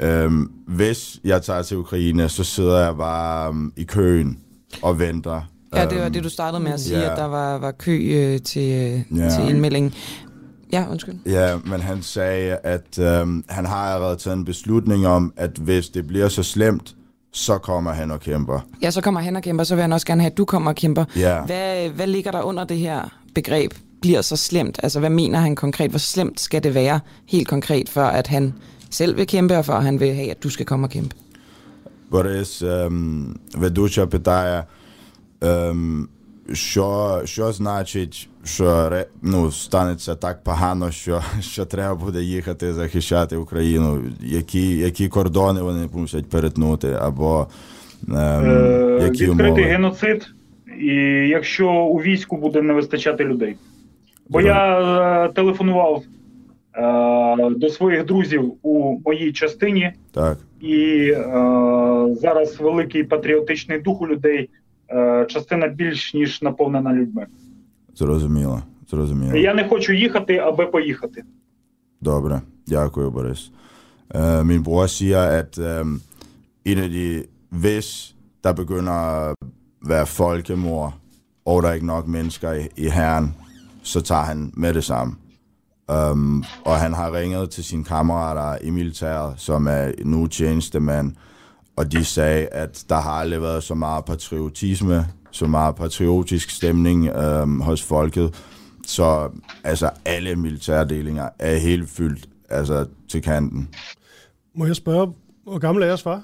øhm, 0.00 0.50
hvis 0.68 1.20
jeg 1.24 1.42
tager 1.42 1.62
til 1.62 1.76
Ukraine, 1.76 2.28
så 2.28 2.44
sidder 2.44 2.84
jeg 2.84 2.96
bare 2.96 3.48
øhm, 3.48 3.72
i 3.76 3.84
køen 3.84 4.38
og 4.82 4.98
venter. 4.98 5.40
Ja, 5.74 5.84
det 5.86 5.98
var 5.98 6.04
Øhm, 6.04 6.12
det, 6.12 6.24
du 6.24 6.28
startede 6.28 6.62
med 6.62 6.72
at 6.72 6.80
sige, 6.80 6.98
ja. 7.00 7.10
at 7.12 7.18
der 7.18 7.24
var, 7.24 7.58
var 7.58 7.70
kø 7.70 7.98
øh, 8.14 8.40
til, 8.40 8.62
øh, 9.12 9.18
Ja. 9.18 9.30
til 9.30 9.48
indmeldingen. 9.50 9.92
Ja, 10.72 10.86
undskyld. 10.90 11.14
Ja, 11.26 11.56
men 11.64 11.80
han 11.80 12.02
sagde, 12.02 12.56
at 12.62 12.98
øhm, 12.98 13.44
han 13.48 13.66
har 13.66 13.76
allerede 13.94 14.16
taget 14.16 14.36
en 14.36 14.44
beslutning 14.44 15.06
om, 15.06 15.32
at 15.36 15.50
hvis 15.50 15.88
det 15.88 16.06
bliver 16.06 16.28
så 16.28 16.42
slemt, 16.42 16.94
så 17.35 17.57
kommer 17.57 17.91
han 17.91 18.11
og 18.11 18.19
kæmper. 18.19 18.59
Ja, 18.81 18.91
så 18.91 19.01
kommer 19.01 19.19
han 19.21 19.35
og 19.35 19.43
kæmper, 19.43 19.63
så 19.63 19.75
vil 19.75 19.81
han 19.81 19.93
også 19.93 20.07
gerne 20.07 20.21
have, 20.21 20.31
at 20.31 20.37
du 20.37 20.45
kommer 20.45 20.71
og 20.71 20.75
kæmper. 20.75 21.05
Ja. 21.15 21.41
Hvad, 21.41 21.89
hvad 21.89 22.07
ligger 22.07 22.31
der 22.31 22.41
under 22.41 22.63
det 22.63 22.77
her 22.77 23.09
begreb, 23.35 23.73
bliver 24.01 24.21
så 24.21 24.35
slemt? 24.35 24.79
Altså, 24.83 24.99
hvad 24.99 25.09
mener 25.09 25.39
han 25.39 25.55
konkret? 25.55 25.89
Hvor 25.89 25.99
slemt 25.99 26.39
skal 26.39 26.63
det 26.63 26.73
være 26.73 26.99
helt 27.25 27.47
konkret, 27.47 27.89
for 27.89 28.03
at 28.03 28.27
han 28.27 28.53
selv 28.89 29.17
vil 29.17 29.27
kæmpe, 29.27 29.57
og 29.57 29.65
for 29.65 29.73
at 29.73 29.83
han 29.83 29.99
vil 29.99 30.13
have, 30.13 30.31
at 30.31 30.43
du 30.43 30.49
skal 30.49 30.65
komme 30.65 30.85
og 30.85 30.89
kæmpe? 30.89 31.15
Борис 32.11 32.61
ем, 32.61 33.39
ведуча 33.57 34.05
питає, 34.05 34.63
ем, 35.43 36.09
що, 36.52 37.20
що 37.24 37.52
значить, 37.52 38.28
що 38.44 38.90
ну, 39.22 39.52
станеться 39.52 40.14
так 40.14 40.44
погано, 40.44 40.90
що, 40.90 41.22
що 41.40 41.64
треба 41.64 41.94
буде 41.94 42.22
їхати 42.22 42.72
захищати 42.72 43.36
Україну? 43.36 44.02
Які, 44.20 44.76
які 44.76 45.08
кордони 45.08 45.62
вони 45.62 45.88
мусять 45.92 46.30
перетнути? 46.30 46.92
Або 47.00 47.46
ем, 48.08 48.16
Е, 48.16 48.98
які 49.02 49.24
відкритий 49.24 49.50
умови? 49.50 49.62
геноцид, 49.62 50.26
і 50.80 50.94
якщо 51.28 51.72
у 51.72 51.96
війську 51.98 52.36
буде 52.36 52.62
не 52.62 52.72
вистачати 52.72 53.24
людей. 53.24 53.56
Бо 54.28 54.40
я 54.40 54.80
е, 55.26 55.32
телефонував 55.32 56.02
е, 56.76 57.50
до 57.50 57.68
своїх 57.68 58.04
друзів 58.04 58.52
у 58.62 58.98
моїй 59.04 59.32
частині, 59.32 59.92
Так, 60.12 60.38
і 60.60 61.08
е, 61.10 61.24
зараз 62.20 62.60
великий 62.60 63.04
патріотичний 63.04 63.80
дух 63.80 64.00
у 64.00 64.06
людей. 64.06 64.48
Е, 64.91 65.25
частина 65.29 65.67
більш 65.67 66.13
ніж 66.13 66.41
наповнена 66.41 66.93
людьми. 66.93 67.25
зрозуміло. 67.95 68.63
Зрозуміло. 68.89 69.35
Я 69.35 69.53
не 69.53 69.69
хочу 69.69 69.93
їхати, 69.93 70.37
аби 70.37 70.65
поїхати. 70.65 71.23
Добре, 72.01 72.41
dякую, 72.67 73.11
Boris. 73.11 73.51
Uh, 74.13 74.43
min 74.43 74.63
bror 74.63 74.87
siger, 74.87 75.19
at 75.19 75.57
um, 75.57 76.01
en 76.65 76.77
af 76.77 76.89
de, 76.89 77.23
hvis 77.49 78.15
der 78.43 78.53
begynder 78.53 78.91
at 78.91 79.35
være 79.87 80.05
folkemord, 80.05 80.93
og 81.45 81.63
der 81.63 81.69
er 81.69 81.73
ikke 81.73 81.85
nok 81.85 82.07
mennesker 82.07 82.51
i, 82.53 82.67
i 82.77 82.89
herren, 82.89 83.35
så 83.83 84.01
tager 84.01 84.21
han 84.21 84.51
med 84.53 84.73
det 84.73 84.83
samme. 84.83 85.15
Um, 86.11 86.43
og 86.65 86.77
han 86.77 86.93
har 86.93 87.13
ringet 87.13 87.49
til 87.49 87.63
sine 87.63 87.83
kammerater 87.83 88.65
i 88.65 88.69
militæret, 88.69 89.33
som 89.37 89.67
er 89.67 89.91
nu 90.05 90.27
tjenestemænd, 90.27 91.15
og 91.76 91.92
de 91.92 92.04
sagde, 92.04 92.46
at 92.46 92.84
der 92.88 92.96
har 92.96 93.10
aldrig 93.10 93.42
været 93.42 93.62
så 93.62 93.74
meget 93.74 94.04
patriotisme, 94.04 95.06
så 95.30 95.46
meget 95.46 95.76
patriotisk 95.76 96.50
stemning 96.50 97.16
um, 97.16 97.60
hos 97.60 97.82
folket. 97.82 98.34
Så 98.86 99.30
altså 99.64 99.90
alle 100.04 100.36
militærdelinger 100.36 101.28
er 101.38 101.56
helt 101.56 101.88
fyldt 101.88 102.28
altså, 102.48 102.86
til 103.08 103.22
kanten. 103.22 103.68
Må 104.54 104.66
jeg 104.66 104.76
spørge, 104.76 105.12
hvor 105.44 105.58
gammel 105.58 105.82
er 105.82 105.86
jeres 105.86 106.02
far? 106.02 106.22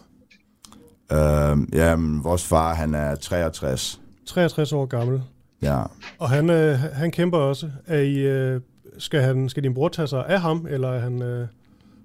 Uh, 1.12 1.74
jamen, 1.74 2.24
vores 2.24 2.46
far, 2.46 2.74
han 2.74 2.94
er 2.94 3.14
63. 3.14 4.00
63 4.26 4.72
år 4.72 4.86
gammel. 4.86 5.22
Ja. 5.62 5.82
Og 6.18 6.30
han, 6.30 6.50
øh, 6.50 6.78
han 6.78 7.10
kæmper 7.10 7.38
også. 7.38 7.70
Er 7.86 7.98
I, 7.98 8.18
øh, 8.18 8.60
skal, 8.98 9.20
han, 9.20 9.48
skal 9.48 9.62
din 9.62 9.74
bror 9.74 9.88
tage 9.88 10.08
sig 10.08 10.26
af 10.26 10.40
ham, 10.40 10.66
eller 10.70 10.88
er 10.88 11.00
han 11.00 11.22
øh, 11.22 11.48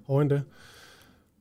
over 0.08 0.22
end 0.22 0.30
det? 0.30 0.42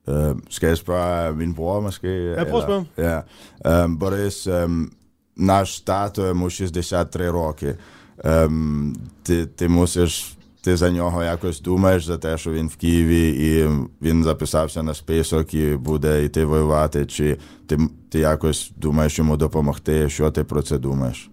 Uh, 0.07 0.39
skal 0.49 0.67
jeg 0.67 0.77
spørge 0.77 1.35
min 1.35 1.55
bror 1.55 1.81
måske? 1.81 2.07
Ja, 2.07 2.43
prøv 2.43 2.57
at 2.57 2.63
spørge. 2.63 2.85
Ja. 2.97 3.21
Um, 3.65 3.99
Boris, 3.99 4.47
um, 4.47 4.91
наш 5.35 5.79
тато 5.79 6.27
йому 6.27 6.49
63 6.49 7.29
роки. 7.29 7.75
Um, 8.17 8.95
ти, 9.23 9.45
ти 9.45 9.67
мусиш, 9.67 10.37
ти 10.63 10.77
за 10.77 10.91
нього 10.91 11.23
якось 11.23 11.61
думаєш, 11.61 12.05
за 12.05 12.17
те, 12.17 12.37
що 12.37 12.51
він 12.51 12.67
в 12.67 12.75
Києві, 12.75 13.29
і 13.29 13.69
він 14.01 14.23
записався 14.23 14.83
на 14.83 14.93
список 14.93 15.53
і 15.53 15.75
буде 15.75 16.23
йти 16.23 16.45
воювати, 16.45 17.05
чи 17.05 17.37
ти, 17.67 17.77
ти 18.09 18.19
якось 18.19 18.71
думаєш 18.75 19.17
йому 19.17 19.37
допомогти, 19.37 20.09
що 20.09 20.31
ти 20.31 20.43
про 20.43 20.61
це 20.61 20.77
думаєш? 20.77 21.29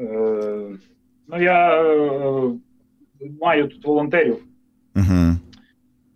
Е, 0.00 0.06
ну, 1.28 1.42
я 1.42 1.82
е, 1.82 2.50
маю 3.40 3.68
тут 3.68 3.86
волонтерів, 3.86 4.36
Угу. 4.96 5.36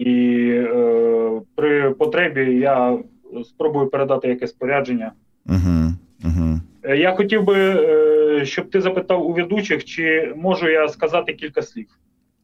і 0.05 0.47
е, 0.49 1.41
при 1.55 1.91
потребі 1.91 2.41
я 2.59 2.97
спробую 3.45 3.87
передати 3.87 4.27
якесь 4.27 4.49
спорядження. 4.49 5.11
Угу. 5.45 5.93
Угу. 6.23 6.59
Е, 6.83 6.97
Я 6.97 7.15
хотів 7.15 7.43
би, 7.43 7.57
е, 7.57 8.45
щоб 8.45 8.69
ти 8.69 8.81
запитав 8.81 9.27
у 9.27 9.33
ведучих, 9.33 9.85
чи 9.85 10.33
можу 10.35 10.69
я 10.69 10.89
сказати 10.89 11.33
кілька 11.33 11.61
слів. 11.61 11.87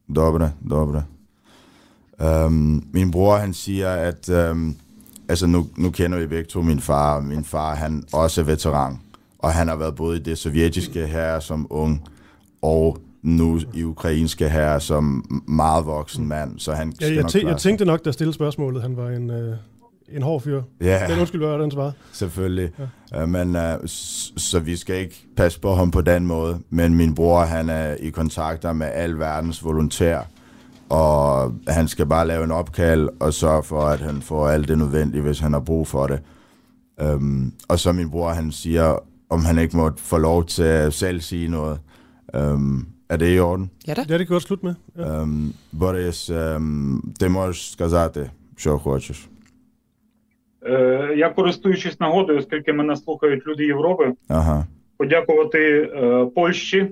Добре, 0.08 0.50
добре. 0.60 1.04
Um, 2.18 2.82
min 2.92 3.10
bror, 3.10 3.36
han 3.36 3.52
siger, 3.52 3.88
at 3.88 4.28
um, 4.28 4.74
altså 5.28 5.46
nu, 5.46 5.66
nu 5.76 5.90
kender 5.90 6.18
vi 6.18 6.26
begge 6.26 6.48
to 6.48 6.62
min 6.62 6.80
far. 6.80 7.20
Min 7.20 7.44
far, 7.44 7.74
han 7.74 8.04
også 8.12 8.40
er 8.40 8.44
veteran, 8.44 9.00
og 9.38 9.52
han 9.52 9.68
har 9.68 9.76
været 9.76 9.94
både 9.94 10.16
i 10.16 10.20
det 10.20 10.38
sovjetiske 10.38 11.06
her 11.06 11.40
som 11.40 11.66
ung, 11.70 12.08
og 12.62 12.98
nu 13.23 13.59
i 13.73 13.83
ukrainske 13.83 14.49
her 14.49 14.79
som 14.79 15.25
meget 15.47 15.85
voksen 15.85 16.27
mand, 16.27 16.59
så 16.59 16.73
han 16.73 16.95
skal 16.95 17.13
Jeg, 17.13 17.25
tæ- 17.25 17.47
jeg 17.47 17.57
tænkte 17.57 17.85
nok, 17.85 18.05
der 18.05 18.11
stillede 18.11 18.33
spørgsmålet. 18.33 18.81
Han 18.81 18.97
var 18.97 19.09
en, 19.09 19.29
øh, 19.29 19.55
en 20.09 20.21
hård 20.21 20.41
fyr. 20.41 20.61
Ja. 20.81 21.05
Den 21.09 21.19
undskyld, 21.19 21.41
hvad 21.45 21.59
den 21.59 21.71
svarede? 21.71 21.93
Selvfølgelig. 22.11 22.69
Ja. 23.13 23.23
Uh, 23.23 23.29
men, 23.29 23.55
uh, 23.55 23.61
så 24.37 24.59
vi 24.59 24.75
skal 24.75 24.95
ikke 24.95 25.25
passe 25.37 25.59
på 25.59 25.73
ham 25.75 25.91
på 25.91 26.01
den 26.01 26.27
måde. 26.27 26.59
Men 26.69 26.95
min 26.95 27.15
bror, 27.15 27.41
han 27.41 27.69
er 27.69 27.95
i 27.99 28.09
kontakter 28.09 28.73
med 28.73 28.87
al 28.93 29.19
verdens 29.19 29.63
volontær. 29.63 30.21
Og 30.89 31.53
han 31.67 31.87
skal 31.87 32.05
bare 32.05 32.27
lave 32.27 32.43
en 32.43 32.51
opkald 32.51 33.09
og 33.19 33.33
sørge 33.33 33.63
for, 33.63 33.81
at 33.81 33.99
han 33.99 34.21
får 34.21 34.47
alt 34.49 34.67
det 34.67 34.77
nødvendige, 34.77 35.21
hvis 35.21 35.39
han 35.39 35.53
har 35.53 35.59
brug 35.59 35.87
for 35.87 36.07
det. 36.07 36.19
Um, 37.13 37.53
og 37.67 37.79
så 37.79 37.91
min 37.91 38.09
bror, 38.09 38.29
han 38.29 38.51
siger, 38.51 38.97
om 39.29 39.45
han 39.45 39.59
ikke 39.59 39.77
må 39.77 39.91
få 39.97 40.17
lov 40.17 40.45
til 40.45 40.63
at 40.63 40.93
selv 40.93 41.21
sige 41.21 41.47
noget. 41.47 41.79
Um, 42.37 42.87
er 43.13 43.17
det 43.17 43.35
i 43.35 43.39
orden? 43.39 43.69
Ja 43.87 43.93
da. 43.93 44.01
Ja, 44.09 44.17
det 44.17 44.27
kan 44.27 44.33
godt 44.35 44.43
slutte 44.43 44.65
med. 44.65 44.75
Ja. 44.97 45.21
Um, 45.21 45.53
Boris, 45.71 46.29
um, 46.29 47.01
ти 47.19 47.29
можеш 47.29 47.71
сказати, 47.71 48.29
що 48.57 48.77
хочеш. 48.79 49.27
Е, 50.65 51.13
Я 51.17 51.29
користуючись 51.29 51.99
нагодою, 51.99 52.39
оскільки 52.39 52.73
мене 52.73 52.95
слухають 52.95 53.47
люди 53.47 53.65
Європи, 53.65 54.13
Ага. 54.27 54.67
подякувати 54.97 55.59
е, 55.93 56.25
Польщі, 56.35 56.91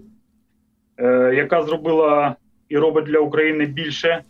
е, 0.97 1.33
яка 1.35 1.63
зробила 1.63 2.35
і 2.69 2.77
робить 2.77 3.05
для 3.05 3.19
України 3.19 3.65
більше, 3.65 4.23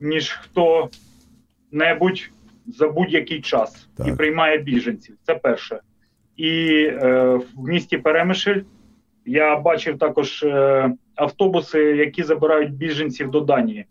ніж 0.00 0.30
хто-небудь 0.32 2.30
за 2.66 2.88
будь-який 2.88 3.40
час 3.40 3.88
і 4.06 4.12
приймає 4.12 4.58
біженців. 4.58 5.16
Це 5.26 5.34
перше. 5.34 5.80
І 6.36 6.50
е, 6.92 7.40
в 7.56 7.68
місті 7.68 7.98
Перемишль 7.98 8.58
я 9.26 9.58
бачив 9.58 9.98
також 9.98 10.42
е, 10.42 10.90
автобуси, 11.16 11.78
які 11.78 12.22
забирають 12.22 12.74
біженців 12.74 13.30
до 13.30 13.40
Данії. 13.40 13.86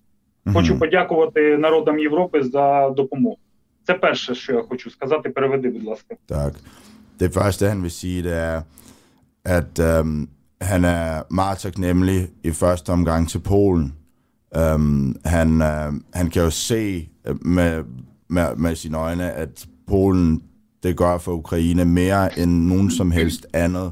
Хочу 0.54 0.80
подякувати 0.80 1.58
народам 1.58 2.00
Європи 2.00 2.44
за 2.44 2.90
допомогу. 2.90 3.38
Це 3.88 3.94
перше, 3.94 4.36
що 4.36 4.54
я 4.54 4.62
хочу 4.62 4.90
сказати. 4.90 5.30
Переведи, 5.30 5.70
будь 5.70 5.84
ласка. 5.84 6.16
Tak. 6.28 6.54
Det 7.20 7.34
første, 7.34 7.70
han 7.70 7.84
vil 7.84 7.92
sige, 7.92 8.24
det 8.24 8.34
er, 8.34 8.62
at 9.46 9.80
øhm, 9.80 10.30
han 10.62 10.86
er 10.86 11.24
meget 11.30 11.58
taknemmelig 11.58 12.30
i 12.44 12.52
første 12.52 12.90
omgang 12.90 13.30
til 13.30 13.40
Polen. 13.40 13.94
Øhm, 14.56 15.16
han, 15.26 15.62
øh, 15.62 15.94
han 16.14 16.30
kan 16.30 16.44
jo 16.44 16.50
se 16.50 17.10
øh, 17.28 17.46
med, 17.46 17.84
med, 18.30 18.56
med 18.56 18.76
sine 18.76 18.98
øjne, 18.98 19.32
at 19.32 19.66
Polen 19.88 20.42
det 20.84 20.98
gør 20.98 21.18
for 21.18 21.32
Ukraine 21.32 21.86
mere 21.86 22.40
end 22.40 22.52
nogen 22.52 22.92
som 22.92 23.12
helst 23.12 23.48
andet 23.54 23.92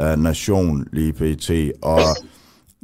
øh, 0.00 0.18
nation 0.18 0.88
lige 0.92 1.12
pt. 1.12 1.50
Og 1.82 2.00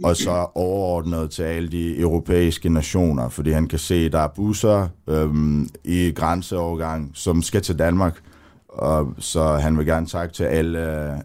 og 0.04 0.16
så 0.16 0.48
overordnet 0.56 1.32
til 1.32 1.44
alle 1.44 1.70
de 1.70 2.00
europæiske 2.00 2.70
nationer, 2.70 3.30
fordi 3.30 3.52
han 3.52 3.68
kan 3.68 3.80
se, 3.80 3.96
at 3.96 4.12
der 4.12 4.20
er 4.20 4.28
busser 4.28 4.90
øhm, 5.08 5.70
i 5.84 6.12
grænseovergang, 6.16 7.12
som 7.14 7.42
skal 7.42 7.62
til 7.62 7.80
Danmark, 7.80 8.22
og 8.68 9.14
så 9.20 9.44
han 9.44 9.78
vil 9.78 9.86
gerne 9.86 10.06
takke 10.06 10.34
til 10.34 10.44
alle, 10.44 10.80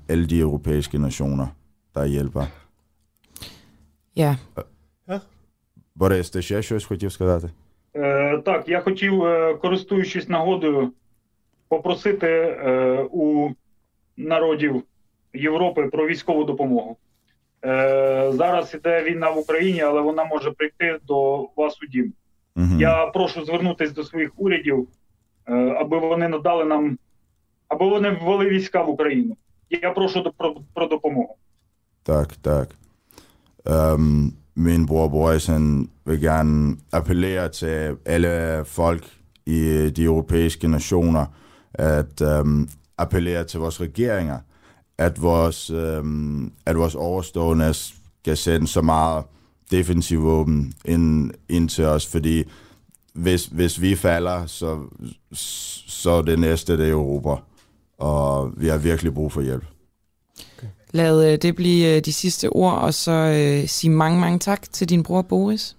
alle 0.08 0.26
de 0.26 0.38
europæiske 0.38 0.98
nationer, 0.98 1.46
der 1.94 2.04
hjælper. 2.04 2.44
Ja. 4.16 4.36
Ja. 5.08 5.18
Борис, 5.96 6.30
ти 6.30 6.42
ще 6.42 6.62
щось 6.62 6.84
хотів 6.84 7.12
сказати? 7.12 7.48
Е, 7.96 8.38
так, 8.38 8.68
я 8.68 8.80
хотів, 8.80 9.24
е, 9.24 9.54
користуючись 9.54 10.28
нагодою, 10.28 10.92
попросити 11.68 12.26
е, 12.26 13.06
у 13.10 13.50
народів 14.16 14.82
Європи 15.34 15.88
про 15.92 16.06
військову 16.06 16.44
допомогу. 16.44 16.96
Е, 17.65 18.31
зараз 18.33 18.73
іде 18.73 19.03
війна 19.03 19.29
в 19.29 19.37
Україні, 19.37 19.81
але 19.81 20.01
вона 20.01 20.25
може 20.25 20.51
прийти 20.51 20.99
до 21.07 21.37
вас 21.57 21.77
у 21.83 21.85
дім. 21.85 22.13
Мгм. 22.55 22.79
Я 22.81 23.05
прошу 23.05 23.45
звернутися 23.45 23.93
до 23.93 24.03
своїх 24.03 24.31
урядів, 24.35 24.87
е, 25.47 25.53
аби 25.79 25.99
вони 25.99 26.27
надали 26.27 26.65
нам, 26.65 26.97
аби 27.67 27.89
вони 27.89 28.09
ввели 28.21 28.49
війська 28.49 28.83
в 28.83 28.89
Україну. 28.89 29.37
Я 29.69 29.91
прошу 29.91 30.21
до- 30.21 30.31
про, 30.31 30.55
про 30.73 30.87
допомогу. 30.87 31.35
Tak, 32.03 32.33
tak. 32.41 32.67
Øhm, 33.65 34.31
min 34.57 34.85
bror 34.87 35.07
Boris, 35.09 35.47
han 35.47 35.89
vil 36.05 36.19
gerne 36.19 36.77
appellere 36.91 37.49
til 37.49 37.97
alle 38.05 38.65
folk 38.65 39.03
i 39.45 39.89
de 39.89 40.03
europæiske 40.03 40.67
nationer, 40.67 41.25
at 41.73 42.21
øhm, 42.21 42.69
appellere 42.97 43.43
til 43.43 43.59
vores 43.59 43.81
regeringer, 43.81 44.39
at 44.98 45.22
vores, 45.22 45.70
øhm, 45.70 46.52
at 46.66 46.76
vores 46.76 46.94
overstående 46.94 47.74
skal 47.74 48.36
sende 48.36 48.68
så 48.68 48.82
meget 48.82 49.24
defensiv 49.70 50.22
våben 50.22 50.74
ind, 50.84 51.30
ind 51.48 51.68
til 51.68 51.84
os, 51.84 52.06
fordi 52.06 52.44
hvis, 53.12 53.46
hvis 53.46 53.80
vi 53.80 53.94
falder, 53.94 54.46
så, 54.46 54.78
så 55.86 56.10
er 56.10 56.22
det 56.22 56.38
næste 56.38 56.78
det 56.78 56.86
er 56.86 56.92
Europa, 56.92 57.42
og 57.98 58.52
vi 58.56 58.68
har 58.68 58.78
virkelig 58.78 59.14
brug 59.14 59.32
for 59.32 59.40
hjælp. 59.40 59.64
Lad 60.92 61.32
øh, 61.32 61.38
det 61.42 61.56
blive 61.56 61.96
øh, 61.96 62.04
de 62.04 62.12
sidste 62.12 62.48
ord, 62.48 62.74
og 62.78 62.94
så 62.94 63.12
øh, 63.12 63.68
sige 63.68 63.90
mange, 63.90 64.20
mange 64.20 64.38
tak 64.38 64.62
til 64.72 64.88
din 64.88 65.02
bror 65.02 65.22
Boris. 65.22 65.76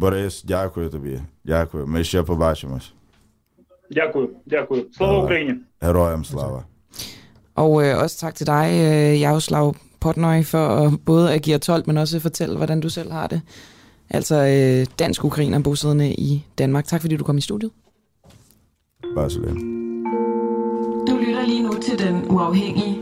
Борис, 0.00 0.42
дякую 0.42 0.90
тобі. 0.90 1.18
Дякую. 1.46 1.86
Ми 1.86 2.04
ще 2.04 2.22
побачимось. 2.22 2.92
Дякую, 3.90 4.28
дякую. 4.46 4.84
Слава 4.92 5.12
Давай. 5.12 5.24
Україні! 5.24 5.54
Героям 5.82 6.24
слава. 6.24 6.64
Og 7.55 7.85
øh, 7.85 7.97
også 7.97 8.17
tak 8.17 8.35
til 8.35 8.47
dig, 8.47 8.69
øh, 8.73 9.21
Jaroslav 9.21 9.75
Portnoy, 9.99 10.43
for 10.43 10.67
at 10.67 10.93
både 11.05 11.33
agere 11.33 11.57
tolk, 11.57 11.87
men 11.87 11.97
også 11.97 12.19
fortælle, 12.19 12.57
hvordan 12.57 12.81
du 12.81 12.89
selv 12.89 13.11
har 13.11 13.27
det. 13.27 13.41
Altså 14.09 14.35
øh, 14.35 14.85
dansk-ukrainer 14.99 15.59
bosiddende 15.59 16.13
i 16.13 16.45
Danmark. 16.57 16.85
Tak 16.85 17.01
fordi 17.01 17.17
du 17.17 17.23
kom 17.23 17.37
i 17.37 17.41
studiet. 17.41 17.71
Bare 19.15 19.29
så 19.29 19.39
lidt. 19.39 19.59
Du 21.09 21.17
lytter 21.25 21.45
lige 21.45 21.63
nu 21.63 21.73
til 21.73 21.99
Den 21.99 22.25
Uafhængige. 22.29 22.97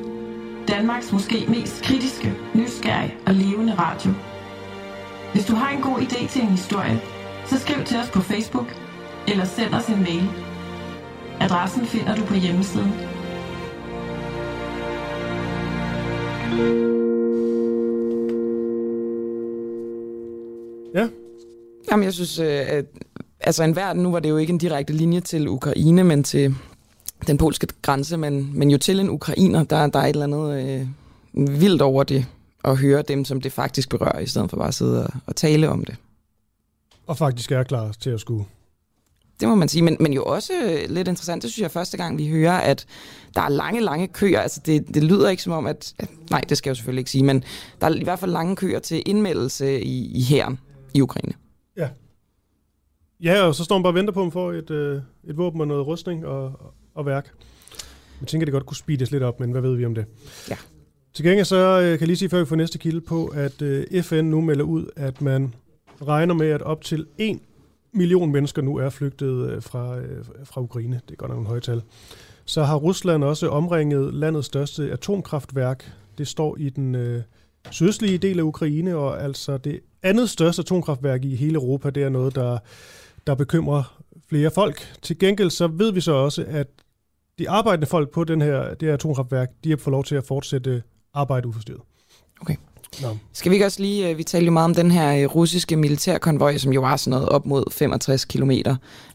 Danmarks 0.68 1.12
måske 1.12 1.46
mest 1.48 1.84
kritiske, 1.84 2.34
nysgerrige 2.56 3.14
og 3.28 3.34
levende 3.34 3.74
radio. 3.74 4.12
Hvis 5.34 5.46
du 5.46 5.56
har 5.56 5.70
en 5.70 5.82
god 5.82 5.98
idé 6.00 6.28
til 6.30 6.42
en 6.42 6.48
historie, 6.48 7.02
så 7.46 7.60
skriv 7.60 7.84
til 7.86 7.98
os 7.98 8.10
på 8.10 8.22
Facebook 8.22 8.68
eller 9.28 9.46
send 9.46 9.74
os 9.74 9.88
en 9.88 10.00
mail. 10.00 10.30
Adressen 11.40 11.86
finder 11.86 12.16
du 12.16 12.26
på 12.26 12.34
hjemmesiden. 12.34 12.92
Ja. 20.94 21.08
Jamen, 21.92 22.04
jeg 22.04 22.14
synes, 22.14 22.40
øh, 22.40 22.62
at 22.68 22.86
altså 23.40 23.64
en 23.64 23.76
verden, 23.76 24.04
nu 24.04 24.12
var 24.12 24.20
det 24.20 24.30
jo 24.30 24.38
ikke 24.38 24.52
en 24.52 24.58
direkte 24.58 24.94
linje 24.94 25.20
til 25.20 25.48
Ukraine, 25.48 26.04
men 26.04 26.24
til 26.24 26.56
den 27.28 27.38
polske 27.38 27.68
grænse, 27.82 28.18
men, 28.18 28.52
men 28.54 28.72
jo 28.72 28.78
til 28.78 29.00
en 29.00 29.10
ukrainer, 29.10 29.64
der, 29.64 29.88
der 29.88 30.00
er 30.00 30.04
et 30.04 30.10
eller 30.10 30.24
andet 30.24 30.64
øh, 31.34 31.62
vildt 31.62 31.82
over 31.82 32.04
det, 32.04 32.26
at 32.64 32.78
høre 32.78 33.02
dem, 33.02 33.26
som 33.26 33.42
det 33.42 33.52
faktisk 33.52 33.90
berører, 33.90 34.20
i 34.20 34.28
stedet 34.28 34.50
for 34.50 34.58
bare 34.58 34.68
at 34.68 34.74
sidde 34.74 35.04
og, 35.04 35.14
og 35.26 35.36
tale 35.36 35.70
om 35.70 35.86
det. 35.86 35.96
Og 37.08 37.18
faktisk 37.18 37.52
er 37.52 37.64
klar 37.64 37.92
til 38.00 38.10
at 38.10 38.20
skulle. 38.20 38.46
Det 39.40 39.48
må 39.48 39.56
man 39.56 39.68
sige, 39.68 39.82
men, 39.82 39.98
men 40.00 40.14
jo 40.14 40.24
også 40.24 40.54
øh, 40.64 40.96
lidt 40.96 41.08
interessant, 41.08 41.44
det 41.44 41.52
synes 41.52 41.64
jeg 41.64 41.72
første 41.72 41.98
gang, 41.98 42.18
vi 42.18 42.28
hører, 42.28 42.58
at 42.58 42.86
der 43.36 43.42
er 43.42 43.50
lange, 43.50 43.82
lange 43.82 44.08
køer. 44.08 44.40
Altså 44.40 44.62
det, 44.66 44.94
det 44.94 45.04
lyder 45.04 45.30
ikke 45.30 45.44
som 45.44 45.54
om, 45.54 45.66
at, 45.66 45.94
at... 46.00 46.10
Nej, 46.32 46.42
det 46.50 46.58
skal 46.58 46.70
jeg 46.70 46.72
jo 46.72 46.76
selvfølgelig 46.76 47.02
ikke 47.02 47.12
sige, 47.12 47.24
men 47.24 47.44
der 47.82 47.88
er 47.88 47.96
i 47.96 48.04
hvert 48.04 48.20
fald 48.20 48.32
lange 48.32 48.56
køer 48.56 48.80
til 48.80 49.04
indmeldelse 49.06 49.82
i, 49.82 50.18
i 50.18 50.24
hæren 50.24 50.60
i 50.94 51.02
Ukraine. 51.02 51.34
Ja. 51.78 51.90
Ja, 53.24 53.42
og 53.42 53.56
så 53.56 53.64
står 53.64 53.78
man 53.78 53.84
bare 53.84 53.92
og 53.92 53.96
venter 53.96 54.14
på, 54.14 54.20
at 54.20 54.26
man 54.26 54.32
får 54.32 54.52
et, 54.52 54.72
øh, 54.72 55.02
et 55.24 55.38
våben 55.38 55.62
og 55.62 55.68
noget 55.68 55.88
rustning 55.88 56.26
og, 56.26 56.74
og 56.96 57.06
værk. 57.06 57.32
Jeg 58.22 58.28
tænker, 58.28 58.46
det 58.46 58.52
godt 58.54 58.66
kunne 58.66 58.78
speedes 58.78 59.12
lidt 59.12 59.24
op, 59.24 59.40
men 59.40 59.52
hvad 59.52 59.62
ved 59.62 59.76
vi 59.76 59.86
om 59.86 59.96
det? 59.96 60.06
Ja. 60.50 60.56
Til 61.14 61.26
gengæld 61.26 61.46
så 61.46 61.56
øh, 61.56 61.82
kan 61.82 62.00
jeg 62.00 62.08
lige 62.08 62.18
sige, 62.18 62.30
før 62.30 62.40
vi 62.40 62.46
får 62.46 62.56
næste 62.56 62.78
kilde 62.78 63.02
på, 63.02 63.26
at 63.26 63.62
øh, 63.62 64.04
FN 64.04 64.26
nu 64.26 64.42
melder 64.42 64.64
ud, 64.64 64.86
at 64.96 65.22
man 65.22 65.54
regner 66.02 66.34
med, 66.34 66.50
at 66.50 66.62
op 66.62 66.82
til 66.82 67.06
1 67.18 67.40
million 67.94 68.32
mennesker 68.32 68.62
nu 68.62 68.78
er 68.78 68.90
flygtet 68.90 69.50
øh, 69.50 69.62
fra, 69.62 69.98
øh, 69.98 70.26
fra 70.44 70.62
Ukraine. 70.62 71.02
Det 71.08 71.12
er 71.12 71.16
godt 71.16 71.32
nok 71.32 71.40
en 71.40 71.46
højtal. 71.46 71.82
Så 72.46 72.64
har 72.64 72.76
Rusland 72.76 73.24
også 73.24 73.50
omringet 73.50 74.14
landets 74.14 74.48
største 74.48 74.92
atomkraftværk. 74.92 75.92
Det 76.18 76.28
står 76.28 76.58
i 76.60 76.70
den 76.70 76.96
øh, 76.96 77.22
sydøstlige 77.72 78.18
del 78.18 78.40
af 78.40 78.44
Ukraine, 78.44 78.96
og 78.96 79.24
altså 79.24 79.58
det 79.58 79.80
andet 80.04 80.30
største 80.30 80.60
atomkraftværk 80.60 81.26
i 81.26 81.36
hele 81.36 81.56
Europa, 81.56 81.90
det 81.90 82.04
er 82.04 82.10
noget, 82.10 82.36
der, 82.36 82.58
der 83.28 83.36
bekymrer 83.36 84.04
flere 84.30 84.52
folk. 84.52 84.98
Til 85.02 85.20
gengæld 85.20 85.50
så 85.50 85.68
ved 85.68 85.92
vi 85.92 86.02
så 86.02 86.12
også, 86.12 86.46
at 86.48 86.68
de 87.40 87.50
arbejdende 87.50 87.88
folk 87.88 88.12
på 88.12 88.24
den 88.24 88.42
her, 88.42 88.74
det 88.74 88.88
her 88.88 88.94
atomkraftværk, 88.94 89.50
de 89.64 89.70
har 89.70 89.78
fået 89.78 89.92
lov 89.92 90.04
til 90.04 90.16
at 90.16 90.24
fortsætte 90.24 90.84
arbejde 91.14 91.48
uforstyrret. 91.48 91.82
Okay. 92.42 92.56
Nå. 93.02 93.18
Skal 93.34 93.50
vi 93.50 93.56
ikke 93.56 93.66
også 93.66 93.82
lige, 93.82 94.10
øh, 94.10 94.18
vi 94.18 94.24
talte 94.24 94.46
jo 94.46 94.52
meget 94.52 94.66
om 94.66 94.76
den 94.76 94.92
her 94.92 95.24
øh, 95.24 95.36
russiske 95.36 95.76
militærkonvoj, 95.76 96.58
som 96.58 96.74
jo 96.74 96.82
var 96.82 96.96
sådan 96.96 97.12
noget 97.12 97.30
op 97.30 97.46
mod 97.46 97.64
65 97.72 98.26
km 98.26 98.52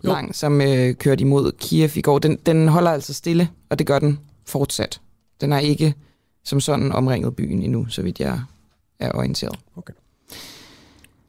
lang, 0.03 0.35
som 0.35 0.61
øh, 0.61 0.95
kørte 0.95 1.21
imod 1.21 1.53
Kiev 1.53 1.91
i 1.95 2.01
går. 2.01 2.19
Den, 2.19 2.39
den 2.47 2.69
holder 2.69 2.91
altså 2.91 3.15
stille, 3.15 3.49
og 3.71 3.79
det 3.79 3.87
gør 3.87 3.99
den 3.99 4.19
fortsat. 4.47 5.01
Den 5.41 5.53
har 5.53 5.59
ikke 5.59 5.95
som 6.45 6.61
sådan 6.61 6.93
omringet 6.93 7.37
byen 7.37 7.63
endnu, 7.63 7.87
så 7.89 8.03
vidt 8.03 8.21
jeg 8.21 8.41
er 8.99 9.13
orienteret. 9.15 9.59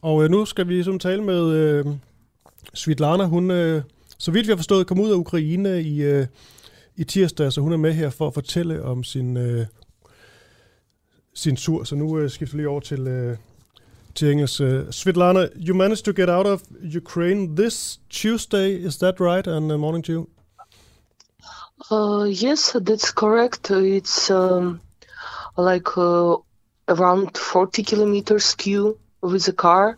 Og 0.02 0.24
øh, 0.24 0.30
nu 0.30 0.46
skal 0.46 0.68
vi 0.68 0.84
sådan 0.84 1.00
tale 1.00 1.24
med 1.24 1.52
øh, 1.52 1.86
Svitlana. 2.74 3.26
Hun, 3.26 3.52
øh, 3.52 3.82
så 4.18 4.32
vidt 4.32 4.48
vi 4.48 4.52
har 4.52 4.58
forstået, 4.58 4.88
kom 4.88 5.00
ud 5.00 5.12
af 5.12 5.16
Ukraine 5.16 5.82
i, 5.82 6.02
øh, 6.02 6.26
i 6.96 7.04
tirsdag, 7.04 7.54
så 7.54 7.62
hun 7.62 7.74
er 7.74 7.78
med 7.78 7.94
her 7.94 8.10
for 8.10 8.28
at 8.28 8.34
fortælle 8.34 8.84
om 8.84 9.04
sin, 9.04 9.38
øh, 9.38 9.66
Så 11.40 11.96
nu 11.96 12.18
øh, 12.18 12.30
skifter 12.30 12.56
vi 12.56 12.62
lige 12.62 12.70
over 12.70 12.80
til, 12.80 13.08
øh, 13.08 13.38
til 14.16 14.32
engelsk. 14.32 14.62
Uh, 14.62 14.68
Svitlana, 14.92 15.48
you 15.56 15.76
managed 15.76 16.04
to 16.04 16.12
get 16.12 16.30
out 16.30 16.46
of 16.46 16.62
Ukraine 16.96 17.56
this 17.56 18.00
Tuesday, 18.10 18.88
is 18.88 18.98
that 18.98 19.20
right? 19.20 19.48
And 19.48 19.72
uh, 19.72 19.80
morning 19.80 20.06
to 20.06 20.12
you. 20.12 20.28
Uh, 21.92 22.26
yes, 22.26 22.76
that's 22.86 23.12
correct. 23.12 23.72
It's 23.72 24.30
um, 24.30 24.82
like 25.58 25.98
uh, 25.98 26.36
around 26.88 27.38
40 27.38 27.84
kilometers 27.84 28.56
queue 28.56 28.98
with 29.22 29.48
a 29.48 29.54
car, 29.54 29.98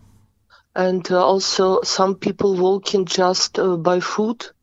and 0.76 1.12
uh, 1.12 1.26
also 1.26 1.82
some 1.82 2.16
people 2.16 2.56
walking 2.56 3.06
just 3.06 3.60
uh, 3.60 3.78
by 3.78 4.00
foot, 4.00 4.54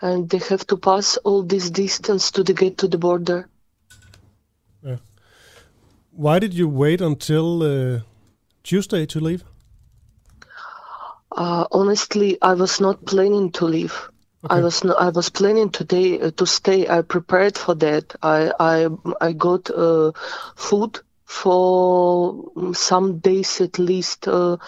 and 0.00 0.30
they 0.30 0.38
have 0.38 0.64
to 0.66 0.76
pass 0.76 1.16
all 1.24 1.42
this 1.42 1.70
distance 1.70 2.30
to 2.30 2.44
the 2.44 2.54
get 2.54 2.78
to 2.78 2.88
the 2.88 2.98
border. 2.98 3.48
Why 6.16 6.38
did 6.38 6.54
you 6.54 6.68
wait 6.68 7.00
until 7.00 7.62
uh, 7.62 8.00
Tuesday 8.62 9.04
to 9.06 9.20
leave? 9.20 9.44
Uh, 11.32 11.66
honestly, 11.72 12.38
I 12.40 12.54
was 12.54 12.80
not 12.80 13.04
planning 13.04 13.50
to 13.52 13.64
leave. 13.64 14.10
I 14.48 14.60
was 14.60 14.84
I 14.84 15.08
was 15.08 15.30
planning 15.30 15.70
today 15.70 16.20
uh, 16.20 16.30
to 16.32 16.46
stay. 16.46 16.86
I 16.86 17.02
prepared 17.02 17.56
for 17.56 17.74
that. 17.76 18.14
I 18.22 18.52
I 18.60 18.88
I 19.20 19.32
got 19.32 19.70
uh, 19.70 20.12
food 20.54 21.00
for 21.24 22.44
some 22.74 23.18
days 23.18 23.60
at 23.60 23.78
least. 23.78 24.28
Uh, 24.28 24.58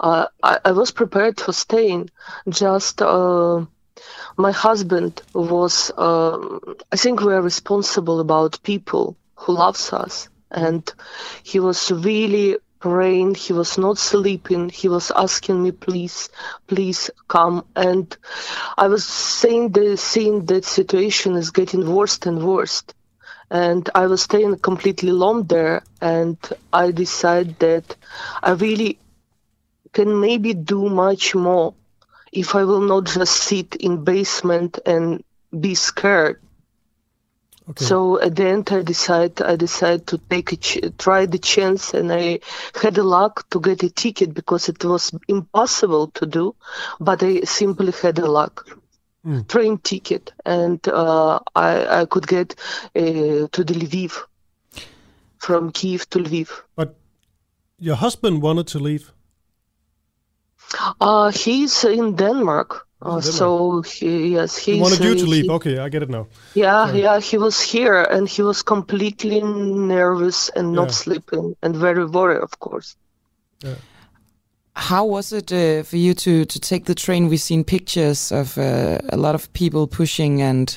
I 0.00 0.26
I 0.42 0.58
I 0.64 0.72
was 0.72 0.90
prepared 0.90 1.38
for 1.38 1.52
staying. 1.52 2.10
Just 2.48 3.02
uh, 3.02 3.64
my 4.36 4.52
husband 4.52 5.22
was. 5.34 5.92
Uh, 5.96 6.58
I 6.90 6.96
think 6.96 7.20
we 7.20 7.34
are 7.34 7.42
responsible 7.42 8.18
about 8.20 8.62
people 8.62 9.16
who 9.34 9.52
loves 9.52 9.92
us, 9.92 10.28
and 10.50 10.92
he 11.42 11.60
was 11.60 11.90
really 11.90 12.56
praying 12.78 13.34
he 13.34 13.52
was 13.52 13.78
not 13.78 13.98
sleeping 13.98 14.68
he 14.68 14.88
was 14.88 15.10
asking 15.16 15.62
me 15.62 15.72
please 15.72 16.28
please 16.66 17.10
come 17.26 17.64
and 17.74 18.16
i 18.76 18.86
was 18.86 19.04
saying 19.04 19.70
the 19.70 19.96
seeing 19.96 20.44
that 20.44 20.64
situation 20.64 21.34
is 21.36 21.50
getting 21.50 21.90
worse 21.90 22.18
and 22.26 22.46
worse 22.46 22.82
and 23.50 23.88
I 23.94 24.06
was 24.06 24.22
staying 24.22 24.58
completely 24.58 25.10
alone 25.10 25.46
there. 25.46 25.82
And 26.00 26.36
I 26.72 26.90
decided 26.90 27.58
that 27.60 27.96
I 28.42 28.52
really 28.52 28.98
can 29.92 30.20
maybe 30.20 30.52
do 30.54 30.88
much 30.88 31.34
more 31.34 31.74
if 32.32 32.54
I 32.54 32.64
will 32.64 32.80
not 32.80 33.04
just 33.04 33.34
sit 33.34 33.76
in 33.76 34.04
basement 34.04 34.78
and 34.84 35.22
be 35.58 35.74
scared. 35.74 36.40
Okay. 37.68 37.84
So 37.84 38.20
at 38.20 38.36
the 38.36 38.46
end, 38.46 38.70
I 38.70 38.82
decided 38.82 39.42
I 39.42 39.56
decided 39.56 40.06
to 40.08 40.18
take 40.18 40.52
a 40.52 40.56
ch- 40.56 40.96
try 40.98 41.26
the 41.26 41.38
chance, 41.38 41.94
and 41.94 42.12
I 42.12 42.38
had 42.80 42.94
the 42.94 43.02
luck 43.02 43.48
to 43.50 43.60
get 43.60 43.82
a 43.82 43.90
ticket 43.90 44.34
because 44.34 44.68
it 44.68 44.84
was 44.84 45.12
impossible 45.26 46.08
to 46.14 46.26
do, 46.26 46.54
but 47.00 47.22
I 47.22 47.40
simply 47.40 47.92
had 48.02 48.16
the 48.16 48.30
luck. 48.30 48.68
Mm. 49.26 49.48
Train 49.48 49.78
ticket, 49.78 50.32
and 50.44 50.86
uh, 50.86 51.40
I 51.56 52.02
I 52.02 52.04
could 52.04 52.28
get 52.28 52.54
uh, 52.94 53.48
to 53.50 53.64
the 53.64 53.74
Lviv 53.74 54.12
from 55.38 55.72
Kiev 55.72 56.08
to 56.10 56.20
Lviv. 56.20 56.50
But 56.76 56.94
your 57.78 57.96
husband 57.96 58.42
wanted 58.42 58.68
to 58.68 58.78
leave. 58.78 59.12
Uh, 61.00 61.30
he's 61.30 61.84
in 61.84 62.14
Denmark. 62.14 62.86
Denmark. 63.02 63.24
so 63.24 63.82
he, 63.82 64.28
yes, 64.34 64.56
He 64.56 64.80
wanted 64.80 65.00
you 65.04 65.14
to 65.14 65.26
leave. 65.26 65.44
he- 65.44 65.50
Okay, 65.50 65.78
I 65.78 65.88
get 65.88 66.02
it 66.02 66.08
now. 66.08 66.26
Yeah, 66.54 66.86
Sorry. 66.86 67.02
yeah, 67.02 67.20
he 67.20 67.38
was 67.38 67.60
here 67.72 68.02
and 68.10 68.28
he 68.28 68.42
was 68.42 68.62
completely 68.62 69.40
nervous 69.42 70.50
and 70.56 70.72
not 70.72 70.86
Yeah. 70.88 70.92
sleeping 70.94 71.56
and 71.62 71.76
very 71.76 72.04
worried, 72.06 72.42
of 72.42 72.58
course. 72.58 72.96
Yeah. 73.64 73.74
How 74.74 75.04
was 75.10 75.32
it 75.32 75.52
uh, 75.52 75.82
for 75.84 75.96
you 75.96 76.14
to 76.14 76.44
to 76.44 76.58
take 76.60 76.84
the 76.84 76.94
train? 76.94 77.28
We've 77.28 77.40
seen 77.40 77.64
pictures 77.64 78.32
of 78.32 78.56
uh, 78.58 78.98
a 79.12 79.16
lot 79.16 79.34
of 79.34 79.48
people 79.52 79.86
pushing 79.86 80.42
and 80.42 80.76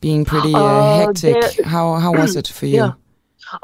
being 0.00 0.24
pretty 0.24 0.54
uh, 0.54 0.60
Uh, 0.62 0.96
hectic. 1.06 1.34
there- 1.34 1.66
How 1.66 1.98
how 2.00 2.12
was 2.20 2.36
it 2.36 2.48
for 2.48 2.66
you? 2.72 2.76
Yeah. 2.76 2.92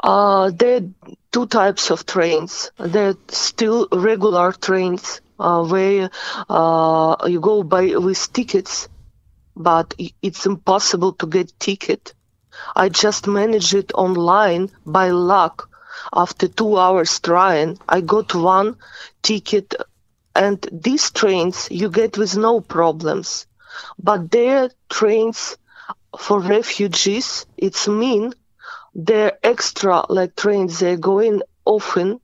Uh, 0.03 0.51
there 0.57 0.75
are 0.75 1.13
two 1.31 1.45
types 1.45 1.91
of 1.91 2.03
trains. 2.05 2.71
There 2.77 3.07
are 3.09 3.17
still 3.31 3.87
regular 3.91 4.51
trains 4.53 5.21
where 5.65 6.09
uh, 6.49 7.15
you 7.27 7.39
go 7.39 7.63
by 7.63 7.95
with 7.97 8.31
tickets, 8.33 8.87
but 9.55 9.93
it's 10.21 10.45
impossible 10.45 11.13
to 11.13 11.27
get 11.27 11.59
ticket. 11.59 12.13
I 12.75 12.89
just 12.89 13.27
managed 13.27 13.73
it 13.73 13.91
online 13.93 14.69
by 14.85 15.09
luck. 15.09 15.69
After 16.13 16.47
two 16.47 16.77
hours 16.77 17.19
trying, 17.19 17.77
I 17.87 18.01
got 18.01 18.33
one 18.35 18.77
ticket, 19.21 19.75
and 20.35 20.65
these 20.71 21.11
trains 21.11 21.67
you 21.71 21.89
get 21.89 22.17
with 22.17 22.37
no 22.37 22.61
problems. 22.61 23.47
But 23.97 24.31
their 24.31 24.71
trains 24.89 25.57
for 26.17 26.39
refugees, 26.39 27.45
it's 27.57 27.87
mean 27.87 28.33
they're 28.95 29.37
extra 29.43 30.05
like 30.09 30.35
trains 30.35 30.79
they're 30.79 30.97
going 30.97 31.41
often 31.65 32.19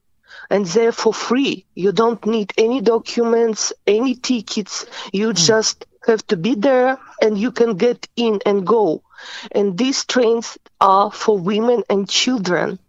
and 0.49 0.65
they're 0.65 0.91
for 0.91 1.13
free. 1.13 1.65
You 1.75 1.91
don't 1.91 2.25
need 2.25 2.53
any 2.57 2.81
documents 2.81 3.73
any 3.87 4.15
tickets. 4.15 4.85
You 5.11 5.33
just 5.33 5.85
have 6.07 6.25
to 6.27 6.37
be 6.37 6.55
there 6.55 6.97
and 7.21 7.37
you 7.37 7.51
can 7.51 7.77
get 7.77 8.07
in 8.15 8.41
and 8.45 8.65
go. 8.65 9.03
And 9.51 9.77
these 9.77 10.05
trains 10.05 10.57
are 10.79 11.11
for 11.11 11.37
women 11.37 11.83
and 11.89 12.07
children. 12.09 12.79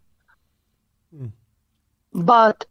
But 2.12 2.64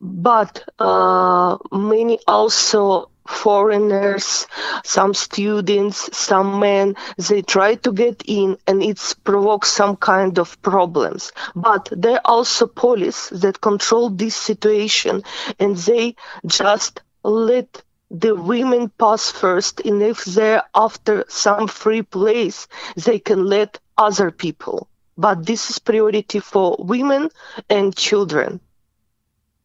but 0.00 0.68
uh, 0.78 1.58
many 1.72 2.18
also 2.26 3.10
foreigners 3.28 4.46
some 4.84 5.12
students 5.12 6.16
some 6.16 6.58
men 6.60 6.96
they 7.28 7.42
try 7.42 7.74
to 7.74 7.92
get 7.92 8.22
in 8.26 8.56
and 8.66 8.82
it's 8.82 9.14
provokes 9.14 9.70
some 9.70 9.96
kind 9.96 10.38
of 10.38 10.60
problems. 10.62 11.32
But 11.54 11.88
there 11.92 12.16
are 12.16 12.20
also 12.24 12.66
police 12.66 13.28
that 13.28 13.60
control 13.60 14.10
this 14.10 14.34
situation 14.34 15.22
and 15.58 15.76
they 15.76 16.16
just 16.46 17.02
let 17.22 17.82
the 18.10 18.34
women 18.34 18.88
pass 18.98 19.30
first 19.30 19.80
and 19.80 20.02
if 20.02 20.24
they're 20.24 20.62
after 20.74 21.24
some 21.28 21.68
free 21.68 22.02
place 22.02 22.66
they 22.96 23.18
can 23.18 23.44
let 23.44 23.78
other 23.98 24.30
people. 24.30 24.88
But 25.16 25.44
this 25.44 25.68
is 25.70 25.78
priority 25.78 26.40
for 26.40 26.76
women 26.78 27.28
and 27.68 27.94
children. 27.94 28.60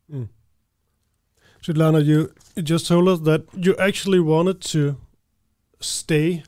Hmm. 0.10 0.26
Svetlana, 1.62 2.04
you 2.04 2.34
you 2.56 2.62
just 2.62 2.88
told 2.88 3.08
us 3.08 3.20
that 3.22 3.46
you 3.54 3.76
actually 3.78 4.20
wanted 4.20 4.62
to 4.62 4.98
stay. 5.80 6.44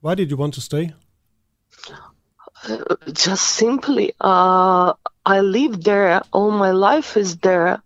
Why 0.00 0.14
did 0.14 0.30
you 0.30 0.36
want 0.36 0.54
to 0.54 0.60
stay? 0.60 0.92
Uh, 2.68 2.78
just 3.12 3.44
simply 3.44 4.14
uh, 4.20 4.92
i 5.26 5.40
live 5.40 5.84
there 5.84 6.22
all 6.32 6.50
my 6.50 6.70
life 6.70 7.16
is 7.16 7.36
there 7.38 7.82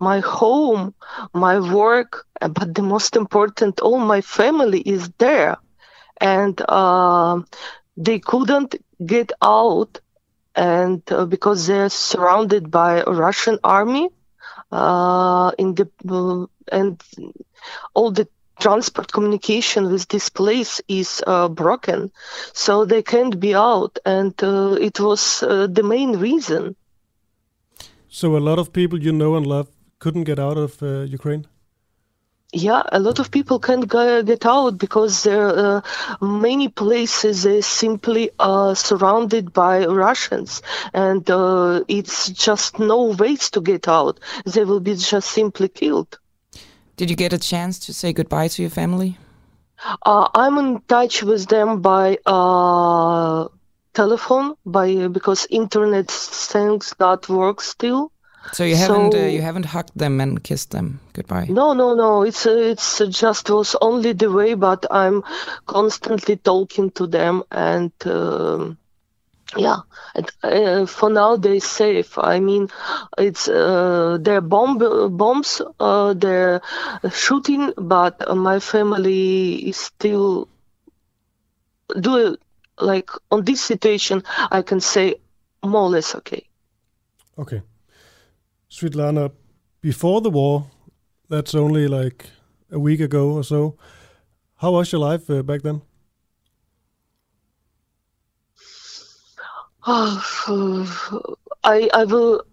my 0.00 0.20
home 0.20 0.94
my 1.34 1.58
work 1.58 2.26
but 2.40 2.74
the 2.74 2.82
most 2.82 3.14
important 3.16 3.80
all 3.80 3.98
my 3.98 4.20
family 4.22 4.80
is 4.80 5.10
there 5.18 5.56
and 6.20 6.62
uh, 6.68 7.40
they 7.96 8.18
couldn't 8.18 8.74
get 9.04 9.32
out 9.42 10.00
and 10.54 11.02
uh, 11.10 11.26
because 11.26 11.66
they're 11.66 11.90
surrounded 11.90 12.70
by 12.70 13.00
a 13.00 13.10
russian 13.10 13.58
army 13.64 14.08
in 15.58 15.74
the 15.74 15.88
uh, 16.08 16.46
and 16.70 17.00
all 17.94 18.10
the 18.10 18.26
transport 18.60 19.12
communication 19.12 19.90
with 19.90 20.06
this 20.08 20.28
place 20.28 20.80
is 20.88 21.22
uh, 21.26 21.48
broken 21.48 22.10
so 22.52 22.84
they 22.84 23.02
can't 23.02 23.40
be 23.40 23.54
out 23.54 23.98
and 24.04 24.34
uh, 24.42 24.76
it 24.80 25.00
was 25.00 25.42
uh, 25.42 25.66
the 25.66 25.82
main 25.82 26.16
reason 26.18 26.76
So 28.08 28.36
a 28.36 28.40
lot 28.40 28.58
of 28.58 28.72
people 28.72 29.02
you 29.02 29.12
know 29.12 29.36
and 29.36 29.46
love 29.46 29.68
couldn't 29.98 30.24
get 30.24 30.38
out 30.38 30.58
of 30.58 30.82
uh, 30.82 31.00
Ukraine. 31.18 31.46
Yeah 32.52 32.82
a 32.92 33.00
lot 33.00 33.18
of 33.18 33.30
people 33.30 33.58
can't 33.58 33.88
get 33.88 34.46
out 34.46 34.78
because 34.78 35.22
there 35.22 35.46
are 35.46 35.76
uh, 35.78 36.26
many 36.26 36.68
places 36.68 37.46
are 37.46 37.62
simply 37.62 38.30
uh, 38.38 38.74
surrounded 38.74 39.52
by 39.52 39.86
russians 39.86 40.62
and 40.92 41.30
uh, 41.30 41.82
it's 41.88 42.28
just 42.28 42.78
no 42.78 43.04
ways 43.04 43.50
to 43.50 43.60
get 43.60 43.88
out 43.88 44.20
they 44.44 44.64
will 44.64 44.80
be 44.80 44.94
just 44.94 45.30
simply 45.30 45.68
killed 45.68 46.18
Did 46.96 47.10
you 47.10 47.16
get 47.16 47.32
a 47.32 47.38
chance 47.38 47.78
to 47.86 47.94
say 47.94 48.12
goodbye 48.12 48.48
to 48.48 48.62
your 48.62 48.70
family? 48.70 49.16
Uh, 50.04 50.28
I'm 50.34 50.58
in 50.58 50.82
touch 50.82 51.22
with 51.22 51.48
them 51.48 51.80
by 51.80 52.18
uh, 52.24 53.48
telephone, 53.94 54.54
by 54.64 55.08
because 55.08 55.46
internet 55.50 56.10
things 56.10 56.94
not 57.00 57.28
work 57.28 57.60
still. 57.60 58.11
So 58.52 58.64
you 58.64 58.76
haven't 58.76 59.12
So- 59.12 59.18
uh, 59.18 59.26
you 59.26 59.42
haven't 59.42 59.66
hugged 59.66 59.92
them 59.96 60.20
and 60.20 60.42
kissed 60.42 60.70
them 60.70 61.00
goodbye. 61.12 61.46
No, 61.48 61.72
no, 61.72 61.94
no. 61.94 62.22
It's 62.22 62.46
uh, 62.46 62.50
it's 62.50 62.98
just 63.10 63.48
was 63.50 63.76
only 63.80 64.12
the 64.12 64.30
way, 64.30 64.54
but 64.54 64.86
I'm 64.90 65.22
constantly 65.66 66.36
talking 66.36 66.90
to 66.92 67.06
them, 67.06 67.42
and 67.50 67.92
um, 68.06 68.78
yeah. 69.56 69.80
And, 70.14 70.30
uh, 70.42 70.86
for 70.86 71.10
now, 71.10 71.36
they're 71.36 71.60
safe. 71.60 72.18
I 72.18 72.40
mean, 72.40 72.68
it's 73.18 73.48
uh, 73.48 74.18
they're 74.20 74.40
bomb 74.40 74.78
bombs, 75.16 75.62
uh, 75.80 76.14
they're 76.14 76.60
shooting, 77.12 77.72
but 77.76 78.28
uh, 78.28 78.34
my 78.34 78.58
family 78.60 79.54
is 79.68 79.76
still 79.76 80.48
do 82.00 82.36
like 82.80 83.10
on 83.30 83.44
this 83.44 83.60
situation. 83.60 84.22
I 84.50 84.62
can 84.62 84.80
say 84.80 85.16
more 85.62 85.82
or 85.82 85.90
less 85.90 86.14
okay. 86.14 86.44
Okay. 87.38 87.62
Svetlana, 88.72 89.30
before 89.82 90.22
the 90.22 90.30
war, 90.30 90.70
that's 91.28 91.54
only 91.54 91.88
like 91.88 92.30
a 92.70 92.78
week 92.78 93.00
ago 93.00 93.32
or 93.32 93.44
so. 93.44 93.76
How 94.56 94.72
was 94.72 94.90
your 94.90 95.00
life 95.00 95.28
uh, 95.28 95.42
back 95.42 95.60
then? 95.60 95.82
I 99.86 101.90
I 101.92 102.04
will. 102.04 102.44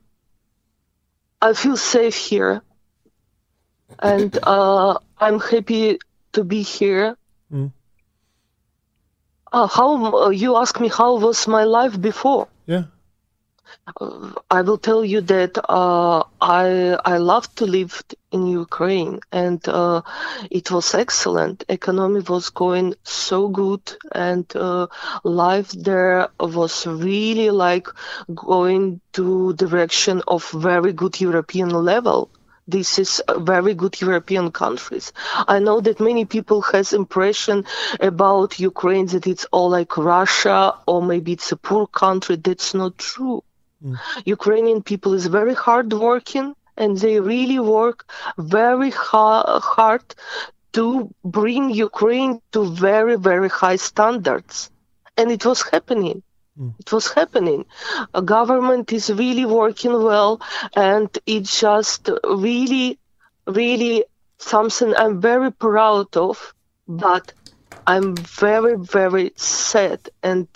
I 1.42 1.54
feel 1.54 1.78
safe 1.78 2.18
here, 2.18 2.62
and 4.00 4.38
uh, 4.44 4.98
I'm 5.20 5.40
happy 5.40 6.00
to 6.34 6.44
be 6.44 6.64
here. 6.64 7.16
Mm. 7.50 7.72
Uh, 9.54 9.68
how 9.68 10.26
uh, 10.26 10.30
you 10.30 10.58
ask 10.58 10.82
me 10.82 10.90
how 10.90 11.18
was 11.18 11.48
my 11.48 11.64
life 11.64 12.02
before? 12.02 12.50
Yeah. 12.66 12.84
I 14.52 14.62
will 14.62 14.78
tell 14.78 15.04
you 15.06 15.22
that 15.22 15.58
uh, 15.70 16.24
I 16.42 16.98
I 17.06 17.18
love 17.18 17.54
to 17.56 17.66
live 17.66 18.04
in 18.32 18.46
Ukraine, 18.46 19.20
and 19.32 19.62
uh, 19.68 20.02
it 20.52 20.70
was 20.72 20.94
excellent. 20.94 21.64
Economy 21.70 22.22
was 22.22 22.50
going 22.50 22.96
so 23.04 23.48
good, 23.48 23.82
and 24.12 24.46
uh, 24.56 24.88
life 25.24 25.72
there 25.72 26.30
was 26.40 26.86
really 26.86 27.50
like 27.50 27.88
going 28.34 29.02
to 29.14 29.54
direction 29.54 30.22
of 30.28 30.50
very 30.52 30.94
good 30.94 31.20
European 31.22 31.70
level. 31.70 32.30
this 32.70 33.00
is 33.00 33.22
very 33.54 33.74
good 33.74 34.00
European 34.00 34.52
countries. 34.52 35.12
I 35.56 35.58
know 35.60 35.82
that 35.82 36.00
many 36.00 36.26
people 36.26 36.62
has 36.74 36.94
impression 36.94 37.66
about 38.00 38.60
Ukraine 38.60 39.08
that 39.08 39.26
it's 39.26 39.46
all 39.56 39.70
like 39.78 39.98
Russia 39.98 40.76
or 40.86 41.02
maybe 41.02 41.32
it's 41.34 41.52
a 41.52 41.58
poor 41.58 41.88
country. 41.88 42.36
That's 42.36 42.74
not 42.82 42.94
true. 42.98 43.44
Mm. 43.84 43.98
Ukrainian 44.26 44.82
people 44.84 45.14
is 45.14 45.28
very 45.28 45.54
hardworking 45.54 46.56
and 46.78 46.98
they 46.98 47.20
really 47.20 47.60
work 47.60 48.06
very 48.38 48.92
ha- 48.92 49.60
hard 49.60 50.16
to 50.74 51.14
bring 51.24 51.70
Ukraine 51.70 52.42
to 52.54 52.66
very, 52.66 53.16
very 53.18 53.50
high 53.50 53.76
standards. 53.78 54.70
And 55.18 55.32
it 55.32 55.46
was 55.46 55.62
happening. 55.62 56.24
Mm. 56.60 56.74
It 56.80 56.92
was 56.92 57.12
happening. 57.12 57.66
A 58.14 58.22
government 58.22 58.94
is 58.94 59.10
really 59.10 59.46
working 59.46 59.94
well, 59.94 60.42
and 60.76 61.10
it's 61.26 61.60
just 61.60 62.10
really, 62.24 63.00
really 63.48 64.06
something 64.38 64.94
I'm 64.96 65.20
very 65.22 65.52
proud 65.52 66.16
of. 66.18 66.54
But 66.88 67.34
I'm 67.86 68.16
very, 68.16 68.76
very 68.78 69.34
sad, 69.36 70.10
and 70.22 70.48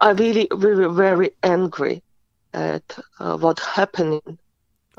I'm 0.00 0.16
really, 0.16 0.48
really, 0.50 0.94
very 0.94 1.30
angry 1.42 2.02
at 2.52 2.98
uh, 3.18 3.36
what 3.38 3.60
happening, 3.60 4.38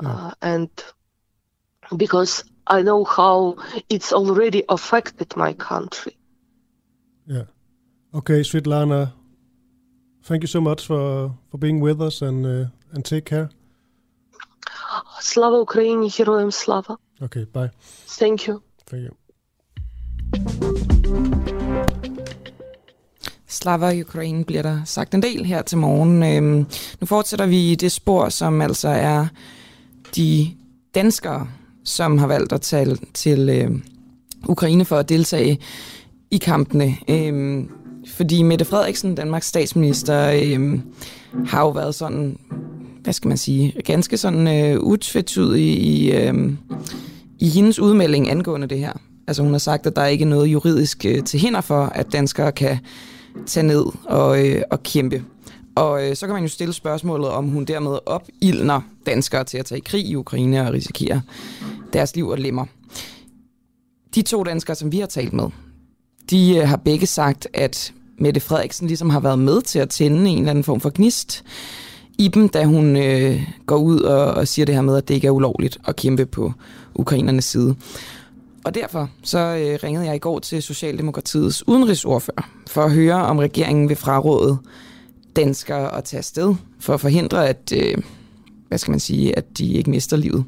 uh, 0.00 0.32
and 0.42 0.70
because 1.96 2.44
I 2.66 2.82
know 2.82 3.04
how 3.04 3.56
it's 3.88 4.12
already 4.12 4.64
affected 4.68 5.36
my 5.36 5.52
country. 5.52 6.16
Yeah. 7.26 7.44
Okay, 8.14 8.40
Svetlana. 8.40 9.12
Thank 10.22 10.42
you 10.42 10.48
so 10.48 10.60
much 10.60 10.86
for, 10.86 11.34
for 11.50 11.58
being 11.58 11.80
with 11.80 12.02
us 12.02 12.22
and 12.22 12.44
uh, 12.46 12.68
and 12.92 13.04
take 13.04 13.24
care. 13.26 13.48
Слава 15.20 15.58
Україні, 15.58 16.08
героям 16.18 16.50
слава. 16.50 16.98
Okay, 17.20 17.44
bye. 17.52 17.70
Thank 18.06 18.48
you. 18.48 18.62
Thank 18.90 19.02
you. 19.02 20.89
Slava 23.51 24.01
Ukraine 24.01 24.43
bliver 24.43 24.61
der 24.61 24.81
sagt 24.85 25.13
en 25.13 25.21
del 25.21 25.45
her 25.45 25.61
til 25.61 25.77
morgen. 25.77 26.23
Øhm, 26.23 26.65
nu 27.01 27.05
fortsætter 27.07 27.45
vi 27.45 27.71
i 27.71 27.75
det 27.75 27.91
spor, 27.91 28.29
som 28.29 28.61
altså 28.61 28.87
er 28.87 29.27
de 30.15 30.51
danskere, 30.95 31.47
som 31.83 32.17
har 32.17 32.27
valgt 32.27 32.53
at 32.53 32.61
tale 32.61 32.97
til 33.13 33.49
øh, 33.49 33.71
Ukraine 34.47 34.85
for 34.85 34.97
at 34.97 35.09
deltage 35.09 35.59
i 36.31 36.37
kampene. 36.37 36.95
Øhm, 37.09 37.69
fordi 38.07 38.41
Mette 38.41 38.65
Frederiksen, 38.65 39.15
Danmarks 39.15 39.47
statsminister, 39.47 40.41
øhm, 40.43 40.81
har 41.45 41.61
jo 41.61 41.69
været 41.69 41.95
sådan, 41.95 42.37
hvad 43.03 43.13
skal 43.13 43.27
man 43.27 43.37
sige, 43.37 43.73
ganske 43.85 44.17
sådan 44.17 44.47
øh, 44.47 44.79
utvetydig 44.79 45.63
i, 45.63 46.11
øh, 46.11 46.53
i 47.39 47.49
hendes 47.49 47.79
udmelding 47.79 48.29
angående 48.29 48.67
det 48.67 48.79
her. 48.79 48.93
Altså 49.27 49.43
hun 49.43 49.51
har 49.51 49.59
sagt, 49.59 49.87
at 49.87 49.95
der 49.95 50.05
ikke 50.05 50.25
er 50.25 50.29
noget 50.29 50.47
juridisk 50.47 51.05
øh, 51.05 51.23
til 51.23 51.39
hinder 51.39 51.61
for, 51.61 51.85
at 51.85 52.13
danskere 52.13 52.51
kan 52.51 52.79
tage 53.45 53.67
ned 53.67 53.85
og, 54.05 54.47
øh, 54.47 54.61
og 54.71 54.83
kæmpe. 54.83 55.23
Og 55.75 56.09
øh, 56.09 56.15
så 56.15 56.25
kan 56.25 56.33
man 56.33 56.43
jo 56.43 56.49
stille 56.49 56.73
spørgsmålet, 56.73 57.29
om 57.29 57.47
hun 57.47 57.65
dermed 57.65 57.99
opildner 58.05 58.81
danskere 59.05 59.43
til 59.43 59.57
at 59.57 59.65
tage 59.65 59.79
i 59.79 59.83
krig 59.85 60.05
i 60.05 60.15
Ukraine 60.15 60.67
og 60.67 60.73
risikere 60.73 61.21
deres 61.93 62.15
liv 62.15 62.27
og 62.27 62.37
lemmer. 62.37 62.65
De 64.15 64.21
to 64.21 64.43
danskere, 64.43 64.75
som 64.75 64.91
vi 64.91 64.99
har 64.99 65.07
talt 65.07 65.33
med, 65.33 65.45
de 66.29 66.57
øh, 66.57 66.67
har 66.67 66.77
begge 66.77 67.05
sagt, 67.05 67.47
at 67.53 67.93
Mette 68.17 68.39
Frederiksen 68.39 68.87
ligesom 68.87 69.09
har 69.09 69.19
været 69.19 69.39
med 69.39 69.61
til 69.61 69.79
at 69.79 69.89
tænde 69.89 70.29
en 70.29 70.37
eller 70.37 70.49
anden 70.49 70.63
form 70.63 70.79
for 70.79 70.89
gnist 70.89 71.43
i 72.17 72.27
dem, 72.27 72.49
da 72.49 72.65
hun 72.65 72.97
øh, 72.97 73.41
går 73.65 73.77
ud 73.77 73.99
og, 73.99 74.33
og 74.33 74.47
siger 74.47 74.65
det 74.65 74.75
her 74.75 74.81
med, 74.81 74.97
at 74.97 75.07
det 75.07 75.13
ikke 75.13 75.27
er 75.27 75.31
ulovligt 75.31 75.77
at 75.87 75.95
kæmpe 75.95 76.25
på 76.25 76.53
ukrainernes 76.95 77.45
side. 77.45 77.75
Og 78.65 78.75
derfor 78.75 79.09
så 79.23 79.39
øh, 79.39 79.79
ringede 79.83 80.05
jeg 80.05 80.15
i 80.15 80.19
går 80.19 80.39
til 80.39 80.63
Socialdemokratiets 80.63 81.67
udenrigsordfører 81.67 82.49
for 82.67 82.81
at 82.81 82.91
høre, 82.91 83.15
om 83.15 83.37
regeringen 83.37 83.89
vil 83.89 83.97
fraråde 83.97 84.57
danskere 85.35 85.97
at 85.97 86.03
tage 86.03 86.17
afsted 86.17 86.55
for 86.79 86.93
at 86.93 87.01
forhindre, 87.01 87.49
at, 87.49 87.73
øh, 87.75 87.97
hvad 88.67 88.77
skal 88.77 88.91
man 88.91 88.99
sige, 88.99 89.37
at 89.37 89.57
de 89.57 89.73
ikke 89.73 89.89
mister 89.89 90.17
livet. 90.17 90.43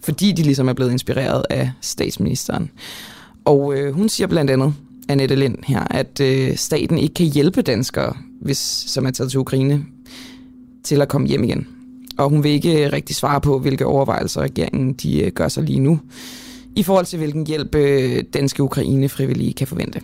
Fordi 0.00 0.32
de 0.32 0.42
ligesom 0.42 0.68
er 0.68 0.72
blevet 0.72 0.92
inspireret 0.92 1.44
af 1.50 1.70
statsministeren. 1.80 2.70
Og 3.44 3.74
øh, 3.74 3.94
hun 3.94 4.08
siger 4.08 4.26
blandt 4.26 4.50
andet, 4.50 4.74
Annette 5.08 5.34
Lind 5.34 5.56
her, 5.64 5.84
at 5.90 6.20
øh, 6.20 6.56
staten 6.56 6.98
ikke 6.98 7.14
kan 7.14 7.26
hjælpe 7.26 7.62
danskere, 7.62 8.16
hvis, 8.40 8.58
som 8.86 9.06
er 9.06 9.10
taget 9.10 9.30
til 9.30 9.40
Ukraine, 9.40 9.84
til 10.84 11.02
at 11.02 11.08
komme 11.08 11.26
hjem 11.26 11.44
igen. 11.44 11.66
Og 12.18 12.30
hun 12.30 12.42
vil 12.42 12.50
ikke 12.50 12.92
rigtig 12.92 13.16
svare 13.16 13.40
på, 13.40 13.58
hvilke 13.58 13.86
overvejelser 13.86 14.40
regeringen 14.40 14.92
de 14.92 15.20
øh, 15.20 15.32
gør 15.32 15.48
sig 15.48 15.62
lige 15.64 15.80
nu, 15.80 16.00
i 16.78 16.82
forhold 16.82 17.06
til 17.06 17.18
hvilken 17.18 17.46
hjælp 17.46 17.74
øh, 17.74 18.24
danske 18.34 18.62
Ukraine-frivillige 18.62 19.52
kan 19.52 19.66
forvente. 19.66 20.00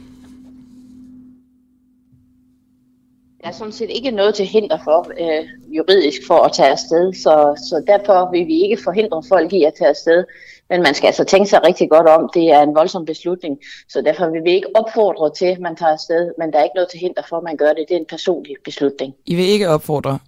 Der 3.41 3.49
er 3.51 3.53
sådan 3.53 3.73
set 3.73 3.91
ikke 3.91 4.11
noget 4.11 4.35
til 4.35 4.47
hinder 4.47 4.79
for 4.85 4.99
øh, 5.21 5.49
juridisk 5.77 6.27
for 6.27 6.39
at 6.39 6.53
tage 6.53 6.69
afsted, 6.69 7.13
så, 7.13 7.35
så 7.69 7.85
derfor 7.87 8.31
vil 8.31 8.47
vi 8.47 8.63
ikke 8.63 8.79
forhindre 8.85 9.23
folk 9.29 9.53
i 9.53 9.65
at 9.65 9.75
tage 9.79 9.89
afsted. 9.89 10.25
Men 10.71 10.83
man 10.83 10.95
skal 10.95 11.07
altså 11.07 11.25
tænke 11.25 11.49
sig 11.51 11.61
rigtig 11.67 11.91
godt 11.91 12.07
om. 12.07 12.31
Det 12.35 12.53
er 12.53 12.63
en 12.63 12.75
voldsom 12.75 13.05
beslutning, 13.05 13.59
så 13.89 14.01
derfor 14.01 14.31
vil 14.31 14.45
vi 14.45 14.51
ikke 14.51 14.77
opfordre 14.77 15.35
til, 15.35 15.47
at 15.47 15.61
man 15.61 15.77
tager 15.77 15.93
afsted, 15.93 16.33
men 16.39 16.53
der 16.53 16.59
er 16.59 16.63
ikke 16.63 16.75
noget 16.75 16.91
til 16.91 17.01
hinder 17.01 17.23
for, 17.29 17.37
at 17.37 17.43
man 17.43 17.57
gør 17.57 17.73
det. 17.73 17.85
Det 17.89 17.95
er 17.95 17.99
en 17.99 18.07
personlig 18.09 18.57
beslutning. 18.65 19.15
I 19.27 19.35
vil 19.35 19.45
ikke 19.45 19.69
opfordre. 19.69 20.19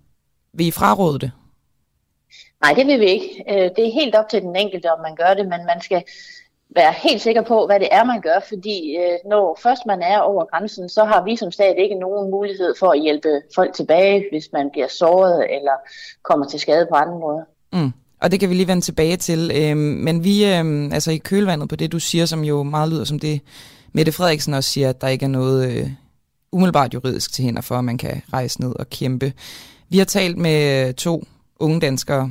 Vil 0.53 0.67
I 0.67 0.71
fraråde 0.71 1.19
det? 1.19 1.31
Nej, 2.63 2.73
det 2.73 2.87
vil 2.87 3.01
vi 3.01 3.07
ikke. 3.07 3.45
Øh, 3.51 3.71
Det 3.77 3.87
er 3.87 3.93
helt 3.93 4.15
op 4.15 4.29
til 4.29 4.43
den 4.43 4.57
enkelte, 4.57 4.93
om 4.93 5.01
man 5.01 5.17
gør 5.17 5.35
det, 5.35 5.45
men 5.49 5.61
man 5.67 5.81
skal 5.81 6.03
være 6.75 6.93
helt 7.03 7.23
sikker 7.23 7.43
på, 7.43 7.67
hvad 7.67 7.81
det 7.81 7.89
er, 7.91 8.05
man 8.05 8.21
gør, 8.21 8.41
fordi 8.49 8.97
øh, 8.97 9.31
når 9.31 9.59
først 9.63 9.83
man 9.87 10.03
er 10.03 10.19
over 10.19 10.45
grænsen, 10.45 10.89
så 10.89 11.05
har 11.05 11.25
vi 11.25 11.37
som 11.37 11.53
stat 11.53 11.75
ikke 11.79 11.95
nogen 11.95 12.31
mulighed 12.31 12.75
for 12.79 12.91
at 12.91 13.01
hjælpe 13.01 13.29
folk 13.55 13.75
tilbage, 13.75 14.25
hvis 14.33 14.49
man 14.53 14.71
bliver 14.73 14.89
såret 14.89 15.47
eller 15.57 15.77
kommer 16.23 16.47
til 16.47 16.61
skade 16.61 16.87
på 16.91 16.95
andre 16.95 17.19
måder. 17.19 17.45
Mm. 17.73 17.93
Og 18.23 18.31
det 18.31 18.41
kan 18.41 18.49
vi 18.49 18.55
lige 18.55 18.69
vende 18.69 18.83
tilbage 18.83 19.17
til. 19.17 19.51
Øhm, 19.55 19.79
men 19.79 20.25
vi, 20.25 20.55
øhm, 20.55 20.93
altså 20.93 21.11
i 21.11 21.17
kølvandet 21.17 21.69
på 21.69 21.77
det, 21.77 21.93
du 21.93 21.99
siger, 21.99 22.27
som 22.27 22.45
jo 22.45 22.63
meget 22.63 22.89
lyder 22.89 23.05
som 23.05 23.19
det, 23.19 23.41
Mette 23.93 24.13
Frederiksen 24.13 24.55
også 24.55 24.71
siger, 24.71 24.89
at 24.89 25.01
der 25.01 25.09
ikke 25.09 25.25
er 25.25 25.29
noget 25.29 25.71
øh, 25.71 25.91
umiddelbart 26.53 26.95
juridisk 26.95 27.33
til 27.33 27.45
hænder 27.45 27.63
for, 27.63 27.75
at 27.75 27.85
man 27.85 27.99
kan 27.99 28.23
rejse 28.33 28.61
ned 28.61 28.77
og 28.79 28.91
kæmpe. 28.91 29.33
Vi 29.89 29.99
har 29.99 30.05
talt 30.05 30.39
med 30.39 30.93
to 30.95 31.25
unge 31.61 31.81
danskere, 31.81 32.31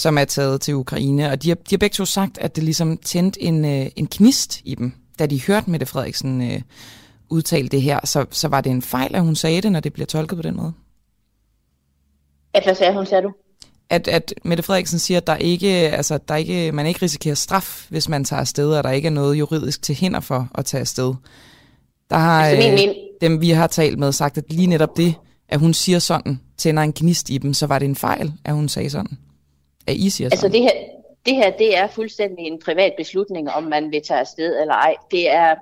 som 0.00 0.18
er 0.18 0.24
taget 0.24 0.60
til 0.60 0.74
Ukraine, 0.74 1.30
og 1.30 1.42
de 1.42 1.48
har, 1.48 1.54
de 1.54 1.70
har 1.70 1.78
begge 1.78 1.94
to 1.94 2.04
sagt, 2.04 2.38
at 2.38 2.56
det 2.56 2.64
ligesom 2.64 2.96
tændte 2.96 3.42
en, 3.42 3.64
øh, 3.64 3.86
en 3.96 4.06
knist 4.06 4.60
i 4.64 4.74
dem, 4.74 4.92
da 5.18 5.26
de 5.26 5.42
hørte 5.42 5.70
Mette 5.70 5.86
Frederiksen 5.86 6.42
øh, 6.52 6.60
udtale 7.30 7.68
det 7.68 7.82
her. 7.82 8.00
Så, 8.04 8.26
så 8.30 8.48
var 8.48 8.60
det 8.60 8.70
en 8.70 8.82
fejl, 8.82 9.14
at 9.14 9.22
hun 9.22 9.36
sagde 9.36 9.60
det, 9.60 9.72
når 9.72 9.80
det 9.80 9.92
bliver 9.92 10.06
tolket 10.06 10.36
på 10.36 10.42
den 10.42 10.56
måde? 10.56 10.72
At 12.54 12.64
hvad 12.64 12.74
sagde 12.74 12.92
hun, 12.94 13.06
sagde 13.06 13.22
du? 13.22 13.32
At, 13.90 14.08
at 14.08 14.34
Mette 14.44 14.62
Frederiksen 14.62 14.98
siger, 14.98 15.18
at 15.18 15.26
der 15.26 15.36
ikke, 15.36 15.68
altså, 15.68 16.18
der 16.28 16.36
ikke, 16.36 16.72
man 16.72 16.86
ikke 16.86 17.02
risikerer 17.02 17.34
straf, 17.34 17.86
hvis 17.88 18.08
man 18.08 18.24
tager 18.24 18.40
afsted, 18.40 18.72
og 18.72 18.84
der 18.84 18.90
ikke 18.90 19.06
er 19.06 19.12
noget 19.12 19.38
juridisk 19.38 19.82
til 19.82 19.94
hinder 19.94 20.20
for 20.20 20.48
at 20.54 20.64
tage 20.64 20.80
afsted. 20.80 21.14
Der 22.10 22.16
har 22.16 22.44
Altså, 22.44 22.68
min- 22.68 22.72
øh, 22.72 22.94
min- 22.94 22.94
dem, 23.20 23.40
vi 23.40 23.50
har 23.50 23.66
talt 23.66 23.98
med, 23.98 24.12
sagt, 24.12 24.38
at 24.38 24.44
lige 24.52 24.66
netop 24.66 24.96
det, 24.96 25.14
at 25.48 25.60
hun 25.60 25.74
siger 25.74 25.98
sådan, 25.98 26.40
tænder 26.58 26.82
en 26.82 26.92
gnist 26.92 27.30
i 27.30 27.38
dem, 27.38 27.54
så 27.54 27.66
var 27.66 27.78
det 27.78 27.86
en 27.86 27.96
fejl, 27.96 28.32
at 28.44 28.54
hun 28.54 28.68
sagde 28.68 28.90
sådan. 28.90 29.18
At 29.86 29.96
I 29.96 30.10
siger 30.10 30.28
Altså 30.28 30.40
sådan. 30.40 30.52
det 30.52 30.62
her, 30.62 30.70
det 31.26 31.34
her, 31.34 31.50
det 31.50 31.76
er 31.76 31.86
fuldstændig 31.86 32.46
en 32.46 32.60
privat 32.64 32.92
beslutning, 32.96 33.50
om 33.50 33.62
man 33.62 33.90
vil 33.90 34.02
tage 34.02 34.20
afsted 34.20 34.60
eller 34.60 34.74
ej. 34.74 34.94
Det 35.10 35.30
er 35.30 35.54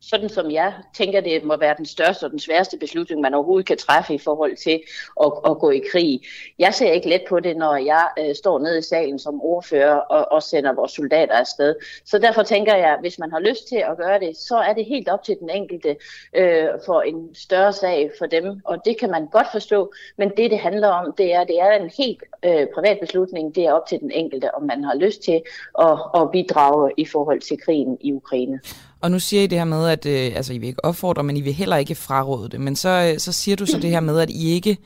sådan 0.00 0.28
som 0.28 0.50
jeg 0.50 0.74
tænker, 0.94 1.20
det 1.20 1.44
må 1.44 1.56
være 1.56 1.74
den 1.76 1.86
største 1.86 2.24
og 2.24 2.30
den 2.30 2.38
sværeste 2.38 2.78
beslutning, 2.78 3.20
man 3.20 3.34
overhovedet 3.34 3.66
kan 3.66 3.76
træffe 3.76 4.14
i 4.14 4.18
forhold 4.18 4.56
til 4.56 4.80
at, 5.24 5.32
at 5.46 5.58
gå 5.58 5.70
i 5.70 5.82
krig. 5.92 6.20
Jeg 6.58 6.74
ser 6.74 6.92
ikke 6.92 7.08
let 7.08 7.22
på 7.28 7.40
det, 7.40 7.56
når 7.56 7.76
jeg 7.76 8.08
øh, 8.18 8.34
står 8.34 8.58
nede 8.58 8.78
i 8.78 8.82
salen 8.82 9.18
som 9.18 9.40
ordfører 9.40 9.94
og, 9.94 10.32
og 10.32 10.42
sender 10.42 10.72
vores 10.72 10.92
soldater 10.92 11.34
afsted. 11.34 11.74
Så 12.04 12.18
derfor 12.18 12.42
tænker 12.42 12.76
jeg, 12.76 12.96
hvis 13.00 13.18
man 13.18 13.30
har 13.30 13.38
lyst 13.38 13.68
til 13.68 13.76
at 13.76 13.96
gøre 13.96 14.20
det, 14.20 14.36
så 14.36 14.56
er 14.56 14.72
det 14.72 14.84
helt 14.84 15.08
op 15.08 15.22
til 15.22 15.36
den 15.40 15.50
enkelte 15.50 15.96
øh, 16.36 16.68
for 16.86 17.00
en 17.00 17.34
større 17.34 17.72
sag 17.72 18.10
for 18.18 18.26
dem, 18.26 18.60
og 18.64 18.84
det 18.84 18.98
kan 18.98 19.10
man 19.10 19.26
godt 19.26 19.46
forstå. 19.52 19.92
Men 20.16 20.32
det, 20.36 20.50
det 20.50 20.58
handler 20.58 20.88
om, 20.88 21.14
det 21.18 21.34
er, 21.34 21.44
det 21.44 21.60
er 21.60 21.70
en 21.70 21.90
helt 21.98 22.22
øh, 22.42 22.66
privat 22.74 22.98
beslutning. 23.00 23.54
Det 23.54 23.64
er 23.64 23.72
op 23.72 23.86
til 23.86 24.00
den 24.00 24.10
enkelte, 24.10 24.54
om 24.54 24.62
man 24.62 24.84
har 24.84 24.94
lyst 24.94 25.22
til 25.22 25.42
at, 25.78 25.98
at 26.14 26.30
bidrage 26.30 26.92
i 26.96 27.04
forhold 27.04 27.40
til 27.40 27.58
krigen 27.60 27.98
i 28.00 28.12
Ukraine. 28.12 28.60
Og 29.02 29.10
nu 29.10 29.18
siger 29.18 29.42
I 29.42 29.46
det 29.46 29.58
her 29.58 29.64
med, 29.64 29.88
at 29.88 30.06
øh, 30.06 30.36
altså, 30.36 30.52
I 30.52 30.58
vil 30.58 30.68
ikke 30.68 30.84
opfordre, 30.84 31.22
men 31.22 31.36
I 31.36 31.40
vil 31.40 31.52
heller 31.52 31.76
ikke 31.76 31.94
fraråde 31.94 32.48
det. 32.48 32.60
Men 32.60 32.76
så, 32.76 33.12
øh, 33.12 33.18
så 33.18 33.32
siger 33.32 33.56
du 33.56 33.66
så 33.66 33.78
det 33.78 33.90
her 33.90 34.00
med, 34.00 34.20
at 34.20 34.30
I 34.30 34.50
ikke 34.50 34.76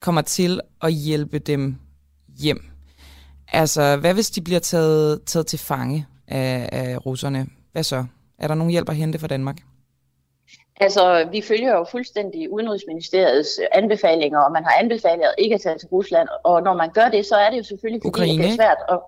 kommer 0.00 0.22
til 0.22 0.60
at 0.82 0.92
hjælpe 0.92 1.38
dem 1.38 1.76
hjem. 2.40 2.64
Altså, 3.52 3.96
hvad 3.96 4.14
hvis 4.14 4.30
de 4.30 4.40
bliver 4.40 4.60
taget, 4.60 5.22
taget 5.26 5.46
til 5.46 5.58
fange 5.58 6.06
af, 6.28 6.68
af 6.72 7.06
russerne? 7.06 7.46
Hvad 7.72 7.82
så? 7.82 8.04
Er 8.38 8.48
der 8.48 8.54
nogen 8.54 8.70
hjælp 8.70 8.88
at 8.88 8.96
hente 8.96 9.18
fra 9.18 9.26
Danmark? 9.26 9.56
Altså, 10.80 11.28
vi 11.32 11.40
følger 11.40 11.72
jo 11.72 11.84
fuldstændig 11.90 12.52
Udenrigsministeriets 12.52 13.60
anbefalinger, 13.72 14.38
og 14.38 14.52
man 14.52 14.64
har 14.64 14.74
anbefalet 14.78 15.34
ikke 15.38 15.54
at 15.54 15.60
tage 15.60 15.78
til 15.78 15.88
Rusland. 15.88 16.28
Og 16.44 16.62
når 16.62 16.74
man 16.74 16.90
gør 16.90 17.08
det, 17.08 17.26
så 17.26 17.36
er 17.36 17.50
det 17.50 17.58
jo 17.58 17.62
selvfølgelig, 17.62 18.00
fordi 18.02 18.08
Ukraine, 18.08 18.42
det 18.42 18.50
er 18.50 18.54
svært 18.54 18.78
at... 18.88 18.98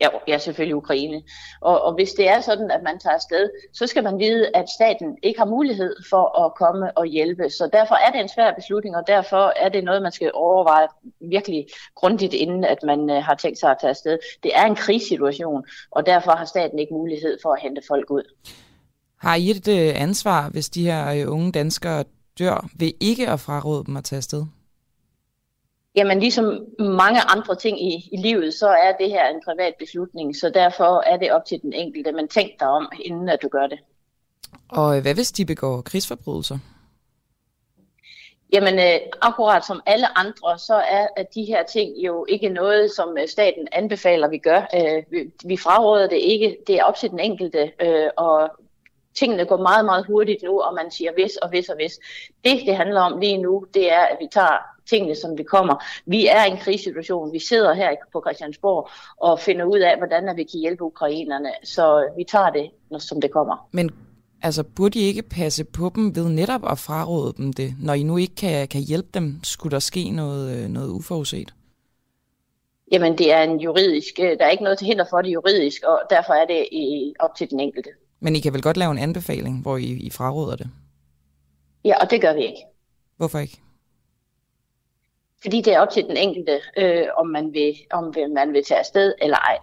Ja, 0.00 0.08
ja, 0.28 0.38
selvfølgelig 0.38 0.76
Ukraine. 0.76 1.22
Og, 1.60 1.82
og 1.82 1.94
hvis 1.94 2.12
det 2.12 2.28
er 2.28 2.40
sådan, 2.40 2.70
at 2.70 2.82
man 2.82 2.98
tager 2.98 3.14
afsted, 3.14 3.50
så 3.72 3.86
skal 3.86 4.04
man 4.04 4.18
vide, 4.18 4.50
at 4.54 4.64
staten 4.68 5.18
ikke 5.22 5.38
har 5.38 5.46
mulighed 5.46 5.96
for 6.10 6.44
at 6.44 6.54
komme 6.54 6.98
og 6.98 7.06
hjælpe. 7.06 7.50
Så 7.50 7.68
derfor 7.72 7.94
er 7.94 8.10
det 8.12 8.20
en 8.20 8.28
svær 8.28 8.54
beslutning, 8.54 8.96
og 8.96 9.02
derfor 9.06 9.52
er 9.56 9.68
det 9.68 9.84
noget, 9.84 10.02
man 10.02 10.12
skal 10.12 10.30
overveje 10.34 10.88
virkelig 11.20 11.66
grundigt, 11.94 12.34
inden 12.34 12.64
at 12.64 12.78
man 12.82 13.00
uh, 13.00 13.16
har 13.16 13.34
tænkt 13.34 13.58
sig 13.58 13.70
at 13.70 13.76
tage 13.80 13.90
afsted. 13.90 14.18
Det 14.42 14.50
er 14.54 14.64
en 14.64 14.76
krigssituation, 14.76 15.64
og 15.90 16.06
derfor 16.06 16.30
har 16.30 16.44
staten 16.44 16.78
ikke 16.78 16.94
mulighed 16.94 17.38
for 17.42 17.52
at 17.52 17.62
hente 17.62 17.82
folk 17.88 18.10
ud. 18.10 18.22
Har 19.20 19.34
I 19.34 19.50
et 19.50 19.68
øh, 19.68 20.02
ansvar, 20.02 20.48
hvis 20.48 20.70
de 20.70 20.84
her 20.84 21.12
øh, 21.14 21.32
unge 21.32 21.52
danskere 21.52 22.04
dør, 22.38 22.68
ved 22.78 22.92
ikke 23.00 23.28
at 23.28 23.40
fraråde 23.40 23.84
dem 23.86 23.96
at 23.96 24.04
tage 24.04 24.16
afsted? 24.16 24.44
Jamen 25.96 26.20
ligesom 26.20 26.66
mange 26.78 27.20
andre 27.20 27.54
ting 27.54 27.82
i, 27.92 28.08
i 28.12 28.16
livet, 28.16 28.54
så 28.54 28.68
er 28.68 28.92
det 29.00 29.10
her 29.10 29.28
en 29.28 29.42
privat 29.44 29.74
beslutning, 29.78 30.36
så 30.36 30.50
derfor 30.50 31.02
er 31.06 31.16
det 31.16 31.32
op 31.32 31.44
til 31.44 31.62
den 31.62 31.72
enkelte. 31.72 32.12
Men 32.12 32.28
tænk 32.28 32.50
dig 32.60 32.68
om, 32.68 32.92
inden 33.00 33.28
at 33.28 33.42
du 33.42 33.48
gør 33.48 33.66
det. 33.66 33.78
Og 34.68 34.96
øh, 34.96 35.02
hvad 35.02 35.14
hvis 35.14 35.32
de 35.32 35.44
begår 35.44 35.80
krigsforbrydelser? 35.80 36.58
Jamen 38.52 38.74
øh, 38.74 39.00
akkurat 39.22 39.64
som 39.64 39.80
alle 39.86 40.18
andre, 40.18 40.58
så 40.58 40.74
er 40.74 41.22
de 41.34 41.44
her 41.44 41.62
ting 41.64 42.04
jo 42.06 42.26
ikke 42.28 42.48
noget, 42.48 42.90
som 42.90 43.18
øh, 43.18 43.28
staten 43.28 43.68
anbefaler, 43.72 44.28
vi 44.28 44.38
gør. 44.38 44.62
Øh, 44.74 45.02
vi, 45.10 45.30
vi 45.44 45.56
fraråder 45.56 46.08
det 46.08 46.16
ikke. 46.16 46.56
Det 46.66 46.74
er 46.78 46.84
op 46.84 46.96
til 46.96 47.10
den 47.10 47.20
enkelte, 47.20 47.72
øh, 47.80 48.08
og 48.16 48.50
tingene 49.14 49.44
går 49.44 49.56
meget, 49.56 49.84
meget 49.84 50.06
hurtigt 50.06 50.42
nu, 50.42 50.60
og 50.60 50.74
man 50.74 50.90
siger 50.90 51.12
hvis 51.12 51.36
og 51.36 51.48
hvis 51.48 51.68
og 51.68 51.76
hvis. 51.76 51.98
Det, 52.44 52.60
det 52.66 52.76
handler 52.76 53.00
om 53.00 53.20
lige 53.20 53.38
nu, 53.38 53.66
det 53.74 53.92
er, 53.92 54.00
at 54.00 54.16
vi 54.20 54.26
tager 54.32 54.73
tingene, 54.90 55.14
som 55.14 55.36
det 55.36 55.46
kommer. 55.46 55.84
Vi 56.06 56.26
er 56.26 56.44
i 56.44 56.50
en 56.50 56.56
krigssituation. 56.56 57.32
Vi 57.32 57.38
sidder 57.38 57.74
her 57.74 57.90
på 58.12 58.22
Christiansborg 58.26 58.88
og 59.16 59.40
finder 59.40 59.64
ud 59.64 59.78
af, 59.78 59.96
hvordan 59.98 60.36
vi 60.36 60.42
kan 60.42 60.60
hjælpe 60.60 60.84
ukrainerne. 60.84 61.50
Så 61.64 62.08
vi 62.16 62.24
tager 62.24 62.50
det, 62.50 62.70
som 63.02 63.20
det 63.20 63.30
kommer. 63.30 63.68
Men 63.72 63.90
altså, 64.42 64.62
burde 64.62 64.98
I 64.98 65.02
ikke 65.02 65.22
passe 65.22 65.64
på 65.64 65.92
dem 65.94 66.16
ved 66.16 66.28
netop 66.28 66.70
at 66.70 66.78
fraråde 66.78 67.32
dem 67.36 67.52
det? 67.52 67.74
Når 67.80 67.94
I 67.94 68.02
nu 68.02 68.16
ikke 68.16 68.34
kan, 68.34 68.68
kan 68.68 68.80
hjælpe 68.80 69.08
dem, 69.14 69.40
skulle 69.42 69.70
der 69.70 69.78
ske 69.78 70.10
noget, 70.10 70.56
øh, 70.56 70.68
noget 70.68 70.90
uforudset? 70.90 71.54
Jamen, 72.92 73.18
det 73.18 73.32
er 73.32 73.42
en 73.42 73.60
juridisk... 73.60 74.16
Der 74.16 74.44
er 74.44 74.50
ikke 74.50 74.64
noget 74.64 74.78
til 74.78 74.86
hinder 74.86 75.04
for 75.10 75.22
det 75.22 75.32
juridisk, 75.32 75.82
og 75.82 76.00
derfor 76.10 76.32
er 76.32 76.46
det 76.46 76.66
op 77.20 77.34
til 77.36 77.50
den 77.50 77.60
enkelte. 77.60 77.90
Men 78.20 78.36
I 78.36 78.40
kan 78.40 78.52
vel 78.52 78.62
godt 78.62 78.76
lave 78.76 78.92
en 78.92 78.98
anbefaling, 78.98 79.62
hvor 79.62 79.76
I, 79.76 79.84
I 79.84 80.10
fraråder 80.10 80.56
det? 80.56 80.70
Ja, 81.84 81.94
og 82.02 82.10
det 82.10 82.20
gør 82.20 82.34
vi 82.34 82.42
ikke. 82.42 82.64
Hvorfor 83.16 83.38
ikke? 83.38 83.60
Fordi 85.44 85.60
det 85.60 85.74
er 85.74 85.80
op 85.80 85.90
til 85.90 86.04
den 86.04 86.16
enkelte, 86.16 86.60
øh, 86.76 87.06
om, 87.16 87.26
man 87.26 87.52
vil, 87.52 87.74
om 87.92 88.14
man 88.34 88.52
vil 88.52 88.64
tage 88.64 88.78
afsted 88.78 89.14
eller 89.22 89.36
ej. 89.36 89.58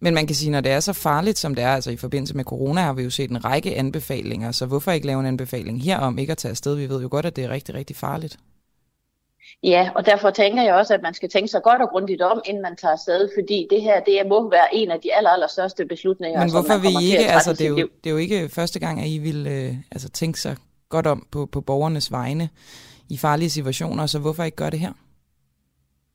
Men 0.00 0.14
man 0.14 0.26
kan 0.26 0.36
sige, 0.36 0.50
når 0.50 0.60
det 0.60 0.72
er 0.72 0.80
så 0.80 0.92
farligt, 0.92 1.38
som 1.38 1.54
det 1.54 1.64
er, 1.64 1.74
altså 1.74 1.90
i 1.90 1.96
forbindelse 1.96 2.36
med 2.36 2.44
corona, 2.44 2.80
har 2.80 2.92
vi 2.92 3.02
jo 3.02 3.10
set 3.10 3.30
en 3.30 3.44
række 3.44 3.76
anbefalinger, 3.76 4.52
så 4.52 4.66
hvorfor 4.66 4.92
ikke 4.92 5.06
lave 5.06 5.20
en 5.20 5.26
anbefaling 5.26 5.82
her 5.82 5.98
om 5.98 6.18
ikke 6.18 6.30
at 6.30 6.38
tage 6.38 6.50
afsted? 6.50 6.74
Vi 6.74 6.88
ved 6.88 7.02
jo 7.02 7.08
godt, 7.10 7.26
at 7.26 7.36
det 7.36 7.44
er 7.44 7.50
rigtig, 7.50 7.74
rigtig 7.74 7.96
farligt. 7.96 8.36
Ja, 9.62 9.90
og 9.94 10.06
derfor 10.06 10.30
tænker 10.30 10.62
jeg 10.62 10.74
også, 10.74 10.94
at 10.94 11.02
man 11.02 11.14
skal 11.14 11.28
tænke 11.28 11.48
sig 11.48 11.62
godt 11.62 11.82
og 11.82 11.88
grundigt 11.88 12.22
om, 12.22 12.42
inden 12.44 12.62
man 12.62 12.76
tager 12.76 12.92
afsted, 12.92 13.28
fordi 13.36 13.66
det 13.70 13.82
her, 13.82 14.00
det 14.00 14.22
må 14.28 14.50
være 14.50 14.74
en 14.74 14.90
af 14.90 15.00
de 15.00 15.14
aller, 15.14 15.30
aller 15.30 15.46
største 15.46 15.86
beslutninger, 15.86 16.40
Men 16.40 16.50
hvorfor 16.50 16.78
vil 16.78 16.90
I 17.02 17.12
ikke, 17.12 17.26
altså 17.26 17.52
det 17.52 17.60
er, 17.60 17.68
jo, 17.68 17.76
det 17.76 18.06
er 18.06 18.10
jo 18.10 18.16
ikke 18.16 18.48
første 18.48 18.80
gang, 18.80 19.00
at 19.00 19.08
I 19.08 19.18
vil 19.18 19.46
øh, 19.46 19.74
altså, 19.92 20.08
tænke 20.08 20.40
sig 20.40 20.56
godt 20.88 21.06
om 21.06 21.26
på, 21.30 21.46
på 21.46 21.60
borgernes 21.60 22.12
vegne 22.12 22.48
i 23.12 23.16
farlige 23.16 23.50
situationer, 23.50 24.06
så 24.06 24.18
hvorfor 24.18 24.44
ikke 24.44 24.56
gøre 24.56 24.70
det 24.70 24.80
her? 24.80 24.92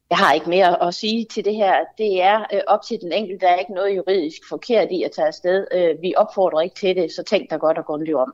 Jeg 0.09 0.17
har 0.17 0.33
ikke 0.33 0.49
mere 0.49 0.87
at 0.87 0.93
sige 0.93 1.25
til 1.25 1.45
det 1.45 1.55
her. 1.55 1.75
Det 1.97 2.21
er 2.21 2.39
øh, 2.53 2.59
op 2.67 2.79
til 2.87 2.97
den 3.01 3.11
enkelte. 3.11 3.45
Der 3.45 3.51
er 3.51 3.59
ikke 3.59 3.73
noget 3.73 3.97
juridisk 3.97 4.41
forkert 4.49 4.87
i 4.91 5.03
at 5.03 5.11
tage 5.15 5.27
afsted. 5.27 5.67
Øh, 5.73 6.01
vi 6.01 6.13
opfordrer 6.17 6.61
ikke 6.61 6.75
til 6.75 6.95
det, 6.95 7.11
så 7.11 7.23
tænk 7.23 7.49
dig 7.49 7.59
godt 7.59 7.77
og 7.77 7.85
grundigt 7.85 8.15
om. 8.15 8.33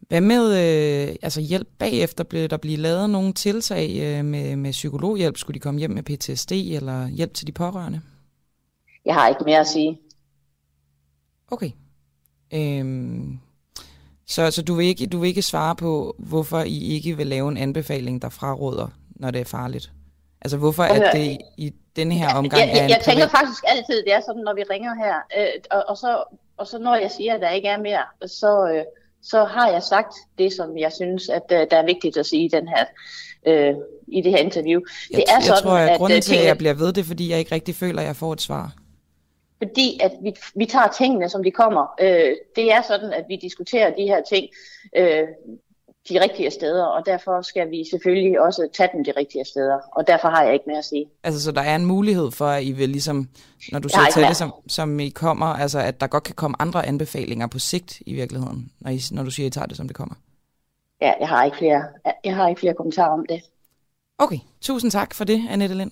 Hvad 0.00 0.20
med 0.20 0.44
øh, 0.48 1.16
altså 1.22 1.40
hjælp 1.40 1.68
bagefter? 1.78 2.24
Blev 2.24 2.48
der 2.48 2.56
blive 2.56 2.76
lavet 2.76 3.10
nogle 3.10 3.32
tiltag 3.32 3.88
øh, 4.00 4.24
med, 4.24 4.56
med 4.56 4.70
psykologhjælp? 4.70 5.36
Skulle 5.36 5.54
de 5.54 5.60
komme 5.60 5.78
hjem 5.78 5.90
med 5.90 6.02
PTSD 6.02 6.52
eller 6.52 7.08
hjælp 7.08 7.34
til 7.34 7.46
de 7.46 7.52
pårørende? 7.52 8.00
Jeg 9.04 9.14
har 9.14 9.28
ikke 9.28 9.44
mere 9.44 9.60
at 9.60 9.66
sige. 9.66 9.98
Okay. 11.50 11.70
Øhm, 12.54 13.38
så 14.28 14.50
så 14.50 14.62
du, 14.62 14.74
vil 14.74 14.86
ikke, 14.86 15.06
du 15.06 15.18
vil 15.18 15.28
ikke 15.28 15.42
svare 15.42 15.76
på, 15.76 16.14
hvorfor 16.18 16.60
I 16.60 16.78
ikke 16.78 17.16
vil 17.16 17.26
lave 17.26 17.48
en 17.48 17.56
anbefaling, 17.56 18.22
der 18.22 18.28
fraråder, 18.28 18.88
når 19.10 19.30
det 19.30 19.40
er 19.40 19.44
farligt? 19.44 19.90
Altså 20.40 20.56
hvorfor 20.56 20.82
at 20.82 21.12
det 21.12 21.38
i 21.56 21.72
den 21.96 22.12
her 22.12 22.34
omgang 22.34 22.60
jeg, 22.62 22.68
jeg, 22.68 22.78
er 22.80 22.84
en 22.84 22.90
jeg 22.90 23.00
tænker 23.04 23.26
privat- 23.26 23.38
faktisk 23.38 23.64
altid, 23.66 24.02
det 24.04 24.12
er 24.12 24.20
sådan, 24.20 24.42
når 24.42 24.54
vi 24.54 24.62
ringer 24.70 24.94
her, 24.94 25.14
øh, 25.38 25.46
og, 25.70 25.84
og, 25.88 25.96
så, 25.96 26.24
og 26.56 26.66
så 26.66 26.78
når 26.78 26.94
jeg 26.94 27.10
siger, 27.10 27.34
at 27.34 27.40
der 27.40 27.50
ikke 27.50 27.68
er 27.68 27.78
mere, 27.78 28.02
så, 28.26 28.70
øh, 28.74 28.84
så 29.22 29.44
har 29.44 29.68
jeg 29.70 29.82
sagt 29.82 30.14
det, 30.38 30.52
som 30.52 30.78
jeg 30.78 30.92
synes, 30.92 31.28
at 31.28 31.42
øh, 31.52 31.66
der 31.70 31.76
er 31.76 31.86
vigtigt 31.86 32.16
at 32.16 32.26
sige 32.26 32.44
i, 32.44 32.48
den 32.48 32.68
her, 32.68 32.84
øh, 33.46 33.74
i 34.08 34.20
det 34.20 34.30
her 34.30 34.38
interview. 34.38 34.80
Jeg, 35.10 35.16
det 35.16 35.24
er 35.28 35.34
jeg 35.34 35.42
sådan, 35.42 35.62
tror, 35.62 35.76
at, 35.76 35.88
at 35.88 35.98
grunden 35.98 36.16
øh, 36.16 36.22
til, 36.22 36.36
at 36.36 36.44
jeg 36.44 36.58
bliver 36.58 36.74
ved 36.74 36.92
det, 36.92 36.98
er, 36.98 37.04
fordi 37.04 37.30
jeg 37.30 37.38
ikke 37.38 37.54
rigtig 37.54 37.74
føler, 37.74 38.00
at 38.00 38.06
jeg 38.06 38.16
får 38.16 38.32
et 38.32 38.40
svar. 38.40 38.72
Fordi 39.58 40.00
at 40.02 40.12
vi, 40.22 40.36
vi 40.54 40.66
tager 40.66 40.88
tingene, 40.88 41.28
som 41.28 41.42
de 41.42 41.50
kommer. 41.50 41.94
Øh, 42.00 42.36
det 42.56 42.72
er 42.72 42.82
sådan, 42.82 43.12
at 43.12 43.24
vi 43.28 43.36
diskuterer 43.36 43.94
de 43.94 44.02
her 44.02 44.22
ting 44.22 44.46
øh, 44.96 45.28
de 46.08 46.20
rigtige 46.20 46.50
steder, 46.50 46.84
og 46.84 47.06
derfor 47.06 47.42
skal 47.42 47.70
vi 47.70 47.84
selvfølgelig 47.90 48.40
også 48.40 48.68
tage 48.74 48.88
dem 48.92 49.04
de 49.04 49.12
rigtige 49.16 49.44
steder, 49.44 49.78
og 49.92 50.06
derfor 50.06 50.28
har 50.28 50.42
jeg 50.42 50.52
ikke 50.52 50.64
mere 50.66 50.78
at 50.78 50.84
sige. 50.84 51.06
Altså, 51.24 51.42
så 51.42 51.52
der 51.52 51.60
er 51.60 51.76
en 51.76 51.84
mulighed 51.84 52.30
for, 52.30 52.46
at 52.46 52.64
I 52.64 52.72
vil 52.72 52.88
ligesom, 52.88 53.28
når 53.72 53.78
du 53.78 53.88
siger 53.88 54.20
mere. 54.20 54.28
det, 54.28 54.36
som, 54.36 54.54
som 54.68 55.00
I 55.00 55.08
kommer, 55.08 55.46
altså 55.46 55.78
at 55.78 56.00
der 56.00 56.06
godt 56.06 56.24
kan 56.24 56.34
komme 56.34 56.56
andre 56.62 56.86
anbefalinger 56.86 57.46
på 57.46 57.58
sigt 57.58 58.02
i 58.06 58.14
virkeligheden, 58.14 58.72
når, 58.80 58.90
I, 58.90 59.00
når 59.12 59.22
du 59.22 59.30
siger, 59.30 59.46
at 59.46 59.56
I 59.56 59.58
tager 59.58 59.66
det, 59.66 59.76
som 59.76 59.88
det 59.88 59.96
kommer. 59.96 60.14
Ja, 61.00 61.12
jeg 61.20 61.28
har 61.28 61.44
ikke 61.44 61.56
flere, 61.56 61.84
jeg 62.24 62.36
har 62.36 62.48
ikke 62.48 62.60
flere 62.60 62.74
kommentarer 62.74 63.12
om 63.12 63.26
det. 63.28 63.42
Okay, 64.18 64.38
tusind 64.60 64.90
tak 64.90 65.14
for 65.14 65.24
det, 65.24 65.42
Annette 65.50 65.74
Lind. 65.74 65.90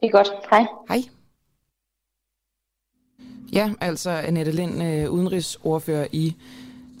Det 0.00 0.06
er 0.06 0.10
godt. 0.10 0.32
Hej. 0.50 0.66
Hej. 0.88 1.02
Ja, 3.52 3.72
altså 3.80 4.10
Annette 4.10 4.52
Lind, 4.52 4.82
øh, 4.82 5.10
udenrigsordfører 5.10 6.06
i 6.12 6.34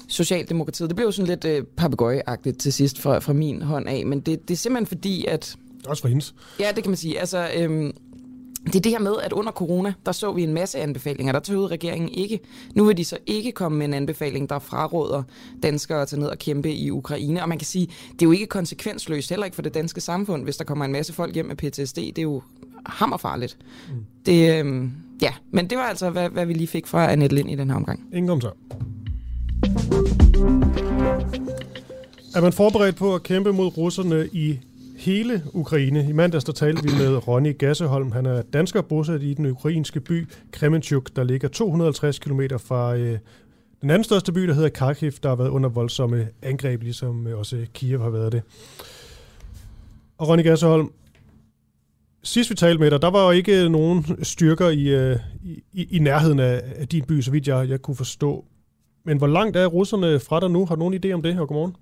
Socialdemokratiet. 0.08 0.88
Det 0.88 0.96
blev 0.96 1.12
sådan 1.12 1.28
lidt 1.28 1.44
øh, 1.44 1.64
papegøjeagtigt 1.64 2.58
til 2.58 2.72
sidst 2.72 3.00
fra, 3.00 3.18
fra 3.18 3.32
min 3.32 3.62
hånd 3.62 3.88
af, 3.88 4.06
men 4.06 4.20
det, 4.20 4.48
det 4.48 4.54
er 4.54 4.58
simpelthen 4.58 4.86
fordi, 4.86 5.26
at... 5.26 5.56
Også 5.86 6.00
for 6.00 6.08
hendes. 6.08 6.34
Ja, 6.60 6.68
det 6.74 6.84
kan 6.84 6.90
man 6.90 6.96
sige. 6.96 7.20
Altså, 7.20 7.48
øhm, 7.56 7.92
det 8.66 8.76
er 8.76 8.80
det 8.80 8.92
her 8.92 8.98
med, 8.98 9.14
at 9.22 9.32
under 9.32 9.52
corona, 9.52 9.92
der 10.06 10.12
så 10.12 10.32
vi 10.32 10.42
en 10.42 10.54
masse 10.54 10.78
anbefalinger. 10.78 11.32
Der 11.32 11.40
tog 11.40 11.70
regeringen 11.70 12.08
ikke. 12.08 12.40
Nu 12.74 12.84
vil 12.84 12.96
de 12.96 13.04
så 13.04 13.18
ikke 13.26 13.52
komme 13.52 13.78
med 13.78 13.86
en 13.86 13.94
anbefaling, 13.94 14.50
der 14.50 14.58
fraråder 14.58 15.22
danskere 15.62 16.02
at 16.02 16.08
tage 16.08 16.20
ned 16.20 16.28
og 16.28 16.38
kæmpe 16.38 16.72
i 16.72 16.90
Ukraine. 16.90 17.42
Og 17.42 17.48
man 17.48 17.58
kan 17.58 17.66
sige, 17.66 17.86
det 17.86 18.22
er 18.22 18.26
jo 18.26 18.32
ikke 18.32 18.46
konsekvensløst, 18.46 19.28
heller 19.30 19.44
ikke 19.44 19.54
for 19.54 19.62
det 19.62 19.74
danske 19.74 20.00
samfund, 20.00 20.44
hvis 20.44 20.56
der 20.56 20.64
kommer 20.64 20.84
en 20.84 20.92
masse 20.92 21.12
folk 21.12 21.34
hjem 21.34 21.46
med 21.46 21.56
PTSD. 21.56 21.96
Det 21.96 22.18
er 22.18 22.22
jo 22.22 22.42
hammerfarligt. 22.86 23.58
Mm. 23.88 24.04
Det, 24.26 24.58
øhm, 24.58 24.92
ja, 25.22 25.32
men 25.50 25.70
det 25.70 25.78
var 25.78 25.84
altså, 25.84 26.10
hvad, 26.10 26.28
hvad 26.28 26.46
vi 26.46 26.52
lige 26.52 26.66
fik 26.66 26.86
fra 26.86 27.12
Annette 27.12 27.36
Lind 27.36 27.50
i 27.50 27.54
den 27.54 27.70
her 27.70 27.76
omgang. 27.76 28.08
Ingen 28.12 28.28
kommentar. 28.28 28.56
Er 32.34 32.40
man 32.40 32.52
forberedt 32.52 32.96
på 32.96 33.14
at 33.14 33.22
kæmpe 33.22 33.52
mod 33.52 33.76
russerne 33.78 34.28
i 34.32 34.58
hele 34.98 35.42
Ukraine? 35.52 36.06
I 36.08 36.12
mandags 36.12 36.44
der 36.44 36.52
talte 36.52 36.82
vi 36.82 36.90
med 36.98 37.28
Ronny 37.28 37.58
Gasseholm. 37.58 38.12
Han 38.12 38.26
er 38.26 38.42
dansker 38.42 38.82
bosat 38.82 39.22
i 39.22 39.34
den 39.34 39.46
ukrainske 39.46 40.00
by 40.00 40.26
Kremenchuk, 40.50 41.16
der 41.16 41.24
ligger 41.24 41.48
250 41.48 42.18
km 42.18 42.40
fra 42.58 42.96
øh, 42.96 43.18
den 43.82 43.90
anden 43.90 44.04
største 44.04 44.32
by, 44.32 44.40
der 44.40 44.54
hedder 44.54 44.68
Kharkiv, 44.68 45.12
der 45.22 45.28
har 45.28 45.36
været 45.36 45.48
under 45.48 45.68
voldsomme 45.68 46.28
angreb, 46.42 46.82
ligesom 46.82 47.26
øh, 47.26 47.38
også 47.38 47.66
Kiev 47.74 48.02
har 48.02 48.10
været 48.10 48.32
det. 48.32 48.42
Og 50.18 50.28
Ronny 50.28 50.42
Gasseholm, 50.42 50.90
sidst 52.24 52.50
vi 52.50 52.54
talte 52.54 52.80
med 52.80 52.90
dig, 52.90 53.02
der 53.02 53.10
var 53.10 53.24
jo 53.24 53.30
ikke 53.30 53.68
nogen 53.68 54.04
styrker 54.22 54.68
i, 54.68 54.88
øh, 54.88 55.16
i, 55.72 55.96
i 55.96 55.98
nærheden 55.98 56.38
af, 56.38 56.88
din 56.92 57.04
by, 57.04 57.20
så 57.20 57.30
vidt 57.30 57.48
jeg, 57.48 57.66
jeg 57.68 57.82
kunne 57.82 57.96
forstå. 57.96 58.44
Men 59.04 59.18
hvor 59.18 59.26
langt 59.26 59.56
er 59.56 59.66
russerne 59.66 60.20
fra 60.20 60.40
dig 60.40 60.50
nu? 60.50 60.66
Har 60.66 60.74
du 60.74 60.78
nogen 60.78 61.00
idé 61.04 61.12
om 61.12 61.22
det, 61.22 61.40
og 61.40 61.48
godmorgen? 61.48 61.76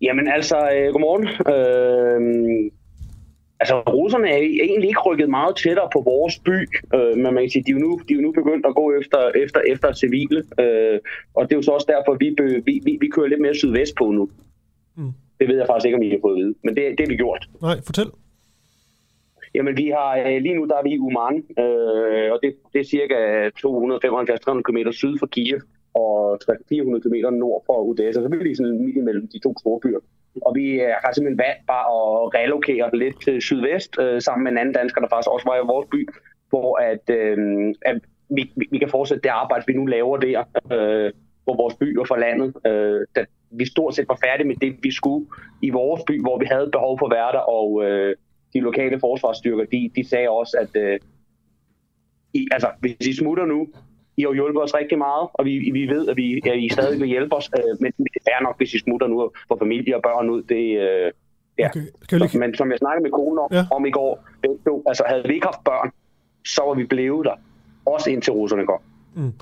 Jamen 0.00 0.28
altså, 0.28 0.56
øh, 0.56 0.92
godmorgen. 0.92 1.26
Øh, 1.54 2.70
altså, 3.60 3.80
russerne 3.80 4.28
er 4.28 4.36
egentlig 4.36 4.88
ikke 4.88 5.00
rykket 5.00 5.28
meget 5.30 5.56
tættere 5.56 5.88
på 5.92 6.00
vores 6.00 6.38
by, 6.38 6.58
øh, 6.94 7.14
men 7.22 7.34
man 7.34 7.42
kan 7.42 7.50
sige, 7.50 7.64
de 7.66 7.70
er, 7.70 7.74
jo 7.74 7.78
nu, 7.78 8.00
de 8.08 8.12
er 8.12 8.16
jo 8.16 8.22
nu 8.22 8.32
begyndt 8.32 8.66
at 8.66 8.74
gå 8.74 8.92
efter, 9.00 9.20
efter, 9.44 9.60
efter 9.72 9.92
civile, 9.92 10.38
øh, 10.62 10.98
og 11.34 11.42
det 11.44 11.52
er 11.52 11.58
jo 11.58 11.62
så 11.62 11.70
også 11.70 11.88
derfor, 11.94 12.12
vi, 12.22 12.28
vi, 12.66 12.80
vi, 12.84 12.98
vi 13.00 13.08
kører 13.14 13.28
lidt 13.28 13.40
mere 13.40 13.54
sydvest 13.54 13.94
på 13.96 14.04
nu. 14.10 14.28
Mm. 14.96 15.12
Det 15.38 15.48
ved 15.48 15.56
jeg 15.56 15.66
faktisk 15.66 15.86
ikke, 15.86 15.96
om 15.96 16.02
I 16.02 16.10
har 16.10 16.18
fået 16.22 16.36
at 16.36 16.40
vide, 16.42 16.54
men 16.64 16.76
det, 16.76 16.82
det 16.96 17.00
har 17.00 17.12
vi 17.14 17.16
gjort. 17.16 17.48
Nej, 17.62 17.76
fortæl. 17.86 18.06
Jamen, 19.54 19.76
vi 19.76 19.86
har 19.96 20.10
øh, 20.26 20.42
lige 20.42 20.54
nu, 20.54 20.64
der 20.64 20.76
er 20.76 20.82
vi 20.82 20.92
i 20.92 20.98
Uman, 20.98 21.36
øh, 21.62 22.32
og 22.32 22.38
det, 22.42 22.50
det 22.72 22.80
er 22.80 22.84
cirka 22.84 23.18
275-300 23.48 24.62
km 24.66 24.90
syd 24.90 25.18
for 25.18 25.26
Kiev. 25.26 25.60
og 25.94 26.38
400 26.68 27.02
km 27.04 27.34
nord 27.34 27.62
for 27.66 27.76
Odessa, 27.88 28.22
så 28.22 28.28
vi 28.28 28.36
lige 28.36 28.56
sådan 28.56 28.84
midt 28.84 28.96
imellem 28.96 29.28
de 29.28 29.38
to 29.38 29.54
store 29.60 29.80
byer. 29.80 30.00
Og 30.46 30.54
vi 30.54 30.66
øh, 30.80 30.94
har 31.04 31.12
simpelthen 31.12 31.38
valgt 31.38 31.66
bare 31.66 31.86
at 31.98 32.34
relokere 32.40 32.96
lidt 33.02 33.16
til 33.24 33.42
sydvest, 33.42 33.90
øh, 34.00 34.20
sammen 34.20 34.44
med 34.44 34.52
en 34.52 34.58
anden 34.58 34.74
dansker, 34.74 35.00
der 35.00 35.08
faktisk 35.08 35.30
også 35.34 35.46
var 35.50 35.56
i 35.56 35.70
vores 35.72 35.88
by, 35.92 36.08
hvor 36.50 36.70
at, 36.90 37.04
øh, 37.10 37.38
at 37.82 37.98
vi, 38.36 38.42
vi 38.70 38.78
kan 38.78 38.88
fortsætte 38.88 39.22
det 39.22 39.28
arbejde, 39.28 39.64
vi 39.66 39.72
nu 39.72 39.86
laver 39.86 40.16
der, 40.16 40.40
øh, 40.72 41.12
på 41.46 41.52
vores 41.60 41.74
by 41.74 41.98
og 41.98 42.06
for 42.08 42.16
landet. 42.16 42.48
Øh, 42.66 43.00
da 43.16 43.24
vi 43.50 43.64
stort 43.66 43.94
set 43.94 44.08
var 44.08 44.18
færdige 44.24 44.48
med 44.48 44.56
det, 44.56 44.76
vi 44.82 44.90
skulle 44.90 45.26
i 45.62 45.70
vores 45.70 46.02
by, 46.06 46.20
hvor 46.20 46.38
vi 46.38 46.46
havde 46.52 46.70
behov 46.72 46.98
for 46.98 47.08
værter 47.08 47.38
og 47.38 47.84
øh, 47.84 48.16
de 48.54 48.60
lokale 48.60 49.00
forsvarsstyrker, 49.00 49.64
de, 49.64 49.90
de 49.96 50.08
sagde 50.08 50.28
også, 50.28 50.56
at 50.60 50.82
øh, 50.82 50.98
i, 52.34 52.48
altså, 52.50 52.68
hvis 52.80 53.06
I 53.06 53.12
smutter 53.16 53.46
nu, 53.46 53.68
I 54.16 54.22
har 54.22 54.32
hjulpet 54.32 54.62
os 54.62 54.74
rigtig 54.74 54.98
meget, 54.98 55.28
og 55.34 55.44
vi, 55.44 55.70
vi 55.72 55.86
ved, 55.86 56.08
at, 56.08 56.16
vi, 56.16 56.42
at 56.46 56.58
I 56.58 56.68
stadig 56.68 57.00
vil 57.00 57.08
hjælpe 57.08 57.36
os, 57.36 57.50
øh, 57.58 57.76
men 57.80 57.92
det 57.92 58.22
er 58.26 58.42
nok, 58.42 58.56
hvis 58.56 58.74
I 58.74 58.78
smutter 58.78 59.06
nu 59.06 59.22
og 59.22 59.34
får 59.48 59.58
familie 59.58 59.96
og 59.96 60.02
børn 60.02 60.30
ud. 60.30 60.42
Det, 60.42 60.64
øh, 60.80 61.12
ja. 61.58 61.68
Okay. 61.68 61.86
Skal 62.02 62.20
lige... 62.20 62.38
Men 62.38 62.54
som 62.54 62.70
jeg 62.70 62.78
snakkede 62.78 63.02
med 63.02 63.10
konen 63.10 63.38
om, 63.38 63.48
ja. 63.52 63.64
om 63.70 63.86
i 63.86 63.90
går, 63.90 64.24
to, 64.64 64.82
altså 64.86 65.04
havde 65.06 65.22
vi 65.28 65.34
ikke 65.34 65.46
haft 65.46 65.64
børn, 65.64 65.90
så 66.46 66.62
var 66.66 66.74
vi 66.74 66.84
blevet 66.84 67.24
der, 67.24 67.36
også 67.86 68.10
indtil 68.10 68.32
russerne 68.32 68.66
kom. 68.66 68.80
Mm. 69.14 69.32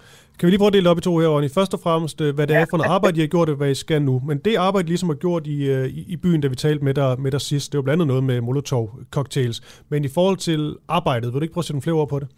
Kan 0.41 0.47
vi 0.47 0.51
lige 0.51 0.59
prøve 0.59 0.73
at 0.75 0.79
dele 0.79 0.91
op 0.91 0.99
i 0.99 1.01
to 1.01 1.19
her, 1.19 1.29
Ronny? 1.29 1.51
Først 1.59 1.75
og 1.75 1.81
fremmest, 1.81 2.21
øh, 2.21 2.35
hvad 2.35 2.47
det 2.47 2.57
er 2.57 2.67
for 2.71 2.77
noget 2.77 2.91
arbejde, 2.97 3.17
I 3.19 3.21
har 3.21 3.33
gjort, 3.35 3.49
og 3.49 3.57
hvad 3.57 3.71
I 3.71 3.75
skal 3.75 4.03
nu. 4.03 4.15
Men 4.29 4.39
det 4.39 4.57
arbejde, 4.57 4.87
I 4.87 4.91
ligesom 4.95 5.09
har 5.09 5.17
gjort 5.27 5.47
i, 5.47 5.59
øh, 5.75 5.87
i, 5.99 6.03
i 6.15 6.17
byen, 6.17 6.41
da 6.41 6.49
vi 6.49 6.55
talte 6.55 6.85
med 6.85 6.95
dig, 6.95 7.21
med 7.25 7.31
dig 7.31 7.41
sidst, 7.41 7.73
det 7.73 7.79
var 7.79 7.83
blandt 7.83 8.03
andet 8.03 8.11
noget 8.13 8.25
med 8.31 8.39
Molotov-cocktails. 8.49 9.59
Men 9.91 10.05
i 10.05 10.11
forhold 10.17 10.37
til 10.37 10.61
arbejdet, 10.89 11.27
vil 11.33 11.39
du 11.41 11.45
ikke 11.45 11.55
prøve 11.55 11.65
at 11.65 11.69
sætte 11.69 11.77
nogle 11.77 11.87
flere 11.87 12.01
ord 12.01 12.09
på 12.09 12.19
det? 12.23 12.29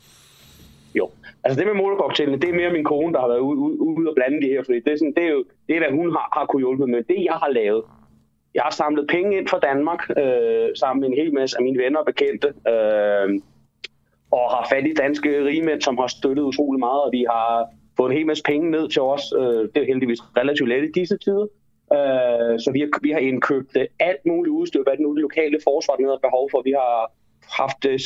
Jo, 0.98 1.04
altså 1.44 1.56
det 1.58 1.66
med 1.70 1.76
Molotov-cocktailene, 1.82 2.38
det 2.42 2.48
er 2.50 2.60
mere 2.60 2.72
min 2.72 2.84
kone, 2.92 3.12
der 3.14 3.20
har 3.20 3.28
været 3.28 3.44
ude, 3.48 3.58
ude, 3.64 3.76
ude 3.80 4.08
og 4.10 4.14
blande 4.18 4.38
det 4.42 4.50
her, 4.54 4.62
fordi 4.66 4.78
det 4.84 4.92
er, 4.92 4.98
sådan, 5.00 5.14
det 5.18 5.24
er 5.28 5.32
jo 5.36 5.44
det, 5.66 5.72
er, 5.76 5.80
hvad 5.82 5.92
hun 5.98 6.08
har, 6.16 6.26
har 6.36 6.44
kunne 6.46 6.64
hjælpe 6.66 6.86
med. 6.94 7.00
Det, 7.12 7.18
jeg 7.30 7.36
har 7.42 7.50
lavet, 7.60 7.82
jeg 8.56 8.62
har 8.66 8.74
samlet 8.80 9.04
penge 9.14 9.30
ind 9.38 9.46
fra 9.52 9.60
Danmark, 9.68 10.02
øh, 10.22 10.68
sammen 10.82 11.00
med 11.00 11.08
en 11.08 11.18
hel 11.20 11.30
masse 11.38 11.54
af 11.58 11.62
mine 11.66 11.78
venner 11.82 11.98
og 12.02 12.06
bekendte, 12.12 12.48
øh, 12.72 13.26
og 14.38 14.44
har 14.54 14.64
fat 14.72 14.86
i 14.90 14.94
danske 15.04 15.30
rigmænd, 15.50 15.80
som 15.86 15.94
har 16.02 16.08
støttet 16.16 16.44
utrolig 16.50 16.80
meget, 16.86 17.00
og 17.06 17.10
vi 17.18 17.24
har 17.34 17.48
fået 17.96 18.10
en 18.10 18.16
hel 18.16 18.26
masse 18.26 18.42
penge 18.42 18.70
ned 18.70 18.88
til 18.88 19.02
os. 19.02 19.24
Øh, 19.38 19.62
det 19.72 19.78
er 19.82 19.86
heldigvis 19.86 20.20
relativt 20.36 20.68
let 20.68 20.84
i 20.84 20.92
disse 21.00 21.18
tider. 21.24 21.46
Øh, 21.96 22.54
så 22.62 22.70
vi 22.72 22.80
har, 22.80 22.88
vi 23.02 23.10
har 23.10 23.18
indkøbt 23.18 23.76
øh, 23.76 23.86
alt 24.00 24.26
muligt 24.26 24.52
udstyr, 24.52 24.82
hvad 24.82 24.92
det 24.92 25.00
nu 25.00 25.14
det 25.14 25.22
lokale 25.22 25.58
forsvar 25.64 25.96
der 25.96 26.10
har 26.10 26.28
behov 26.28 26.48
for. 26.50 26.62
Vi 26.64 26.74
har 26.82 27.12
haft 27.62 27.84
øh, 27.86 27.98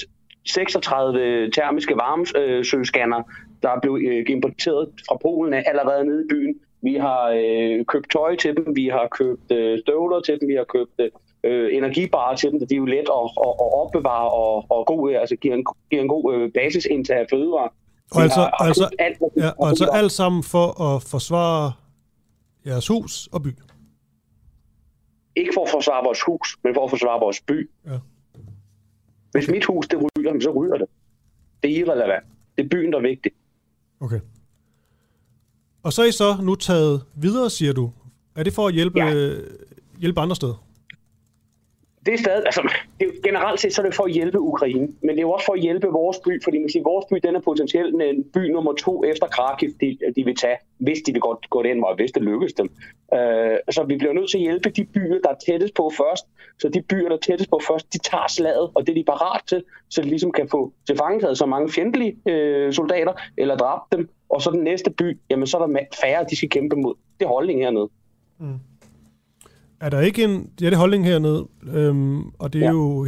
36 0.45 1.51
termiske 1.51 1.95
varmesøgescanner, 1.97 3.23
der 3.63 3.71
er 3.71 3.81
blevet 3.81 4.01
øh, 4.11 4.25
importeret 4.29 4.89
fra 5.09 5.17
Polen 5.23 5.55
allerede 5.55 6.05
nede 6.05 6.25
i 6.25 6.29
byen. 6.31 6.55
Vi 6.83 6.95
har 6.95 7.23
øh, 7.41 7.85
købt 7.85 8.11
tøj 8.11 8.37
til 8.37 8.57
dem, 8.57 8.77
vi 8.77 8.87
har 8.87 9.09
købt 9.19 9.53
øh, 9.53 9.79
støvler 9.79 10.21
til 10.21 10.41
dem, 10.41 10.49
vi 10.49 10.55
har 10.55 10.65
købt 10.65 11.01
øh, 11.45 11.77
energibarer 11.77 12.37
til 12.37 12.51
dem, 12.51 12.59
det 12.61 12.73
er 12.73 12.77
jo 12.77 12.85
let 12.85 13.09
at, 13.19 13.27
at, 13.47 13.55
at 13.65 13.69
opbevare 13.83 14.29
og, 14.31 14.65
og 14.71 14.87
god, 14.87 15.15
altså 15.15 15.37
giver 15.37 15.55
en, 15.55 15.65
giver 15.91 16.03
en 16.03 16.09
god 16.09 16.35
øh, 16.35 16.53
basisindtag 16.53 17.19
af 17.19 17.27
fødevarer. 17.31 17.73
Og 18.11 18.23
altså, 18.23 18.41
har, 18.41 18.51
altså, 18.51 18.91
alt, 18.99 19.19
ja, 19.37 19.51
og 19.59 19.69
altså 19.69 19.85
alt 19.93 20.13
sammen 20.13 20.43
for 20.43 20.81
at 20.81 21.03
forsvare 21.03 21.73
jeres 22.67 22.89
hus 22.89 23.29
og 23.33 23.43
by? 23.43 23.49
Ikke 25.37 25.51
for 25.55 25.65
at 25.65 25.71
forsvare 25.71 26.05
vores 26.05 26.23
hus, 26.23 26.59
men 26.65 26.75
for 26.75 26.85
at 26.85 26.91
forsvare 26.91 27.21
vores 27.21 27.41
by. 27.41 27.71
Ja. 27.87 27.99
Hvis 29.33 29.49
mit 29.49 29.65
hus 29.65 29.89
det 29.89 29.99
ryger, 29.99 30.41
så 30.41 30.51
ryger 30.51 30.77
det. 30.77 30.87
Det 31.63 31.71
er 31.71 31.79
irrelevant. 31.79 32.25
Det 32.57 32.65
er 32.65 32.69
byen, 32.69 32.93
der 32.93 32.99
er 32.99 33.03
vigtig. 33.03 33.33
Okay. 34.01 34.21
Og 35.83 35.93
så 35.93 36.03
er 36.03 36.07
I 36.07 36.13
så 36.13 36.37
nu 36.43 36.55
taget 36.55 37.05
videre, 37.15 37.51
siger 37.51 37.73
du. 37.73 37.93
Er 38.35 38.43
det 38.43 38.53
for 38.53 38.67
at 38.69 38.75
hjælpe, 38.75 38.99
ja. 38.99 39.35
hjælpe 39.99 40.21
andre 40.21 40.37
steder? 40.37 40.66
Det 42.07 42.15
er 42.15 42.19
stadig, 42.19 42.43
altså, 42.47 42.73
det 43.01 43.09
er, 43.09 43.13
generelt 43.23 43.61
set 43.61 43.75
så 43.75 43.83
er 43.83 43.87
det 43.87 43.95
for 43.95 44.05
at 44.05 44.13
hjælpe 44.13 44.41
Ukraine, 44.41 44.89
men 45.01 45.11
det 45.11 45.19
er 45.19 45.23
jo 45.23 45.31
også 45.31 45.47
for 45.47 45.53
at 45.53 45.61
hjælpe 45.61 45.87
vores 45.87 46.19
by, 46.25 46.45
fordi 46.45 46.59
man 46.59 46.71
siger, 46.71 46.83
vores 46.83 47.07
by 47.11 47.17
den 47.27 47.37
er 47.37 47.41
potentielt 47.41 48.03
en 48.03 48.25
by 48.35 48.39
nummer 48.39 48.73
to 48.73 49.05
efter 49.05 49.27
Kharkiv, 49.27 49.71
de, 49.81 49.99
de 50.17 50.25
vil 50.25 50.37
tage, 50.37 50.57
hvis 50.79 50.99
de 51.07 51.13
vil 51.13 51.21
godt 51.21 51.51
gå 51.51 51.63
den 51.63 51.81
vej, 51.81 51.95
hvis 51.97 52.13
det 52.13 52.23
lykkes 52.23 52.53
dem. 52.53 52.71
Øh, 53.15 53.57
så 53.71 53.85
vi 53.89 53.97
bliver 53.97 54.13
nødt 54.13 54.31
til 54.31 54.39
at 54.39 54.43
hjælpe 54.43 54.71
de 54.71 54.85
byer, 54.85 55.19
der 55.25 55.31
er 55.31 55.39
tættest 55.47 55.75
på 55.75 55.91
først, 55.97 56.25
så 56.59 56.69
de 56.69 56.83
byer, 56.83 57.09
der 57.09 57.17
er 57.17 57.21
tættest 57.21 57.51
på 57.51 57.61
først, 57.69 57.93
de 57.93 57.99
tager 57.99 58.29
slaget, 58.29 58.71
og 58.75 58.87
det 58.87 58.89
er 58.89 58.95
de 58.95 59.05
parat 59.05 59.41
til, 59.47 59.65
så 59.89 60.03
de 60.03 60.09
ligesom 60.09 60.33
kan 60.33 60.49
få 60.49 60.73
tilfangetaget 60.87 61.39
så 61.39 61.47
mange 61.47 61.73
fjendtlige 61.73 62.17
øh, 62.27 62.73
soldater, 62.73 63.13
eller 63.37 63.57
dræbt 63.57 63.93
dem, 63.93 64.09
og 64.29 64.43
så 64.43 64.51
den 64.51 64.65
næste 64.65 64.91
by, 64.91 65.19
jamen 65.31 65.47
så 65.47 65.59
er 65.59 65.67
der 65.67 65.79
færre, 66.01 66.25
de 66.31 66.37
skal 66.37 66.49
kæmpe 66.49 66.77
mod. 66.77 66.95
Det 67.19 67.25
er 67.25 67.29
holdningen 67.29 67.65
hernede. 67.65 67.89
Mm. 68.39 68.59
Er 69.81 69.91
der 69.91 70.01
ikke 70.01 70.25
en... 70.25 70.51
Ja, 70.61 70.67
det 70.67 70.73
er 70.73 70.79
holdning 70.79 71.05
hernede, 71.05 71.49
øhm, 71.75 72.29
og 72.39 72.53
det 72.53 72.63
er 72.63 72.67
ja. 72.67 72.73
jo 72.73 73.07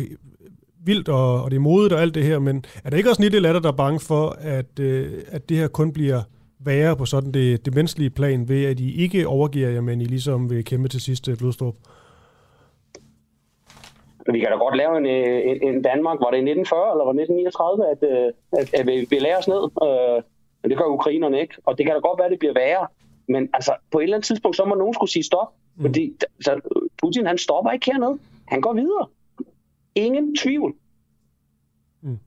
vildt, 0.85 1.09
og, 1.09 1.43
og 1.43 1.51
det 1.51 1.57
er 1.57 1.61
modigt 1.61 1.93
og 1.93 2.01
alt 2.01 2.15
det 2.15 2.25
her, 2.25 2.39
men 2.39 2.65
er 2.85 2.91
der 2.91 2.97
ikke 2.97 3.11
også 3.11 3.23
en 3.23 3.25
lille 3.25 3.41
latter, 3.41 3.61
der 3.61 3.69
er 3.69 3.77
bange 3.77 4.01
for, 4.01 4.37
at, 4.41 4.79
øh, 4.81 5.13
at 5.29 5.49
det 5.49 5.57
her 5.57 5.69
kun 5.69 5.93
bliver 5.93 6.23
værre 6.59 6.97
på 6.97 7.05
sådan 7.05 7.33
det, 7.33 7.65
det 7.65 7.75
menneskelige 7.75 8.11
plan, 8.11 8.49
ved 8.49 8.65
at 8.65 8.81
I 8.81 9.03
ikke 9.03 9.29
overgiver 9.29 9.69
jer, 9.69 9.81
men 9.81 10.01
I 10.01 10.05
ligesom 10.05 10.51
vil 10.51 10.65
kæmpe 10.65 10.89
til 10.89 11.01
sidste 11.01 11.37
blodstrup? 11.37 11.75
Vi 14.33 14.39
kan 14.41 14.49
da 14.51 14.57
godt 14.57 14.77
lave 14.77 14.97
en, 14.99 15.07
øh, 15.07 15.51
en, 15.51 15.69
en 15.69 15.83
Danmark, 15.83 16.19
var 16.21 16.31
det 16.31 16.39
i 16.39 16.47
1940 16.51 16.93
eller 16.93 17.05
var 17.05 17.13
det 17.13 17.23
1939, 17.23 17.91
at, 17.93 18.01
øh, 18.11 18.33
at, 18.61 18.67
at 18.79 18.87
vi, 18.87 19.07
vi 19.11 19.19
lærer 19.19 19.39
os 19.39 19.49
ned. 19.49 19.63
Øh, 19.87 20.23
men 20.63 20.71
det 20.71 20.79
gør 20.79 20.85
ukrainerne 20.99 21.41
ikke, 21.41 21.55
og 21.67 21.79
det 21.79 21.87
kan 21.87 21.95
da 21.95 22.01
godt 22.01 22.19
være, 22.19 22.27
at 22.27 22.35
det 22.35 22.39
bliver 22.39 22.55
værre. 22.63 22.87
Men 23.29 23.49
altså, 23.55 23.73
på 23.91 23.99
et 23.99 24.03
eller 24.03 24.17
andet 24.17 24.27
tidspunkt, 24.27 24.57
så 24.57 24.65
må 24.65 24.75
nogen 24.75 24.95
skulle 24.95 25.11
sige 25.11 25.23
stop. 25.23 25.49
Mm. 25.77 25.83
Fordi 25.83 26.13
så 26.41 26.61
Putin, 27.03 27.27
han 27.27 27.39
stopper 27.39 27.71
ikke 27.71 27.87
hernede. 27.93 28.19
Han 28.49 28.61
går 28.61 28.75
videre. 28.75 29.07
Ingen 29.95 30.37
tvivl. 30.37 30.75
Mm. 32.03 32.19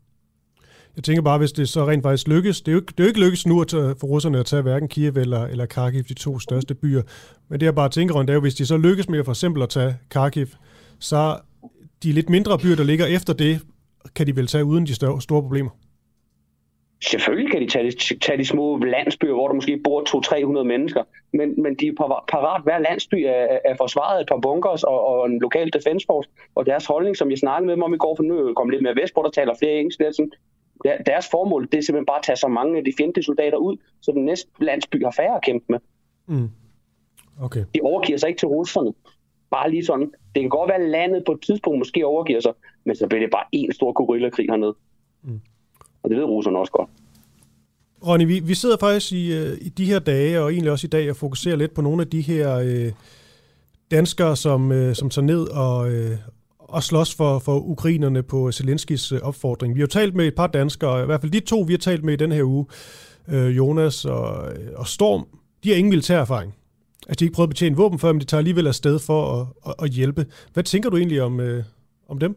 Jeg 0.95 1.03
tænker 1.03 1.21
bare, 1.21 1.37
hvis 1.37 1.51
det 1.51 1.69
så 1.69 1.87
rent 1.87 2.03
faktisk 2.03 2.27
lykkes, 2.27 2.61
det 2.61 2.67
er 2.67 2.71
jo 2.71 2.79
ikke, 2.79 2.93
det 2.97 2.99
er 2.99 3.03
jo 3.03 3.07
ikke 3.07 3.19
lykkes 3.19 3.47
nu 3.47 3.61
at 3.61 3.67
tage, 3.67 3.95
for 3.99 4.07
russerne 4.07 4.39
at 4.39 4.45
tage 4.45 4.61
hverken 4.61 4.87
Kiev 4.89 5.17
eller, 5.17 5.45
eller 5.45 5.65
Kharkiv, 5.65 6.03
de 6.03 6.13
to 6.13 6.39
største 6.39 6.75
byer. 6.75 7.01
Men 7.49 7.59
det 7.59 7.65
jeg 7.65 7.75
bare 7.75 7.89
tænker 7.89 8.15
om, 8.15 8.25
det 8.25 8.33
er 8.33 8.35
jo, 8.35 8.41
hvis 8.41 8.55
de 8.55 8.65
så 8.65 8.77
lykkes 8.77 9.09
med 9.09 9.19
at 9.19 9.25
for 9.25 9.31
eksempel 9.31 9.63
at 9.63 9.69
tage 9.69 9.95
Kharkiv, 10.09 10.47
så 10.99 11.39
de 12.03 12.11
lidt 12.11 12.29
mindre 12.29 12.59
byer, 12.59 12.75
der 12.75 12.83
ligger 12.83 13.05
efter 13.05 13.33
det, 13.33 13.61
kan 14.15 14.27
de 14.27 14.35
vel 14.35 14.47
tage 14.47 14.65
uden 14.65 14.85
de 14.85 14.95
større, 14.95 15.21
store 15.21 15.41
problemer. 15.41 15.69
Selvfølgelig 17.03 17.51
kan 17.51 17.61
de 17.61 17.67
tage 17.67 17.91
de, 17.91 18.19
tage 18.19 18.37
de 18.37 18.45
små 18.45 18.77
landsbyer, 18.77 19.33
hvor 19.33 19.47
der 19.47 19.55
måske 19.55 19.81
bor 19.83 20.59
200-300 20.59 20.63
mennesker, 20.63 21.03
men, 21.33 21.61
men 21.61 21.75
de 21.75 21.87
er 21.87 21.93
parat. 22.27 22.63
Hver 22.63 22.79
landsby 22.79 23.15
er, 23.15 23.57
er 23.65 23.75
forsvaret 23.77 24.21
et 24.21 24.27
par 24.27 24.39
bunkers 24.39 24.83
og, 24.83 25.07
og 25.07 25.25
en 25.25 25.39
lokal 25.39 25.69
defense 25.73 26.05
force, 26.05 26.29
og 26.55 26.65
deres 26.65 26.85
holdning, 26.85 27.17
som 27.17 27.29
jeg 27.29 27.37
snakkede 27.37 27.65
med 27.65 27.73
dem 27.73 27.83
om 27.83 27.93
i 27.93 27.97
går, 27.97 28.15
for 28.15 28.23
nu 28.23 28.53
kommet 28.53 28.73
lidt 28.73 28.83
mere 28.83 28.95
vest, 28.95 29.13
hvor 29.13 29.23
der 29.23 29.29
taler 29.29 29.53
flere 29.59 29.73
engelsk, 29.73 30.01
er 30.01 30.11
sådan, 30.11 30.31
deres 31.05 31.27
formål 31.31 31.67
det 31.71 31.77
er 31.77 31.81
simpelthen 31.81 32.05
bare 32.05 32.17
at 32.17 32.23
tage 32.23 32.35
så 32.35 32.47
mange 32.47 32.77
af 32.77 32.83
de 32.83 32.93
fjendtlige 32.97 33.25
soldater 33.25 33.57
ud, 33.57 33.77
så 34.01 34.11
den 34.11 34.25
næste 34.25 34.49
landsby 34.59 35.03
har 35.03 35.11
færre 35.11 35.35
at 35.35 35.43
kæmpe 35.43 35.65
med. 35.69 35.79
Mm. 36.27 36.49
Okay. 37.41 37.65
De 37.75 37.79
overgiver 37.83 38.17
sig 38.17 38.27
ikke 38.29 38.39
til 38.39 38.47
russerne. 38.47 38.93
Bare 39.51 39.71
lige 39.71 39.85
sådan. 39.85 40.11
Det 40.35 40.41
kan 40.41 40.49
godt 40.49 40.67
være, 40.67 40.81
at 40.81 40.89
landet 40.89 41.23
på 41.25 41.31
et 41.31 41.41
tidspunkt 41.41 41.77
måske 41.79 42.05
overgiver 42.05 42.39
sig, 42.39 42.53
men 42.83 42.95
så 42.95 43.07
bliver 43.07 43.21
det 43.21 43.31
bare 43.31 43.45
en 43.51 43.73
stor 43.73 43.91
gorillakrig 43.91 44.45
hernede. 44.49 44.75
Mm. 45.23 45.41
Og 46.03 46.09
det 46.09 46.17
ved 46.17 46.25
russerne 46.25 46.59
også 46.59 46.71
godt. 46.71 46.89
Ronny, 48.07 48.25
vi, 48.25 48.39
vi 48.39 48.55
sidder 48.55 48.77
faktisk 48.79 49.11
i, 49.11 49.33
øh, 49.33 49.57
i 49.61 49.69
de 49.69 49.85
her 49.85 49.99
dage, 49.99 50.41
og 50.41 50.51
egentlig 50.51 50.71
også 50.71 50.87
i 50.87 50.89
dag, 50.89 51.09
og 51.09 51.15
fokuserer 51.15 51.55
lidt 51.55 51.73
på 51.73 51.81
nogle 51.81 52.01
af 52.01 52.07
de 52.07 52.21
her 52.21 52.55
øh, 52.55 52.91
danskere, 53.91 54.35
som, 54.35 54.71
øh, 54.71 54.95
som 54.95 55.09
tager 55.09 55.25
ned 55.25 55.47
og, 55.47 55.91
øh, 55.91 56.17
og 56.59 56.83
slås 56.83 57.15
for, 57.15 57.39
for 57.39 57.59
ukrainerne 57.59 58.23
på 58.23 58.51
Zelenskis 58.51 59.11
øh, 59.11 59.19
opfordring. 59.21 59.75
Vi 59.75 59.79
har 59.79 59.83
jo 59.83 59.87
talt 59.87 60.15
med 60.15 60.27
et 60.27 60.35
par 60.35 60.47
danskere, 60.47 61.03
i 61.03 61.05
hvert 61.05 61.21
fald 61.21 61.31
de 61.31 61.39
to, 61.39 61.59
vi 61.59 61.73
har 61.73 61.77
talt 61.77 62.03
med 62.03 62.13
i 62.13 62.17
den 62.17 62.31
her 62.31 62.43
uge, 62.43 62.65
øh, 63.27 63.57
Jonas 63.57 64.05
og, 64.05 64.53
øh, 64.53 64.69
og 64.75 64.87
Storm, 64.87 65.25
de 65.63 65.69
har 65.69 65.75
ingen 65.75 65.89
militær 65.89 66.19
erfaring. 66.19 66.55
Altså, 67.07 67.19
de 67.19 67.25
har 67.25 67.27
ikke 67.27 67.35
prøvet 67.35 67.47
at 67.47 67.49
betjene 67.49 67.75
våben 67.75 67.99
før, 67.99 68.11
men 68.11 68.21
de 68.21 68.25
tager 68.25 68.39
alligevel 68.39 68.67
afsted 68.67 68.99
for 68.99 69.41
at, 69.41 69.47
at, 69.67 69.75
at 69.83 69.89
hjælpe. 69.89 70.25
Hvad 70.53 70.63
tænker 70.63 70.89
du 70.89 70.97
egentlig 70.97 71.21
om, 71.21 71.39
øh, 71.39 71.63
om 72.07 72.19
dem? 72.19 72.35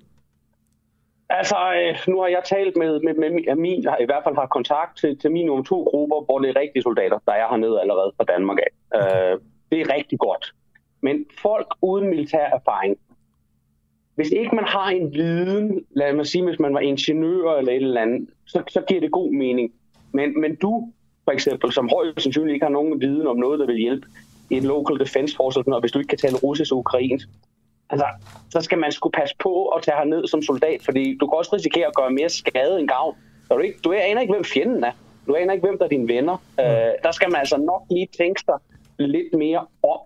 Altså, 1.38 1.56
øh, 1.78 2.12
nu 2.12 2.20
har 2.20 2.28
jeg 2.28 2.42
talt 2.44 2.76
med, 2.76 3.00
med, 3.00 3.14
med 3.14 3.56
min, 3.56 3.82
jeg 3.82 3.96
i 4.00 4.04
hvert 4.04 4.24
fald 4.24 4.34
har 4.34 4.46
kontakt 4.46 4.98
til, 5.00 5.18
til 5.18 5.30
mine 5.30 5.64
to 5.64 5.78
grupper, 5.82 6.24
hvor 6.24 6.38
det 6.38 6.48
er 6.50 6.60
rigtige 6.60 6.82
soldater, 6.82 7.18
der 7.26 7.32
er 7.32 7.48
hernede 7.48 7.80
allerede 7.80 8.12
fra 8.16 8.24
Danmark 8.24 8.58
af. 8.66 8.70
Okay. 8.98 9.32
Øh, 9.32 9.38
det 9.70 9.80
er 9.80 9.94
rigtig 9.94 10.18
godt. 10.18 10.54
Men 11.00 11.26
folk 11.42 11.68
uden 11.82 12.08
militær 12.08 12.46
erfaring, 12.58 12.96
hvis 14.14 14.30
ikke 14.30 14.56
man 14.56 14.64
har 14.64 14.88
en 14.88 15.14
viden, 15.14 15.84
lad 15.90 16.12
mig 16.12 16.26
sige, 16.26 16.44
hvis 16.44 16.58
man 16.58 16.74
var 16.74 16.80
ingeniør 16.80 17.52
eller 17.58 17.72
et 17.72 17.82
eller 17.82 18.00
andet, 18.00 18.28
så, 18.46 18.62
så 18.68 18.80
giver 18.88 19.00
det 19.00 19.10
god 19.10 19.32
mening. 19.32 19.72
Men, 20.12 20.40
men 20.40 20.56
du, 20.56 20.92
for 21.24 21.32
eksempel, 21.32 21.72
som 21.72 21.88
højst 21.88 22.22
sandsynligt 22.22 22.54
ikke 22.54 22.66
har 22.66 22.72
nogen 22.72 23.00
viden 23.00 23.26
om 23.26 23.36
noget, 23.36 23.60
der 23.60 23.66
vil 23.66 23.76
hjælpe 23.76 24.06
i 24.50 24.56
en 24.56 24.64
local 24.64 24.98
defense 24.98 25.36
force, 25.36 25.60
og 25.60 25.80
hvis 25.80 25.92
du 25.92 25.98
ikke 25.98 26.08
kan 26.08 26.18
tale 26.18 26.36
russisk 26.36 26.72
og 26.72 26.78
ukrainsk, 26.78 27.28
altså, 27.90 28.06
så 28.50 28.60
skal 28.60 28.78
man 28.78 28.92
skulle 28.92 29.12
passe 29.12 29.34
på 29.38 29.68
at 29.68 29.82
tage 29.82 30.04
ned 30.04 30.26
som 30.26 30.42
soldat, 30.42 30.82
fordi 30.84 31.18
du 31.20 31.26
kan 31.26 31.38
også 31.38 31.56
risikere 31.56 31.86
at 31.86 31.94
gøre 31.94 32.10
mere 32.10 32.28
skade 32.28 32.80
end 32.80 32.88
gavn. 32.88 33.16
Du, 33.50 33.58
ikke, 33.58 33.78
du 33.84 33.92
aner 33.92 34.20
ikke, 34.20 34.32
hvem 34.32 34.44
fjenden 34.44 34.84
er. 34.84 34.92
Du 35.26 35.34
aner 35.34 35.52
ikke, 35.52 35.66
hvem 35.66 35.78
der 35.78 35.84
er 35.84 35.88
dine 35.88 36.08
venner. 36.08 36.36
Øh, 36.60 36.92
der 37.02 37.12
skal 37.12 37.30
man 37.30 37.38
altså 37.38 37.56
nok 37.56 37.82
lige 37.90 38.08
tænke 38.18 38.40
sig 38.40 38.58
lidt 38.98 39.34
mere 39.34 39.66
om. 39.82 39.98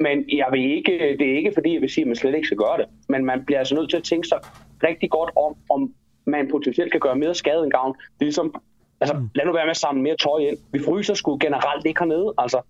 Men 0.00 0.24
jeg 0.28 0.48
vil 0.52 0.76
ikke, 0.76 1.16
det 1.18 1.30
er 1.30 1.36
ikke 1.36 1.52
fordi, 1.54 1.74
jeg 1.74 1.80
vil 1.80 1.90
sige, 1.90 2.02
at 2.02 2.08
man 2.08 2.16
slet 2.16 2.34
ikke 2.34 2.46
skal 2.46 2.58
gøre 2.58 2.76
det. 2.78 2.86
Men 3.08 3.24
man 3.24 3.44
bliver 3.44 3.58
altså 3.58 3.74
nødt 3.74 3.90
til 3.90 3.96
at 3.96 4.04
tænke 4.04 4.28
sig 4.28 4.38
rigtig 4.82 5.10
godt 5.10 5.30
om, 5.36 5.56
om 5.70 5.94
man 6.26 6.48
potentielt 6.50 6.90
kan 6.92 7.00
gøre 7.00 7.16
mere 7.16 7.34
skade 7.34 7.62
end 7.64 7.72
gavn. 7.72 7.92
Det 7.92 8.20
er 8.20 8.24
ligesom, 8.24 8.54
altså, 9.00 9.28
lad 9.34 9.44
nu 9.44 9.52
være 9.52 9.64
med 9.64 9.70
at 9.70 9.76
samle 9.76 10.02
mere 10.02 10.16
tøj 10.16 10.38
ind. 10.38 10.58
Vi 10.72 10.78
fryser 10.78 11.14
sgu 11.14 11.38
generelt 11.40 11.86
ikke 11.86 12.00
hernede. 12.00 12.34
Altså, 12.38 12.60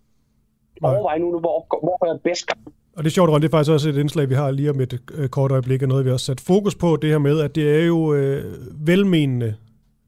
overvej 0.83 1.17
nu, 1.17 1.39
hvor, 1.39 1.65
hvor 1.83 2.05
er 2.05 2.11
jeg 2.13 2.21
bedst 2.23 2.45
og 2.97 3.03
det 3.03 3.09
er 3.09 3.13
sjovt, 3.13 3.29
Ron, 3.29 3.41
det 3.41 3.47
er 3.47 3.51
faktisk 3.51 3.71
også 3.71 3.89
et 3.89 3.97
indslag, 3.97 4.29
vi 4.29 4.35
har 4.35 4.51
lige 4.51 4.69
om 4.69 4.81
et 4.81 4.99
øh, 5.13 5.29
kort 5.29 5.51
øjeblik, 5.51 5.81
og 5.81 5.87
noget, 5.87 6.05
vi 6.05 6.09
har 6.09 6.17
sat 6.17 6.41
fokus 6.41 6.75
på, 6.75 6.97
det 7.01 7.09
her 7.09 7.17
med, 7.17 7.39
at 7.39 7.55
det 7.55 7.81
er 7.81 7.85
jo 7.85 8.13
øh, 8.13 8.43
velmenende 8.87 9.55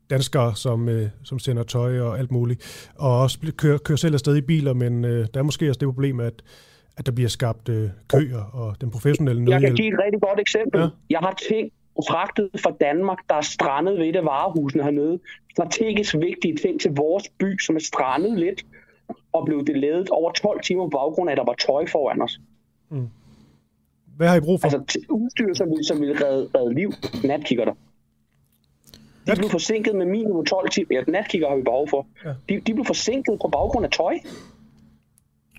danskere, 0.09 0.55
som, 0.55 0.89
øh, 0.89 1.07
som 1.23 1.39
sender 1.39 1.63
tøj 1.63 1.99
og 1.99 2.19
alt 2.19 2.31
muligt, 2.31 2.89
og 2.95 3.21
også 3.21 3.39
kører, 3.57 3.77
kører 3.77 3.97
selv 3.97 4.13
afsted 4.13 4.35
i 4.35 4.41
biler, 4.41 4.73
men 4.73 5.05
øh, 5.05 5.27
der 5.33 5.39
er 5.39 5.43
måske 5.43 5.69
også 5.69 5.79
det 5.79 5.87
problem, 5.87 6.19
at, 6.19 6.33
at 6.97 7.05
der 7.05 7.11
bliver 7.11 7.29
skabt 7.29 7.69
øh, 7.69 7.89
køer, 8.07 8.43
og 8.53 8.81
den 8.81 8.91
professionelle 8.91 9.41
nødhjælp. 9.41 9.61
Jeg 9.61 9.69
kan 9.69 9.75
give 9.75 9.93
et 9.93 9.99
rigtig 10.03 10.21
godt 10.21 10.39
eksempel. 10.39 10.81
Ja. 10.81 10.87
Jeg 11.09 11.19
har 11.19 11.33
ting 11.49 11.71
fragtet 12.09 12.49
fra 12.63 12.71
Danmark, 12.81 13.17
der 13.29 13.35
er 13.35 13.41
strandet 13.41 13.99
ved 13.99 14.13
det 14.13 14.25
varehusene 14.25 14.83
hernede. 14.83 15.19
Strategisk 15.51 16.15
vigtige 16.15 16.55
ting 16.55 16.81
til 16.81 16.91
vores 16.91 17.23
by, 17.39 17.59
som 17.59 17.75
er 17.75 17.79
strandet 17.79 18.39
lidt, 18.39 18.65
og 19.33 19.45
blev 19.45 19.65
det 19.65 19.77
ledet 19.77 20.09
over 20.09 20.31
12 20.31 20.61
timer 20.61 20.83
på 20.83 20.89
baggrund 20.89 21.29
af, 21.29 21.33
at 21.33 21.37
der 21.37 21.45
var 21.45 21.55
tøj 21.67 21.85
foran 21.87 22.21
os. 22.21 22.39
Mm. 22.89 23.09
Hvad 24.17 24.27
har 24.27 24.35
I 24.35 24.39
brug 24.39 24.61
for? 24.61 24.67
Altså 24.67 24.99
udstyr, 25.09 25.53
som 25.53 25.69
vil, 25.69 25.85
som 25.85 26.01
vil 26.01 26.17
redde, 26.23 26.49
redde 26.55 26.73
liv. 26.73 26.93
Natkikkerter. 27.23 27.73
De 29.27 29.35
blev 29.35 29.49
forsinket 29.49 29.95
med 29.95 30.05
minimum 30.05 30.45
12 30.45 30.69
timer. 30.69 30.87
Ja, 30.91 31.03
natkikker 31.07 31.49
har 31.49 31.55
vi 31.55 31.61
behov 31.61 31.87
for. 31.89 32.07
Ja. 32.25 32.33
De, 32.49 32.59
de 32.67 32.73
blev 32.73 32.85
forsinket 32.85 33.39
på 33.41 33.47
baggrund 33.47 33.85
af 33.85 33.91
tøj. 33.91 34.13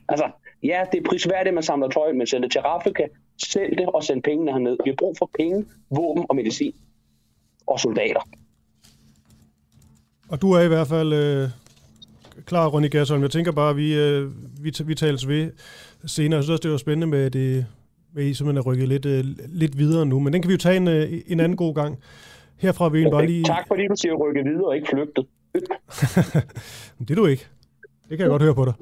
Altså, 0.08 0.30
ja, 0.62 0.84
det 0.92 0.98
er 1.00 1.08
prisværdigt, 1.08 1.48
at 1.48 1.54
man 1.54 1.62
samler 1.62 1.88
tøj, 1.88 2.12
men 2.12 2.26
send 2.26 2.42
det 2.42 2.52
til 2.52 2.58
Afrika, 2.58 3.02
sælg 3.42 3.78
det 3.78 3.86
og 3.86 4.04
send 4.04 4.22
pengene 4.22 4.52
herned. 4.52 4.76
Vi 4.84 4.90
har 4.90 4.96
brug 4.98 5.14
for 5.18 5.30
penge, 5.38 5.64
våben 5.90 6.26
og 6.28 6.36
medicin. 6.36 6.74
Og 7.66 7.80
soldater. 7.80 8.28
Og 10.28 10.42
du 10.42 10.52
er 10.52 10.60
i 10.60 10.68
hvert 10.68 10.88
fald 10.88 11.12
øh, 11.12 11.48
klar, 12.46 12.68
Ronny 12.68 12.90
Gersholm. 12.90 13.22
Jeg 13.22 13.30
tænker 13.30 13.52
bare, 13.52 13.70
at 13.70 13.76
vi, 13.76 13.94
øh, 13.94 14.30
vi, 14.64 14.72
vi 14.84 14.94
tales 14.94 15.28
ved 15.28 15.50
senere. 16.06 16.36
Jeg 16.36 16.44
synes 16.44 16.50
også, 16.50 16.62
det 16.62 16.70
var 16.70 16.76
spændende 16.76 17.06
med 17.06 17.30
det, 17.30 17.66
med 18.12 18.24
I 18.24 18.34
simpelthen 18.34 18.58
er 18.58 18.72
rykket 18.72 18.88
lidt, 18.88 19.06
uh, 19.06 19.20
lidt 19.48 19.78
videre 19.78 20.06
nu. 20.06 20.20
Men 20.20 20.32
den 20.32 20.42
kan 20.42 20.48
vi 20.48 20.54
jo 20.54 20.58
tage 20.58 20.76
en, 20.76 20.88
uh, 20.88 21.18
en 21.26 21.40
anden 21.40 21.56
god 21.56 21.74
gang. 21.74 21.98
Herfra 22.56 22.88
vil 22.88 23.00
vi 23.00 23.06
okay. 23.06 23.14
bare 23.14 23.26
lige... 23.26 23.44
Tak 23.44 23.68
fordi 23.68 23.82
du 23.88 23.96
siger 23.96 24.14
rykke 24.14 24.42
videre 24.42 24.66
og 24.66 24.76
ikke 24.76 24.88
flygtet. 24.88 25.26
det 26.98 27.10
er 27.10 27.14
du 27.14 27.26
ikke. 27.26 27.46
Det 28.08 28.18
kan 28.18 28.20
jeg 28.20 28.28
godt 28.28 28.42
høre 28.42 28.54
på 28.54 28.64
dig. 28.64 28.74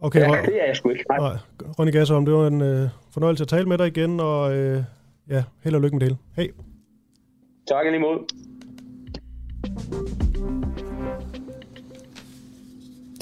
Okay, 0.00 0.20
ja, 0.20 0.42
det 0.42 0.62
er 0.62 0.66
jeg 0.66 0.76
sgu 0.76 0.88
ikke. 0.88 1.04
Nej. 1.08 1.36
Ronny 1.78 1.92
Gasserholm, 1.92 2.24
det 2.24 2.34
var 2.34 2.46
en 2.46 2.60
uh, 2.60 2.88
fornøjelse 3.10 3.42
at 3.44 3.48
tale 3.48 3.66
med 3.66 3.78
dig 3.78 3.86
igen, 3.86 4.20
og 4.20 4.50
uh, 4.50 4.82
ja, 5.30 5.44
held 5.64 5.74
og 5.74 5.80
lykke 5.80 5.96
med 5.96 6.00
det 6.00 6.08
hele. 6.08 6.18
Hej. 6.36 6.48
Tak 7.68 7.84
lige 7.90 8.00
måde. 8.00 8.18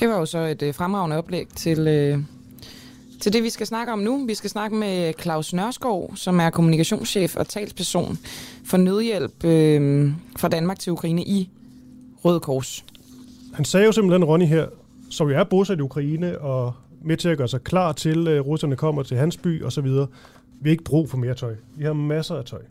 Det 0.01 0.09
var 0.09 0.19
jo 0.19 0.27
så 0.27 0.39
et 0.39 0.63
uh, 0.63 0.75
fremragende 0.75 1.17
oplæg 1.17 1.49
til, 1.49 1.79
uh, 1.79 2.36
til 3.21 3.33
det, 3.33 3.43
vi 3.43 3.51
skal 3.51 3.67
snakke 3.67 3.93
om 3.93 3.99
nu. 3.99 4.27
Vi 4.27 4.35
skal 4.35 4.51
snakke 4.51 4.77
med 4.77 5.13
Claus 5.21 5.53
Nørskov, 5.53 6.17
som 6.17 6.41
er 6.41 6.51
kommunikationschef 6.51 7.37
og 7.37 7.49
talsperson 7.49 8.19
for 8.65 8.77
nødhjælp 8.77 9.45
øh, 9.45 10.13
fra 10.37 10.49
Danmark 10.49 10.79
til 10.79 10.93
Ukraine 10.93 11.23
i 11.23 11.51
Røde 12.25 12.41
Kors. 12.41 12.85
Han 13.55 13.65
sagde 13.65 13.87
jo 13.87 13.93
simpelthen, 13.93 14.25
Ronny 14.25 14.47
her, 14.47 14.67
som 15.11 15.29
jo 15.29 15.39
er 15.39 15.45
bosat 15.45 15.79
i 15.79 15.83
Ukraine 15.83 16.39
og 16.39 16.73
med 17.05 17.17
til 17.17 17.29
at 17.29 17.39
gøre 17.39 17.49
sig 17.49 17.61
klar 17.65 17.93
til, 17.93 18.29
at 18.29 18.47
russerne 18.47 18.77
kommer 18.77 19.03
til 19.03 19.17
hans 19.17 19.37
by 19.37 19.65
osv. 19.65 19.85
Vi 19.85 19.99
har 20.65 20.71
ikke 20.71 20.85
brug 20.85 21.11
for 21.11 21.17
mere 21.17 21.35
tøj. 21.35 21.55
Vi 21.77 21.85
har 21.85 21.93
masser 21.93 22.35
af 22.35 22.45
tøj. 22.45 22.63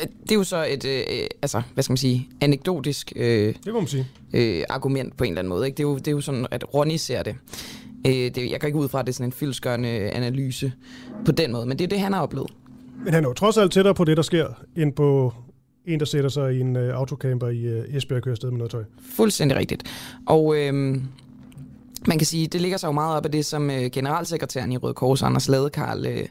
Det 0.00 0.30
er 0.30 0.34
jo 0.34 0.44
så 0.44 0.66
et, 0.68 0.84
øh, 0.84 1.26
altså, 1.42 1.62
hvad 1.74 1.82
skal 1.84 1.92
man 1.92 1.96
sige, 1.96 2.28
anekdotisk 2.40 3.12
øh, 3.16 3.54
det 3.64 3.72
må 3.72 3.80
man 3.80 3.88
sige. 3.88 4.06
Øh, 4.32 4.64
argument 4.68 5.16
på 5.16 5.24
en 5.24 5.30
eller 5.30 5.40
anden 5.40 5.48
måde. 5.48 5.66
Ikke? 5.66 5.76
Det, 5.76 5.82
er 5.82 5.88
jo, 5.88 5.96
det 5.96 6.08
er 6.08 6.12
jo 6.12 6.20
sådan, 6.20 6.46
at 6.50 6.74
Ronny 6.74 6.96
ser 6.96 7.22
det. 7.22 7.36
Øh, 8.06 8.12
det, 8.12 8.50
jeg 8.50 8.60
kan 8.60 8.66
ikke 8.66 8.78
ud 8.78 8.88
fra, 8.88 9.00
at 9.00 9.06
det 9.06 9.12
er 9.12 9.14
sådan 9.14 9.28
en 9.28 9.32
fyldskørende 9.32 9.88
analyse 9.88 10.72
på 11.24 11.32
den 11.32 11.52
måde, 11.52 11.66
men 11.66 11.78
det 11.78 11.84
er 11.84 11.88
det, 11.88 12.00
han 12.00 12.12
har 12.12 12.22
oplevet. 12.22 12.50
Men 13.04 13.14
han 13.14 13.24
er 13.24 13.28
jo 13.28 13.34
trods 13.34 13.56
alt 13.56 13.72
tættere 13.72 13.94
på 13.94 14.04
det, 14.04 14.16
der 14.16 14.22
sker, 14.22 14.46
end 14.76 14.92
på 14.92 15.32
en, 15.86 16.00
der 16.00 16.06
sætter 16.06 16.30
sig 16.30 16.54
i 16.54 16.60
en 16.60 16.76
uh, 16.76 16.82
autocamper 16.82 17.48
i 17.48 17.78
uh, 17.78 17.94
Esbjerg 17.94 18.16
og 18.16 18.22
kører 18.22 18.32
afsted 18.32 18.50
med 18.50 18.58
noget 18.58 18.70
tøj. 18.70 18.84
Fuldstændig 19.16 19.58
rigtigt. 19.58 19.82
Og 20.26 20.56
øhm, 20.56 21.02
man 22.06 22.18
kan 22.18 22.26
sige, 22.26 22.46
det 22.46 22.60
ligger 22.60 22.78
sig 22.78 22.86
jo 22.86 22.92
meget 22.92 23.16
op 23.16 23.24
af 23.24 23.30
det, 23.30 23.46
som 23.46 23.70
øh, 23.70 23.90
generalsekretæren 23.90 24.72
i 24.72 24.76
Røde 24.76 24.94
Kors, 24.94 25.22
Anders 25.22 25.48
Ladekarl, 25.48 26.06
øh, 26.06 26.26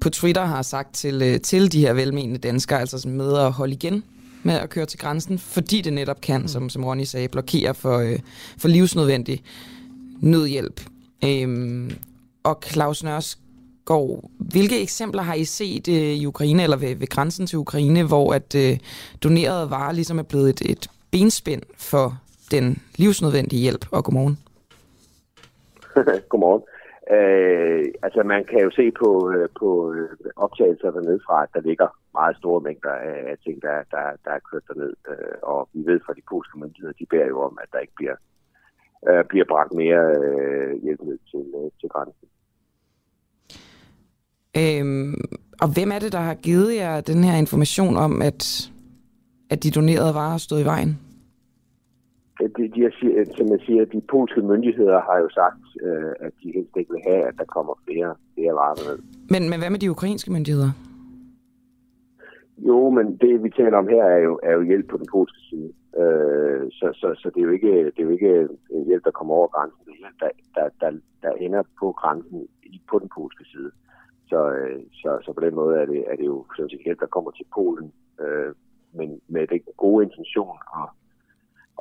på 0.00 0.10
Twitter 0.10 0.44
har 0.44 0.62
sagt 0.62 0.94
til, 0.94 1.22
øh, 1.22 1.40
til 1.40 1.72
de 1.72 1.80
her 1.80 1.92
velmenende 1.92 2.38
danskere, 2.38 2.80
altså 2.80 3.08
med 3.08 3.38
at 3.38 3.52
holde 3.52 3.72
igen 3.72 4.02
med 4.46 4.54
at 4.54 4.70
køre 4.70 4.86
til 4.86 4.98
grænsen, 4.98 5.38
fordi 5.38 5.80
det 5.80 5.92
netop 5.92 6.20
kan, 6.20 6.40
mm. 6.40 6.48
som, 6.48 6.68
som 6.68 6.84
Ronny 6.84 7.04
sagde, 7.04 7.28
blokere 7.28 7.74
for, 7.74 7.98
øh, 7.98 8.18
for 8.58 8.68
livsnødvendig 8.68 9.42
nødhjælp. 10.20 10.80
Øhm, 11.24 11.90
og 12.44 12.62
Claus 12.62 13.04
Nørskov, 13.04 14.30
hvilke 14.52 14.82
eksempler 14.82 15.22
har 15.22 15.34
I 15.34 15.44
set 15.44 15.88
øh, 15.88 15.94
i 15.94 16.26
Ukraine, 16.26 16.62
eller 16.62 16.76
ved, 16.76 16.96
ved 16.96 17.06
grænsen 17.06 17.46
til 17.46 17.58
Ukraine, 17.58 18.06
hvor 18.06 18.34
at 18.34 18.54
øh, 18.54 18.78
donerede 19.24 19.70
varer 19.70 19.92
ligesom 19.92 20.18
er 20.18 20.22
blevet 20.22 20.48
et, 20.48 20.70
et 20.70 20.90
benspænd 21.12 21.62
for 21.78 22.12
den 22.50 22.82
livsnødvendige 22.96 23.62
hjælp? 23.62 23.84
Og 23.92 24.04
godmorgen. 24.04 24.38
godmorgen. 26.30 26.62
Øh, 27.16 27.84
altså 28.02 28.22
man 28.22 28.44
kan 28.50 28.60
jo 28.60 28.70
se 28.70 28.90
på, 29.00 29.10
øh, 29.32 29.48
på 29.60 29.92
øh, 29.92 30.08
optagelser 30.36 30.90
dernede 30.90 31.20
fra, 31.26 31.42
at 31.42 31.48
der 31.54 31.60
ligger 31.60 31.88
meget 32.14 32.36
store 32.36 32.60
mængder 32.60 32.94
af, 33.10 33.18
af 33.30 33.36
ting, 33.44 33.62
der, 33.62 33.76
der, 33.94 34.04
der 34.24 34.30
er 34.30 34.46
kørt 34.50 34.68
derned. 34.68 34.92
Øh, 35.10 35.36
og 35.42 35.68
vi 35.72 35.80
ved 35.90 36.00
fra 36.06 36.12
de 36.18 36.28
polske 36.30 36.58
myndigheder, 36.58 36.94
de 37.00 37.06
bærer 37.12 37.28
jo 37.34 37.40
om, 37.48 37.58
at 37.62 37.68
der 37.72 37.78
ikke 37.78 37.98
bliver 38.00 38.16
øh, 39.08 39.24
bliver 39.30 39.44
bragt 39.48 39.72
mere 39.72 40.02
øh, 40.18 40.82
hjælp 40.82 41.00
ned 41.02 41.18
til, 41.30 41.44
øh, 41.60 41.70
til 41.80 41.88
grænsen. 41.88 42.28
Øhm, 44.60 45.20
og 45.62 45.68
hvem 45.74 45.90
er 45.92 45.98
det, 45.98 46.12
der 46.12 46.18
har 46.18 46.34
givet 46.34 46.76
jer 46.76 47.00
den 47.00 47.24
her 47.24 47.36
information 47.38 47.96
om, 47.96 48.22
at, 48.22 48.70
at 49.50 49.62
de 49.62 49.70
donerede 49.70 50.14
varer 50.14 50.38
stod 50.38 50.60
i 50.60 50.64
vejen? 50.64 50.98
De, 52.40 52.62
de 52.74 52.80
er, 52.84 52.92
som 53.36 53.46
jeg 53.54 53.60
siger, 53.66 53.84
de 53.84 54.00
polske 54.10 54.40
myndigheder 54.40 55.00
har 55.08 55.18
jo 55.18 55.28
sagt, 55.40 55.62
øh, 55.86 56.12
at 56.26 56.32
de 56.42 56.52
helst 56.54 56.76
ikke 56.76 56.92
vil 56.94 57.02
have, 57.08 57.22
at 57.28 57.34
der 57.38 57.44
kommer 57.44 57.74
flere, 57.86 58.14
flere 58.34 58.54
varer 58.54 58.76
ned. 58.88 58.98
Men, 59.30 59.50
men 59.50 59.58
hvad 59.58 59.70
med 59.70 59.78
de 59.78 59.90
ukrainske 59.90 60.32
myndigheder? 60.32 60.72
Jo, 62.58 62.90
men 62.90 63.06
det 63.16 63.42
vi 63.44 63.50
taler 63.50 63.78
om 63.78 63.88
her 63.88 64.04
er 64.04 64.18
jo, 64.18 64.40
er 64.42 64.52
jo 64.52 64.62
hjælp 64.62 64.88
på 64.88 64.96
den 64.96 65.06
polske 65.12 65.38
side. 65.50 65.72
Øh, 66.02 66.62
så, 66.78 66.86
så, 67.00 67.08
så 67.20 67.30
det 67.34 67.40
er 67.40 67.46
jo 67.48 67.54
ikke, 67.58 67.74
det 67.92 67.98
er 67.98 68.08
jo 68.08 68.16
ikke 68.18 68.48
hjælp, 68.86 69.04
der 69.04 69.18
kommer 69.18 69.34
over 69.34 69.48
grænsen. 69.54 69.84
Det 69.86 69.92
er 69.92 70.02
hjælp, 70.04 70.18
der, 70.20 70.30
der, 70.56 70.66
der, 70.80 70.90
der 71.22 71.32
ender 71.46 71.62
på 71.80 71.92
grænsen 72.00 72.48
på 72.90 72.98
den 72.98 73.08
polske 73.16 73.44
side. 73.52 73.70
Så, 74.30 74.38
øh, 74.58 74.80
så, 75.00 75.10
så 75.24 75.32
på 75.32 75.40
den 75.46 75.54
måde 75.54 75.74
er 75.82 75.86
det, 75.86 76.04
er 76.10 76.16
det 76.16 76.26
jo 76.32 76.44
sådan 76.56 76.70
set 76.70 76.84
hjælp, 76.84 77.00
der 77.00 77.14
kommer 77.16 77.30
til 77.30 77.46
Polen, 77.54 77.92
øh, 78.22 78.50
men 78.98 79.20
med 79.28 79.46
det 79.46 79.60
gode 79.76 80.04
intention 80.06 80.58
at, 80.80 80.88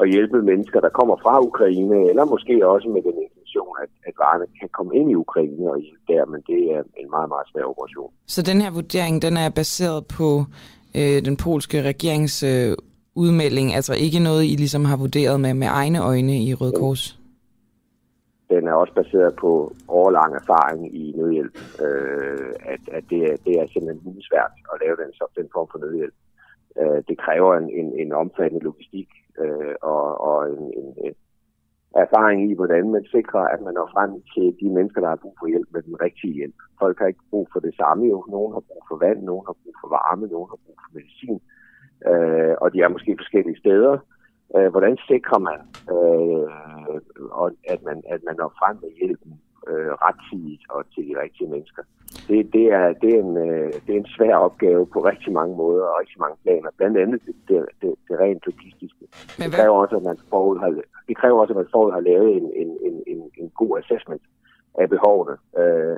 at 0.02 0.10
hjælpe 0.14 0.42
mennesker, 0.42 0.80
der 0.80 0.90
kommer 0.90 1.16
fra 1.24 1.34
Ukraine, 1.50 2.10
eller 2.10 2.26
måske 2.26 2.68
også 2.68 2.88
med 2.90 3.02
den 3.02 3.18
intention, 3.28 3.74
at, 3.84 3.90
at 4.08 4.14
varerne 4.24 4.48
kan 4.60 4.70
komme 4.78 4.92
ind 5.00 5.12
i 5.12 5.16
Ukraine 5.16 5.72
og 5.72 5.80
hjælpe 5.80 6.06
der, 6.14 6.26
men 6.26 6.42
det 6.48 6.60
er 6.76 6.82
en 7.02 7.10
meget, 7.10 7.30
meget 7.30 7.48
svær 7.52 7.66
operation. 7.72 8.12
Så 8.28 8.42
den 8.42 8.62
her 8.62 8.72
vurdering, 8.72 9.22
den 9.22 9.38
er 9.38 9.50
baseret 9.50 10.02
på 10.18 10.30
øh, 11.00 11.18
den 11.28 11.38
polske 11.46 11.78
regerings 11.82 12.44
øh, 12.44 12.72
udmelding, 13.16 13.68
altså 13.78 13.94
ikke 14.06 14.20
noget, 14.20 14.44
I 14.44 14.54
ligesom 14.64 14.86
har 14.86 14.98
vurderet 14.98 15.38
med, 15.46 15.54
med 15.54 15.68
egne 15.82 16.00
øjne 16.12 16.36
i 16.48 16.54
Røde 16.54 16.76
Kors? 16.82 17.20
Den 18.50 18.68
er 18.68 18.74
også 18.74 18.94
baseret 18.94 19.34
på 19.44 19.52
årlang 19.88 20.32
erfaring 20.42 20.82
i 21.02 21.14
nødhjælp, 21.18 21.58
øh, 21.86 22.50
at, 22.74 22.82
at 22.98 23.04
det, 23.10 23.22
er, 23.30 23.36
det 23.46 23.54
er 23.62 23.66
simpelthen 23.74 24.22
svært 24.30 24.54
at 24.74 24.76
lave 24.84 24.96
den, 25.02 25.10
den 25.40 25.48
form 25.54 25.68
for 25.72 25.80
nødhjælp. 25.80 26.18
Øh, 26.80 27.00
det 27.08 27.18
kræver 27.26 27.52
en, 27.62 27.70
en, 27.80 27.90
en 28.04 28.12
omfattende 28.14 28.64
logistik 28.64 29.10
øh, 29.42 29.76
og, 29.82 30.06
og 30.30 30.38
en, 30.54 30.64
en, 30.80 30.90
en 31.06 31.16
erfaring 32.06 32.40
i, 32.52 32.54
hvordan 32.60 32.92
man 32.96 33.06
sikrer, 33.16 33.44
at 33.54 33.62
man 33.66 33.74
når 33.74 33.90
frem 33.96 34.12
til 34.34 34.48
de 34.62 34.68
mennesker, 34.76 35.02
der 35.02 35.10
har 35.10 35.24
brug 35.24 35.36
for 35.40 35.48
hjælp 35.48 35.70
med 35.74 35.82
den 35.82 35.96
rigtige 36.06 36.34
hjælp. 36.40 36.58
Folk 36.80 36.96
har 37.00 37.08
ikke 37.08 37.30
brug 37.30 37.48
for 37.54 37.60
det 37.60 37.74
samme 37.82 38.04
jo. 38.14 38.18
Nogen 38.36 38.54
har 38.54 38.64
brug 38.70 38.84
for 38.90 38.98
vand, 39.06 39.20
nogen 39.30 39.46
har 39.48 39.56
brug 39.62 39.76
for 39.82 39.90
varme, 39.98 40.26
nogen 40.36 40.50
har 40.52 40.60
brug 40.66 40.78
for 40.84 40.92
medicin. 40.98 41.40
Øh, 41.42 41.55
øh, 42.10 42.54
og 42.62 42.74
de 42.74 42.82
er 42.82 42.90
måske 42.90 43.16
forskellige 43.20 43.60
steder. 43.60 43.98
Øh, 44.56 44.68
hvordan 44.72 44.98
sikrer 45.08 45.40
man, 45.50 45.60
øh, 45.96 46.50
at 47.74 47.84
man, 47.84 48.04
at 48.14 48.22
man 48.28 48.36
når 48.38 48.54
frem 48.60 48.76
med 48.82 48.92
hjælpen 49.00 49.34
øh, 49.70 49.92
rettidigt 50.06 50.64
og 50.70 50.80
til 50.94 51.04
de 51.10 51.22
rigtige 51.24 51.50
mennesker? 51.50 51.84
Det, 52.28 52.54
det, 52.54 52.66
er, 52.80 52.94
det, 53.02 53.10
er 53.16 53.20
en, 53.20 53.38
øh, 53.38 53.74
det 53.86 53.92
er 53.96 54.00
en 54.00 54.14
svær 54.18 54.36
opgave 54.36 54.86
på 54.94 55.00
rigtig 55.00 55.34
mange 55.34 55.56
måder 55.56 55.86
og 55.86 56.00
rigtig 56.00 56.20
mange 56.20 56.38
planer. 56.44 56.70
Blandt 56.78 56.98
andet 56.98 57.20
det, 57.26 57.36
det, 57.48 57.66
det, 57.82 57.96
det 58.08 58.20
rent 58.20 58.44
logistiske. 58.46 59.06
Men 59.40 59.46
det 59.50 59.56
kræver 59.60 59.78
også, 59.84 59.96
at 59.96 60.04
man 60.04 60.18
forud 60.30 60.58
har, 60.60 60.70
det 61.08 61.18
kræver 61.18 61.42
også, 61.42 61.54
at 61.54 61.58
man 61.58 61.74
forud 61.74 61.92
har 61.92 62.00
lavet 62.00 62.30
en, 62.38 62.48
en, 62.62 62.70
en, 62.88 62.96
en, 63.08 63.22
en 63.42 63.50
god 63.62 63.80
assessment 63.80 64.22
af 64.82 64.90
behovene. 64.90 65.36
Øh, 65.62 65.98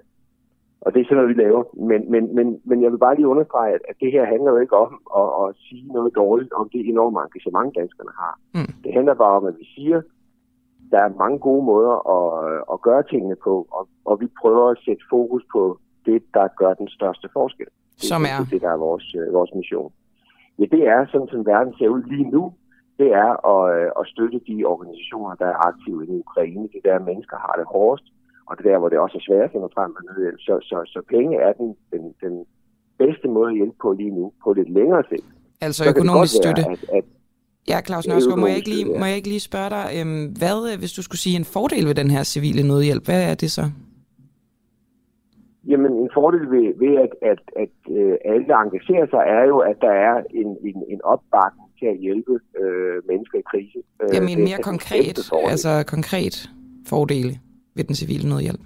og 0.82 0.94
det 0.94 1.00
er 1.00 1.06
sådan 1.06 1.18
noget, 1.18 1.34
vi 1.36 1.42
laver. 1.44 1.64
Men, 1.90 2.12
men, 2.12 2.36
men, 2.36 2.48
men 2.70 2.84
jeg 2.84 2.92
vil 2.92 2.98
bare 2.98 3.16
lige 3.16 3.28
understrege, 3.28 3.74
at, 3.74 3.82
at 3.90 3.96
det 4.02 4.12
her 4.12 4.26
handler 4.26 4.52
jo 4.52 4.58
ikke 4.58 4.78
om 4.86 4.92
at, 5.22 5.30
at 5.42 5.56
sige 5.66 5.88
noget 5.98 6.16
dårligt 6.16 6.54
om 6.54 6.70
det 6.74 6.90
enorme 6.90 7.20
engagement, 7.26 7.76
danskerne 7.76 8.14
har. 8.22 8.34
Mm. 8.56 8.74
Det 8.84 8.94
handler 8.94 9.14
bare 9.14 9.38
om, 9.40 9.46
at 9.46 9.56
vi 9.60 9.66
siger, 9.76 10.02
der 10.92 11.00
er 11.00 11.18
mange 11.24 11.40
gode 11.40 11.66
måder 11.66 11.96
at, 12.18 12.64
at 12.74 12.82
gøre 12.82 13.04
tingene 13.04 13.36
på, 13.44 13.68
og, 13.72 13.88
og 14.06 14.22
vi 14.22 14.28
prøver 14.42 14.70
at 14.70 14.78
sætte 14.86 15.04
fokus 15.10 15.44
på 15.52 15.80
det, 16.06 16.24
der 16.34 16.48
gør 16.48 16.74
den 16.74 16.90
største 16.90 17.30
forskel. 17.34 17.70
Det, 17.96 18.10
Som 18.12 18.22
er? 18.34 18.40
Det, 18.52 18.62
der 18.62 18.72
er 18.72 18.78
vores, 18.78 19.16
øh, 19.20 19.34
vores 19.34 19.52
mission. 19.56 19.92
Ja, 20.60 20.66
det 20.76 20.88
er 20.88 21.06
sådan, 21.12 21.28
som 21.28 21.46
verden 21.46 21.74
ser 21.78 21.90
ud 21.90 22.04
lige 22.04 22.30
nu. 22.32 22.54
Det 23.00 23.10
er 23.14 23.32
at, 23.54 23.64
øh, 23.78 23.92
at 24.00 24.08
støtte 24.08 24.40
de 24.48 24.66
organisationer, 24.66 25.36
der 25.36 25.46
er 25.46 25.68
aktive 25.70 26.06
i 26.06 26.10
Ukraine. 26.10 26.64
Det 26.72 26.80
er 26.86 26.90
der, 26.90 27.06
mennesker 27.06 27.38
har 27.38 27.54
det 27.58 27.68
hårdest, 27.74 28.08
og 28.48 28.58
det 28.58 28.66
er 28.66 28.70
der, 28.72 28.80
hvor 28.80 28.90
det 28.90 29.00
også 29.00 29.18
er 29.18 29.26
svært 29.28 29.50
at 29.56 29.62
nå 29.62 29.70
frem 29.78 29.90
med. 29.98 30.38
Så, 30.46 30.54
så, 30.70 30.78
så 30.94 31.00
penge 31.10 31.38
er 31.48 31.54
den, 31.54 31.70
den, 31.94 32.04
den 32.26 32.46
bedste 32.98 33.28
måde 33.28 33.50
at 33.52 33.58
hjælpe 33.60 33.78
på 33.82 33.90
lige 33.94 34.14
nu, 34.20 34.32
på 34.44 34.54
lidt 34.54 34.70
længere 34.70 35.04
sigt. 35.10 35.28
Altså 35.62 35.84
Så 35.84 35.90
økonomisk 35.90 36.34
være, 36.34 36.44
støtte. 36.44 36.64
At, 36.72 36.82
at 36.98 37.06
Ja, 37.72 37.82
Claus 37.88 38.08
Nørskov, 38.08 38.38
må 38.38 38.48
jeg 38.48 38.58
ikke 38.58 38.70
lige, 38.70 38.86
støtte, 38.86 38.94
ja. 38.94 39.00
må 39.00 39.06
jeg 39.06 39.16
ikke 39.16 39.28
lige 39.28 39.50
spørge 39.50 39.70
dig, 39.70 39.86
øhm, 39.98 40.26
hvad, 40.42 40.58
øh, 40.70 40.80
hvis 40.80 40.94
du 40.98 41.02
skulle 41.04 41.24
sige 41.26 41.38
en 41.42 41.46
fordel 41.46 41.86
ved 41.88 41.96
den 41.96 42.10
her 42.16 42.24
civile 42.24 42.68
nødhjælp, 42.68 43.06
hvad 43.06 43.22
er 43.32 43.36
det 43.36 43.52
så? 43.52 43.66
Jamen, 45.72 45.92
en 46.04 46.10
fordel 46.14 46.44
ved, 46.54 46.68
ved 46.84 46.94
at, 47.06 47.14
at, 47.32 47.42
at 47.64 47.76
øh, 47.98 48.16
alle 48.26 48.46
engagerer 48.64 49.08
sig, 49.14 49.22
er 49.38 49.44
jo, 49.52 49.58
at 49.58 49.78
der 49.82 49.94
er 50.08 50.16
en, 50.42 50.50
en, 50.70 50.78
en 50.94 51.02
opbakning 51.04 51.70
til 51.80 51.86
at 51.86 51.98
hjælpe 51.98 52.34
øh, 52.62 52.98
mennesker 53.10 53.38
i 53.40 53.46
krise. 53.52 53.80
Øh, 54.02 54.10
Jamen 54.14 54.30
en 54.30 54.40
er 54.40 54.44
mere 54.50 54.62
konkret, 54.72 55.18
altså 55.54 55.84
konkret 55.96 56.50
fordele 56.90 57.34
ved 57.78 57.84
den 57.90 57.96
civile 58.02 58.30
nødhjælp. 58.30 58.64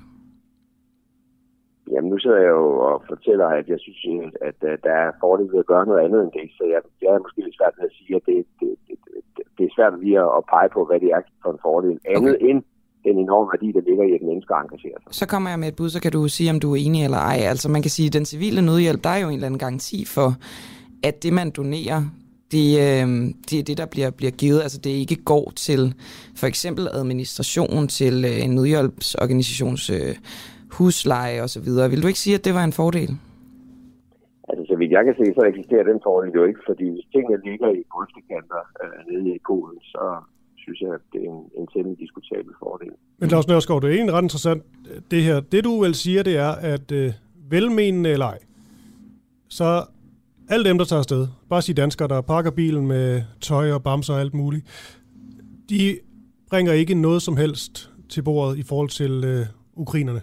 Jamen, 1.92 2.10
nu 2.12 2.18
sidder 2.24 2.42
jeg 2.46 2.54
jo 2.62 2.68
og 2.90 2.96
fortæller, 3.12 3.48
at 3.60 3.66
jeg 3.74 3.80
synes, 3.86 4.02
at, 4.26 4.34
at, 4.48 4.58
at 4.74 4.80
der 4.88 4.96
er 5.04 5.12
fordel 5.24 5.48
ved 5.54 5.60
at 5.64 5.72
gøre 5.74 5.86
noget 5.90 6.02
andet 6.06 6.20
end 6.24 6.32
det. 6.38 6.46
Så 6.58 6.64
jeg, 6.74 6.82
jeg 7.02 7.12
er 7.16 7.24
måske 7.26 7.42
lidt 7.46 7.58
svært 7.60 7.76
ved 7.78 7.86
at 7.90 7.96
sige, 7.98 8.16
at 8.20 8.24
det, 8.30 8.38
det, 8.60 8.70
det, 8.88 8.96
det, 9.36 9.44
det 9.58 9.64
er 9.66 9.74
svært 9.78 9.94
lige 10.04 10.20
at, 10.26 10.30
at 10.38 10.44
pege 10.54 10.70
på, 10.76 10.82
hvad 10.88 11.00
det 11.04 11.10
er 11.18 11.22
for 11.44 11.52
en 11.56 11.62
fordel. 11.68 11.96
Andet 12.16 12.36
okay. 12.36 12.48
end 12.50 12.60
den 13.08 13.16
enorme 13.26 13.48
værdi, 13.54 13.68
der 13.78 13.84
ligger 13.90 14.06
i, 14.10 14.12
at 14.18 14.24
mennesker 14.30 14.56
engagerer 14.56 15.00
sig. 15.04 15.12
Så 15.22 15.26
kommer 15.34 15.50
jeg 15.50 15.60
med 15.60 15.68
et 15.68 15.76
bud, 15.76 15.90
så 15.90 16.02
kan 16.02 16.12
du 16.12 16.22
sige, 16.28 16.50
om 16.54 16.60
du 16.60 16.70
er 16.76 16.80
enig 16.86 17.02
eller 17.08 17.22
ej. 17.32 17.40
Altså 17.54 17.68
man 17.76 17.82
kan 17.82 17.92
sige, 17.98 18.08
at 18.08 18.14
den 18.18 18.26
civile 18.26 18.62
nødhjælp, 18.70 19.04
der 19.04 19.10
er 19.16 19.22
jo 19.24 19.28
en 19.28 19.34
eller 19.34 19.50
anden 19.50 19.64
garanti 19.66 20.00
for, 20.16 20.30
at 21.04 21.16
det 21.24 21.34
man 21.40 21.50
donerer, 21.60 22.02
det, 22.52 22.68
øh, 22.86 23.08
det 23.50 23.60
er 23.60 23.64
det, 23.64 23.78
der 23.78 23.86
bliver, 23.86 24.10
bliver 24.10 24.32
givet. 24.32 24.62
Altså 24.62 24.80
det 24.84 24.90
ikke 24.90 25.16
går 25.16 25.52
til 25.56 25.94
for 26.40 26.48
eksempel 26.48 26.88
administration, 26.94 27.88
til 27.88 28.26
øh, 28.26 28.46
en 28.46 28.56
nødhjælpsorganisations 28.56 29.90
øh, 29.90 30.16
husleje 30.78 31.42
osv. 31.42 31.68
Vil 31.92 32.04
du 32.04 32.08
ikke 32.08 32.20
sige, 32.20 32.36
at 32.36 32.46
det 32.46 32.54
var 32.54 32.64
en 32.64 32.74
fordel? 32.82 33.12
Altså, 34.50 34.64
så 34.70 34.76
vidt 34.80 34.92
jeg 34.92 35.04
kan 35.06 35.16
se, 35.20 35.26
så 35.38 35.42
eksisterer 35.52 35.84
den 35.92 36.00
fordel 36.04 36.32
jo 36.40 36.44
ikke, 36.50 36.62
fordi 36.70 36.86
hvis 36.94 37.08
tingene 37.14 37.38
ligger 37.50 37.70
i 37.80 37.82
grøftekanter 37.94 38.62
øh, 38.84 39.00
nede 39.10 39.36
i 39.36 39.40
Polen, 39.48 39.80
så 39.94 40.06
synes 40.64 40.80
jeg, 40.82 40.92
at 41.00 41.06
det 41.14 41.22
er 41.26 41.30
en, 41.36 41.44
en 41.60 41.68
temmelig 41.74 42.00
diskutabel 42.00 42.54
fordel. 42.64 42.94
Men 43.20 43.30
Claus 43.30 43.48
Nørskov, 43.48 43.82
det 43.82 43.90
er 43.90 43.96
egentlig 43.96 44.16
ret 44.16 44.28
interessant, 44.30 44.64
det 45.12 45.22
her. 45.24 45.40
Det 45.40 45.64
du 45.64 45.74
vel 45.82 45.96
siger, 45.96 46.24
det 46.24 46.38
er, 46.38 46.54
at 46.76 46.92
øh, 46.92 47.12
velmenende 47.50 48.10
eller 48.10 48.26
ej, 48.26 48.40
så 49.48 49.70
alle 50.54 50.66
dem, 50.70 50.78
der 50.78 50.86
tager 50.86 51.04
afsted, 51.04 51.24
bare 51.50 51.62
sige 51.62 51.82
danskere, 51.84 52.08
der 52.08 52.22
pakker 52.22 52.52
bilen 52.52 52.88
med 52.88 53.22
tøj 53.42 53.72
og 53.72 53.84
bamser 53.84 54.14
og 54.14 54.20
alt 54.20 54.34
muligt, 54.34 54.64
de 55.70 55.82
bringer 56.50 56.74
ikke 56.74 56.96
noget 57.08 57.22
som 57.22 57.36
helst 57.44 57.74
til 58.10 58.22
bordet 58.24 58.58
i 58.62 58.64
forhold 58.70 58.90
til 58.90 59.14
øh, 59.32 59.44
ukrainerne. 59.84 60.22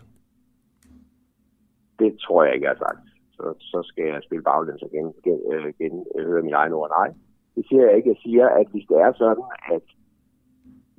Det 2.03 2.11
tror 2.25 2.45
jeg 2.45 2.55
ikke, 2.55 2.67
jeg 2.67 2.75
har 2.77 2.85
sagt. 2.87 3.03
Så, 3.37 3.45
så 3.73 3.79
skal 3.91 4.05
jeg 4.13 4.21
spille 4.27 4.45
baglæns 4.51 4.83
og 4.83 4.91
gen, 4.95 5.09
gen, 5.25 5.41
øh, 5.53 5.73
gen, 5.79 5.95
øh, 6.17 6.27
høre 6.29 6.43
min 6.43 6.59
egen 6.63 6.73
ord. 6.73 6.91
Nej, 6.99 7.09
det 7.57 7.65
siger 7.69 7.83
jeg 7.87 7.97
ikke. 7.97 8.09
Jeg 8.09 8.21
siger, 8.25 8.47
at 8.61 8.67
hvis 8.73 8.87
det 8.91 8.99
er 9.07 9.13
sådan, 9.23 9.49
at 9.75 9.87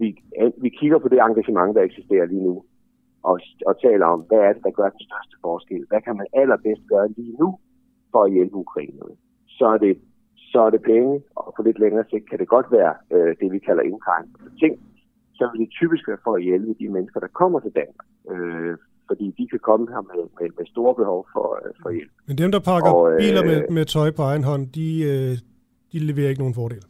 vi, 0.01 0.07
at 0.43 0.53
vi 0.63 0.69
kigger 0.79 0.99
på 0.99 1.07
det 1.07 1.19
engagement, 1.27 1.75
der 1.75 1.81
eksisterer 1.81 2.25
lige 2.25 2.43
nu, 2.49 2.55
og, 3.29 3.39
og 3.69 3.73
taler 3.85 4.05
om, 4.05 4.19
hvad 4.29 4.41
er 4.47 4.53
det, 4.53 4.63
der 4.63 4.77
gør 4.79 4.89
den 4.89 5.03
største 5.09 5.35
forskel? 5.45 5.85
Hvad 5.89 6.01
kan 6.01 6.15
man 6.17 6.27
allerbedst 6.41 6.83
gøre 6.93 7.07
lige 7.17 7.35
nu 7.41 7.49
for 8.11 8.23
at 8.23 8.31
hjælpe 8.31 8.55
ukrainerne? 8.55 9.15
Så 9.47 9.65
er 9.75 9.77
det, 9.77 9.97
så 10.35 10.59
er 10.67 10.69
det 10.69 10.81
penge, 10.81 11.21
og 11.35 11.53
på 11.57 11.61
lidt 11.63 11.79
længere 11.79 12.05
sigt 12.09 12.29
kan 12.29 12.39
det 12.39 12.47
godt 12.47 12.67
være 12.71 12.93
øh, 13.15 13.35
det, 13.39 13.51
vi 13.51 13.59
kalder 13.59 13.83
indkring 13.83 14.25
ting. 14.61 14.73
Så 15.33 15.49
vil 15.51 15.61
det 15.61 15.69
typisk 15.79 16.07
være 16.07 16.23
for 16.23 16.33
at 16.35 16.43
hjælpe 16.43 16.73
de 16.79 16.89
mennesker, 16.89 17.19
der 17.19 17.27
kommer 17.41 17.59
til 17.59 17.71
Danmark. 17.79 18.09
Øh, 18.33 18.77
fordi 19.09 19.25
de 19.37 19.47
kan 19.51 19.59
komme 19.59 19.85
her 19.93 20.01
med, 20.11 20.21
med, 20.39 20.49
med 20.57 20.65
store 20.65 20.95
behov 20.95 21.27
for, 21.33 21.47
øh, 21.61 21.71
for 21.81 21.89
hjælp. 21.89 22.11
Men 22.27 22.37
dem, 22.37 22.51
der 22.51 22.59
pakker 22.59 22.91
Og, 22.91 23.11
øh, 23.11 23.13
øh, 23.13 23.19
biler 23.19 23.43
med, 23.49 23.59
med 23.69 23.85
tøj 23.85 24.11
på 24.11 24.21
egen 24.21 24.43
hånd, 24.43 24.63
de, 24.77 24.87
øh, 25.11 25.33
de 25.91 25.97
leverer 26.09 26.29
ikke 26.29 26.41
nogen 26.41 26.59
fordel. 26.61 26.83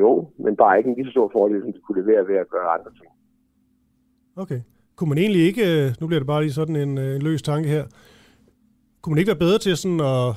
Jo, 0.00 0.28
men 0.44 0.56
bare 0.56 0.78
ikke 0.78 0.90
en 0.90 0.96
lige 0.96 1.06
så 1.06 1.10
stor 1.10 1.30
fordel, 1.32 1.60
som 1.62 1.72
de 1.72 1.80
kunne 1.86 2.00
levere 2.02 2.28
ved 2.28 2.36
at 2.36 2.48
gøre 2.48 2.68
andre 2.76 2.90
ting. 2.90 3.10
Okay. 4.36 4.60
Kunne 4.96 5.08
man 5.08 5.18
egentlig 5.18 5.42
ikke, 5.42 5.62
øh, 5.72 5.94
nu 6.00 6.06
bliver 6.06 6.20
det 6.20 6.26
bare 6.26 6.42
lige 6.42 6.52
sådan 6.52 6.76
en, 6.76 6.98
øh, 6.98 7.16
en 7.16 7.22
løs 7.22 7.42
tanke 7.42 7.68
her, 7.68 7.84
kunne 9.04 9.12
man 9.12 9.18
ikke 9.18 9.28
være 9.28 9.38
bedre 9.38 9.58
til 9.58 9.76
sådan 9.76 10.00
at, 10.00 10.28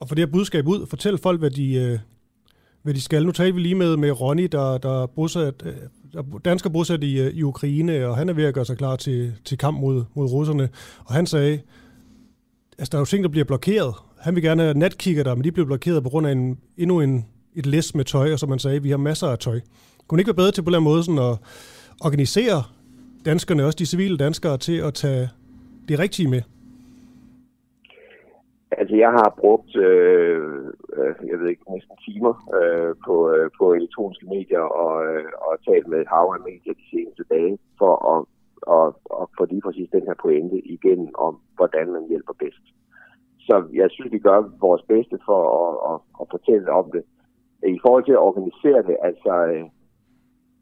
at 0.00 0.08
få 0.08 0.14
det 0.14 0.18
her 0.18 0.32
budskab 0.32 0.66
ud, 0.66 0.80
og 0.80 0.88
fortælle 0.88 1.18
folk, 1.18 1.40
hvad 1.40 1.50
de, 1.50 1.74
øh, 1.74 1.98
hvad 2.82 2.94
de 2.94 3.00
skal? 3.00 3.26
Nu 3.26 3.32
talte 3.32 3.54
vi 3.54 3.60
lige 3.60 3.74
med, 3.74 3.96
med 3.96 4.20
Ronny, 4.20 4.48
der, 4.52 4.78
der 4.78 5.02
er 5.02 5.06
bosat, 5.06 5.54
øh, 5.64 5.74
der 6.12 6.22
dansker 6.44 6.70
bosat 6.70 7.04
i, 7.04 7.20
øh, 7.20 7.34
i 7.34 7.42
Ukraine, 7.42 8.06
og 8.06 8.16
han 8.16 8.28
er 8.28 8.32
ved 8.32 8.44
at 8.44 8.54
gøre 8.54 8.64
sig 8.64 8.78
klar 8.78 8.96
til, 8.96 9.34
til 9.44 9.58
kamp 9.58 9.80
mod, 9.80 10.04
mod 10.14 10.26
russerne. 10.26 10.68
Og 11.04 11.14
han 11.14 11.26
sagde, 11.26 11.60
altså 12.78 12.90
der 12.90 12.98
er 12.98 13.00
jo 13.00 13.04
ting, 13.04 13.24
der 13.24 13.30
bliver 13.30 13.44
blokeret. 13.44 13.94
Han 14.20 14.34
vil 14.34 14.42
gerne 14.42 14.62
have 14.62 14.74
natkigger 14.74 15.24
der, 15.24 15.34
men 15.34 15.44
de 15.44 15.52
bliver 15.52 15.66
blokeret 15.66 16.02
på 16.02 16.08
grund 16.08 16.26
af 16.26 16.32
en, 16.32 16.58
endnu 16.76 17.00
en, 17.00 17.26
et 17.54 17.66
læs 17.66 17.94
med 17.94 18.04
tøj, 18.04 18.32
og 18.32 18.38
som 18.38 18.48
man 18.48 18.58
sagde, 18.58 18.82
vi 18.82 18.90
har 18.90 18.96
masser 18.96 19.26
af 19.26 19.38
tøj. 19.38 19.60
Kunne 20.06 20.16
man 20.16 20.20
ikke 20.20 20.28
være 20.28 20.36
bedre 20.36 20.52
til 20.52 20.62
på 20.62 20.70
den 20.70 20.82
måde 20.82 21.04
sådan 21.04 21.18
at 21.18 21.38
organisere 22.00 22.62
danskerne, 23.24 23.64
også 23.64 23.76
de 23.76 23.86
civile 23.86 24.16
danskere, 24.16 24.58
til 24.58 24.76
at 24.76 24.94
tage 24.94 25.28
det 25.88 25.98
rigtige 25.98 26.28
med? 26.28 26.42
Altså, 28.78 28.96
jeg 28.96 29.10
har 29.10 29.34
brugt, 29.38 29.76
øh, 29.76 30.38
øh, 30.98 31.14
jeg 31.30 31.38
ved 31.40 31.48
ikke, 31.48 31.72
næsten 31.72 31.96
timer 32.06 32.34
øh, 32.58 32.94
på, 33.06 33.14
øh, 33.34 33.50
på 33.58 33.72
elektroniske 33.72 34.26
medier 34.26 34.60
og, 34.60 35.06
øh, 35.06 35.24
og 35.46 35.64
talt 35.68 35.88
med 35.88 35.98
et 36.00 36.12
hav 36.14 36.26
af 36.36 36.40
medier 36.50 36.74
de 36.74 36.90
seneste 36.90 37.24
dage 37.30 37.58
for 37.78 37.94
at, 38.14 38.20
at, 38.76 38.88
at 39.20 39.26
få 39.38 39.44
lige 39.44 39.60
præcis 39.66 39.88
den 39.92 40.02
her 40.08 40.14
pointe 40.22 40.58
igen 40.76 41.10
om, 41.14 41.40
hvordan 41.56 41.92
man 41.92 42.08
hjælper 42.08 42.32
bedst. 42.38 42.64
Så 43.46 43.54
jeg 43.72 43.88
synes, 43.90 44.12
vi 44.12 44.18
gør 44.18 44.40
vores 44.60 44.82
bedste 44.82 45.18
for 45.26 45.40
at, 45.62 45.72
at, 45.90 45.98
at 46.20 46.26
fortælle 46.30 46.72
om 46.72 46.90
det. 46.94 47.04
I 47.76 47.78
forhold 47.84 48.04
til 48.04 48.12
at 48.12 48.26
organisere 48.28 48.82
det, 48.88 48.96
altså 49.02 49.32
øh, 49.52 49.64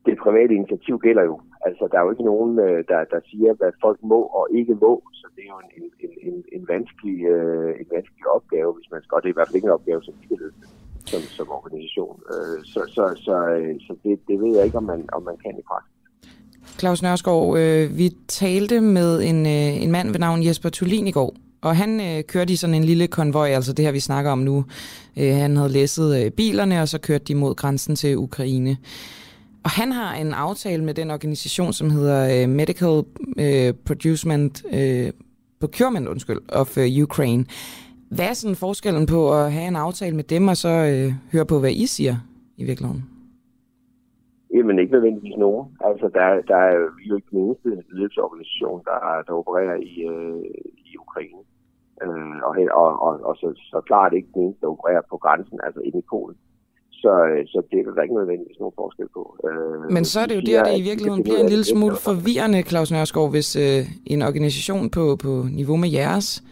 det 0.07 0.19
private 0.19 0.55
initiativ 0.55 0.99
gælder 0.99 1.25
jo. 1.25 1.41
Altså, 1.67 1.89
der 1.91 1.99
er 1.99 2.05
jo 2.05 2.11
ikke 2.11 2.31
nogen, 2.33 2.59
øh, 2.67 2.79
der, 2.91 3.01
der 3.15 3.21
siger, 3.31 3.53
hvad 3.59 3.73
folk 3.85 3.99
må 4.13 4.21
og 4.39 4.45
ikke 4.59 4.75
må. 4.75 4.93
Så 5.13 5.27
det 5.35 5.43
er 5.47 5.53
jo 5.55 5.61
en, 5.65 5.71
en, 5.79 6.11
en, 6.29 6.45
en, 6.57 6.69
vanskelig, 6.69 7.19
øh, 7.35 7.71
en 7.81 7.89
vanskelig 7.95 8.27
opgave, 8.37 8.71
hvis 8.77 8.91
man 8.93 9.03
skal. 9.03 9.15
Og 9.17 9.23
det 9.23 9.29
er 9.29 9.35
i 9.35 9.39
hvert 9.39 9.49
fald 9.49 9.61
ikke 9.61 9.71
en 9.73 9.79
opgave, 9.79 10.03
som 10.03 10.15
vi 10.21 10.27
kan 10.27 10.39
løse 10.45 10.61
som, 11.11 11.21
som 11.37 11.47
organisation. 11.51 12.21
Øh, 12.33 12.65
så 12.65 12.81
så, 12.95 13.05
så, 13.27 13.37
øh, 13.57 13.75
så 13.87 13.93
det, 14.05 14.19
det 14.29 14.37
ved 14.43 14.57
jeg 14.57 14.65
ikke, 14.65 14.79
om 14.79 14.85
man, 14.93 15.01
om 15.13 15.23
man 15.23 15.37
kan 15.45 15.55
i 15.59 15.65
praksis. 15.71 15.99
Claus 16.79 17.03
Nørskov, 17.03 17.57
øh, 17.57 17.99
vi 17.99 18.11
talte 18.29 18.81
med 18.81 19.23
en, 19.23 19.47
øh, 19.47 19.83
en 19.83 19.93
mand 19.93 20.11
ved 20.11 20.19
navn 20.19 20.45
Jesper 20.45 20.69
Tulin 20.69 21.07
i 21.07 21.11
går, 21.11 21.35
og 21.63 21.77
han 21.77 22.01
øh, 22.01 22.25
kørte 22.25 22.53
i 22.53 22.57
sådan 22.57 22.75
en 22.75 22.85
lille 22.85 23.07
konvoj, 23.07 23.49
altså 23.49 23.73
det 23.73 23.85
her, 23.85 23.93
vi 23.93 24.01
snakker 24.01 24.31
om 24.31 24.39
nu. 24.39 24.65
Øh, 25.19 25.35
han 25.35 25.57
havde 25.57 25.73
læsset 25.73 26.25
øh, 26.25 26.31
bilerne, 26.31 26.83
og 26.83 26.89
så 26.89 26.99
kørte 27.01 27.25
de 27.25 27.35
mod 27.35 27.55
grænsen 27.55 27.97
til 27.97 28.17
Ukraine. 28.17 28.77
Og 29.65 29.71
han 29.71 29.93
har 29.93 30.15
en 30.15 30.33
aftale 30.35 30.85
med 30.85 30.95
den 30.95 31.11
organisation, 31.11 31.73
som 31.73 31.91
hedder 31.91 32.21
øh, 32.35 32.49
Medical 32.49 33.05
øh, 33.45 33.75
Producement, 33.87 34.65
øh, 34.79 35.13
Procurement 35.61 36.09
undskyld, 36.09 36.41
of 36.53 36.79
øh, 36.79 37.03
Ukraine. 37.03 37.45
Hvad 38.11 38.27
er 38.29 38.33
sådan 38.33 38.57
forskellen 38.57 39.07
på 39.07 39.21
at 39.39 39.53
have 39.53 39.69
en 39.69 39.77
aftale 39.77 40.17
med 40.17 40.25
dem, 40.25 40.49
og 40.49 40.57
så 40.57 40.69
øh, 40.69 41.09
høre 41.33 41.47
på, 41.47 41.59
hvad 41.61 41.71
I 41.71 41.87
siger 41.87 42.17
i 42.57 42.65
virkeligheden? 42.65 43.05
Jamen 44.55 44.79
ikke 44.79 44.93
nødvendigvis 44.93 45.37
nogen. 45.37 45.67
Altså 45.81 46.07
der, 46.15 46.27
der 46.51 46.57
er 46.57 46.75
jo 47.09 47.17
ikke 47.17 47.31
den 47.31 47.39
eneste 47.45 47.69
ledelsesorganisation, 47.93 48.83
der, 48.85 49.23
der 49.27 49.33
opererer 49.33 49.77
i, 49.91 49.93
øh, 50.13 50.45
i 50.91 50.97
Ukraine. 51.05 51.43
Øh, 52.05 52.37
og, 52.47 52.53
og, 52.83 53.03
og, 53.07 53.13
og 53.29 53.37
så, 53.37 53.49
så 53.71 53.81
klart 53.87 54.13
ikke 54.13 54.29
den 54.35 54.43
eneste, 54.43 54.61
der 54.61 54.75
opererer 54.75 55.03
på 55.11 55.17
grænsen, 55.17 55.59
altså 55.67 55.81
inde 55.81 55.99
i 55.99 56.09
Polen. 56.11 56.37
Så, 57.03 57.13
så 57.53 57.63
det 57.71 57.79
er 57.79 57.95
der 57.95 58.03
ikke 58.03 58.15
nødvendigvis 58.15 58.59
nogen 58.59 58.73
forskel 58.77 59.09
på. 59.15 59.23
Øh, 59.49 59.93
Men 59.93 60.05
så 60.05 60.21
er 60.21 60.27
det 60.27 60.37
jo 60.37 60.41
der, 60.41 60.65
det 60.65 60.79
i 60.79 60.83
virkeligheden 60.83 61.23
bliver 61.23 61.39
en 61.39 61.49
lille 61.49 61.65
smule 61.65 61.97
forvirrende, 61.97 62.63
Claus 62.63 62.93
Nørskov, 62.93 63.31
hvis 63.31 63.57
øh, 63.57 63.83
en 64.07 64.23
organisation 64.23 64.91
på, 64.91 65.17
på 65.25 65.47
niveau 65.61 65.77
med 65.77 65.91
jeres 65.91 66.43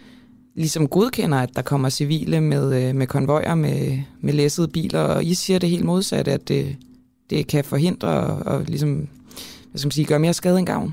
ligesom 0.54 0.88
godkender, 0.88 1.38
at 1.38 1.56
der 1.56 1.62
kommer 1.62 1.88
civile 1.88 2.40
med, 2.40 2.64
øh, 2.78 2.94
med 2.94 3.06
konvojer 3.06 3.54
med, 3.54 3.80
med 4.20 4.32
læssede 4.32 4.68
biler, 4.68 5.02
og 5.14 5.24
I 5.24 5.34
siger 5.34 5.58
det 5.58 5.68
helt 5.68 5.84
modsatte, 5.84 6.30
at 6.32 6.48
det, 6.48 6.64
det 7.30 7.48
kan 7.52 7.64
forhindre 7.64 8.08
og, 8.08 8.36
og 8.52 8.58
ligesom, 8.72 8.90
hvad 9.68 9.78
skal 9.78 9.86
man 9.86 9.98
sige, 9.98 10.06
gøre 10.06 10.24
mere 10.26 10.32
skade 10.32 10.58
end 10.58 10.66
gavn? 10.66 10.90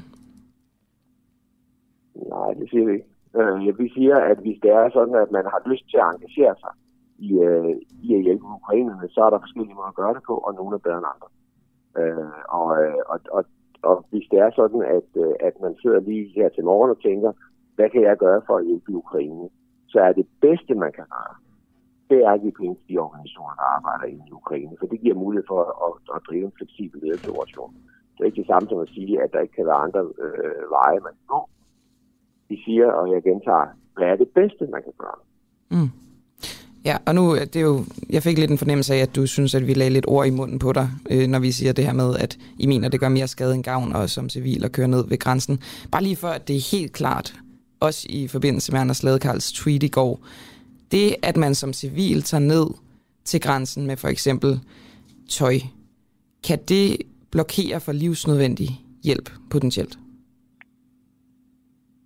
Nej, 2.34 2.50
det 2.60 2.70
siger 2.70 2.86
vi 2.86 2.94
ikke. 2.94 3.10
Øh, 3.40 3.80
vi 3.80 3.90
siger, 3.96 4.18
at 4.32 4.38
hvis 4.38 4.58
det 4.64 4.72
er 4.72 4.90
sådan, 4.94 5.16
at 5.24 5.32
man 5.32 5.46
har 5.54 5.62
lyst 5.72 5.86
til 5.90 5.98
at 5.98 6.10
engagere 6.14 6.56
sig 6.64 6.74
i, 7.28 7.28
øh, 7.48 7.76
i 8.06 8.08
at 8.18 8.24
hjælpe 8.26 8.46
ukrainerne, 8.60 9.08
så 9.10 9.20
er 9.26 9.30
der 9.30 9.46
forskellige 9.46 9.76
måder 9.76 9.92
at 9.94 10.00
gøre 10.02 10.14
det 10.18 10.24
på, 10.30 10.36
og 10.48 10.52
nogle 10.54 10.76
er 10.76 10.86
bedre 10.86 11.00
end 11.02 11.12
andre. 11.14 11.30
Øh, 12.02 12.38
og, 12.58 12.68
øh, 12.82 13.02
og, 13.12 13.20
og, 13.38 13.44
og 13.90 13.96
hvis 14.10 14.26
det 14.32 14.40
er 14.46 14.52
sådan, 14.60 14.82
at, 14.98 15.10
øh, 15.24 15.34
at 15.48 15.56
man 15.64 15.74
sidder 15.82 16.00
lige 16.00 16.26
her 16.38 16.50
til 16.50 16.64
morgen 16.70 16.92
og 16.96 17.02
tænker, 17.02 17.32
hvad 17.76 17.90
kan 17.90 18.02
jeg 18.02 18.18
gøre 18.18 18.42
for 18.48 18.56
at 18.58 18.66
hjælpe 18.66 18.92
Ukraine, 19.04 19.50
så 19.92 19.98
er 20.08 20.14
det 20.20 20.28
bedste, 20.42 20.74
man 20.84 20.92
kan 20.98 21.08
gøre, 21.16 21.36
det 22.10 22.20
er 22.28 22.32
at 22.32 22.42
give 22.42 22.60
penge 22.62 22.76
til 22.76 22.88
de 22.90 22.98
organisationer, 23.06 23.56
der 23.60 23.68
arbejder 23.78 24.08
i 24.16 24.32
Ukraine, 24.42 24.76
for 24.80 24.88
det 24.92 25.02
giver 25.04 25.16
mulighed 25.24 25.46
for 25.52 25.62
at, 25.86 25.94
at 26.16 26.22
drive 26.28 26.46
en 26.46 26.58
fleksibel 26.58 27.02
ledelseoperation. 27.04 27.72
Det 28.14 28.20
er 28.22 28.30
ikke 28.30 28.42
det 28.42 28.52
samme 28.52 28.70
som 28.70 28.80
at 28.80 28.90
sige, 28.96 29.22
at 29.24 29.30
der 29.34 29.40
ikke 29.40 29.56
kan 29.56 29.66
være 29.66 29.84
andre 29.86 30.02
øh, 30.26 30.64
veje, 30.78 31.00
man 31.08 31.14
kan 31.20 31.28
gå. 31.36 31.42
De 32.50 32.56
siger, 32.66 32.88
og 33.00 33.12
jeg 33.12 33.24
gentager, 33.24 33.68
hvad 33.96 34.08
er 34.08 34.16
det 34.16 34.30
bedste, 34.40 34.64
man 34.76 34.84
kan 34.84 34.96
gøre? 35.04 35.20
Mm. 35.76 35.92
Ja, 36.86 36.98
og 37.06 37.16
nu, 37.16 37.36
øh, 37.36 37.42
det 37.42 37.56
er 37.56 37.62
jo, 37.62 37.86
jeg 38.10 38.24
fik 38.24 38.38
lidt 38.38 38.52
en 38.52 38.58
fornemmelse 38.58 38.94
af, 38.96 39.00
at 39.00 39.16
du 39.16 39.28
synes, 39.28 39.56
at 39.56 39.68
vi 39.68 39.74
lagde 39.74 39.94
lidt 39.94 40.06
ord 40.08 40.28
i 40.28 40.30
munden 40.30 40.60
på 40.60 40.74
dig, 40.74 40.92
øh, 41.10 41.28
når 41.28 41.40
vi 41.40 41.52
siger 41.52 41.72
det 41.72 41.86
her 41.86 41.94
med, 41.94 42.18
at 42.18 42.38
I 42.60 42.66
mener, 42.66 42.90
det 42.90 43.00
gør 43.00 43.10
mere 43.10 43.28
skade 43.28 43.56
end 43.56 43.64
gavn, 43.64 43.94
og 43.94 44.10
som 44.10 44.30
civil 44.30 44.66
at 44.66 44.72
køre 44.72 44.88
ned 44.88 45.08
ved 45.08 45.20
grænsen. 45.20 45.60
Bare 45.92 46.04
lige 46.04 46.16
for, 46.16 46.28
at 46.28 46.48
det 46.48 46.56
er 46.56 46.72
helt 46.72 46.92
klart, 46.92 47.36
også 47.80 48.08
i 48.10 48.28
forbindelse 48.28 48.72
med 48.72 48.80
Anders 48.80 49.04
Ladekarls 49.04 49.52
tweet 49.52 49.84
i 49.84 49.88
går, 49.88 50.26
det, 50.92 51.16
at 51.22 51.38
man 51.38 51.56
som 51.56 51.74
civil 51.74 52.22
tager 52.22 52.42
ned 52.42 52.68
til 53.26 53.42
grænsen 53.42 53.88
med 53.88 53.98
for 53.98 54.08
eksempel 54.08 54.60
tøj, 55.30 55.60
kan 56.44 56.60
det 56.68 56.98
blokere 57.32 57.80
for 57.80 57.92
livsnødvendig 57.92 58.82
hjælp 59.04 59.30
potentielt? 59.50 59.98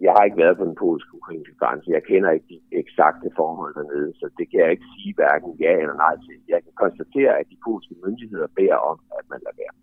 Jeg 0.06 0.11
har 0.15 0.24
ikke 0.28 0.38
været 0.44 0.57
på 0.60 0.65
den 0.69 0.76
polsk-ukrainske 0.84 1.56
grænse. 1.61 1.88
Jeg 1.98 2.03
kender 2.11 2.30
ikke 2.36 2.48
de 2.53 2.60
eksakte 2.82 3.28
forhold 3.40 3.72
dernede, 3.80 4.10
så 4.19 4.26
det 4.38 4.45
kan 4.52 4.60
jeg 4.64 4.72
ikke 4.76 4.88
sige 4.98 5.14
hverken 5.19 5.52
ja 5.64 5.72
eller 5.84 5.98
nej 6.06 6.15
til. 6.26 6.38
Jeg 6.53 6.60
kan 6.65 6.74
konstatere, 6.84 7.32
at 7.40 7.45
de 7.52 7.57
polske 7.68 7.94
myndigheder 8.06 8.48
beder 8.60 8.80
om, 8.91 8.98
at 9.19 9.26
man 9.32 9.40
lader 9.45 9.57
være. 9.64 9.74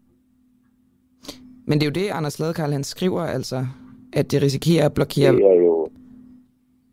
Men 1.69 1.75
det 1.79 1.83
er 1.87 1.91
jo 1.93 1.99
det, 2.03 2.07
Anders 2.19 2.39
Ladekarl 2.41 2.73
han 2.79 2.85
skriver, 2.85 3.23
altså, 3.39 3.59
at 4.13 4.31
det 4.31 4.43
risikerer 4.43 4.85
at 4.87 4.95
blokere... 4.95 5.33
Det 5.33 5.45
er 5.55 5.59
jo, 5.69 5.89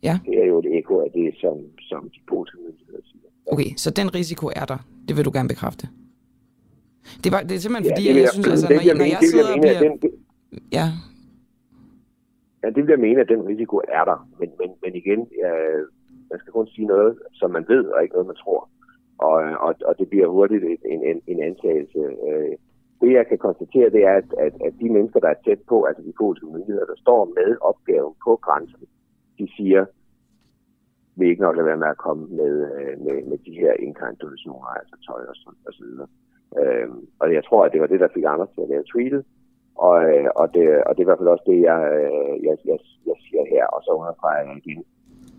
ja. 0.03 0.15
det 0.25 0.35
er 0.43 0.47
jo 0.51 0.59
et 0.59 0.77
ekko 0.77 0.93
af 1.05 1.09
det, 1.19 1.27
som, 1.41 1.55
som 1.89 2.09
de 2.15 2.19
polske 2.29 2.57
myndigheder 2.65 3.01
siger. 3.11 3.27
Okay, 3.53 3.69
så 3.77 3.89
den 3.99 4.15
risiko 4.15 4.45
er 4.55 4.65
der. 4.65 4.77
Det 5.07 5.17
vil 5.17 5.25
du 5.25 5.31
gerne 5.33 5.47
bekræfte. 5.47 5.87
Det 7.17 7.25
er, 7.25 7.31
bare, 7.31 7.43
det 7.43 7.55
er 7.55 7.59
simpelthen 7.59 7.85
Ja, 7.91 7.95
fordi, 7.95 8.03
det 8.07 8.15
jeg, 8.15 8.21
jeg- 8.21 8.29
synes, 8.33 8.47
altså, 8.47 8.67
når, 8.73 8.81
jeg 8.85 8.95
når 8.95 9.05
jeg 9.05 9.19
sidder 9.21 9.53
og 9.53 9.59
bliver... 9.61 9.79
den- 9.79 9.99
Ja, 10.71 10.85
Ja, 12.63 12.67
det 12.69 12.81
vil 12.83 12.95
jeg 12.95 12.99
mene, 13.07 13.21
at 13.21 13.29
den 13.29 13.47
risiko 13.47 13.81
er 13.87 14.03
der. 14.03 14.27
Men, 14.39 14.49
men, 14.59 14.69
men 14.83 14.95
igen, 14.95 15.19
øh, 15.45 15.81
man 16.29 16.39
skal 16.39 16.53
kun 16.53 16.67
sige 16.67 16.87
noget, 16.87 17.19
som 17.33 17.51
man 17.51 17.65
ved, 17.67 17.85
og 17.85 18.03
ikke 18.03 18.13
noget, 18.13 18.27
man 18.27 18.43
tror. 18.43 18.69
Og, 19.17 19.35
og, 19.65 19.75
og 19.85 19.93
det 19.99 20.09
bliver 20.09 20.27
hurtigt 20.27 20.63
en, 20.93 21.01
en, 21.09 21.21
en 21.27 21.43
antagelse. 21.43 21.99
Øh, 22.27 22.55
det, 23.01 23.13
jeg 23.13 23.27
kan 23.27 23.37
konstatere, 23.37 23.89
det 23.89 24.03
er, 24.03 24.15
at, 24.21 24.29
at, 24.45 24.53
at 24.67 24.73
de 24.81 24.89
mennesker, 24.89 25.19
der 25.19 25.27
er 25.29 25.43
tæt 25.45 25.61
på, 25.69 25.83
altså 25.83 26.03
de 26.03 26.13
polske 26.19 26.45
myndigheder, 26.45 26.85
der 26.85 26.97
står 26.97 27.25
med 27.25 27.57
opgaven 27.61 28.13
på 28.25 28.35
grænsen, 28.45 28.85
de 29.39 29.47
siger, 29.57 29.85
vi 31.15 31.29
ikke 31.29 31.41
nok 31.41 31.55
lade 31.55 31.65
være 31.65 31.83
med 31.83 31.87
at 31.87 32.03
komme 32.05 32.23
med, 32.41 32.53
øh, 32.71 32.93
med, 33.05 33.15
med 33.29 33.37
de 33.37 33.53
her 33.61 33.73
inkarnationer, 33.73 34.67
altså 34.79 34.95
tøj 35.07 35.21
og, 35.31 35.35
så, 35.35 35.49
og 35.67 35.73
så 35.73 35.83
videre. 35.85 36.07
Øh, 36.59 36.89
og 37.19 37.33
jeg 37.33 37.43
tror, 37.45 37.65
at 37.65 37.71
det 37.73 37.81
var 37.81 37.87
det, 37.87 37.99
der 37.99 38.13
fik 38.13 38.23
Anders 38.27 38.49
til 38.49 38.61
at 38.61 38.69
lave 38.69 38.83
tweetet. 38.91 39.25
Og, 39.87 39.95
øh, 40.11 40.27
og, 40.41 40.47
det, 40.55 40.65
og 40.87 40.91
det 40.93 40.99
er 41.01 41.07
i 41.07 41.09
hvert 41.09 41.21
fald 41.21 41.35
også 41.35 41.47
det, 41.51 41.59
jeg, 41.69 41.79
øh, 41.97 42.33
jeg, 42.47 42.55
jeg, 42.69 42.79
jeg 43.09 43.17
siger 43.25 43.43
her, 43.53 43.65
og 43.75 43.79
så 43.85 43.91
understreger 43.99 44.41
jeg 44.47 44.57
igen. 44.61 44.81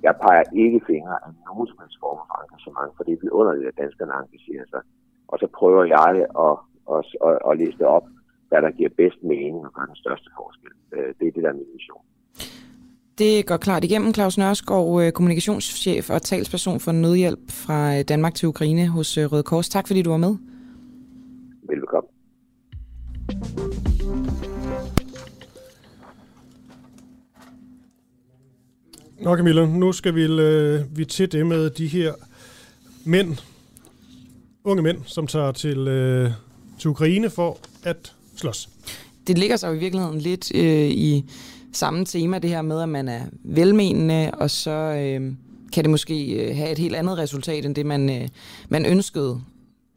Jeg 0.07 0.15
peger 0.25 0.45
ikke 0.65 0.81
fingre 0.91 1.17
af 1.27 1.31
nogen 1.47 1.67
som 1.71 1.79
helst 1.83 1.99
form 2.05 2.19
for 2.29 2.37
engagement, 2.45 2.91
for 2.97 3.03
det 3.07 3.13
er 3.15 3.23
vidunderligt, 3.25 3.69
at 3.71 3.81
danskerne 3.83 4.13
engagerer 4.23 4.67
sig. 4.73 4.83
Og 5.31 5.37
så 5.43 5.47
prøver 5.59 5.85
jeg 5.97 6.15
at, 6.47 6.57
at, 6.95 7.01
at, 7.27 7.35
at 7.49 7.53
liste 7.63 7.85
op, 7.97 8.07
hvad 8.49 8.61
der 8.65 8.71
giver 8.79 8.93
bedst 9.01 9.21
mening 9.33 9.57
og 9.67 9.73
gør 9.77 9.87
den 9.93 9.99
største 10.05 10.29
forskel. 10.39 10.73
Øh, 10.95 11.09
Det 11.19 11.25
er 11.27 11.33
det, 11.35 11.43
der 11.45 11.51
er 11.53 11.59
min 11.61 11.73
mission. 11.77 12.05
det 13.19 13.33
går 13.51 13.57
klart 13.67 13.85
igennem. 13.89 14.15
Claus 14.17 14.39
Nørskov, 14.39 14.87
kommunikationschef 15.19 16.05
og 16.15 16.23
talsperson 16.23 16.79
for 16.85 16.93
nødhjælp 16.93 17.45
fra 17.63 18.03
Danmark 18.03 18.35
til 18.35 18.49
Ukraine 18.53 18.85
hos 18.97 19.09
Røde 19.33 19.47
Kors. 19.51 19.69
Tak 19.69 19.87
fordi 19.87 20.03
du 20.03 20.11
var 20.11 20.23
med. 20.27 20.35
Velbekomme. 21.69 22.09
Nå 29.23 29.37
Camilla, 29.37 29.67
nu 29.67 29.93
skal 29.93 30.15
vi, 30.15 30.23
øh, 30.23 30.99
vi 30.99 31.05
til 31.05 31.33
det 31.33 31.47
med 31.47 31.71
de 31.71 31.87
her 31.87 32.13
mænd, 33.05 33.37
unge 34.65 34.83
mænd, 34.83 34.99
som 35.07 35.27
tager 35.27 35.53
til, 35.53 35.79
øh, 35.79 36.31
til 36.79 36.91
Ukraine 36.91 37.31
for 37.31 37.59
at 37.85 38.15
slås. 38.37 38.69
det 39.27 39.39
ligger 39.39 39.57
sig 39.57 39.69
jo 39.69 39.73
i 39.73 39.79
virkeligheden 39.79 40.19
lidt 40.19 40.55
øh, 40.55 40.91
i 40.91 41.25
samme 41.73 42.05
tema, 42.05 42.39
det 42.39 42.51
her 42.51 42.63
med, 42.63 42.83
at 42.83 42.89
man 42.89 43.09
er 43.09 43.21
velmenende, 43.45 44.31
og 44.31 44.51
så 44.51 44.71
øh, 44.71 45.33
kan 45.73 45.85
det 45.85 45.91
måske 45.91 46.33
øh, 46.33 46.57
have 46.57 46.73
et 46.73 46.79
helt 46.79 46.97
andet 46.97 47.19
resultat, 47.19 47.65
end 47.65 47.75
det 47.75 47.87
man, 47.87 48.11
øh, 48.11 48.29
man 48.69 48.87
ønskede. 48.87 49.41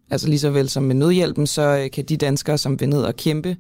Altså 0.10 0.27
lige 0.27 0.39
så 0.39 0.49
vel 0.49 0.69
som 0.69 0.84
med 0.84 0.95
nødhjælpen, 0.95 1.47
så 1.47 1.61
øh, 1.61 1.91
kan 1.91 2.06
de 2.06 2.18
danskere, 2.18 2.57
som 2.57 2.80
vil 2.80 2.89
ned 2.89 3.02
og 3.02 3.15
kæmpe 3.15 3.57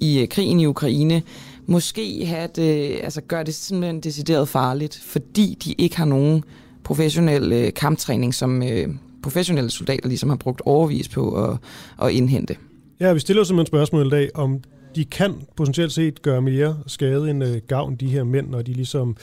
i 0.00 0.20
øh, 0.20 0.28
krigen 0.28 0.60
i 0.60 0.66
Ukraine, 0.66 1.22
måske 1.66 2.26
have 2.26 2.48
det, 2.56 2.90
øh, 2.90 3.00
altså 3.02 3.20
gøre 3.20 3.44
det 3.44 3.54
simpelthen 3.54 4.00
decideret 4.00 4.48
farligt, 4.48 5.02
fordi 5.04 5.58
de 5.64 5.72
ikke 5.72 5.96
har 5.96 6.04
nogen 6.04 6.44
professionel 6.84 7.52
øh, 7.52 7.72
kamptræning, 7.72 8.34
som 8.34 8.62
øh, 8.62 8.88
professionelle 9.22 9.70
soldater 9.70 10.08
ligesom 10.08 10.28
har 10.28 10.36
brugt 10.36 10.62
overvis 10.64 11.08
på 11.08 11.44
at, 11.44 11.58
at 12.02 12.12
indhente. 12.12 12.56
Ja, 13.00 13.12
vi 13.12 13.20
stiller 13.20 13.44
simpelthen 13.44 13.66
spørgsmål 13.66 14.06
i 14.06 14.10
dag, 14.10 14.30
om 14.34 14.60
de 14.94 15.04
kan 15.04 15.34
potentielt 15.56 15.92
set 15.92 16.22
gøre 16.22 16.42
mere 16.42 16.78
skade 16.86 17.30
end 17.30 17.44
øh, 17.44 17.56
gavn, 17.68 17.96
de 17.96 18.06
her 18.06 18.24
mænd, 18.24 18.48
når 18.48 18.62
de 18.62 18.72
ligesom 18.72 19.16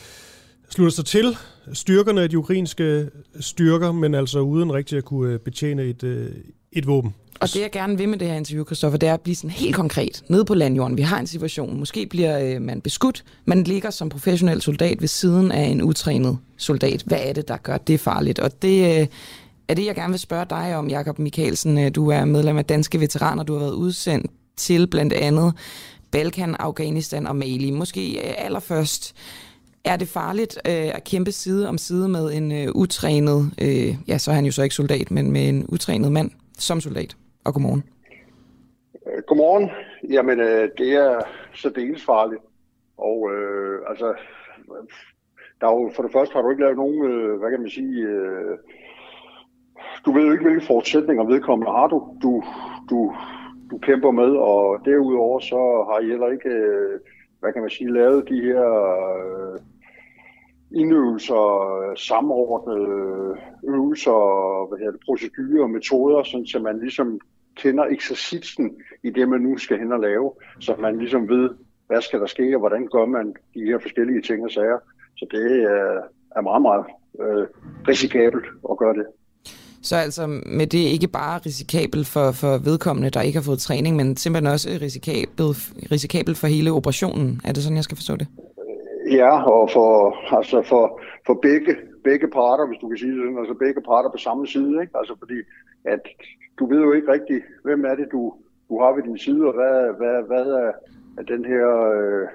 slutter 0.69 0.95
sig 0.95 1.05
til 1.05 1.37
styrkerne 1.73 2.21
af 2.21 2.29
de 2.29 2.37
ukrainske 2.37 3.09
styrker, 3.39 3.91
men 3.91 4.15
altså 4.15 4.39
uden 4.39 4.73
rigtig 4.73 4.97
at 4.97 5.05
kunne 5.05 5.33
øh, 5.33 5.39
betjene 5.39 5.83
et, 5.83 6.03
øh, 6.03 6.29
et 6.71 6.87
våben. 6.87 7.13
Og 7.41 7.47
det 7.53 7.61
jeg 7.61 7.71
gerne 7.71 7.97
vil 7.97 8.09
med 8.09 8.17
det 8.17 8.27
her 8.27 8.35
interview, 8.35 8.65
Christoffer, 8.65 8.97
det 8.99 9.09
er 9.09 9.13
at 9.13 9.21
blive 9.21 9.35
sådan 9.35 9.49
helt 9.49 9.75
konkret. 9.75 10.23
Nede 10.27 10.45
på 10.45 10.53
landjorden, 10.53 10.97
vi 10.97 11.01
har 11.01 11.19
en 11.19 11.27
situation, 11.27 11.79
måske 11.79 12.05
bliver 12.05 12.39
øh, 12.39 12.61
man 12.61 12.81
beskudt, 12.81 13.23
man 13.45 13.63
ligger 13.63 13.89
som 13.89 14.09
professionel 14.09 14.61
soldat 14.61 15.01
ved 15.01 15.07
siden 15.07 15.51
af 15.51 15.63
en 15.63 15.81
utrænet 15.81 16.37
soldat. 16.57 17.03
Hvad 17.05 17.19
er 17.21 17.33
det, 17.33 17.47
der 17.47 17.57
gør 17.57 17.77
det 17.77 17.99
farligt? 17.99 18.39
Og 18.39 18.61
det 18.61 19.01
øh, 19.01 19.07
er 19.67 19.73
det, 19.73 19.85
jeg 19.85 19.95
gerne 19.95 20.09
vil 20.09 20.19
spørge 20.19 20.45
dig 20.49 20.75
om, 20.75 20.89
Jakob 20.89 21.19
Mikkelsen. 21.19 21.77
Øh, 21.77 21.95
du 21.95 22.09
er 22.09 22.25
medlem 22.25 22.57
af 22.57 22.65
Danske 22.65 22.99
Veteraner, 22.99 23.43
du 23.43 23.53
har 23.53 23.59
været 23.59 23.73
udsendt 23.73 24.31
til 24.57 24.87
blandt 24.87 25.13
andet 25.13 25.53
Balkan, 26.11 26.55
Afghanistan 26.59 27.27
og 27.27 27.35
Mali. 27.35 27.71
Måske 27.71 28.17
øh, 28.17 28.33
allerførst, 28.37 29.15
er 29.83 29.95
det 29.95 30.07
farligt 30.07 30.59
øh, 30.65 30.73
at 30.73 31.03
kæmpe 31.03 31.31
side 31.31 31.69
om 31.69 31.77
side 31.77 32.07
med 32.09 32.33
en 32.33 32.51
øh, 32.51 32.67
utrænet, 32.75 33.51
øh, 33.57 33.95
ja, 34.07 34.17
så 34.17 34.31
er 34.31 34.35
han 34.35 34.45
jo 34.45 34.51
så 34.51 34.63
ikke 34.63 34.75
soldat, 34.75 35.11
men 35.11 35.31
med 35.31 35.49
en 35.49 35.65
utrænet 35.67 36.11
mand 36.11 36.31
som 36.61 36.81
soldat? 36.81 37.17
Og 37.45 37.53
godmorgen. 37.53 37.83
Øh, 39.07 39.23
godmorgen. 39.27 39.69
Jamen, 40.09 40.39
øh, 40.39 40.69
det 40.77 40.89
er 40.93 41.21
særdeles 41.53 42.05
farligt. 42.05 42.41
Og 42.97 43.31
øh, 43.33 43.79
altså, 43.89 44.13
der 45.61 45.67
er 45.67 45.71
jo, 45.71 45.91
for 45.95 46.03
det 46.03 46.11
første 46.11 46.33
har 46.33 46.41
du 46.41 46.49
ikke 46.49 46.63
lavet 46.63 46.77
nogen, 46.77 47.11
øh, 47.11 47.39
hvad 47.39 47.49
kan 47.51 47.59
man 47.59 47.69
sige, 47.69 48.01
øh, 48.01 48.57
du 50.05 50.11
ved 50.11 50.25
jo 50.25 50.31
ikke, 50.31 50.43
hvilke 50.43 50.65
forudsætninger 50.65 51.23
vedkommende 51.23 51.71
har 51.71 51.87
du, 51.87 52.17
du, 52.21 52.43
du, 52.89 53.15
du 53.71 53.77
kæmper 53.77 54.11
med, 54.11 54.31
og 54.51 54.85
derudover 54.85 55.39
så 55.39 55.61
har 55.89 55.99
I 55.99 56.07
heller 56.07 56.27
ikke, 56.31 56.49
øh, 56.49 56.99
hvad 57.39 57.53
kan 57.53 57.61
man 57.61 57.71
sige, 57.71 57.93
lavet 57.93 58.29
de 58.29 58.41
her 58.41 58.69
øh, 59.17 59.59
indøvelser, 60.75 61.43
øh, 61.81 61.97
samordnede 61.97 63.35
øh, 63.65 63.73
øvelser, 63.73 64.19
hvad 64.67 64.77
hedder 64.79 64.91
det, 64.91 65.01
procedurer 65.05 65.63
og 65.63 65.69
metoder, 65.69 66.23
sådan, 66.23 66.47
så 66.47 66.59
man 66.59 66.79
ligesom 66.79 67.19
kender 67.55 67.85
eksercitsen 67.85 68.71
i 69.03 69.09
det, 69.09 69.29
man 69.29 69.41
nu 69.41 69.57
skal 69.57 69.79
hen 69.79 69.91
og 69.91 69.99
lave, 69.99 70.31
så 70.59 70.75
man 70.79 70.97
ligesom 70.97 71.29
ved, 71.29 71.49
hvad 71.87 72.01
skal 72.01 72.19
der 72.19 72.27
ske, 72.27 72.55
og 72.55 72.59
hvordan 72.59 72.87
gør 72.87 73.05
man 73.05 73.33
de 73.53 73.65
her 73.65 73.79
forskellige 73.79 74.21
ting 74.21 74.43
og 74.43 74.51
sager. 74.51 74.79
Så 75.17 75.25
det 75.31 75.63
er, 75.63 76.01
er 76.35 76.41
meget, 76.41 76.61
meget 76.61 76.85
øh, 77.21 77.47
risikabelt 77.87 78.45
at 78.71 78.77
gøre 78.77 78.93
det. 78.93 79.05
Så 79.83 79.95
altså 79.95 80.27
med 80.45 80.67
det 80.67 80.77
ikke 80.77 81.07
bare 81.07 81.39
risikabelt 81.45 82.07
for, 82.07 82.31
for 82.31 82.57
vedkommende, 82.57 83.09
der 83.09 83.21
ikke 83.21 83.39
har 83.39 83.43
fået 83.43 83.59
træning, 83.59 83.95
men 83.95 84.17
simpelthen 84.17 84.53
også 84.53 84.69
risikabelt, 84.81 85.57
risikabelt 85.91 86.37
for 86.37 86.47
hele 86.47 86.71
operationen. 86.71 87.41
Er 87.43 87.51
det 87.53 87.63
sådan, 87.63 87.75
jeg 87.75 87.83
skal 87.83 87.97
forstå 87.97 88.15
det? 88.15 88.27
Ja, 89.11 89.43
og 89.43 89.69
for, 89.73 90.15
altså 90.37 90.61
for, 90.61 91.01
for 91.25 91.33
begge 91.33 91.75
begge 92.03 92.27
parter, 92.27 92.67
hvis 92.67 92.79
du 92.81 92.87
kan 92.87 92.97
sige 92.97 93.11
det 93.11 93.21
sådan, 93.21 93.37
altså 93.37 93.53
begge 93.53 93.81
parter 93.81 94.09
på 94.11 94.17
samme 94.17 94.47
side, 94.47 94.81
ikke? 94.81 94.97
Altså 94.99 95.15
fordi, 95.19 95.39
at 95.85 96.03
du 96.59 96.65
ved 96.71 96.79
jo 96.79 96.91
ikke 96.93 97.11
rigtigt, 97.11 97.43
hvem 97.63 97.85
er 97.85 97.95
det, 97.95 98.07
du, 98.11 98.33
du 98.69 98.79
har 98.81 98.91
ved 98.95 99.03
din 99.03 99.17
side, 99.17 99.41
og 99.49 99.53
hvad, 99.53 99.77
hvad, 99.99 100.17
hvad 100.29 100.45
er, 100.63 100.71
er 101.17 101.23
den 101.33 101.45
her 101.45 101.67
øh, 101.97 102.27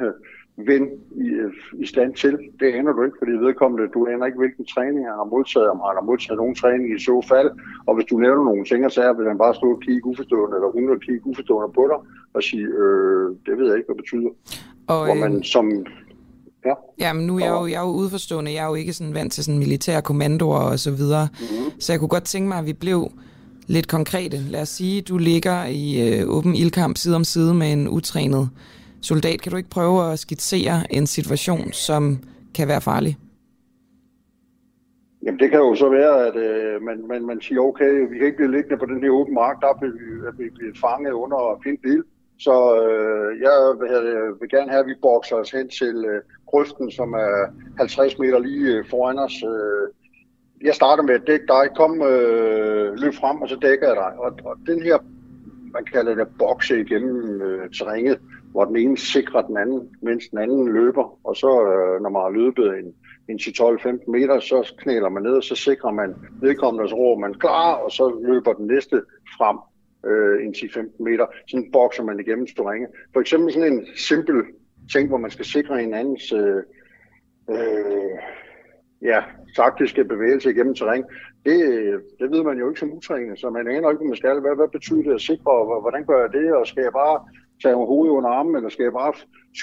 ven 0.70 0.84
i, 1.26 1.26
i 1.82 1.86
stand 1.86 2.14
til. 2.14 2.38
Det 2.60 2.68
aner 2.78 2.92
du 2.92 3.02
ikke, 3.04 3.20
fordi 3.20 3.32
vedkommende, 3.32 3.92
du 3.94 4.06
aner 4.06 4.26
ikke, 4.26 4.38
hvilken 4.38 4.66
træning 4.74 5.04
han 5.08 5.20
har 5.22 5.32
modtaget, 5.34 5.68
om 5.70 5.80
han 5.86 5.96
har 6.00 6.08
modtaget 6.10 6.38
nogen 6.38 6.54
træning 6.54 6.96
i 6.96 6.98
så 6.98 7.16
fald. 7.28 7.50
Og 7.86 7.94
hvis 7.94 8.06
du 8.10 8.16
nævner 8.18 8.44
nogle 8.44 8.64
ting, 8.64 8.92
så 8.92 9.12
vil 9.18 9.28
han 9.28 9.38
bare 9.38 9.54
stå 9.54 9.68
og 9.76 9.80
kigge 9.80 10.06
uforstående, 10.06 10.56
eller 10.56 10.70
hun 10.76 10.90
vil 10.90 11.00
kigge 11.00 11.26
uforstående 11.26 11.72
på 11.78 11.82
dig, 11.90 11.98
og 12.34 12.42
sige, 12.42 12.66
øh, 12.82 13.26
det 13.46 13.58
ved 13.58 13.66
jeg 13.68 13.76
ikke, 13.76 13.86
hvad 13.86 13.96
det 13.96 14.04
betyder. 14.04 14.30
Og, 14.92 15.04
Hvor 15.06 15.14
man 15.24 15.32
øhm, 15.34 15.42
som 15.42 15.66
Ja. 17.00 17.12
Men 17.12 17.26
nu 17.26 17.36
er 17.36 17.44
jeg 17.44 17.50
jo, 17.50 17.66
jeg 17.66 17.74
er 17.74 17.80
jo 17.80 17.92
udforstående. 17.92 18.52
Jeg 18.52 18.64
er 18.64 18.68
jo 18.68 18.74
ikke 18.74 18.92
sådan 18.92 19.14
vant 19.14 19.32
til 19.32 19.44
sådan 19.44 19.58
militære 19.58 20.02
kommandoer 20.02 20.58
og 20.58 20.78
så 20.78 20.90
videre. 20.90 21.28
Mm-hmm. 21.32 21.80
Så 21.80 21.92
jeg 21.92 22.00
kunne 22.00 22.08
godt 22.08 22.24
tænke 22.24 22.48
mig, 22.48 22.58
at 22.58 22.66
vi 22.66 22.72
blev 22.72 23.10
lidt 23.66 23.88
konkrete. 23.88 24.36
Lad 24.36 24.62
os 24.62 24.68
sige, 24.68 25.02
du 25.02 25.18
ligger 25.18 25.64
i 25.64 26.08
øh, 26.08 26.28
åben 26.28 26.54
ildkamp 26.54 26.96
side 26.96 27.16
om 27.16 27.24
side 27.24 27.54
med 27.54 27.72
en 27.72 27.88
utrænet 27.88 28.50
soldat. 29.02 29.40
Kan 29.40 29.50
du 29.50 29.56
ikke 29.56 29.70
prøve 29.70 30.12
at 30.12 30.18
skitsere 30.18 30.92
en 30.92 31.06
situation, 31.06 31.72
som 31.72 32.18
kan 32.54 32.68
være 32.68 32.80
farlig? 32.80 33.16
Jamen 35.24 35.40
det 35.40 35.50
kan 35.50 35.60
jo 35.60 35.74
så 35.74 35.88
være, 35.88 36.26
at 36.26 36.36
øh, 36.36 36.82
man, 36.82 37.08
man, 37.08 37.26
man 37.26 37.40
siger, 37.40 37.60
okay, 37.60 37.92
vi 38.10 38.18
kan 38.18 38.26
ikke 38.26 38.36
blive 38.36 38.52
liggende 38.52 38.76
på 38.76 38.86
den 38.86 39.02
her 39.02 39.10
åben 39.10 39.34
mark, 39.34 39.56
der 39.60 39.80
vil 39.80 39.92
vi, 39.92 40.44
vi 40.44 40.50
bliver 40.54 40.74
fanget 40.86 41.12
under 41.12 41.60
fjendtlig 41.64 41.82
bil. 41.82 42.02
Så 42.38 42.54
øh, 42.82 43.40
jeg 43.40 43.56
vil, 43.80 43.88
have- 43.88 44.40
vil 44.40 44.48
gerne 44.50 44.70
have, 44.70 44.80
at 44.80 44.86
vi 44.86 44.94
bokser 45.02 45.36
os 45.36 45.50
hen 45.50 45.68
til 45.68 46.04
øh, 46.08 46.22
grøften, 46.46 46.90
som 46.90 47.12
er 47.12 47.46
50 47.78 48.18
meter 48.18 48.38
lige 48.38 48.76
øh, 48.76 48.84
foran 48.90 49.18
os. 49.18 49.42
Øh, 49.42 49.88
jeg 50.66 50.74
starter 50.74 51.02
med 51.02 51.14
at 51.14 51.26
dække 51.26 51.46
dig, 51.46 51.64
kom, 51.76 52.02
øh, 52.02 52.94
løb 52.94 53.14
frem, 53.14 53.42
og 53.42 53.48
så 53.48 53.56
dækker 53.62 53.86
jeg 53.86 53.96
dig. 53.96 54.12
Og, 54.18 54.32
og 54.44 54.56
den 54.66 54.82
her, 54.82 54.98
man 55.72 55.84
kalder 55.84 56.14
det 56.14 56.28
bokse 56.38 56.80
igennem 56.80 57.42
øh, 57.42 57.70
terrænet, 57.70 58.18
hvor 58.50 58.64
den 58.64 58.76
ene 58.76 58.98
sikrer 58.98 59.42
den 59.42 59.56
anden, 59.56 59.88
mens 60.02 60.24
den 60.28 60.38
anden 60.38 60.72
løber. 60.72 61.18
Og 61.24 61.36
så, 61.36 61.50
øh, 61.72 62.02
når 62.02 62.10
man 62.10 62.22
har 62.22 62.30
løbet 62.30 62.66
en, 62.78 62.94
en 63.28 63.38
10-12-15 63.42 64.10
meter, 64.10 64.40
så 64.40 64.74
knæler 64.78 65.08
man 65.08 65.22
ned, 65.22 65.32
og 65.32 65.42
så 65.44 65.54
sikrer 65.54 65.90
man 65.92 66.14
vedkommende, 66.40 66.82
og 66.82 66.88
så 66.88 66.94
råber 66.96 67.20
man 67.20 67.34
klar, 67.34 67.74
og 67.74 67.90
så 67.90 68.20
løber 68.22 68.52
den 68.52 68.66
næste 68.66 69.02
frem 69.38 69.58
øh, 70.06 70.44
en 70.46 70.54
10-15 70.56 71.02
meter. 71.02 71.26
Sådan 71.48 71.70
bokser 71.72 72.02
man 72.02 72.20
igennem 72.20 72.46
terrænet. 72.46 72.88
For 73.12 73.20
eksempel 73.20 73.52
sådan 73.52 73.72
en 73.72 73.86
simpel 73.96 74.42
ting, 74.92 75.08
hvor 75.08 75.18
man 75.18 75.30
skal 75.30 75.44
sikre 75.44 75.80
hinandens 75.80 76.32
øh, 76.32 76.62
øh, 77.50 78.18
ja, 79.02 79.20
taktiske 79.56 80.04
bevægelse 80.04 80.50
igennem 80.50 80.74
terræn, 80.74 81.04
det, 81.44 81.56
det 82.20 82.30
ved 82.30 82.42
man 82.44 82.58
jo 82.58 82.68
ikke 82.68 82.80
som 82.80 82.92
utrænet, 82.92 83.38
så 83.40 83.50
man 83.50 83.68
aner 83.68 83.90
ikke, 83.90 84.04
man 84.04 84.16
skal. 84.16 84.40
Hvad, 84.40 84.56
hvad 84.56 84.68
betyder 84.72 85.02
det 85.02 85.14
at 85.14 85.20
sikre, 85.20 85.50
og 85.52 85.80
hvordan 85.80 86.04
gør 86.06 86.20
jeg 86.20 86.32
det, 86.32 86.52
og 86.54 86.66
skal 86.66 86.82
jeg 86.82 86.92
bare 86.92 87.16
tage 87.62 87.74
hovedet 87.74 88.12
under 88.12 88.30
armen, 88.30 88.56
eller 88.56 88.68
skal 88.68 88.82
jeg 88.82 88.92
bare 88.92 89.12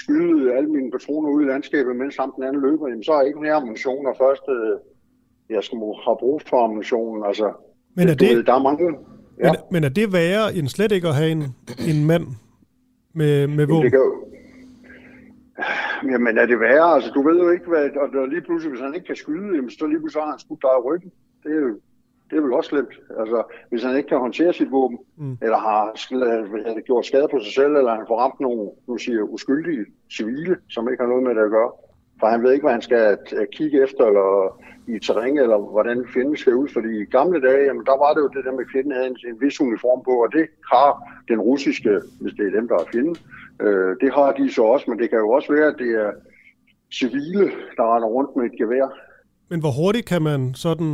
skyde 0.00 0.52
alle 0.56 0.68
mine 0.70 0.90
patroner 0.90 1.28
ud 1.30 1.42
i 1.42 1.46
landskabet, 1.46 1.96
mens 1.96 2.14
sammen 2.14 2.34
den 2.36 2.44
anden 2.48 2.62
løber, 2.62 2.88
jamen 2.88 3.04
så 3.04 3.12
er 3.12 3.18
jeg 3.20 3.26
ikke 3.26 3.40
mere 3.40 3.52
ammunition, 3.52 4.06
og 4.06 4.14
først 4.18 4.42
øh, 4.56 4.74
jeg 5.54 5.64
skal 5.64 5.78
have 6.06 6.16
brug 6.20 6.42
for 6.50 6.64
ammunitionen. 6.64 7.24
Altså, 7.24 7.52
Men 7.96 8.08
er 8.08 8.14
det- 8.14 8.36
Ved, 8.36 8.42
der 8.44 8.54
er 8.54 8.62
mange... 8.62 8.86
Ja. 9.42 9.50
Men, 9.50 9.60
men 9.70 9.84
er 9.84 9.88
det 9.88 10.12
værre 10.12 10.54
end 10.54 10.68
slet 10.68 10.92
ikke 10.92 11.08
at 11.08 11.14
have 11.14 11.30
en, 11.30 11.42
en 11.88 12.04
mand 12.04 12.26
med, 13.14 13.46
med 13.46 13.66
våben? 13.66 13.82
det 13.82 13.90
kan 13.90 14.00
jo... 14.00 14.28
Jamen 16.10 16.38
er 16.38 16.46
det 16.46 16.60
værre? 16.60 16.94
Altså, 16.94 17.10
du 17.10 17.22
ved 17.28 17.38
jo 17.38 17.50
ikke, 17.50 17.66
hvad... 17.66 17.90
Og 18.02 18.08
der 18.12 18.26
lige 18.26 18.40
pludselig, 18.40 18.70
hvis 18.70 18.80
han 18.80 18.94
ikke 18.94 19.06
kan 19.06 19.16
skyde, 19.16 19.56
jamen, 19.56 19.70
så 19.70 19.86
lige 19.86 20.00
pludselig 20.00 20.22
har 20.22 20.30
han 20.30 20.38
skudt 20.38 20.62
dig 20.62 20.70
i 20.78 20.84
ryggen. 20.88 21.10
Det 21.42 21.50
er 21.56 21.60
jo 21.60 21.80
det 22.32 22.38
er 22.38 22.42
vel 22.42 22.52
også 22.52 22.68
slemt. 22.68 22.94
Altså, 23.20 23.42
hvis 23.70 23.82
han 23.82 23.96
ikke 23.96 24.08
kan 24.08 24.18
håndtere 24.18 24.52
sit 24.52 24.70
våben, 24.70 24.98
mm. 25.16 25.38
eller 25.42 25.58
har, 25.58 25.82
det, 26.74 26.84
gjort 26.84 27.06
skade 27.06 27.28
på 27.30 27.38
sig 27.44 27.54
selv, 27.54 27.76
eller 27.76 27.94
han 27.94 28.04
får 28.08 28.18
ramt 28.18 28.40
nogle, 28.40 28.70
nu 28.88 28.98
siger 28.98 29.22
uskyldige 29.22 29.84
civile, 30.16 30.56
som 30.68 30.88
ikke 30.88 31.02
har 31.02 31.08
noget 31.08 31.22
med 31.22 31.34
det 31.34 31.44
at 31.44 31.50
gøre. 31.50 31.70
For 32.22 32.28
han 32.28 32.42
ved 32.42 32.52
ikke, 32.52 32.66
hvad 32.66 32.78
han 32.78 32.88
skal 32.88 33.18
kigge 33.58 33.82
efter, 33.82 34.02
eller 34.10 34.28
i 34.94 34.98
terræn, 35.06 35.38
eller 35.44 35.58
hvordan 35.74 35.98
fjenden 36.14 36.36
ser 36.36 36.54
ud. 36.54 36.68
Fordi 36.76 36.90
i 37.02 37.12
gamle 37.16 37.38
dage, 37.46 37.62
jamen, 37.68 37.84
der 37.90 37.96
var 38.02 38.10
det 38.14 38.20
jo 38.24 38.30
det 38.36 38.44
der 38.44 38.52
med, 38.56 38.64
at 38.66 38.72
fjenden 38.72 38.92
havde 38.96 39.08
en, 39.12 39.18
en 39.30 39.40
vis 39.44 39.60
uniform 39.60 40.00
på, 40.08 40.14
og 40.24 40.28
det 40.36 40.46
har 40.72 40.90
den 41.30 41.40
russiske, 41.50 41.92
hvis 42.20 42.34
det 42.38 42.44
er 42.46 42.56
dem, 42.58 42.66
der 42.68 42.76
er 42.82 42.86
fjenden, 42.92 43.16
øh, 43.64 43.90
det 44.02 44.10
har 44.18 44.28
de 44.38 44.44
så 44.56 44.62
også, 44.74 44.86
men 44.90 44.98
det 45.00 45.06
kan 45.10 45.18
jo 45.24 45.30
også 45.36 45.48
være, 45.56 45.68
at 45.72 45.78
det 45.82 45.90
er 46.04 46.10
civile, 47.00 47.44
der 47.76 47.84
render 47.94 48.08
rundt 48.16 48.30
med 48.36 48.44
et 48.50 48.56
gevær. 48.60 48.86
Men 49.50 49.60
hvor 49.60 49.72
hurtigt 49.80 50.06
kan 50.12 50.22
man 50.22 50.40
sådan... 50.54 50.90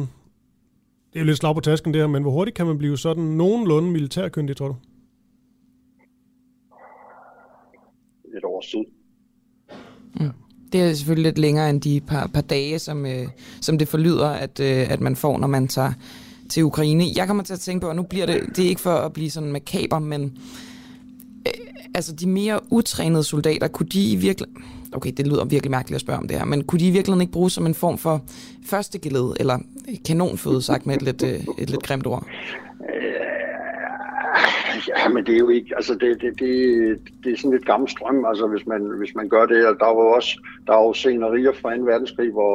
Det 1.10 1.16
er 1.18 1.20
jo 1.24 1.28
lidt 1.30 1.38
slag 1.38 1.54
på 1.54 1.60
tasken 1.60 1.92
det 1.92 2.00
her, 2.00 2.08
men 2.08 2.22
hvor 2.22 2.32
hurtigt 2.38 2.56
kan 2.56 2.66
man 2.66 2.78
blive 2.78 2.96
sådan 2.96 3.24
nogenlunde 3.24 3.90
militærkyndig, 3.90 4.56
tror 4.56 4.68
du? 4.68 4.76
Et 8.36 8.44
års 8.44 8.66
tid. 8.66 8.97
Det 10.72 10.80
er 10.80 10.94
selvfølgelig 10.94 11.24
lidt 11.24 11.38
længere 11.38 11.70
end 11.70 11.80
de 11.80 12.00
par, 12.00 12.26
par 12.26 12.40
dage, 12.40 12.78
som, 12.78 13.06
øh, 13.06 13.26
som 13.60 13.78
det 13.78 13.88
forlyder, 13.88 14.28
at, 14.28 14.60
øh, 14.60 14.90
at 14.90 15.00
man 15.00 15.16
får, 15.16 15.38
når 15.38 15.46
man 15.46 15.68
tager 15.68 15.92
til 16.48 16.64
Ukraine. 16.64 17.04
Jeg 17.16 17.26
kommer 17.26 17.42
til 17.42 17.52
at 17.52 17.60
tænke 17.60 17.80
på, 17.80 17.88
og 17.88 17.96
nu 17.96 18.02
bliver 18.02 18.26
det, 18.26 18.40
det 18.56 18.64
er 18.64 18.68
ikke 18.68 18.80
for 18.80 18.94
at 18.94 19.12
blive 19.12 19.30
sådan 19.30 19.52
makaber, 19.52 19.98
men 19.98 20.38
øh, 21.46 21.52
altså 21.94 22.12
de 22.14 22.28
mere 22.28 22.60
utrænede 22.70 23.24
soldater, 23.24 23.68
kunne 23.68 23.88
de 23.88 24.12
i 24.12 24.16
virkelig... 24.16 24.48
Okay, 24.92 25.12
det 25.16 25.26
lyder 25.26 25.44
virkelig 25.44 25.70
mærkeligt 25.70 25.94
at 25.94 26.00
spørge 26.00 26.18
om 26.18 26.28
det 26.28 26.36
her, 26.38 26.44
men 26.44 26.64
kunne 26.64 26.78
de 26.80 26.86
i 26.86 26.90
virkeligheden 26.90 27.20
ikke 27.20 27.32
bruges 27.32 27.52
som 27.52 27.66
en 27.66 27.74
form 27.74 27.98
for 27.98 28.22
førstegillede, 28.66 29.34
eller 29.40 29.58
kanonføde, 30.06 30.62
sagt 30.62 30.86
med 30.86 30.96
et 30.96 31.02
lidt, 31.02 31.22
øh, 31.22 31.44
et 31.58 31.70
lidt 31.70 31.82
grimt 31.82 32.06
ord? 32.06 32.26
Øh, 32.80 33.47
Ja, 34.88 35.08
men 35.08 35.26
det 35.26 35.34
er 35.34 35.38
jo 35.38 35.48
ikke, 35.48 35.76
altså 35.76 35.94
det, 35.94 36.20
det, 36.22 36.40
det, 36.40 36.52
det 37.24 37.32
er 37.32 37.36
sådan 37.36 37.50
lidt 37.50 37.66
gammel 37.66 37.88
strøm, 37.88 38.24
altså 38.24 38.46
hvis 38.46 38.66
man, 38.66 38.82
hvis 38.98 39.14
man 39.14 39.28
gør 39.28 39.46
det, 39.46 39.66
og 39.66 39.76
der 39.80 39.86
var 39.86 40.06
også, 40.18 40.32
der 40.66 40.74
var 40.74 40.82
jo 40.82 40.92
scenerier 40.92 41.52
fra 41.52 41.76
2. 41.76 41.82
verdenskrig, 41.82 42.30
hvor, 42.30 42.54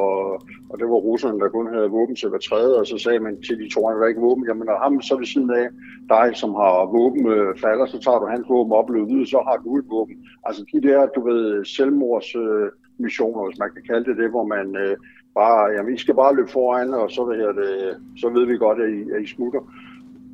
og 0.69 0.79
det 0.79 0.87
var 0.89 0.95
russerne, 1.07 1.39
der 1.39 1.49
kun 1.49 1.73
havde 1.73 1.89
våben 1.89 2.15
til 2.15 2.29
hver 2.29 2.39
tredje, 2.39 2.79
og 2.79 2.87
så 2.87 2.97
sagde 2.97 3.19
man 3.19 3.41
til 3.41 3.59
de 3.59 3.69
to, 3.73 3.87
han 3.87 3.99
var 3.99 4.07
ikke 4.07 4.21
våben, 4.21 4.45
jamen 4.47 4.69
og 4.69 4.79
ham 4.83 5.01
så 5.01 5.17
ved 5.17 5.25
siden 5.25 5.51
af 5.51 5.67
dig, 6.09 6.27
som 6.35 6.49
har 6.61 6.91
våben 6.97 7.27
øh, 7.27 7.57
falder, 7.63 7.85
så 7.85 7.99
tager 7.99 8.19
du 8.19 8.25
hans 8.25 8.49
våben 8.49 8.73
op 8.73 8.89
og 8.89 9.27
så 9.33 9.39
har 9.47 9.57
du 9.63 9.77
et 9.77 9.85
våben. 9.89 10.15
Altså 10.45 10.65
de 10.71 10.81
der, 10.87 11.07
du 11.15 11.21
ved, 11.29 11.65
selvmords 11.65 12.35
øh, 12.35 12.67
missioner, 12.97 13.45
hvis 13.45 13.59
man 13.59 13.69
kan 13.75 13.83
kalde 13.89 14.05
det 14.09 14.17
det, 14.17 14.29
hvor 14.29 14.45
man 14.55 14.75
øh, 14.83 14.95
bare, 15.39 15.71
jamen 15.75 15.93
I 15.93 15.97
skal 15.97 16.15
bare 16.15 16.35
løbe 16.35 16.51
foran, 16.51 16.93
og 16.93 17.11
så, 17.11 17.25
hvad 17.25 17.37
her 17.37 17.51
det, 17.51 17.97
så 18.21 18.29
ved 18.29 18.45
vi 18.45 18.57
godt, 18.57 18.79
at 18.81 18.89
I, 18.89 18.99
at 19.11 19.21
I 19.21 19.27
smutter 19.27 19.61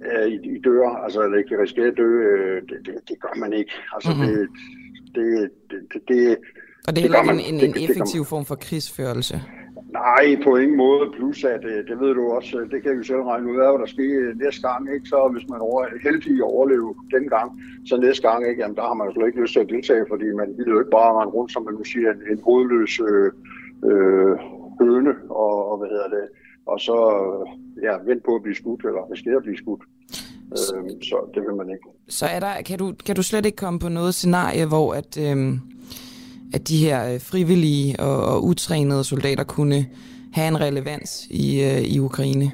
øh, 0.08 0.28
i, 0.28 0.36
i 0.56 0.60
dør, 0.62 0.90
altså 1.04 1.22
eller 1.24 1.38
ikke 1.38 1.62
risikerer 1.62 1.92
at 1.92 1.98
dø, 1.98 2.10
øh, 2.30 2.62
det, 2.62 2.78
det, 2.86 2.94
det 3.10 3.22
gør 3.22 3.40
man 3.40 3.54
ikke. 3.54 3.72
Altså 3.94 4.10
Mhm. 4.12 4.20
mm-hmm. 4.20 4.48
det, 5.16 5.50
det, 5.72 5.80
det, 5.94 6.02
det, 6.08 6.38
Og 6.88 6.96
det 6.96 6.98
er 6.98 7.02
heller 7.02 7.22
ikke 7.22 7.50
en, 7.50 7.56
en, 7.56 7.76
en 7.76 7.90
effektiv 7.90 8.26
form 8.26 8.46
for 8.46 8.56
krigsførelse. 8.56 9.42
Nej, 9.94 10.26
på 10.44 10.56
ingen 10.56 10.78
måde. 10.78 11.04
Plus 11.18 11.44
at, 11.44 11.64
øh, 11.66 11.80
det 11.90 11.96
ved 12.00 12.14
du 12.14 12.24
også, 12.38 12.60
øh, 12.60 12.72
det 12.72 12.84
kan 12.84 13.00
vi 13.00 13.04
selv 13.04 13.22
regne 13.32 13.52
ud 13.52 13.60
af, 13.60 13.70
hvad 13.72 13.80
der 13.86 13.92
sker 13.96 14.20
øh, 14.22 14.40
næste 14.44 14.62
gang. 14.68 14.82
Ikke? 14.94 15.06
Så 15.12 15.30
hvis 15.34 15.48
man 15.50 15.60
over, 15.60 15.84
er 15.84 15.90
heldig 16.08 16.36
at 16.38 16.52
overleve 16.56 16.96
den 17.16 17.26
gang, 17.36 17.50
så 17.90 17.98
næste 17.98 18.24
gang, 18.30 18.40
ikke? 18.50 18.62
Jamen, 18.62 18.76
der 18.76 18.86
har 18.90 18.94
man 18.94 19.08
jo 19.08 19.14
slet 19.14 19.28
ikke 19.28 19.42
lyst 19.42 19.54
til 19.54 19.60
at 19.66 19.70
deltage, 19.70 20.06
fordi 20.12 20.28
man 20.42 20.48
vil 20.58 20.68
jo 20.74 20.80
ikke 20.80 20.96
bare 21.00 21.12
rende 21.18 21.34
rundt, 21.38 21.52
som 21.54 21.64
man 21.66 21.74
nu 21.74 21.84
siger, 21.84 22.10
en, 22.14 22.22
en 22.32 22.40
hovedløs 22.48 22.94
øh, 23.10 23.30
øh, 23.90 24.34
høne, 24.82 25.14
og, 25.44 25.54
og, 25.72 25.76
hvad 25.80 25.90
hedder 25.94 26.10
det, 26.18 26.26
og 26.74 26.80
så 26.80 26.98
ja, 27.84 27.94
vent 28.06 28.24
på 28.24 28.36
at 28.36 28.44
blive 28.44 28.56
skudt, 28.56 28.86
eller 28.86 29.12
risikere 29.12 29.36
at 29.36 29.44
blive 29.44 29.58
skudt. 29.58 29.82
Øh, 30.52 30.90
så 31.10 31.18
det 31.34 31.42
vil 31.48 31.56
man 31.56 31.70
ikke. 31.70 31.88
Så 32.08 32.26
er 32.26 32.40
der, 32.40 32.62
kan, 32.66 32.78
du, 32.80 32.94
kan 33.06 33.16
du 33.16 33.24
slet 33.24 33.46
ikke 33.46 33.56
komme 33.56 33.80
på 33.80 33.90
noget 33.90 34.14
scenarie, 34.14 34.66
hvor 34.66 34.94
at, 34.94 35.18
øhm, 35.26 35.60
at 36.54 36.68
de 36.68 36.78
her 36.78 37.14
øh, 37.14 37.22
frivillige 37.22 38.00
og, 38.00 38.18
og 38.26 38.44
utrænede 38.44 39.04
soldater 39.04 39.44
kunne 39.44 39.86
have 40.34 40.48
en 40.48 40.62
relevans 40.62 41.28
i, 41.30 41.64
øh, 41.64 41.82
i 41.82 42.00
Ukraine? 42.00 42.52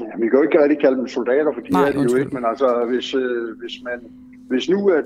Ja, 0.00 0.10
vi 0.20 0.28
kan 0.28 0.38
jo 0.38 0.42
ikke 0.42 0.62
rigtig 0.62 0.78
kalde 0.80 0.96
dem 0.96 1.08
soldater, 1.08 1.52
for 1.54 1.60
de 1.60 1.70
Nej, 1.72 1.88
er 1.88 1.92
de 1.92 2.02
jo 2.02 2.16
ikke, 2.16 2.34
men 2.34 2.44
altså 2.44 2.84
hvis, 2.90 3.14
øh, 3.14 3.58
hvis 3.60 3.82
man 3.84 4.00
hvis 4.48 4.68
nu 4.68 4.88
at 4.88 5.04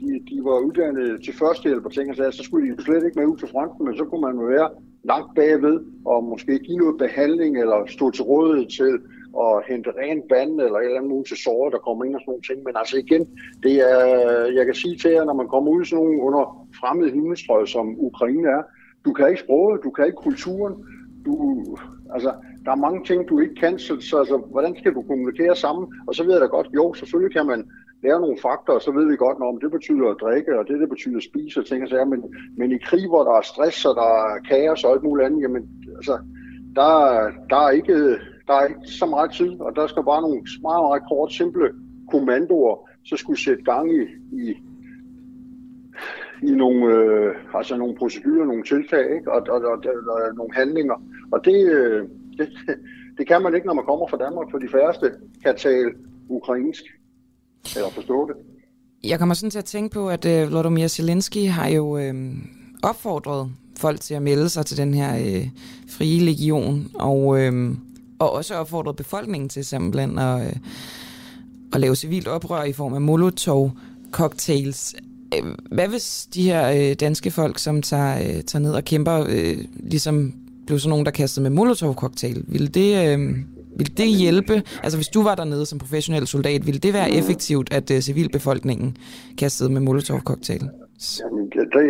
de, 0.00 0.06
de 0.30 0.44
var 0.44 0.58
uddannet 0.66 1.22
til 1.24 1.34
førstehjælp 1.34 1.84
og 1.84 1.92
ting 1.92 2.10
og 2.10 2.16
sager, 2.16 2.30
så 2.30 2.42
skulle 2.42 2.66
de 2.66 2.74
jo 2.74 2.82
slet 2.82 3.04
ikke 3.04 3.18
med 3.18 3.26
ud 3.26 3.36
til 3.36 3.48
fronten, 3.48 3.86
men 3.86 3.96
så 3.96 4.04
kunne 4.04 4.20
man 4.20 4.34
jo 4.40 4.44
være 4.46 4.68
langt 5.10 5.34
bagved 5.34 5.80
og 6.04 6.24
måske 6.24 6.58
give 6.58 6.78
noget 6.78 6.98
behandling 6.98 7.60
eller 7.60 7.78
stå 7.86 8.10
til 8.10 8.24
rådighed 8.24 8.66
til 8.78 8.92
at 9.44 9.62
hente 9.68 9.90
ren 10.00 10.22
vand 10.30 10.60
eller 10.60 10.78
et 10.78 10.84
eller 10.84 10.98
andet 10.98 11.10
muligt 11.10 11.28
til 11.28 11.36
såret, 11.36 11.72
der 11.72 11.78
kommer 11.78 12.04
ind 12.04 12.14
og 12.14 12.20
sådan 12.20 12.30
nogle 12.32 12.48
ting. 12.48 12.58
Men 12.66 12.74
altså 12.76 12.96
igen, 13.04 13.24
det 13.62 13.74
er, 13.92 14.00
jeg 14.58 14.64
kan 14.66 14.74
sige 14.74 14.96
til 14.98 15.10
jer, 15.10 15.24
når 15.24 15.34
man 15.40 15.48
kommer 15.48 15.70
ud 15.70 15.82
i 15.82 15.88
sådan 15.88 16.04
nogle 16.04 16.22
under 16.22 16.44
fremmede 16.80 17.10
himmelstrøg, 17.10 17.68
som 17.68 17.86
Ukraine 17.98 18.48
er, 18.48 18.62
du 19.04 19.12
kan 19.12 19.28
ikke 19.28 19.44
sproget, 19.46 19.84
du 19.84 19.90
kan 19.90 20.06
ikke 20.06 20.24
kulturen, 20.28 20.74
du, 21.26 21.32
altså, 22.14 22.30
der 22.64 22.70
er 22.72 22.84
mange 22.86 23.04
ting, 23.04 23.28
du 23.28 23.40
ikke 23.40 23.54
kan, 23.54 23.78
så, 23.78 24.00
så 24.00 24.18
altså, 24.18 24.36
hvordan 24.36 24.76
skal 24.78 24.94
du 24.94 25.02
kommunikere 25.02 25.56
sammen? 25.56 25.84
Og 26.06 26.14
så 26.14 26.24
ved 26.24 26.32
jeg 26.32 26.40
da 26.40 26.46
godt, 26.46 26.68
jo, 26.74 26.94
selvfølgelig 26.94 27.36
kan 27.36 27.46
man 27.46 27.60
lære 28.06 28.20
nogle 28.20 28.38
fakta, 28.42 28.70
og 28.72 28.82
så 28.82 28.90
ved 28.92 29.06
vi 29.10 29.16
godt, 29.16 29.38
om 29.50 29.60
det 29.60 29.70
betyder 29.70 30.06
at 30.10 30.20
drikke, 30.20 30.58
og 30.58 30.68
det, 30.68 30.80
det 30.80 30.88
betyder 30.88 31.16
at 31.16 31.28
spise 31.30 31.60
og 31.60 31.66
ting 31.66 31.82
og 31.82 31.88
sager, 31.88 32.04
men, 32.04 32.20
men 32.58 32.72
i 32.72 32.78
krig, 32.88 33.08
hvor 33.08 33.22
der 33.28 33.34
er 33.38 33.50
stress, 33.52 33.84
og 33.84 33.94
der 34.00 34.10
er 34.26 34.38
kaos 34.48 34.84
og 34.84 34.92
alt 34.92 35.02
muligt 35.02 35.26
andet, 35.26 35.42
jamen, 35.42 35.62
altså, 35.98 36.16
der, 36.78 36.90
der, 37.50 37.60
er 37.66 37.70
ikke, 37.70 37.96
der 38.46 38.54
er 38.58 38.66
ikke 38.66 38.86
så 39.00 39.06
meget 39.06 39.30
tid, 39.32 39.60
og 39.60 39.76
der 39.76 39.86
skal 39.86 40.04
bare 40.04 40.22
nogle 40.22 40.40
meget, 40.68 40.82
meget 40.88 41.02
kort, 41.10 41.32
simple 41.32 41.66
kommandoer, 42.10 42.88
så 43.04 43.16
skulle 43.16 43.40
sætte 43.40 43.62
gang 43.62 43.86
i, 44.00 44.02
i, 44.42 44.46
i 46.42 46.50
nogle, 46.62 46.94
øh, 46.94 47.34
altså 47.54 47.76
nogle 47.76 47.96
procedurer, 47.96 48.44
nogle 48.44 48.62
tiltag, 48.62 49.14
ikke? 49.16 49.32
Og, 49.32 49.40
og, 49.48 49.60
og, 49.72 49.78
og, 49.92 49.96
og 50.14 50.34
nogle 50.34 50.54
handlinger. 50.54 50.96
Og 51.32 51.44
det, 51.44 51.72
øh, 51.76 52.08
det, 52.38 52.48
det 53.18 53.26
kan 53.26 53.42
man 53.42 53.54
ikke, 53.54 53.66
når 53.66 53.74
man 53.74 53.84
kommer 53.84 54.06
fra 54.06 54.22
Danmark, 54.24 54.50
for 54.50 54.58
de 54.58 54.68
færreste 54.68 55.12
kan 55.44 55.56
tale 55.56 55.92
ukrainsk 56.28 56.84
eller 57.76 57.90
forstå 57.90 58.28
det. 58.28 58.36
Jeg 59.04 59.18
kommer 59.18 59.34
sådan 59.34 59.50
til 59.50 59.58
at 59.58 59.64
tænke 59.64 59.94
på, 59.94 60.10
at 60.10 60.24
øh, 60.24 60.48
Vladimir 60.48 60.86
Zelensky 60.86 61.48
har 61.48 61.68
jo 61.68 61.98
øh, 61.98 62.14
opfordret 62.82 63.50
folk 63.76 64.00
til 64.00 64.14
at 64.14 64.22
melde 64.22 64.48
sig 64.48 64.66
til 64.66 64.76
den 64.76 64.94
her 64.94 65.16
øh, 65.16 65.48
frie 65.88 66.20
legion, 66.20 66.90
og, 66.94 67.40
øh, 67.40 67.74
og 68.18 68.32
også 68.32 68.54
opfordret 68.54 68.96
befolkningen 68.96 69.48
til 69.48 69.64
simpelthen 69.64 70.18
at, 70.18 70.46
øh, 70.46 70.52
at 71.72 71.80
lave 71.80 71.96
civilt 71.96 72.28
oprør 72.28 72.62
i 72.62 72.72
form 72.72 72.94
af 72.94 73.00
molotov-cocktails. 73.00 74.94
Øh, 75.34 75.54
hvad 75.72 75.88
hvis 75.88 76.28
de 76.34 76.42
her 76.42 76.70
øh, 76.70 76.94
danske 76.94 77.30
folk, 77.30 77.58
som 77.58 77.82
tager, 77.82 78.18
øh, 78.18 78.42
tager 78.42 78.62
ned 78.62 78.72
og 78.72 78.84
kæmper, 78.84 79.26
øh, 79.28 79.58
ligesom 79.76 80.34
blev 80.66 80.78
sådan 80.78 80.90
nogen, 80.90 81.06
der 81.06 81.12
kastede 81.12 81.50
med 81.50 81.64
molotov-cocktail? 81.64 82.44
Ville 82.48 82.68
det, 82.68 83.18
øh, 83.18 83.36
vil 83.78 83.98
det 84.00 84.08
hjælpe? 84.22 84.54
Altså 84.84 84.98
hvis 84.98 85.08
du 85.08 85.22
var 85.22 85.34
dernede 85.34 85.66
som 85.66 85.78
professionel 85.78 86.26
soldat, 86.26 86.66
ville 86.66 86.80
det 86.80 86.92
være 86.94 87.10
effektivt, 87.10 87.68
at 87.72 87.90
uh, 87.90 87.98
civilbefolkningen 87.98 88.96
kastede 89.38 89.72
med 89.72 89.80
molotov-cocktail? 89.80 90.64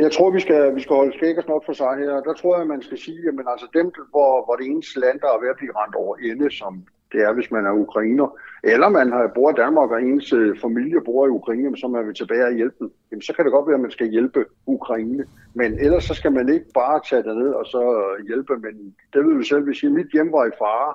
Jeg, 0.04 0.12
tror, 0.12 0.30
vi 0.30 0.40
skal, 0.40 0.74
vi 0.76 0.80
skal 0.80 0.96
holde 0.96 1.16
skæg 1.16 1.38
og 1.38 1.44
snot 1.44 1.64
for 1.66 1.72
sig 1.72 1.92
her. 2.02 2.12
Der 2.28 2.34
tror 2.40 2.58
jeg, 2.58 2.66
man 2.66 2.82
skal 2.82 2.98
sige, 2.98 3.20
at 3.28 3.34
altså 3.54 3.66
dem, 3.74 3.86
hvor, 4.10 4.44
hvor 4.44 4.56
det 4.56 4.66
eneste 4.66 5.00
land, 5.00 5.20
der 5.20 5.26
er 5.26 5.40
ved 5.42 5.48
at 5.48 5.56
blive 5.60 5.72
rent 5.80 5.94
over 5.94 6.16
ende, 6.16 6.50
som 6.60 6.72
det 7.12 7.20
er, 7.22 7.32
hvis 7.32 7.50
man 7.50 7.66
er 7.66 7.72
ukrainer, 7.72 8.28
eller 8.64 8.88
man 8.88 9.12
har, 9.12 9.32
bor 9.34 9.50
i 9.50 9.60
Danmark, 9.62 9.90
og 9.90 10.02
ens 10.02 10.32
øh, 10.32 10.58
familie 10.60 11.00
bor 11.04 11.26
i 11.26 11.36
Ukraine, 11.40 11.76
så 11.78 11.88
man 11.88 12.06
vil 12.06 12.14
tilbage 12.14 12.44
og 12.44 12.54
hjælpe 12.54 12.76
dem, 12.78 12.90
jamen, 13.10 13.22
så 13.22 13.32
kan 13.32 13.44
det 13.44 13.52
godt 13.52 13.66
være, 13.66 13.74
at 13.74 13.86
man 13.86 13.90
skal 13.90 14.10
hjælpe 14.10 14.44
Ukraine. 14.66 15.24
Men 15.54 15.78
ellers 15.78 16.04
så 16.04 16.14
skal 16.14 16.32
man 16.32 16.48
ikke 16.48 16.66
bare 16.74 17.00
tage 17.10 17.22
det 17.22 17.36
ned 17.36 17.50
og 17.60 17.66
så 17.66 17.82
hjælpe. 18.28 18.52
Men 18.56 18.94
det 19.12 19.26
ved 19.26 19.38
vi 19.38 19.44
selv, 19.44 19.64
hvis 19.64 19.82
mit 19.82 20.10
hjem 20.12 20.32
var 20.32 20.44
i 20.46 20.58
fare, 20.58 20.94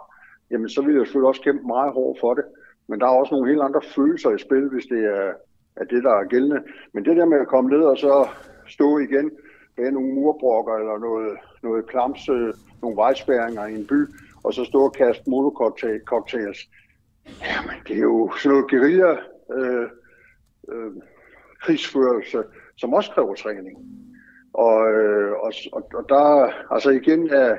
jamen 0.52 0.70
så 0.70 0.82
vil 0.82 0.96
jeg 0.96 1.06
selvfølgelig 1.06 1.28
også 1.28 1.42
kæmpe 1.42 1.68
meget 1.68 1.94
hårdt 1.94 2.20
for 2.20 2.34
det. 2.34 2.44
Men 2.88 3.00
der 3.00 3.06
er 3.06 3.20
også 3.20 3.34
nogle 3.34 3.50
helt 3.50 3.62
andre 3.62 3.82
følelser 3.96 4.32
i 4.32 4.40
spil, 4.40 4.70
hvis 4.70 4.86
det 4.86 5.06
er, 5.06 5.34
er 5.76 5.84
det, 5.84 6.04
der 6.04 6.14
er 6.14 6.30
gældende. 6.34 6.64
Men 6.94 7.06
det 7.06 7.18
der 7.18 7.26
med 7.26 7.40
at 7.40 7.48
komme 7.48 7.70
ned 7.70 7.84
og 7.84 7.98
så 7.98 8.30
stå 8.68 8.98
igen 8.98 9.32
bag 9.76 9.92
nogle 9.92 10.14
murbrokker 10.14 10.74
eller 10.74 10.98
noget, 10.98 11.38
noget 11.64 11.88
klams, 11.88 12.30
nogle 12.82 12.96
vejspæringer 12.96 13.66
i 13.66 13.76
en 13.76 13.88
by, 13.88 14.00
og 14.44 14.54
så 14.54 14.64
stå 14.66 14.80
og 14.84 14.94
kaste 14.94 15.24
molotov-cocktails. 15.30 16.70
Jamen, 17.50 17.76
det 17.88 17.96
er 17.96 18.02
jo 18.02 18.32
sådan 18.38 18.52
noget 18.52 18.70
guerilla 18.70 19.12
øh, 19.58 19.88
øh, 20.72 20.92
krigsførelse, 21.62 22.44
som 22.78 22.94
også 22.94 23.12
kræver 23.12 23.36
træning. 23.36 23.78
Og, 24.54 24.94
øh, 24.94 25.32
og, 25.32 25.52
og 25.94 26.06
der, 26.10 26.52
altså 26.74 26.90
igen 26.90 27.30
er 27.30 27.58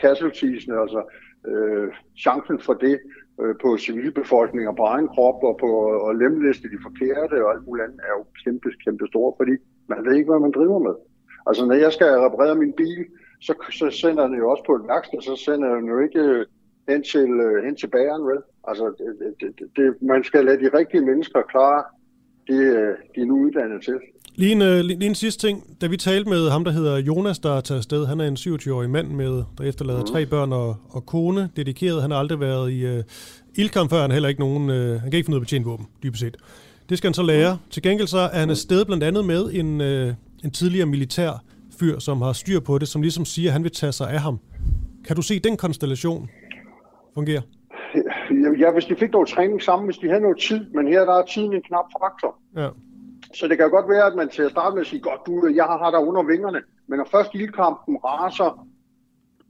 casualtiesne, 0.00 0.80
altså 0.80 1.02
øh, 1.50 1.88
chancen 2.18 2.60
for 2.60 2.74
det 2.74 3.00
øh, 3.40 3.54
på 3.62 3.78
civilbefolkninger 3.78 4.70
og 4.70 4.76
på 4.76 4.82
egen 4.82 5.08
krop 5.08 5.44
og 5.44 5.56
på 5.60 5.70
og 6.06 6.14
lemlæste 6.14 6.68
de 6.68 6.78
forkerte 6.82 7.44
og 7.44 7.52
alt 7.52 7.66
muligt 7.66 7.84
andet 7.86 8.00
er 8.08 8.12
jo 8.18 8.24
kæmpe, 8.44 8.68
kæmpe 8.84 9.06
store, 9.06 9.34
fordi 9.36 9.54
man 9.88 10.04
ved 10.04 10.14
ikke, 10.14 10.30
hvad 10.30 10.40
man 10.40 10.52
driver 10.58 10.78
med. 10.78 10.94
Altså 11.46 11.66
når 11.66 11.74
jeg 11.74 11.92
skal 11.92 12.06
reparere 12.06 12.54
min 12.54 12.72
bil, 12.72 13.06
så, 13.40 13.52
så 13.70 13.90
sender 13.90 14.26
den 14.26 14.36
jo 14.38 14.50
også 14.50 14.64
på 14.66 14.74
et 14.74 14.88
værksted, 14.88 15.20
så 15.20 15.36
sender 15.36 15.74
den 15.74 15.86
jo 15.88 15.98
ikke 15.98 16.20
øh, 16.20 16.46
hen 16.88 17.02
til, 17.02 17.30
øh, 17.46 17.64
hen 17.64 17.76
til 17.76 17.86
bageren, 17.86 18.26
vel? 18.26 18.40
Altså, 18.68 18.84
det, 19.40 19.54
det, 19.58 19.76
det, 19.76 20.02
man 20.02 20.24
skal 20.24 20.44
lade 20.44 20.60
de 20.64 20.78
rigtige 20.78 21.06
mennesker 21.06 21.42
klare 21.42 21.84
det, 22.46 22.60
øh, 22.60 22.94
de 23.14 23.20
er 23.20 23.24
nu 23.24 23.34
uddannet 23.46 23.84
til. 23.84 23.94
Lige 24.34 24.52
en, 24.52 24.58
lige, 24.58 24.98
lige 24.98 25.08
en 25.08 25.14
sidste 25.14 25.46
ting. 25.46 25.76
Da 25.80 25.86
vi 25.86 25.96
talte 25.96 26.30
med 26.30 26.50
ham, 26.50 26.64
der 26.64 26.72
hedder 26.72 26.96
Jonas, 26.96 27.38
der 27.38 27.56
er 27.56 27.60
taget 27.60 27.78
afsted, 27.78 28.06
han 28.06 28.20
er 28.20 28.28
en 28.28 28.36
27-årig 28.36 28.90
mand, 28.90 29.08
med, 29.08 29.42
der 29.58 29.64
efterlader 29.64 30.00
mm. 30.00 30.06
tre 30.06 30.26
børn 30.26 30.52
og, 30.52 30.76
og 30.88 31.06
kone, 31.06 31.50
dedikeret. 31.56 32.02
Han 32.02 32.10
har 32.10 32.18
aldrig 32.18 32.40
været 32.40 32.72
i 32.72 32.98
uh, 32.98 33.04
ildkamp 33.54 33.90
før, 33.90 34.00
han 34.00 34.10
heller 34.10 34.28
ikke 34.28 34.40
nogen, 34.40 34.70
uh, 34.70 34.76
han 34.76 35.10
kan 35.10 35.14
ikke 35.14 35.26
finde 35.26 35.36
ud 35.36 35.40
af 35.40 35.40
at 35.40 35.46
betjene 35.46 35.64
våben, 35.64 35.86
dybest 36.02 36.20
set. 36.20 36.36
Det 36.88 36.98
skal 36.98 37.08
han 37.08 37.14
så 37.14 37.22
lære. 37.22 37.54
Mm. 37.54 37.70
Til 37.70 37.82
gengæld 37.82 38.08
så 38.08 38.18
er 38.18 38.38
han 38.38 38.50
afsted 38.50 38.84
blandt 38.84 39.04
andet 39.04 39.24
med 39.24 39.50
en, 39.52 39.80
uh, 39.80 40.14
en 40.44 40.50
tidligere 40.50 40.86
militær 40.86 41.44
fyr, 41.80 41.98
som 41.98 42.22
har 42.22 42.32
styr 42.32 42.60
på 42.60 42.78
det, 42.78 42.88
som 42.88 43.02
ligesom 43.02 43.24
siger, 43.24 43.48
at 43.48 43.52
han 43.52 43.62
vil 43.62 43.72
tage 43.72 43.92
sig 43.92 44.10
af 44.10 44.20
ham. 44.20 44.38
Kan 45.06 45.16
du 45.16 45.22
se 45.22 45.38
den 45.38 45.56
konstellation 45.56 46.28
fungere? 47.14 47.42
Ja, 48.58 48.70
hvis 48.72 48.84
de 48.84 48.96
fik 48.96 49.12
noget 49.12 49.28
træning 49.28 49.62
sammen, 49.62 49.86
hvis 49.86 49.98
de 49.98 50.08
havde 50.08 50.20
noget 50.20 50.38
tid, 50.38 50.70
men 50.74 50.88
her 50.88 51.04
der 51.04 51.14
er 51.14 51.26
tiden 51.26 51.52
en 51.52 51.62
knap 51.62 51.84
faktor. 52.00 52.38
Ja. 52.56 52.68
Så 53.34 53.48
det 53.48 53.58
kan 53.58 53.70
godt 53.70 53.88
være, 53.88 54.06
at 54.06 54.14
man 54.16 54.28
til 54.28 54.42
at 54.42 54.50
starte 54.50 54.74
med 54.74 54.80
at 54.80 54.86
sige, 54.86 55.00
godt 55.00 55.26
du, 55.26 55.46
jeg 55.54 55.64
har 55.64 55.90
dig 55.90 56.00
under 56.00 56.22
vingerne, 56.22 56.60
men 56.86 56.98
når 56.98 57.08
først 57.10 57.34
ildkampen 57.34 57.96
raser, 58.04 58.66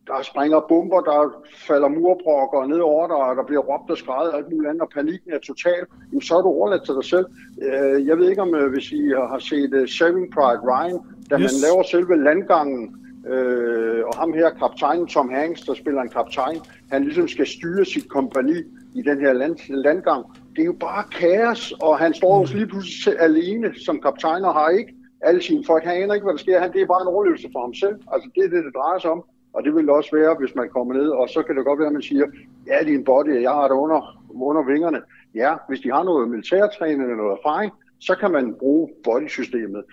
der 0.06 0.22
springer 0.22 0.60
bomber, 0.68 1.00
der 1.00 1.20
falder 1.68 1.88
murbrokker 1.88 2.66
ned 2.66 2.80
over 2.80 3.06
dig, 3.06 3.16
og 3.16 3.36
der 3.36 3.44
bliver 3.44 3.62
råbt 3.62 3.90
og 3.90 3.98
skrevet 3.98 4.30
og 4.32 4.38
alt 4.38 4.50
muligt 4.52 4.70
andet, 4.70 4.82
og 4.82 4.90
panikken 4.94 5.32
er 5.32 5.38
total, 5.38 5.82
så 6.22 6.36
er 6.38 6.42
du 6.42 6.48
overladt 6.48 6.84
til 6.84 6.94
dig 6.94 7.04
selv. 7.04 7.26
Øh, 7.62 8.06
jeg 8.06 8.18
ved 8.18 8.30
ikke, 8.30 8.42
om 8.42 8.54
øh, 8.54 8.70
hvis 8.72 8.92
I 8.92 9.02
har 9.32 9.38
set 9.38 9.74
øh, 9.74 9.88
Saving 9.88 10.28
Pride 10.34 10.62
Ryan, 10.70 10.98
da 11.30 11.34
yes. 11.34 11.42
man 11.46 11.56
laver 11.66 11.82
selve 11.82 12.24
landgangen, 12.24 13.01
øh, 13.26 14.04
og 14.06 14.16
ham 14.16 14.32
her, 14.32 14.50
kaptajnen 14.50 15.06
Tom 15.06 15.30
Hanks, 15.30 15.60
der 15.60 15.74
spiller 15.74 16.02
en 16.02 16.08
kaptajn, 16.08 16.58
han 16.92 17.04
ligesom 17.04 17.28
skal 17.28 17.46
styre 17.46 17.84
sit 17.84 18.08
kompani 18.08 18.58
i 18.94 19.02
den 19.02 19.20
her 19.20 19.32
land, 19.32 19.56
landgang. 19.68 20.24
Det 20.56 20.62
er 20.62 20.66
jo 20.66 20.76
bare 20.80 21.04
kaos, 21.20 21.72
og 21.72 21.98
han 21.98 22.14
står 22.14 22.38
jo 22.40 22.46
lige 22.54 22.66
pludselig 22.66 23.20
alene 23.20 23.74
som 23.86 24.00
kaptajn 24.00 24.44
og 24.44 24.54
har 24.54 24.68
ikke 24.68 24.94
alle 25.20 25.42
sine 25.42 25.64
folk. 25.66 25.84
Han 25.84 26.02
aner 26.02 26.14
ikke, 26.14 26.24
hvad 26.24 26.34
der 26.34 26.38
sker. 26.38 26.60
Han, 26.60 26.72
det 26.72 26.82
er 26.82 26.86
bare 26.86 27.02
en 27.02 27.14
overlevelse 27.14 27.48
for 27.52 27.60
ham 27.60 27.74
selv. 27.74 27.96
Altså, 28.12 28.30
det 28.34 28.44
er 28.44 28.48
det, 28.48 28.64
det 28.64 28.74
drejer 28.74 28.98
sig 28.98 29.10
om. 29.10 29.24
Og 29.54 29.64
det 29.64 29.74
vil 29.74 29.90
også 29.90 30.10
være, 30.16 30.36
hvis 30.40 30.54
man 30.54 30.68
kommer 30.68 30.94
ned, 30.94 31.08
og 31.08 31.28
så 31.28 31.42
kan 31.42 31.56
det 31.56 31.64
godt 31.64 31.78
være, 31.78 31.86
at 31.86 31.92
man 31.92 32.02
siger, 32.02 32.26
ja, 32.66 32.78
det 32.84 32.92
er 32.94 32.98
en 32.98 33.04
body, 33.04 33.42
jeg 33.42 33.50
har 33.50 33.68
det 33.68 33.74
under, 33.74 34.00
under 34.30 34.62
vingerne. 34.62 35.00
Ja, 35.34 35.54
hvis 35.68 35.80
de 35.80 35.90
har 35.92 36.02
noget 36.02 36.28
militærtræning 36.28 37.02
eller 37.02 37.16
noget 37.16 37.38
erfaring, 37.38 37.72
så 37.98 38.14
kan 38.20 38.30
man 38.30 38.54
bruge 38.54 38.88
bodysystemet 39.04 39.84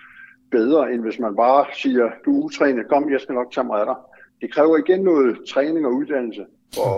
bedre, 0.52 0.94
end 0.94 1.02
hvis 1.02 1.20
man 1.20 1.36
bare 1.36 1.66
siger, 1.74 2.06
du 2.26 2.40
er 2.40 2.44
utrænet, 2.46 2.88
kom, 2.90 3.12
jeg 3.12 3.22
skal 3.22 3.36
nok 3.36 3.52
tage 3.52 3.68
mig 3.68 3.80
af 3.80 3.86
dig. 3.86 3.96
Det 4.42 4.54
kræver 4.54 4.78
igen 4.78 5.02
noget 5.02 5.38
træning 5.50 5.86
og 5.86 5.94
uddannelse 5.94 6.46
for, 6.76 6.92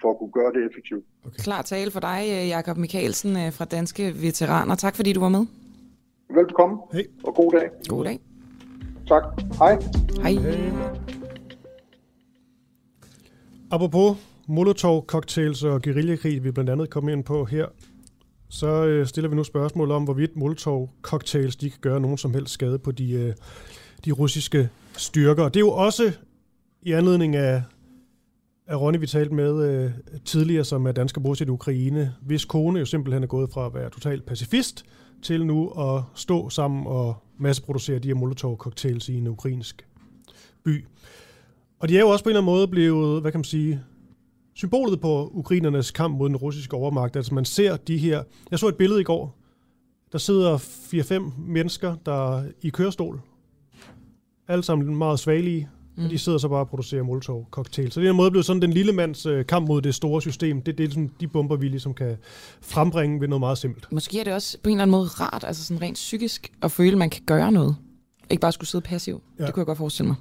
for 0.00 0.10
at 0.10 0.18
kunne 0.18 0.32
gøre 0.32 0.52
det 0.52 0.66
effektivt. 0.70 1.04
Okay. 1.26 1.36
Klar 1.38 1.62
tale 1.62 1.90
for 1.90 2.00
dig, 2.00 2.20
øh, 2.28 2.48
Jakob 2.48 2.76
Mikkelsen 2.76 3.36
øh, 3.36 3.52
fra 3.52 3.64
Danske 3.64 4.14
Veteraner. 4.22 4.74
Tak 4.74 4.96
fordi 4.96 5.12
du 5.12 5.20
var 5.20 5.28
med. 5.28 5.46
Velkommen, 6.30 6.78
hey. 6.92 7.04
og 7.24 7.34
god 7.34 7.52
dag. 7.52 7.70
God 7.88 8.04
dag. 8.04 8.20
Tak. 9.08 9.22
Hej. 9.58 9.78
Hej. 10.22 10.32
Hey. 10.32 10.72
Apropos 13.70 14.16
Molotov-cocktails 14.48 15.64
og 15.64 15.82
guerillakrig, 15.82 16.44
vi 16.44 16.50
blandt 16.50 16.70
andet 16.70 16.90
kommer 16.90 17.12
ind 17.12 17.24
på 17.24 17.44
her, 17.44 17.66
så 18.48 18.84
øh, 18.84 19.06
stiller 19.06 19.28
vi 19.28 19.36
nu 19.36 19.44
spørgsmål 19.44 19.90
om, 19.90 20.04
hvorvidt 20.04 20.36
Molotov-cocktails 20.36 21.56
de 21.56 21.70
kan 21.70 21.78
gøre 21.80 22.00
nogen 22.00 22.18
som 22.18 22.34
helst 22.34 22.54
skade 22.54 22.78
på 22.78 22.92
de, 22.92 23.12
øh, 23.12 23.32
de 24.04 24.12
russiske 24.12 24.68
styrker. 24.96 25.48
Det 25.48 25.56
er 25.56 25.60
jo 25.60 25.70
også 25.70 26.12
i 26.82 26.92
anledning 26.92 27.36
af, 27.36 27.62
af 28.66 28.80
Ronny, 28.80 28.98
vi 28.98 29.06
talte 29.06 29.34
med 29.34 29.64
øh, 29.64 29.90
tidligere, 30.24 30.64
som 30.64 30.86
er 30.86 30.92
dansker 30.92 31.20
bosat 31.20 31.48
i 31.48 31.50
Ukraine, 31.50 32.14
hvis 32.22 32.44
kone 32.44 32.78
jo 32.78 32.84
simpelthen 32.84 33.22
er 33.22 33.26
gået 33.26 33.50
fra 33.50 33.66
at 33.66 33.74
være 33.74 33.90
totalt 33.90 34.26
pacifist 34.26 34.84
til 35.22 35.46
nu 35.46 35.68
at 35.68 36.02
stå 36.14 36.48
sammen 36.48 36.86
og 36.86 37.16
masseproducere 37.38 37.98
de 37.98 38.08
her 38.08 38.14
Molotov-cocktails 38.14 39.08
i 39.08 39.14
en 39.14 39.26
ukrainsk 39.26 39.86
by. 40.64 40.86
Og 41.78 41.88
de 41.88 41.96
er 41.96 42.00
jo 42.00 42.08
også 42.08 42.24
på 42.24 42.28
en 42.28 42.36
eller 42.36 42.40
anden 42.40 42.54
måde 42.54 42.68
blevet, 42.68 43.20
hvad 43.20 43.32
kan 43.32 43.38
man 43.38 43.44
sige, 43.44 43.80
symbolet 44.54 45.00
på 45.00 45.30
ukrainernes 45.34 45.90
kamp 45.90 46.18
mod 46.18 46.28
den 46.28 46.36
russiske 46.36 46.76
overmagt. 46.76 47.16
Altså 47.16 47.34
man 47.34 47.44
ser 47.44 47.76
de 47.76 47.98
her... 47.98 48.22
Jeg 48.50 48.58
så 48.58 48.68
et 48.68 48.76
billede 48.76 49.00
i 49.00 49.04
går. 49.04 49.38
Der 50.12 50.18
sidder 50.18 50.58
4-5 50.58 51.40
mennesker, 51.46 51.96
der 52.06 52.38
er 52.38 52.44
i 52.62 52.68
kørestol. 52.68 53.20
Alle 54.48 54.64
sammen 54.64 54.96
meget 54.96 55.18
svagelige. 55.18 55.68
Mm. 55.96 56.04
Og 56.04 56.10
de 56.10 56.18
sidder 56.18 56.38
så 56.38 56.48
bare 56.48 56.60
og 56.60 56.68
producerer 56.68 57.02
molotov 57.02 57.48
cocktail. 57.50 57.92
Så 57.92 58.00
det 58.00 58.06
er 58.06 58.10
en 58.10 58.16
måde 58.16 58.30
blevet 58.30 58.46
sådan 58.46 58.62
den 58.62 58.72
lille 58.72 58.92
mands 58.92 59.26
øh, 59.26 59.46
kamp 59.46 59.68
mod 59.68 59.82
det 59.82 59.94
store 59.94 60.22
system. 60.22 60.62
Det, 60.62 60.78
det 60.78 60.84
er 60.84 60.88
ligesom 60.88 61.08
de 61.08 61.28
bomber, 61.28 61.56
vi 61.56 61.68
ligesom 61.68 61.94
kan 61.94 62.16
frembringe 62.60 63.20
ved 63.20 63.28
noget 63.28 63.40
meget 63.40 63.58
simpelt. 63.58 63.92
Måske 63.92 64.20
er 64.20 64.24
det 64.24 64.32
også 64.32 64.58
på 64.62 64.68
en 64.70 64.76
eller 64.76 64.82
anden 64.82 64.90
måde 64.90 65.06
rart, 65.06 65.44
altså 65.44 65.64
sådan 65.64 65.82
rent 65.82 65.94
psykisk, 65.94 66.52
at 66.62 66.72
føle, 66.72 66.92
at 66.92 66.98
man 66.98 67.10
kan 67.10 67.22
gøre 67.26 67.52
noget. 67.52 67.76
Ikke 68.30 68.40
bare 68.40 68.52
skulle 68.52 68.68
sidde 68.68 68.82
passiv. 68.82 69.22
Ja. 69.38 69.46
Det 69.46 69.54
kunne 69.54 69.60
jeg 69.60 69.66
godt 69.66 69.78
forestille 69.78 70.06
mig. 70.06 70.16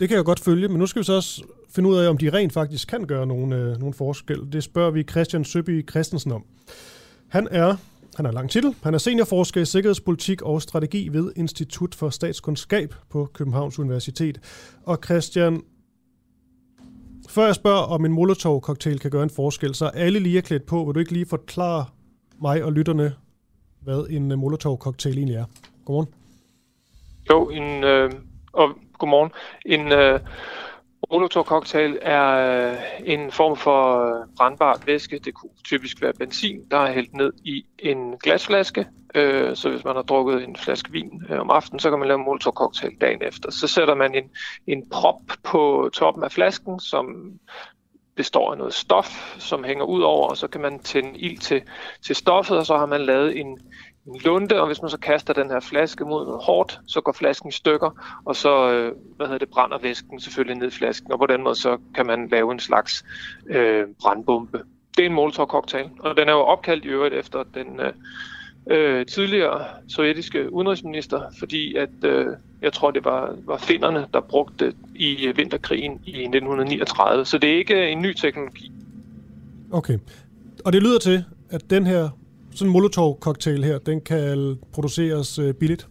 Det 0.00 0.08
kan 0.08 0.16
jeg 0.16 0.24
godt 0.24 0.40
følge, 0.40 0.68
men 0.68 0.78
nu 0.78 0.86
skal 0.86 1.00
vi 1.00 1.04
så 1.04 1.12
også 1.12 1.42
finde 1.70 1.88
ud 1.88 1.96
af, 1.96 2.08
om 2.08 2.18
de 2.18 2.30
rent 2.30 2.52
faktisk 2.52 2.88
kan 2.88 3.06
gøre 3.06 3.26
nogen, 3.26 3.52
øh, 3.52 3.78
nogen 3.78 3.94
forskel. 3.94 4.52
Det 4.52 4.62
spørger 4.62 4.90
vi 4.90 5.02
Christian 5.02 5.44
Søby 5.44 5.90
Christensen 5.90 6.32
om. 6.32 6.44
Han 7.28 7.48
er, 7.50 7.76
han 8.16 8.24
har 8.24 8.32
lang 8.32 8.50
titel, 8.50 8.74
han 8.82 8.94
er 8.94 8.98
seniorforsker 8.98 9.60
i 9.60 9.64
sikkerhedspolitik 9.64 10.42
og 10.42 10.62
strategi 10.62 11.08
ved 11.12 11.32
Institut 11.36 11.94
for 11.94 12.10
Statskundskab 12.10 12.94
på 13.10 13.28
Københavns 13.32 13.78
Universitet. 13.78 14.40
Og 14.82 14.98
Christian, 15.04 15.62
før 17.28 17.46
jeg 17.46 17.54
spørger, 17.54 17.82
om 17.82 18.04
en 18.04 18.12
Molotov-cocktail 18.12 18.98
kan 18.98 19.10
gøre 19.10 19.22
en 19.22 19.30
forskel, 19.30 19.74
så 19.74 19.84
er 19.84 19.90
alle 19.90 20.18
lige 20.18 20.38
er 20.38 20.42
klædt 20.42 20.66
på. 20.66 20.84
Vil 20.84 20.94
du 20.94 21.00
ikke 21.00 21.12
lige 21.12 21.26
forklare 21.26 21.84
mig 22.42 22.64
og 22.64 22.72
lytterne, 22.72 23.14
hvad 23.82 24.06
en 24.10 24.32
øh, 24.32 24.38
Molotov-cocktail 24.38 25.16
egentlig 25.16 25.36
er? 25.36 25.44
Godmorgen. 25.84 26.08
Jo, 27.30 27.48
en, 27.48 27.84
øh, 27.84 28.12
og 28.52 28.68
godmorgen. 28.98 29.32
En 29.66 29.92
øh, 29.92 30.20
Molotov-cocktail 31.10 31.98
er 32.02 32.28
øh, 32.70 32.76
en 33.04 33.32
form 33.32 33.56
for 33.56 34.04
øh, 34.04 34.26
brandbar 34.36 34.82
væske. 34.86 35.18
Det 35.18 35.34
kunne 35.34 35.50
typisk 35.64 36.02
være 36.02 36.12
benzin, 36.12 36.60
der 36.70 36.78
er 36.78 36.92
hældt 36.92 37.14
ned 37.14 37.32
i 37.44 37.64
en 37.78 38.18
glasflaske. 38.18 38.86
Øh, 39.14 39.56
så 39.56 39.70
hvis 39.70 39.84
man 39.84 39.94
har 39.94 40.02
drukket 40.02 40.44
en 40.44 40.56
flaske 40.56 40.92
vin 40.92 41.22
øh, 41.30 41.40
om 41.40 41.50
aftenen, 41.50 41.80
så 41.80 41.90
kan 41.90 41.98
man 41.98 42.08
lave 42.08 42.18
en 42.18 42.24
Molotov-cocktail 42.24 42.98
dagen 43.00 43.22
efter. 43.22 43.50
Så 43.50 43.66
sætter 43.66 43.94
man 43.94 44.14
en, 44.14 44.30
en 44.66 44.90
prop 44.90 45.20
på 45.44 45.90
toppen 45.92 46.24
af 46.24 46.32
flasken, 46.32 46.80
som 46.80 47.32
består 48.18 48.52
af 48.52 48.58
noget 48.58 48.74
stof, 48.74 49.36
som 49.38 49.64
hænger 49.64 49.84
ud 49.84 50.02
over, 50.02 50.28
og 50.28 50.36
så 50.36 50.48
kan 50.48 50.60
man 50.60 50.78
tænde 50.78 51.18
ild 51.18 51.38
til, 51.38 51.62
til 52.06 52.16
stoffet, 52.16 52.58
og 52.58 52.66
så 52.66 52.76
har 52.76 52.86
man 52.86 53.00
lavet 53.00 53.40
en, 53.40 53.58
en 54.14 54.20
lunde, 54.24 54.60
og 54.60 54.66
hvis 54.66 54.82
man 54.82 54.90
så 54.90 54.98
kaster 54.98 55.32
den 55.34 55.50
her 55.50 55.60
flaske 55.60 56.04
mod 56.04 56.26
noget 56.26 56.42
hårdt, 56.42 56.80
så 56.86 57.00
går 57.00 57.12
flasken 57.12 57.48
i 57.48 57.52
stykker, 57.52 58.20
og 58.24 58.36
så 58.36 58.72
øh, 58.72 58.92
hvad 59.16 59.26
hedder 59.26 59.38
det, 59.38 59.48
brænder 59.48 59.78
væsken 59.78 60.20
selvfølgelig 60.20 60.56
ned 60.56 60.66
i 60.66 60.70
flasken, 60.70 61.12
og 61.12 61.18
på 61.18 61.26
den 61.26 61.42
måde 61.42 61.54
så 61.54 61.78
kan 61.94 62.06
man 62.06 62.28
lave 62.28 62.52
en 62.52 62.60
slags 62.60 63.04
øh, 63.46 63.86
brandbombe. 64.00 64.62
Det 64.96 65.02
er 65.02 65.10
en 65.10 65.14
Molotov-cocktail, 65.14 65.90
og 65.98 66.16
den 66.16 66.28
er 66.28 66.32
jo 66.32 66.38
opkaldt 66.38 66.84
i 66.84 66.88
øvrigt 66.88 67.14
efter 67.14 67.44
den 67.54 67.80
øh, 67.80 67.92
øh, 68.70 69.06
tidligere 69.06 69.64
sovjetiske 69.88 70.52
udenrigsminister, 70.52 71.22
fordi 71.38 71.76
at 71.76 72.04
øh, 72.04 72.26
jeg 72.62 72.72
tror, 72.72 72.90
det 72.90 73.04
var, 73.04 73.36
var 73.44 73.56
finnerne, 73.56 74.06
der 74.14 74.20
brugte 74.20 74.66
det 74.66 74.76
i 74.94 75.32
vinterkrigen 75.36 75.92
i 75.92 76.10
1939. 76.10 77.24
Så 77.24 77.38
det 77.38 77.50
er 77.50 77.58
ikke 77.58 77.88
en 77.88 78.02
ny 78.02 78.12
teknologi. 78.12 78.72
Okay. 79.70 79.98
Og 80.64 80.72
det 80.72 80.82
lyder 80.82 80.98
til, 80.98 81.24
at 81.50 81.70
den 81.70 81.86
her 81.86 82.08
sådan 82.58 82.68
en 82.68 82.72
Molotov-cocktail 82.72 83.64
her, 83.64 83.78
den 83.78 84.00
kan 84.00 84.58
produceres 84.72 85.38
øh, 85.38 85.54
billigt? 85.54 85.88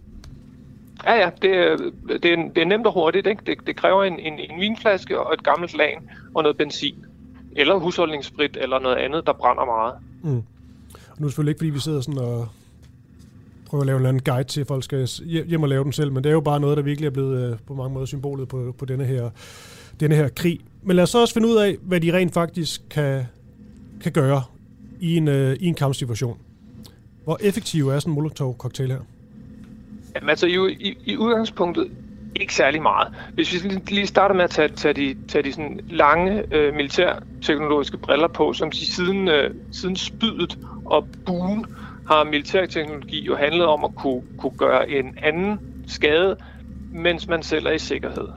Ja, 1.05 1.13
ja, 1.13 1.29
det, 1.41 1.57
er, 1.57 1.77
det, 2.07 2.25
er, 2.25 2.49
det 2.55 2.61
er 2.61 2.65
nemt 2.65 2.87
og 2.87 2.93
hurtigt. 2.93 3.27
Ikke? 3.27 3.41
Det, 3.45 3.67
det 3.67 3.75
kræver 3.75 4.03
en, 4.03 4.19
en, 4.19 4.33
en 4.33 4.59
vinflaske 4.59 5.19
og 5.19 5.33
et 5.33 5.43
gammelt 5.43 5.77
lagen 5.77 6.09
og 6.35 6.43
noget 6.43 6.57
benzin. 6.57 6.95
Eller 7.55 7.75
husholdningssprit 7.75 8.57
eller 8.61 8.79
noget 8.79 8.95
andet, 8.95 9.25
der 9.25 9.33
brænder 9.33 9.65
meget. 9.65 9.93
Mm. 10.23 10.29
Nu 10.29 10.37
er 10.37 10.43
det 11.19 11.31
selvfølgelig 11.31 11.51
ikke, 11.51 11.59
fordi 11.59 11.69
vi 11.69 11.79
sidder 11.79 12.01
sådan 12.01 12.19
og 12.19 12.47
prøver 13.65 13.81
at 13.81 13.85
lave 13.85 13.95
en 13.95 14.01
eller 14.01 14.09
anden 14.09 14.23
guide 14.23 14.47
til, 14.47 14.61
at 14.61 14.67
folk 14.67 14.83
skal 14.83 15.07
hjem 15.25 15.63
og 15.63 15.69
lave 15.69 15.83
den 15.83 15.93
selv, 15.93 16.11
men 16.11 16.23
det 16.23 16.29
er 16.29 16.33
jo 16.33 16.41
bare 16.41 16.59
noget, 16.59 16.77
der 16.77 16.83
virkelig 16.83 17.07
er 17.07 17.11
blevet 17.11 17.51
øh, 17.51 17.57
på 17.67 17.73
mange 17.73 17.93
måder 17.93 18.05
symbolet 18.05 18.47
på, 18.47 18.75
på 18.77 18.85
denne, 18.85 19.05
her, 19.05 19.29
denne 19.99 20.15
her 20.15 20.29
krig. 20.29 20.59
Men 20.83 20.95
lad 20.95 21.03
os 21.03 21.09
så 21.09 21.21
også 21.21 21.33
finde 21.33 21.47
ud 21.47 21.55
af, 21.55 21.77
hvad 21.81 22.01
de 22.01 22.13
rent 22.13 22.33
faktisk 22.33 22.81
kan, 22.89 23.23
kan 24.01 24.11
gøre 24.11 24.43
i 24.99 25.17
en, 25.17 25.27
øh, 25.27 25.57
i 25.59 25.65
en 25.65 25.75
kampsituation. 25.75 26.37
Hvor 27.27 27.37
effektiv 27.41 27.87
er 27.87 27.99
sådan 27.99 28.11
en 28.11 28.15
Molotov-cocktail 28.15 28.91
her? 28.91 28.99
Jamen 30.15 30.29
altså, 30.29 30.47
i, 30.47 30.71
i, 30.71 30.97
i 31.05 31.17
udgangspunktet 31.17 31.91
ikke 32.35 32.55
særlig 32.55 32.81
meget. 32.81 33.13
Hvis 33.33 33.63
vi 33.63 33.69
lige 33.69 34.07
starter 34.07 34.35
med 34.35 34.43
at 34.43 34.49
tage, 34.49 34.67
tage 34.67 34.93
de, 34.93 35.17
tage 35.27 35.43
de 35.43 35.53
sådan 35.53 35.79
lange 35.89 36.43
øh, 36.55 36.73
militærteknologiske 36.73 37.97
briller 37.97 38.27
på, 38.27 38.53
som 38.53 38.71
de 38.71 38.85
siden, 38.85 39.27
øh, 39.27 39.53
siden 39.71 39.95
spydet 39.95 40.59
og 40.85 41.07
buen 41.25 41.65
har 42.07 42.23
militærteknologi 42.23 43.25
jo 43.25 43.35
handlet 43.35 43.65
om 43.65 43.83
at 43.83 43.95
kunne, 43.95 44.21
kunne 44.37 44.57
gøre 44.57 44.89
en 44.89 45.17
anden 45.23 45.59
skade, 45.87 46.37
mens 46.93 47.27
man 47.27 47.43
selv 47.43 47.65
er 47.65 47.71
i 47.71 47.79
sikkerhed. 47.79 48.27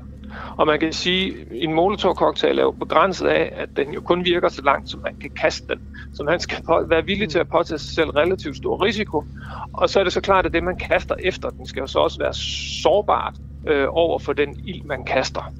Og 0.56 0.66
man 0.66 0.80
kan 0.80 0.92
sige, 0.92 1.30
at 1.30 1.46
en 1.52 1.72
molotov-cocktail 1.74 2.58
er 2.58 2.62
jo 2.62 2.70
begrænset 2.70 3.26
af, 3.26 3.52
at 3.56 3.68
den 3.76 3.94
jo 3.94 4.00
kun 4.00 4.24
virker 4.24 4.48
så 4.48 4.62
langt, 4.62 4.90
som 4.90 5.00
man 5.00 5.16
kan 5.20 5.30
kaste 5.30 5.68
den. 5.68 5.80
Så 6.14 6.22
man 6.22 6.40
skal 6.40 6.64
være 6.88 7.04
villig 7.04 7.28
til 7.28 7.38
at 7.38 7.48
påtage 7.48 7.78
sig 7.78 7.94
selv 7.94 8.10
relativt 8.10 8.56
stor 8.56 8.84
risiko. 8.84 9.24
Og 9.72 9.90
så 9.90 10.00
er 10.00 10.04
det 10.04 10.12
så 10.12 10.20
klart, 10.20 10.46
at 10.46 10.52
det, 10.52 10.64
man 10.64 10.76
kaster 10.76 11.14
efter 11.18 11.50
den, 11.50 11.66
skal 11.66 11.80
jo 11.80 11.86
så 11.86 11.98
også 11.98 12.18
være 12.18 12.34
sårbart 12.82 13.34
øh, 13.66 13.86
over 13.90 14.18
for 14.18 14.32
den 14.32 14.60
ild, 14.64 14.82
man 14.84 15.04
kaster. 15.04 15.52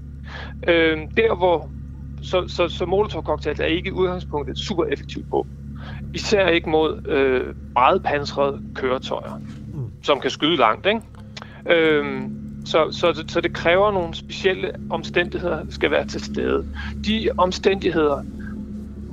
Øh, 0.69 0.99
der 1.17 1.35
hvor 1.35 1.69
så, 2.23 2.45
så, 2.49 2.69
så 2.69 2.87
molotov-cocktail 2.87 3.61
er 3.61 3.67
ikke 3.67 3.89
i 3.89 3.93
udgangspunktet 3.93 4.53
et 4.53 4.59
super 4.59 4.85
effektivt 4.85 5.31
våben. 5.31 5.53
Især 6.15 6.49
ikke 6.49 6.71
mod 6.71 7.07
øh, 7.07 7.55
meget 7.73 8.03
pansrede 8.03 8.63
køretøjer, 8.75 9.41
mm. 9.75 9.91
som 10.03 10.21
kan 10.21 10.31
skyde 10.31 10.57
langt. 10.57 10.87
Ikke? 10.87 11.01
Øh, 11.67 12.23
så, 12.71 12.89
så, 12.91 13.25
så 13.29 13.41
det 13.41 13.53
kræver 13.53 13.93
nogle 13.93 14.15
specielle 14.15 14.73
omstændigheder, 14.91 15.67
skal 15.71 15.91
være 15.91 16.07
til 16.07 16.21
stede. 16.25 16.67
De 17.07 17.29
omstændigheder, 17.39 18.23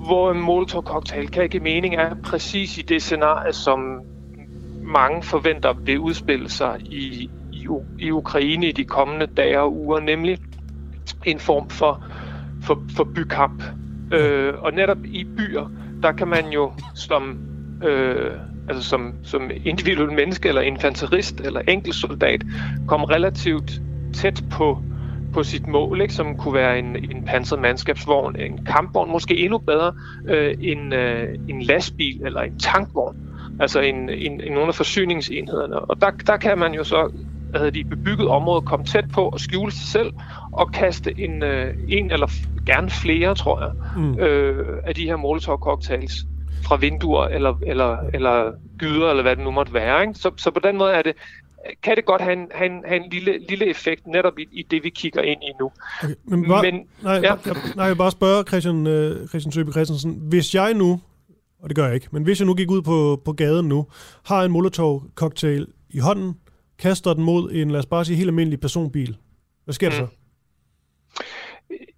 hvor 0.07 0.31
en 0.31 0.41
molotov-cocktail 0.41 1.27
kan 1.27 1.49
give 1.49 1.63
mening, 1.63 1.95
er 1.95 2.15
præcis 2.23 2.77
i 2.77 2.81
det 2.81 3.01
scenarie, 3.01 3.53
som 3.53 4.01
mange 4.81 5.23
forventer 5.23 5.73
vil 5.73 5.99
udspille 5.99 6.49
sig 6.49 6.81
i, 6.81 7.29
i, 7.51 7.67
i 7.99 8.11
Ukraine 8.11 8.69
i 8.69 8.71
de 8.71 8.85
kommende 8.85 9.25
dage 9.25 9.59
og 9.59 9.75
uger, 9.75 9.99
nemlig 9.99 10.37
en 11.25 11.39
form 11.39 11.69
for, 11.69 12.03
for, 12.63 12.83
for 12.95 13.03
bykamp. 13.03 13.63
Øh, 14.13 14.53
og 14.57 14.73
netop 14.73 15.05
i 15.05 15.23
byer, 15.23 15.71
der 16.03 16.11
kan 16.11 16.27
man 16.27 16.47
jo 16.49 16.71
som 16.95 17.39
øh, 17.83 18.31
altså 18.67 18.83
som, 18.83 19.13
som 19.23 19.51
individuel 19.65 20.13
menneske, 20.13 20.47
eller 20.49 20.61
infanterist, 20.61 21.39
eller 21.39 21.61
enkeltsoldat, 21.67 22.41
komme 22.87 23.05
relativt 23.05 23.81
tæt 24.13 24.43
på, 24.51 24.81
på 25.33 25.43
sit 25.43 25.67
mål, 25.67 26.01
ikke? 26.01 26.13
som 26.13 26.37
kunne 26.37 26.53
være 26.53 26.79
en, 26.79 26.95
en 26.95 27.23
pansret 27.25 27.59
mandskabsvogn, 27.59 28.35
en 28.35 28.65
kampvogn, 28.65 29.11
måske 29.11 29.37
endnu 29.37 29.57
bedre, 29.57 29.93
øh, 30.27 30.55
en, 30.61 30.93
øh, 30.93 31.35
en 31.49 31.61
lastbil 31.61 32.21
eller 32.25 32.41
en 32.41 32.59
tankvogn, 32.59 33.17
altså 33.59 33.79
en, 33.79 34.09
en, 34.09 34.41
en 34.41 34.51
nogle 34.51 34.67
af 34.67 34.75
forsyningsenhederne. 34.75 35.79
Og 35.79 36.01
der, 36.01 36.11
der 36.27 36.37
kan 36.37 36.57
man 36.57 36.73
jo 36.73 36.83
så 36.83 37.11
hvad 37.49 37.71
de 37.71 37.83
bebygget 37.83 38.27
område 38.27 38.61
komme 38.61 38.85
tæt 38.85 39.05
på 39.13 39.21
og 39.21 39.39
skjule 39.39 39.71
sig 39.71 39.87
selv 39.87 40.13
og 40.51 40.71
kaste 40.71 41.19
en, 41.19 41.43
øh, 41.43 41.73
en 41.87 42.11
eller 42.11 42.27
gerne 42.65 42.89
flere, 42.89 43.35
tror 43.35 43.61
jeg, 43.61 43.71
mm. 43.97 44.19
øh, 44.19 44.79
af 44.83 44.95
de 44.95 45.03
her 45.03 45.17
Molotov-cocktails 45.17 46.25
fra 46.63 46.75
vinduer 46.75 47.25
eller, 47.27 47.55
eller, 47.65 47.97
eller 48.13 48.51
gyder, 48.77 49.09
eller 49.09 49.23
hvad 49.23 49.35
det 49.35 49.43
nu 49.43 49.51
måtte 49.51 49.73
være. 49.73 50.01
Ikke? 50.01 50.13
Så, 50.13 50.31
så 50.37 50.51
på 50.51 50.59
den 50.59 50.77
måde 50.77 50.93
er 50.93 51.01
det, 51.01 51.13
kan 51.83 51.95
det 51.95 52.05
godt 52.05 52.21
have 52.21 52.33
en, 52.33 52.47
have 52.51 52.71
en, 52.71 52.83
have 52.87 53.03
en 53.03 53.09
lille, 53.11 53.39
lille 53.49 53.65
effekt 53.65 54.07
netop 54.07 54.39
i, 54.39 54.47
i 54.51 54.63
det, 54.63 54.83
vi 54.83 54.89
kigger 54.89 55.21
ind 55.21 55.43
i 55.43 55.51
nu. 55.59 55.71
Okay, 56.03 56.15
men, 56.25 56.47
bare, 56.47 56.61
men 56.61 56.87
nej, 57.03 57.13
ja. 57.13 57.21
jeg, 57.21 57.37
nej, 57.75 57.85
jeg 57.85 57.89
vil 57.89 57.97
bare 57.97 58.11
spørge 58.11 58.43
Christian, 58.43 58.87
uh, 58.87 59.27
Christian 59.27 59.51
Søby 59.51 59.71
Christensen, 59.71 60.17
hvis 60.21 60.55
jeg 60.55 60.73
nu, 60.73 60.99
og 61.59 61.69
det 61.69 61.75
gør 61.75 61.85
jeg 61.85 61.95
ikke, 61.95 62.07
men 62.11 62.23
hvis 62.23 62.39
jeg 62.39 62.45
nu 62.45 62.53
gik 62.53 62.71
ud 62.71 62.81
på, 62.81 63.21
på 63.25 63.33
gaden 63.33 63.67
nu, 63.67 63.87
har 64.25 64.43
en 64.43 64.51
Molotov-cocktail 64.51 65.65
i 65.89 65.99
hånden, 65.99 66.33
kaster 66.79 67.13
den 67.13 67.23
mod 67.23 67.51
en, 67.51 67.71
lad 67.71 67.79
os 67.79 67.85
bare 67.85 68.05
sige, 68.05 68.17
helt 68.17 68.29
almindelig 68.29 68.59
personbil, 68.59 69.17
hvad 69.63 69.73
sker 69.73 69.89
mm. 69.89 69.95
der 69.95 70.07
så? 70.07 70.13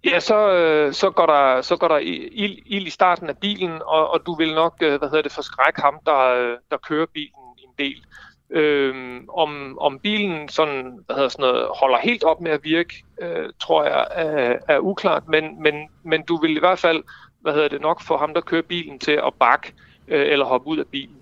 Ja, 0.04 0.20
så, 0.20 0.50
øh, 0.52 0.92
så, 0.92 1.10
går 1.10 1.26
der, 1.26 1.62
så 1.62 1.76
går 1.76 1.88
der 1.88 1.98
ild, 1.98 2.58
ild 2.66 2.86
i 2.86 2.90
starten 2.90 3.28
af 3.28 3.38
bilen, 3.38 3.82
og, 3.86 4.10
og 4.10 4.26
du 4.26 4.34
vil 4.34 4.54
nok, 4.54 4.74
øh, 4.82 4.98
hvad 4.98 5.08
hedder 5.08 5.22
det, 5.22 5.32
forskrække 5.32 5.80
ham, 5.80 5.98
der, 6.06 6.18
øh, 6.18 6.56
der 6.70 6.76
kører 6.76 7.06
bilen 7.06 7.34
en 7.58 7.74
del. 7.78 8.04
Øhm, 8.50 9.28
om, 9.28 9.78
om 9.78 9.98
bilen 9.98 10.48
sådan, 10.48 10.98
hvad 11.06 11.16
hedder 11.16 11.28
sådan 11.28 11.42
noget, 11.42 11.68
holder 11.80 11.98
helt 11.98 12.24
op 12.24 12.40
med 12.40 12.50
at 12.50 12.64
virke, 12.64 13.04
øh, 13.20 13.48
tror 13.60 13.84
jeg 13.84 14.06
er, 14.10 14.58
er 14.68 14.78
uklart, 14.78 15.28
men, 15.28 15.62
men, 15.62 15.74
men 16.02 16.22
du 16.22 16.36
vil 16.40 16.56
i 16.56 16.60
hvert 16.60 16.78
fald, 16.78 17.02
hvad 17.40 17.52
hedder 17.52 17.68
det, 17.68 17.80
nok 17.80 18.02
få 18.02 18.16
ham, 18.16 18.34
der 18.34 18.40
kører 18.40 18.62
bilen 18.62 18.98
til 18.98 19.12
at 19.12 19.34
bakke 19.40 19.72
øh, 20.08 20.32
eller 20.32 20.44
hoppe 20.44 20.68
ud 20.68 20.78
af 20.78 20.86
bilen. 20.86 21.19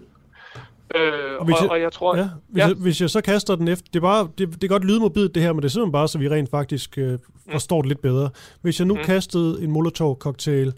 Øh, 0.94 1.38
og, 1.38 1.44
hvis 1.44 1.56
jeg, 1.60 1.64
og, 1.64 1.70
og 1.70 1.80
jeg 1.80 1.92
tror... 1.92 2.16
Ja, 2.16 2.28
hvis, 2.48 2.62
ja. 2.62 2.66
Jeg, 2.66 2.76
hvis 2.76 3.00
jeg 3.00 3.10
så 3.10 3.20
kaster 3.20 3.56
den 3.56 3.68
efter... 3.68 3.86
Det 3.92 3.96
er, 3.96 4.00
bare, 4.00 4.28
det, 4.38 4.54
det 4.54 4.64
er 4.64 4.68
godt 4.68 4.84
lydmobilt 4.84 5.34
det 5.34 5.42
her, 5.42 5.52
men 5.52 5.62
det 5.62 5.68
er 5.68 5.70
simpelthen 5.70 5.92
bare, 5.92 6.08
så 6.08 6.18
vi 6.18 6.28
rent 6.28 6.50
faktisk 6.50 6.98
øh, 6.98 7.18
forstår 7.52 7.82
det 7.82 7.88
lidt 7.88 8.02
bedre. 8.02 8.30
Hvis 8.62 8.80
jeg 8.80 8.86
nu 8.86 8.94
mm. 8.94 9.04
kastede 9.04 9.62
en 9.62 9.70
Molotov-cocktail 9.70 10.72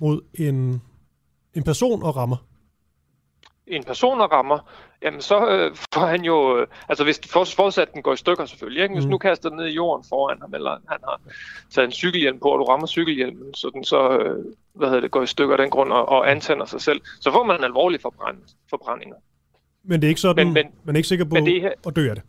mod 0.00 0.20
en, 0.34 0.82
en 1.54 1.62
person 1.62 2.02
og 2.02 2.16
rammer, 2.16 2.36
en 3.70 3.84
person 3.84 4.20
og 4.20 4.32
rammer, 4.32 4.58
jamen 5.02 5.20
så 5.20 5.48
øh, 5.48 5.76
får 5.94 6.06
han 6.06 6.24
jo, 6.24 6.58
øh, 6.58 6.66
altså 6.88 7.04
hvis 7.04 7.20
for, 7.26 7.44
forudsat 7.44 7.92
den 7.92 8.02
går 8.02 8.12
i 8.12 8.16
stykker 8.16 8.46
selvfølgelig, 8.46 8.82
ikke? 8.82 8.94
hvis 8.94 9.04
mm. 9.04 9.10
nu 9.10 9.18
kaster 9.18 9.48
den 9.48 9.58
ned 9.58 9.66
i 9.66 9.74
jorden 9.74 10.04
foran 10.08 10.40
ham, 10.40 10.54
eller 10.54 10.70
han 10.70 10.98
har 11.04 11.20
taget 11.70 11.86
en 11.86 11.92
cykelhjelm 11.92 12.38
på, 12.40 12.48
og 12.48 12.58
du 12.58 12.64
rammer 12.64 12.86
cykelhjelmen, 12.86 13.54
så 13.54 13.70
den 13.74 13.84
så, 13.84 14.18
øh, 14.18 14.44
hvad 14.72 14.88
hedder 14.88 15.00
det, 15.00 15.10
går 15.10 15.22
i 15.22 15.26
stykker 15.26 15.54
af 15.54 15.58
den 15.58 15.70
grund 15.70 15.92
og, 15.92 16.08
og 16.08 16.30
antænder 16.30 16.66
sig 16.66 16.80
selv, 16.80 17.00
så 17.20 17.32
får 17.32 17.44
man 17.44 17.64
alvorlige 17.64 18.00
forbrænd, 18.00 18.38
forbrændinger. 18.70 19.16
Men 19.88 20.00
det 20.00 20.06
er 20.06 20.08
ikke 20.08 20.20
sådan, 20.20 20.46
men, 20.46 20.54
men, 20.54 20.66
man 20.84 20.94
er 20.94 20.98
ikke 20.98 21.08
sikker 21.08 21.24
på 21.24 21.36
det 21.36 21.60
her, 21.60 21.72
at 21.86 21.96
dø 21.96 22.08
af 22.08 22.14
det? 22.14 22.24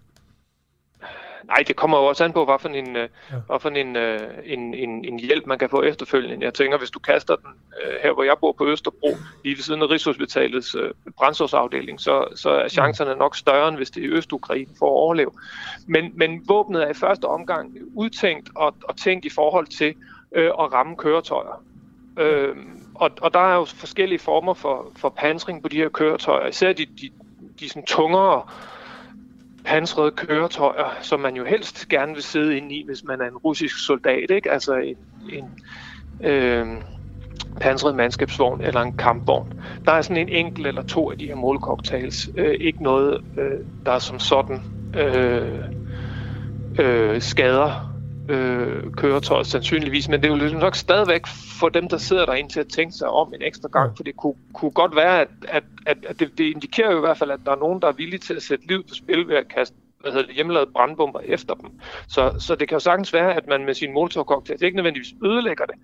Nej, 1.48 1.64
det 1.68 1.76
kommer 1.76 1.98
jo 1.98 2.06
også 2.06 2.23
an 2.23 2.34
på, 2.34 2.45
hvad 2.45 2.56
for 2.60 2.69
en, 2.69 2.95
øh, 2.95 3.10
ja. 3.31 3.36
hvad 3.48 3.60
for 3.60 3.69
en, 3.69 3.95
øh, 3.95 4.19
en, 4.45 4.73
en, 4.73 5.06
en 5.06 5.19
hjælp, 5.19 5.45
man 5.45 5.60
kan 5.60 5.69
få 5.69 5.81
efterfølgende. 5.81 6.45
Jeg 6.45 6.53
tænker, 6.53 6.77
hvis 6.77 6.90
du 6.90 6.99
kaster 6.99 7.36
den 7.36 7.45
øh, 7.84 7.94
her, 8.03 8.14
hvor 8.14 8.23
jeg 8.23 8.36
bor 8.41 8.52
på 8.52 8.68
Østerbro, 8.68 9.15
lige 9.44 9.56
ved 9.56 9.64
siden 9.64 9.81
af 9.81 9.90
Rigshospitalets 9.90 10.76
brændsårsafdeling, 11.18 11.99
så, 12.02 12.27
så 12.36 12.49
er 12.49 12.68
chancerne 12.68 13.15
nok 13.15 13.36
større, 13.36 13.68
end 13.68 13.77
hvis 13.77 13.91
det 13.91 14.06
er 14.06 14.10
Øst-Ukraine 14.11 14.72
for 14.80 14.86
at 14.86 14.91
overleve. 14.91 15.31
Men, 15.88 16.11
men 16.15 16.41
våbnet 16.48 16.84
er 16.84 16.90
i 16.90 16.94
første 16.94 17.26
omgang 17.26 17.77
udtænkt 17.95 18.49
og, 18.56 18.76
og 18.84 18.98
tænkt 18.98 19.26
i 19.26 19.30
forhold 19.30 19.68
til 19.68 19.94
øh, 20.36 20.52
og 20.53 20.73
ramme 20.73 20.95
køretøjer. 20.95 21.64
Øh, 22.19 22.56
og, 22.95 23.11
og 23.22 23.34
der 23.34 23.40
er 23.40 23.56
jo 23.56 23.65
forskellige 23.65 24.19
former 24.19 24.53
for, 24.53 24.91
for 24.95 25.10
pansring 25.10 25.61
på 25.61 25.69
de 25.69 25.77
her 25.77 25.90
køretøjer. 25.90 26.48
Især 26.48 26.73
de, 26.73 26.86
de, 26.86 27.10
de 27.60 27.69
sådan 27.69 27.86
tungere 27.86 28.41
pansrede 29.65 30.11
køretøjer, 30.11 30.98
som 31.02 31.19
man 31.19 31.36
jo 31.36 31.45
helst 31.45 31.90
gerne 31.90 32.14
vil 32.14 32.23
sidde 32.23 32.57
ind 32.57 32.72
i, 32.72 32.86
hvis 32.86 33.03
man 33.03 33.22
er 33.22 33.26
en 33.26 33.38
russisk 33.38 33.86
soldat, 33.86 34.31
ikke? 34.31 34.52
Altså 34.52 34.76
en, 34.76 34.98
en 35.31 35.49
øh, 36.30 36.68
pansret 37.61 37.95
mandskabsvogn 37.95 38.61
eller 38.61 38.81
en 38.81 38.94
kampvogn. 38.94 39.48
Der 39.86 39.91
er 39.91 40.02
sådan 40.02 40.18
en 40.18 40.30
enkelt 40.30 40.68
eller 40.68 40.81
to 40.81 41.11
af 41.11 41.18
de 41.18 41.27
her 41.27 41.36
målcocktails. 41.36 42.30
Øh, 42.36 42.56
ikke 42.60 42.84
noget, 42.84 43.18
øh, 43.38 43.60
der 43.86 43.91
er 43.91 43.99
som 43.99 44.19
sådan 44.19 44.61
øh, 44.95 45.60
øh, 46.80 47.22
skader 47.22 47.98
øh, 48.30 48.91
køretøjet 48.93 49.47
sandsynligvis, 49.47 50.10
men 50.10 50.23
det 50.23 50.31
vil 50.31 50.57
nok 50.57 50.76
stadigvæk 50.76 51.27
få 51.60 51.69
dem, 51.69 51.88
der 51.89 51.97
sidder 51.97 52.26
derinde 52.26 52.53
til 52.53 52.60
at 52.60 52.68
tænke 52.68 52.93
sig 52.93 53.10
om 53.10 53.34
en 53.34 53.41
ekstra 53.41 53.69
gang, 53.69 53.97
for 53.97 54.03
det 54.03 54.18
kunne, 54.18 54.35
kunne 54.53 54.72
godt 54.72 54.95
være, 54.95 55.22
at, 55.22 55.27
at, 55.47 55.64
at, 55.85 55.97
at 56.07 56.19
det, 56.19 56.38
det 56.38 56.43
indikerer 56.43 56.91
jo 56.91 56.97
i 56.97 56.99
hvert 56.99 57.18
fald, 57.18 57.31
at 57.31 57.39
der 57.45 57.51
er 57.51 57.56
nogen, 57.56 57.81
der 57.81 57.88
er 57.88 57.91
villige 57.91 58.19
til 58.19 58.34
at 58.34 58.43
sætte 58.43 58.68
liv 58.68 58.84
på 58.84 58.93
spil 58.93 59.27
ved 59.27 59.35
at 59.35 59.47
kaste 59.47 59.76
hvad 59.99 60.11
hedder 60.11 60.26
det, 60.26 60.35
hjemmelavede 60.35 60.72
brandbomber 60.72 61.19
efter 61.19 61.53
dem. 61.53 61.69
Så, 62.07 62.34
så 62.39 62.56
det 62.56 62.68
kan 62.68 62.76
jo 62.76 62.80
sagtens 62.80 63.14
være, 63.14 63.34
at 63.34 63.47
man 63.47 63.65
med 63.65 63.73
sin 63.73 63.93
motorcocktail 63.93 64.64
ikke 64.64 64.76
nødvendigvis 64.76 65.14
ødelægger 65.26 65.65
det, 65.65 65.76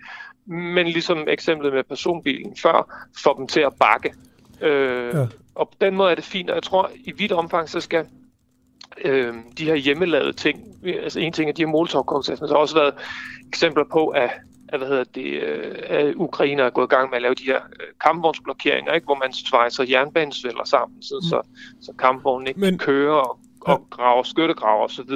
men 0.45 0.87
ligesom 0.87 1.27
eksemplet 1.27 1.73
med 1.73 1.83
personbilen 1.83 2.55
før, 2.61 3.07
får 3.23 3.33
dem 3.33 3.47
til 3.47 3.59
at 3.59 3.73
bakke. 3.79 4.13
Øh, 4.61 5.13
ja. 5.13 5.27
Og 5.55 5.69
på 5.69 5.75
den 5.81 5.95
måde 5.95 6.11
er 6.11 6.15
det 6.15 6.23
fint, 6.23 6.49
og 6.49 6.55
jeg 6.55 6.63
tror, 6.63 6.91
i 7.05 7.11
vidt 7.11 7.31
omfang, 7.31 7.69
så 7.69 7.79
skal 7.79 8.05
øh, 9.05 9.33
de 9.57 9.65
her 9.65 9.75
hjemmelavede 9.75 10.33
ting, 10.33 10.59
altså 10.85 11.19
en 11.19 11.33
ting 11.33 11.49
af 11.49 11.55
de 11.55 11.61
her 11.61 11.67
molotov 11.67 12.23
så 12.23 12.47
har 12.49 12.55
også 12.55 12.75
været 12.75 12.93
eksempler 13.47 13.83
på, 13.91 14.07
at 14.07 14.29
at, 14.67 14.79
hvad 14.79 14.87
hedder 14.87 15.03
det, 15.03 15.43
øh, 15.43 15.75
at 15.89 16.13
Ukraine 16.15 16.61
er 16.61 16.69
gået 16.69 16.85
i 16.85 16.95
gang 16.95 17.09
med 17.09 17.15
at 17.15 17.21
lave 17.21 17.33
de 17.33 17.43
her 17.43 17.55
øh, 17.55 17.87
kampvognsblokeringer, 18.01 18.93
ikke? 18.93 19.05
hvor 19.05 19.15
man 19.15 19.33
svejser 19.33 19.83
jernbanesvælder 19.89 20.63
sammen, 20.65 21.01
så, 21.01 21.19
mm. 21.21 21.29
så, 21.29 21.41
så 21.81 21.91
kampvognen 21.99 22.47
ikke 22.47 22.59
Men... 22.59 22.77
kører 22.77 23.15
og, 23.15 23.39
og 23.61 23.87
graver 23.89 24.23
skyttegraver 24.23 24.83
osv. 24.83 25.11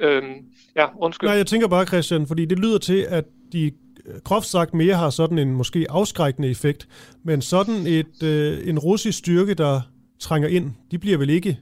Øhm, 0.00 0.34
ja, 0.76 0.86
undskyld. 0.98 1.28
Nej, 1.28 1.36
jeg 1.36 1.46
tænker 1.46 1.68
bare, 1.68 1.86
Christian, 1.86 2.26
fordi 2.26 2.44
det 2.44 2.58
lyder 2.58 2.78
til, 2.78 3.06
at 3.08 3.24
de 3.52 3.66
øh, 4.06 4.20
groft 4.24 4.46
sagt 4.46 4.74
mere 4.74 4.94
har 4.94 5.10
sådan 5.10 5.38
en 5.38 5.52
måske 5.52 5.86
afskrækkende 5.90 6.50
effekt, 6.50 6.88
men 7.24 7.42
sådan 7.42 7.86
et, 7.86 8.22
øh, 8.22 8.68
en 8.68 8.78
russisk 8.78 9.18
styrke, 9.18 9.54
der 9.54 9.80
trænger 10.20 10.48
ind, 10.48 10.70
de 10.90 10.98
bliver 10.98 11.18
vel 11.18 11.30
ikke 11.30 11.58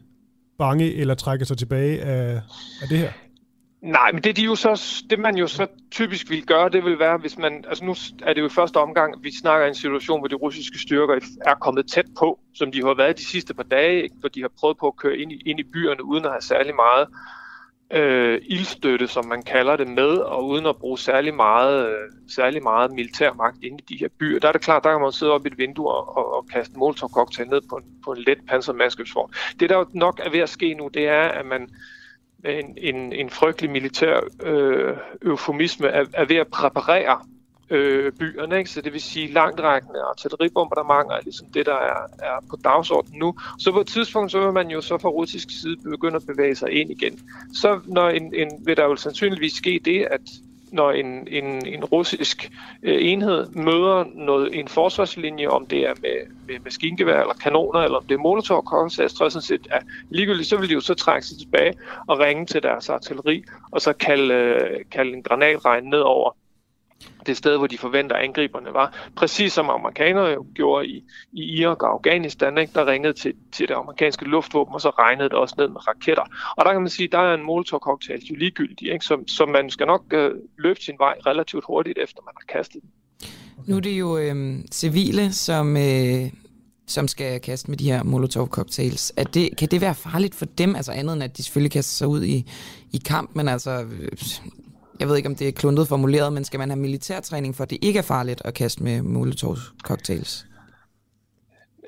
bange 0.65 0.95
eller 0.95 1.15
trækker 1.15 1.47
sig 1.47 1.59
tilbage 1.59 2.01
af, 2.01 2.41
af 2.83 2.89
det 2.89 2.99
her? 2.99 3.13
Nej, 3.83 4.13
men 4.13 4.23
det, 4.25 4.37
de 4.37 4.43
jo 4.43 4.55
så, 4.55 5.03
det 5.11 5.19
man 5.19 5.37
jo 5.37 5.47
så 5.47 5.67
typisk 5.91 6.31
vil 6.31 6.47
gøre, 6.47 6.69
det 6.69 6.85
vil 6.85 6.99
være, 6.99 7.19
hvis 7.19 7.39
man, 7.39 7.65
altså 7.69 7.85
nu 7.85 7.95
er 8.23 8.33
det 8.35 8.41
jo 8.41 8.47
i 8.47 8.57
første 8.61 8.77
omgang, 8.77 9.25
vi 9.25 9.31
snakker 9.43 9.67
en 9.67 9.75
situation, 9.75 10.21
hvor 10.21 10.29
de 10.29 10.35
russiske 10.35 10.79
styrker 10.79 11.15
er 11.47 11.55
kommet 11.55 11.91
tæt 11.95 12.07
på, 12.19 12.39
som 12.55 12.73
de 12.73 12.79
har 12.83 12.95
været 12.95 13.19
de 13.19 13.27
sidste 13.27 13.55
par 13.55 13.63
dage, 13.63 14.03
ikke? 14.03 14.15
hvor 14.21 14.29
de 14.29 14.41
har 14.41 14.51
prøvet 14.61 14.77
på 14.79 14.87
at 14.87 14.97
køre 14.97 15.17
ind 15.19 15.33
i, 15.33 15.43
ind 15.47 15.61
i 15.61 15.71
byerne, 15.73 16.05
uden 16.05 16.25
at 16.25 16.31
have 16.31 16.43
særlig 16.43 16.75
meget 16.75 17.07
øh, 17.91 18.41
ildstøtte, 18.45 19.09
som 19.09 19.27
man 19.27 19.43
kalder 19.43 19.77
det, 19.77 19.89
med, 19.89 20.17
og 20.17 20.47
uden 20.47 20.67
at 20.67 20.77
bruge 20.77 20.99
særlig 20.99 21.35
meget, 21.35 21.89
øh, 21.89 21.95
særlig 22.29 22.63
meget 22.63 22.93
militær 22.93 23.33
magt 23.33 23.57
inde 23.63 23.79
i 23.79 23.95
de 23.95 23.99
her 24.01 24.09
byer. 24.19 24.39
Der 24.39 24.49
er 24.49 24.53
det 24.53 24.61
klart, 24.61 24.85
der 24.85 24.93
kan 24.93 25.01
man 25.01 25.13
sidde 25.13 25.33
op 25.33 25.47
i 25.47 25.49
et 25.49 25.59
vindue 25.59 25.91
og, 25.91 26.17
og, 26.17 26.35
og 26.35 26.47
kaste 26.53 26.75
molotov-cocktail 26.79 27.49
ned 27.49 27.61
på 27.71 27.77
en, 27.77 27.85
på 28.05 28.13
en 28.13 28.23
let 28.27 28.39
pansermaskebsvogn. 28.49 29.33
Det, 29.61 29.71
der 29.71 29.85
nok 29.95 30.21
er 30.25 30.31
ved 30.31 30.41
at 30.41 30.49
ske 30.49 30.75
nu, 30.75 30.89
det 30.95 31.09
er, 31.09 31.23
at 31.23 31.47
man 31.47 31.69
en, 32.45 32.79
en, 32.79 33.13
en 33.13 33.31
frygtelig 33.31 33.71
militær 33.71 34.21
øh, 34.43 34.97
eufemisme 35.23 35.89
er, 35.89 36.05
er 36.15 36.25
ved 36.25 36.37
at 36.37 36.49
præparere 36.49 37.21
øh, 37.71 38.13
byerne, 38.13 38.59
ikke? 38.59 38.71
så 38.71 38.81
det 38.81 38.93
vil 38.93 39.01
sige 39.01 39.33
langtrækkende 39.33 40.01
artilleribombardementer 40.01 41.17
er 41.17 41.21
ligesom 41.25 41.47
det, 41.55 41.67
der 41.67 41.75
er, 41.75 42.03
er 42.19 42.45
på 42.51 42.57
dagsordenen 42.65 43.19
nu. 43.19 43.35
Så 43.59 43.73
på 43.73 43.81
et 43.81 43.87
tidspunkt, 43.87 44.33
så 44.33 44.41
vil 44.41 44.53
man 44.53 44.71
jo 44.71 44.81
så 44.81 44.99
fra 44.99 45.09
russisk 45.09 45.51
side 45.61 45.77
begynde 45.91 46.17
at 46.17 46.27
bevæge 46.27 46.55
sig 46.55 46.71
ind 46.71 46.91
igen. 46.91 47.19
Så 47.55 47.81
når 47.85 48.09
en, 48.09 48.35
en, 48.35 48.51
vil 48.67 48.77
der 48.77 48.85
jo 48.85 48.97
sandsynligvis 48.97 49.53
ske 49.53 49.81
det, 49.85 50.07
at 50.11 50.21
når 50.73 50.91
en, 50.91 51.29
en, 51.29 51.67
en 51.67 51.85
russisk 51.85 52.51
øh, 52.83 52.99
enhed 53.01 53.47
møder 53.47 54.05
noget, 54.15 54.59
en 54.59 54.69
forsvarslinje, 54.69 55.49
om 55.49 55.67
det 55.67 55.79
er 55.79 55.95
med, 56.03 56.17
med 56.47 56.59
maskingevær 56.65 57.21
eller 57.21 57.35
kanoner, 57.35 57.81
eller 57.81 57.99
om 57.99 58.05
det 58.05 58.15
er 58.15 58.19
molotov 58.19 58.91
så 58.91 59.09
sådan 59.09 59.43
set 59.43 59.67
er 59.71 59.81
ligegyldigt, 60.11 60.49
så 60.49 60.57
vil 60.57 60.69
de 60.69 60.75
jo 60.75 60.81
så 60.81 60.95
trække 60.95 61.27
sig 61.27 61.39
tilbage 61.39 61.75
og 62.07 62.19
ringe 62.19 62.47
til 62.47 62.63
deres 62.63 62.89
artilleri, 62.89 63.45
og 63.71 63.81
så 63.81 63.93
kalde, 63.93 64.35
øh, 64.35 64.85
kalde 64.91 65.13
en 65.13 65.23
granatregn 65.23 65.85
ned 65.85 66.01
over 66.01 66.37
det 67.27 67.37
sted, 67.37 67.57
hvor 67.57 67.67
de 67.67 67.79
forventer 67.79 68.17
angriberne 68.17 68.75
var. 68.75 69.11
Præcis 69.17 69.53
som 69.53 69.71
amerikanere 69.71 70.27
jo 70.27 70.47
gjorde 70.55 70.87
i, 70.87 71.05
i 71.33 71.61
Irak 71.61 71.83
og 71.83 71.93
Afghanistan, 71.93 72.59
ikke? 72.59 72.73
der 72.75 72.87
ringede 72.87 73.13
til, 73.13 73.35
til 73.53 73.69
det 73.69 73.75
amerikanske 73.75 74.25
luftvåben, 74.25 74.75
og 74.75 74.81
så 74.81 74.91
regnede 74.91 75.29
det 75.29 75.39
også 75.39 75.55
ned 75.59 75.69
med 75.69 75.89
raketter. 75.89 76.23
Og 76.57 76.65
der 76.65 76.73
kan 76.73 76.81
man 76.81 76.91
sige, 76.91 77.09
der 77.09 77.19
er 77.19 77.35
en 77.35 77.43
molotov-cocktail 77.43 78.27
jo 78.31 78.35
ligegyldig, 78.35 78.93
ikke? 78.93 79.05
Som, 79.05 79.29
som 79.29 79.49
man 79.49 79.71
skal 79.71 79.87
nok 79.87 80.03
øh, 80.13 80.31
løbe 80.59 80.81
sin 80.83 80.95
vej 80.99 81.15
relativt 81.27 81.65
hurtigt, 81.67 81.99
efter 81.99 82.21
man 82.25 82.35
har 82.37 82.61
kastet 82.61 82.83
den. 82.83 82.91
Nu 83.67 83.77
er 83.77 83.81
det 83.81 83.99
jo 83.99 84.19
øh, 84.19 84.59
civile, 84.73 85.33
som, 85.33 85.77
øh, 85.77 86.31
som 86.87 87.09
skal 87.09 87.41
kaste 87.41 87.71
med 87.71 87.79
de 87.79 87.93
her 87.93 88.03
molotov-cocktails. 88.03 89.13
Er 89.17 89.25
det, 89.25 89.57
kan 89.59 89.69
det 89.69 89.81
være 89.81 89.95
farligt 89.95 90.35
for 90.35 90.45
dem, 90.45 90.77
altså 90.77 90.93
andet 90.93 91.13
end 91.13 91.23
at 91.23 91.37
de 91.37 91.43
selvfølgelig 91.43 91.73
kaster 91.73 91.97
sig 91.97 92.09
ud 92.09 92.23
i, 92.23 92.51
i 92.93 92.99
kamp, 93.05 93.31
men 93.35 93.49
altså 93.49 93.71
øh, 93.71 94.09
jeg 95.01 95.09
ved 95.09 95.17
ikke, 95.17 95.29
om 95.29 95.35
det 95.35 95.49
er 95.49 95.53
kluntet 95.53 95.89
formuleret, 95.89 96.33
men 96.33 96.45
skal 96.45 96.59
man 96.59 96.71
have 96.71 96.81
militærtræning 96.81 97.57
for, 97.57 97.65
det 97.65 97.79
ikke 97.83 97.99
er 97.99 98.03
farligt 98.03 98.43
at 98.45 98.55
kaste 98.55 98.83
med 98.83 99.03
Molotov-cocktails? 99.03 100.47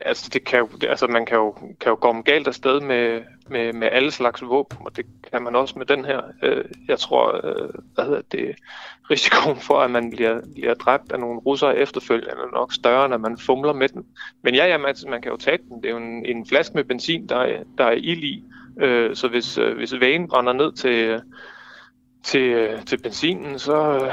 Altså, 0.05 0.31
det 0.33 0.45
kan 0.45 0.59
jo, 0.59 0.69
det, 0.81 0.89
altså 0.89 1.07
man 1.07 1.27
kan 1.27 1.37
jo, 1.37 1.53
kan 1.53 1.91
jo 1.91 1.97
komme 1.97 2.23
galt 2.23 2.49
afsted 2.49 2.81
med, 2.81 3.21
med, 3.51 3.73
med 3.73 3.89
alle 3.93 4.11
slags 4.11 4.43
våben, 4.43 4.79
og 4.81 4.97
det 4.97 5.07
kan 5.33 5.43
man 5.43 5.57
også 5.57 5.79
med 5.79 5.87
den 5.87 6.05
her. 6.05 6.21
Øh, 6.43 6.65
jeg 6.89 6.99
tror, 6.99 7.47
øh, 7.47 7.69
hvad 7.95 8.05
hedder 8.05 8.23
det, 8.33 8.55
risikoen 9.11 9.57
for, 9.57 9.81
at 9.81 9.91
man 9.91 10.11
bliver, 10.11 10.41
bliver 10.55 10.75
dræbt 10.75 11.13
af 11.13 11.21
nogle 11.21 11.41
russere 11.41 11.77
efterfølgende, 11.77 12.31
er 12.31 12.53
nok 12.53 12.73
større, 12.73 13.09
når 13.09 13.19
man 13.19 13.39
fumler 13.39 13.73
med 13.73 13.89
den. 13.89 14.05
Men 14.43 14.55
ja, 14.55 14.67
ja 14.67 14.79
man, 14.79 14.95
man 15.09 15.23
kan 15.23 15.31
jo 15.31 15.37
tage 15.37 15.59
den. 15.59 15.83
Det 15.83 15.87
er 15.87 15.91
jo 15.91 15.97
en, 15.97 16.27
en 16.27 16.47
flaske 16.47 16.75
med 16.75 16.85
benzin, 16.85 17.27
der 17.27 17.37
er, 17.37 17.63
der 17.79 17.85
er 17.85 17.93
ild 17.93 18.25
i. 18.25 18.45
Øh, 18.81 19.17
så 19.17 19.29
hvis, 19.29 19.59
øh, 19.59 19.77
hvis 19.77 20.01
vægen 20.01 20.29
brænder 20.29 20.53
ned 20.53 20.73
til, 20.73 21.21
til, 22.23 22.41
øh, 22.41 22.85
til 22.85 22.99
benzinen, 23.03 23.59
så, 23.59 23.95
øh, 24.05 24.13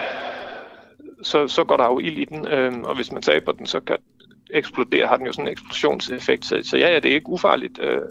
så, 1.24 1.48
så 1.48 1.64
går 1.64 1.78
der 1.78 1.86
jo 1.86 2.00
ild 2.00 2.18
i 2.18 2.26
den, 2.26 2.48
øh, 2.48 2.74
og 2.84 2.96
hvis 2.96 3.12
man 3.12 3.22
taber 3.22 3.52
den, 3.52 3.66
så 3.66 3.80
kan 3.80 3.98
eksplodere, 4.50 5.08
har 5.08 5.18
den 5.18 5.26
jo 5.26 5.32
sådan 5.32 5.48
en 5.48 5.52
eksplosionseffekt. 5.52 6.46
Så, 6.46 6.62
så 6.64 6.78
ja, 6.78 6.90
ja, 6.94 7.00
det 7.00 7.12
er 7.12 7.16
ikke 7.16 7.30
ufarligt 7.30 7.80
øh, 7.82 8.02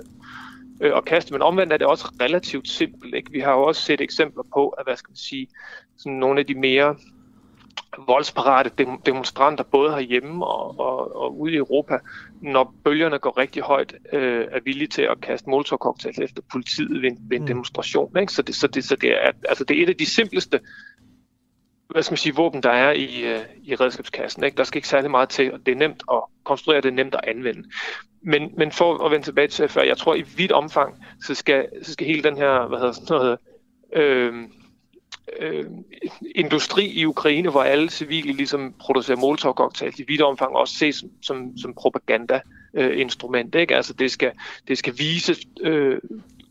øh, 0.81 0.97
at 0.97 1.05
kaste, 1.05 1.33
men 1.33 1.43
omvendt 1.43 1.73
er 1.73 1.77
det 1.77 1.87
også 1.87 2.13
relativt 2.21 2.69
simpelt. 2.69 3.15
Ikke? 3.15 3.33
Vi 3.33 3.41
har 3.41 3.53
jo 3.53 3.63
også 3.63 3.83
set 3.83 4.01
eksempler 4.01 4.43
på, 4.55 4.69
at 4.69 4.87
hvad 4.87 4.97
skal 4.97 5.11
man 5.11 5.17
sige, 5.17 5.49
sådan 5.97 6.19
nogle 6.19 6.41
af 6.41 6.47
de 6.47 6.55
mere 6.55 6.97
voldsparate 8.07 8.71
demonstranter, 9.07 9.65
både 9.65 9.91
herhjemme 9.91 10.47
og, 10.47 10.81
og, 10.81 11.17
og 11.17 11.39
ude 11.41 11.53
i 11.53 11.57
Europa, 11.57 11.99
når 12.41 12.75
bølgerne 12.85 13.19
går 13.19 13.39
rigtig 13.39 13.63
højt, 13.63 13.95
øh, 14.13 14.47
er 14.51 14.61
villige 14.65 14.89
til 14.89 15.03
at 15.03 15.21
kaste 15.21 15.51
molotov 15.51 15.97
efter 16.23 16.43
politiet 16.53 17.03
ved, 17.03 17.17
ved 17.29 17.37
en 17.37 17.43
mm. 17.43 17.47
demonstration. 17.47 18.19
Ikke? 18.19 18.33
Så, 18.33 18.43
det, 18.43 18.55
så, 18.55 18.67
det, 18.67 18.85
så 18.85 18.97
det, 18.97 19.11
er, 19.11 19.31
altså 19.49 19.65
det 19.65 19.79
er 19.79 19.83
et 19.83 19.89
af 19.89 19.97
de 19.97 20.07
simpleste 20.07 20.61
hvad 21.89 22.03
skal 22.03 22.13
man 22.13 22.19
sige, 22.19 22.35
våben, 22.35 22.63
der 22.63 22.71
er 22.71 22.93
i, 22.93 23.23
øh, 23.23 23.41
i 23.65 23.75
redskabskassen. 23.75 24.45
Ikke? 24.45 24.57
Der 24.57 24.65
skal 24.65 24.79
ikke 24.79 24.89
særlig 24.89 25.11
meget 25.11 25.29
til, 25.29 25.53
og 25.53 25.59
det 25.67 25.73
er 25.73 25.77
nemt 25.77 26.03
at 26.13 26.23
konstruere, 26.45 26.81
det 26.81 26.89
er 26.89 26.93
nemt 26.93 27.15
at 27.15 27.21
anvende. 27.27 27.63
Men, 28.23 28.53
men 28.57 28.73
for 28.73 29.05
at 29.05 29.11
vende 29.11 29.27
tilbage 29.27 29.49
til 29.49 29.69
før, 29.69 29.83
jeg 29.83 29.97
tror 29.97 30.15
i 30.15 30.23
vidt 30.37 30.53
omfang, 30.53 31.05
så 31.27 31.35
skal, 31.35 31.69
så 31.83 31.93
skal 31.93 32.07
hele 32.07 32.23
den 32.23 32.37
her, 32.37 32.67
hvad 32.67 32.79
hedder 32.79 32.93
sådan 32.93 33.07
noget, 33.11 33.39
øh, 33.93 34.35
øh, 35.39 35.65
industri 36.35 36.87
i 36.87 37.05
Ukraine, 37.05 37.51
hvor 37.51 37.63
alle 37.63 37.91
civile 37.91 38.33
ligesom 38.33 38.75
producerer 38.81 39.19
molotov 39.19 39.55
cocktails 39.55 39.99
i 39.99 40.05
vidt 40.09 40.23
omfang 40.23 40.57
også 40.57 40.75
ses 40.75 40.97
som, 40.97 41.11
som, 41.23 41.59
som 41.59 41.75
propaganda 41.75 42.41
øh, 42.75 43.01
instrument. 43.01 43.55
Ikke? 43.55 43.77
Altså 43.77 43.93
det 43.93 44.11
skal, 44.11 44.33
det 44.69 44.79
skal 44.79 44.95
vise 44.99 45.37
øh, 45.61 45.99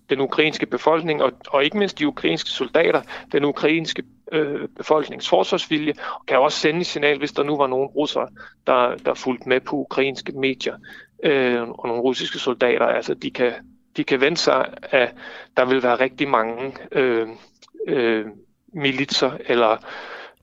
den 0.10 0.22
ukrainske 0.22 0.66
befolkning, 0.66 1.24
og, 1.24 1.32
og 1.48 1.64
ikke 1.64 1.78
mindst 1.78 2.00
de 2.00 2.08
ukrainske 2.08 2.50
soldater, 2.50 3.02
den 3.32 3.46
ukrainske 3.46 4.04
øh, 4.32 4.68
befolkningens 4.78 5.30
forsvarsvilje, 5.30 5.94
og 6.14 6.26
kan 6.26 6.40
også 6.40 6.60
sende 6.60 6.80
et 6.80 6.88
signal, 6.88 7.18
hvis 7.18 7.32
der 7.32 7.44
nu 7.44 7.58
var 7.58 7.68
nogle 7.68 7.88
russere, 7.88 8.28
der, 8.68 8.96
der 8.96 9.14
fulgte 9.14 9.50
med 9.50 9.60
på 9.60 9.76
ukrainske 9.76 10.32
medier, 10.32 10.76
øh, 11.24 11.62
og 11.62 11.88
nogle 11.88 12.02
russiske 12.02 12.40
soldater. 12.40 12.86
Altså 12.86 13.14
de 13.14 13.32
kan, 13.32 13.54
de 13.98 14.04
kan 14.04 14.22
vente 14.22 14.42
sig, 14.42 14.74
at 14.82 15.14
der 15.58 15.66
vil 15.66 15.84
være 15.84 16.00
rigtig 16.00 16.28
mange 16.28 16.74
øh, 16.92 17.28
øh, 17.88 18.26
militser 18.78 19.32
eller 19.46 19.78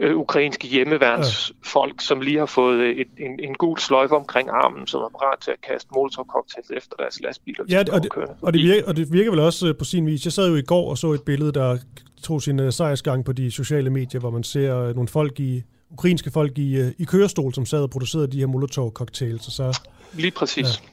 øh, 0.00 0.16
ukrainske 0.16 0.68
hjemmeværnsfolk, 0.68 1.94
ja. 1.94 2.04
som 2.04 2.20
lige 2.20 2.38
har 2.38 2.46
fået 2.46 3.00
et, 3.00 3.08
en, 3.18 3.40
en 3.40 3.54
gul 3.54 3.78
sløjfe 3.78 4.16
omkring 4.16 4.48
armen, 4.48 4.86
som 4.86 5.00
er 5.00 5.08
parat 5.08 5.38
til 5.38 5.50
at 5.50 5.60
kaste 5.68 5.88
molotov 5.94 6.26
cocktails 6.26 6.70
efter 6.70 6.96
deres 6.96 7.20
lastbiler. 7.20 7.64
Ja, 7.68 7.78
og 7.78 8.02
det, 8.02 8.12
og, 8.42 8.52
det 8.52 8.62
virker, 8.62 8.88
og 8.88 8.96
det 8.96 9.12
virker 9.12 9.30
vel 9.30 9.40
også 9.40 9.68
øh, 9.68 9.76
på 9.76 9.84
sin 9.84 10.06
vis. 10.06 10.24
Jeg 10.24 10.32
sad 10.32 10.48
jo 10.48 10.56
i 10.56 10.62
går 10.62 10.90
og 10.90 10.98
så 10.98 11.12
et 11.12 11.22
billede, 11.22 11.52
der 11.52 11.78
tog 12.22 12.42
sin 12.42 12.60
uh, 12.60 12.70
sejrsgang 12.70 13.24
på 13.24 13.32
de 13.32 13.50
sociale 13.50 13.90
medier, 13.90 14.20
hvor 14.20 14.30
man 14.30 14.44
ser 14.44 14.92
nogle 14.94 15.08
folk 15.08 15.40
i 15.40 15.62
ukrainske 15.90 16.30
folk 16.30 16.58
i, 16.58 16.76
øh, 16.76 16.92
i 16.98 17.04
kørestol, 17.04 17.54
som 17.54 17.66
sad 17.66 17.82
og 17.82 17.90
producerede 17.90 18.32
de 18.32 18.38
her 18.38 18.46
Molotov-cocktails. 18.46 19.50
Så, 19.50 19.80
Lige 20.12 20.30
præcis. 20.30 20.66
Ja. 20.66 20.88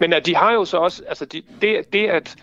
Men 0.00 0.12
at 0.12 0.26
de 0.26 0.36
har 0.36 0.52
jo 0.52 0.64
så 0.64 0.76
også, 0.76 1.02
altså 1.08 1.24
de, 1.24 1.42
det, 1.60 1.92
det 1.92 2.06
at 2.06 2.36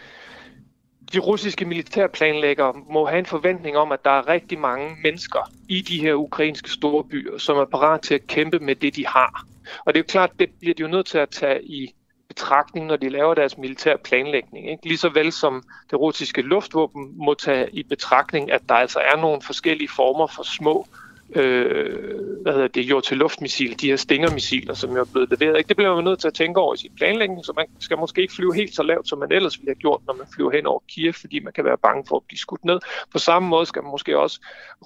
de 1.14 1.19
russiske 1.19 1.65
militærplanlæggere 1.65 2.73
må 2.90 3.06
have 3.06 3.19
en 3.19 3.26
forventning 3.26 3.77
om, 3.77 3.91
at 3.91 4.06
der 4.06 4.11
er 4.11 4.27
rigtig 4.27 4.60
mange 4.60 4.95
mennesker 5.03 5.52
i 5.69 5.81
de 5.81 6.02
her 6.02 6.14
ukrainske 6.14 6.69
store 6.69 7.03
byer, 7.03 7.38
som 7.38 7.57
er 7.57 7.65
parat 7.65 8.02
til 8.02 8.14
at 8.14 8.27
kæmpe 8.27 8.60
med 8.60 8.76
det, 8.76 8.95
de 8.95 9.07
har. 9.07 9.45
Og 9.85 9.94
det 9.94 9.99
er 9.99 10.03
jo 10.03 10.07
klart, 10.10 10.31
det 10.40 10.49
bliver 10.60 10.76
de 10.76 10.81
jo 10.81 10.88
nødt 10.88 11.06
til 11.06 11.18
at 11.18 11.30
tage 11.30 11.64
i 11.64 11.94
betragtning, 12.27 12.85
når 12.85 12.95
de 12.95 13.10
laver 13.10 13.34
deres 13.34 13.57
militær 13.57 13.98
planlægning. 13.98 14.72
Ikke? 14.72 14.88
Lige 14.88 14.98
så 14.98 15.10
vel 15.10 15.31
som 15.31 15.64
det 15.91 15.99
russiske 15.99 16.41
luftvåben 16.41 17.14
må 17.26 17.34
tage 17.34 17.69
i 17.72 17.84
betragtning, 17.84 18.52
at 18.52 18.61
der 18.69 18.76
altså 18.76 18.99
er 18.99 19.22
nogle 19.22 19.41
forskellige 19.41 19.90
former 19.95 20.27
for 20.27 20.44
små 20.44 20.88
øh, 21.35 22.41
hvad 22.41 22.53
hedder 22.53 22.68
det, 22.68 22.81
jord 22.81 23.03
til 23.03 23.18
luftmissil, 23.18 23.81
de 23.81 23.88
her 23.88 23.95
stingermissiler, 23.95 24.73
som 24.73 24.91
jo 24.91 24.99
er 24.99 25.05
blevet 25.14 25.30
leveret. 25.30 25.57
Ikke? 25.57 25.68
Det 25.68 25.77
bliver 25.77 25.95
man 25.95 26.03
nødt 26.03 26.19
til 26.19 26.27
at 26.27 26.34
tænke 26.34 26.60
over 26.60 26.73
i 26.73 26.77
sin 26.77 26.91
planlægning, 26.97 27.45
så 27.45 27.53
man 27.55 27.65
skal 27.80 27.97
måske 27.97 28.22
ikke 28.22 28.34
flyve 28.34 28.55
helt 28.55 28.76
så 28.76 28.84
lavt, 28.84 29.10
som 29.10 29.19
man 29.19 29.31
ellers 29.31 29.60
ville 29.60 29.69
have 29.69 29.80
gjort, 29.80 30.01
når 30.07 30.14
man 30.14 30.27
flyver 30.35 30.51
hen 30.51 30.65
over 30.65 30.80
Kiev, 30.89 31.14
fordi 31.14 31.39
man 31.39 31.53
kan 31.53 31.65
være 31.65 31.77
bange 31.77 32.03
for 32.07 32.15
at 32.15 32.23
blive 32.27 32.39
skudt 32.39 32.65
ned. 32.65 32.80
På 33.11 33.19
samme 33.19 33.49
måde 33.49 33.65
skal 33.65 33.84
man 33.84 33.91
måske 33.91 34.19
også 34.19 34.39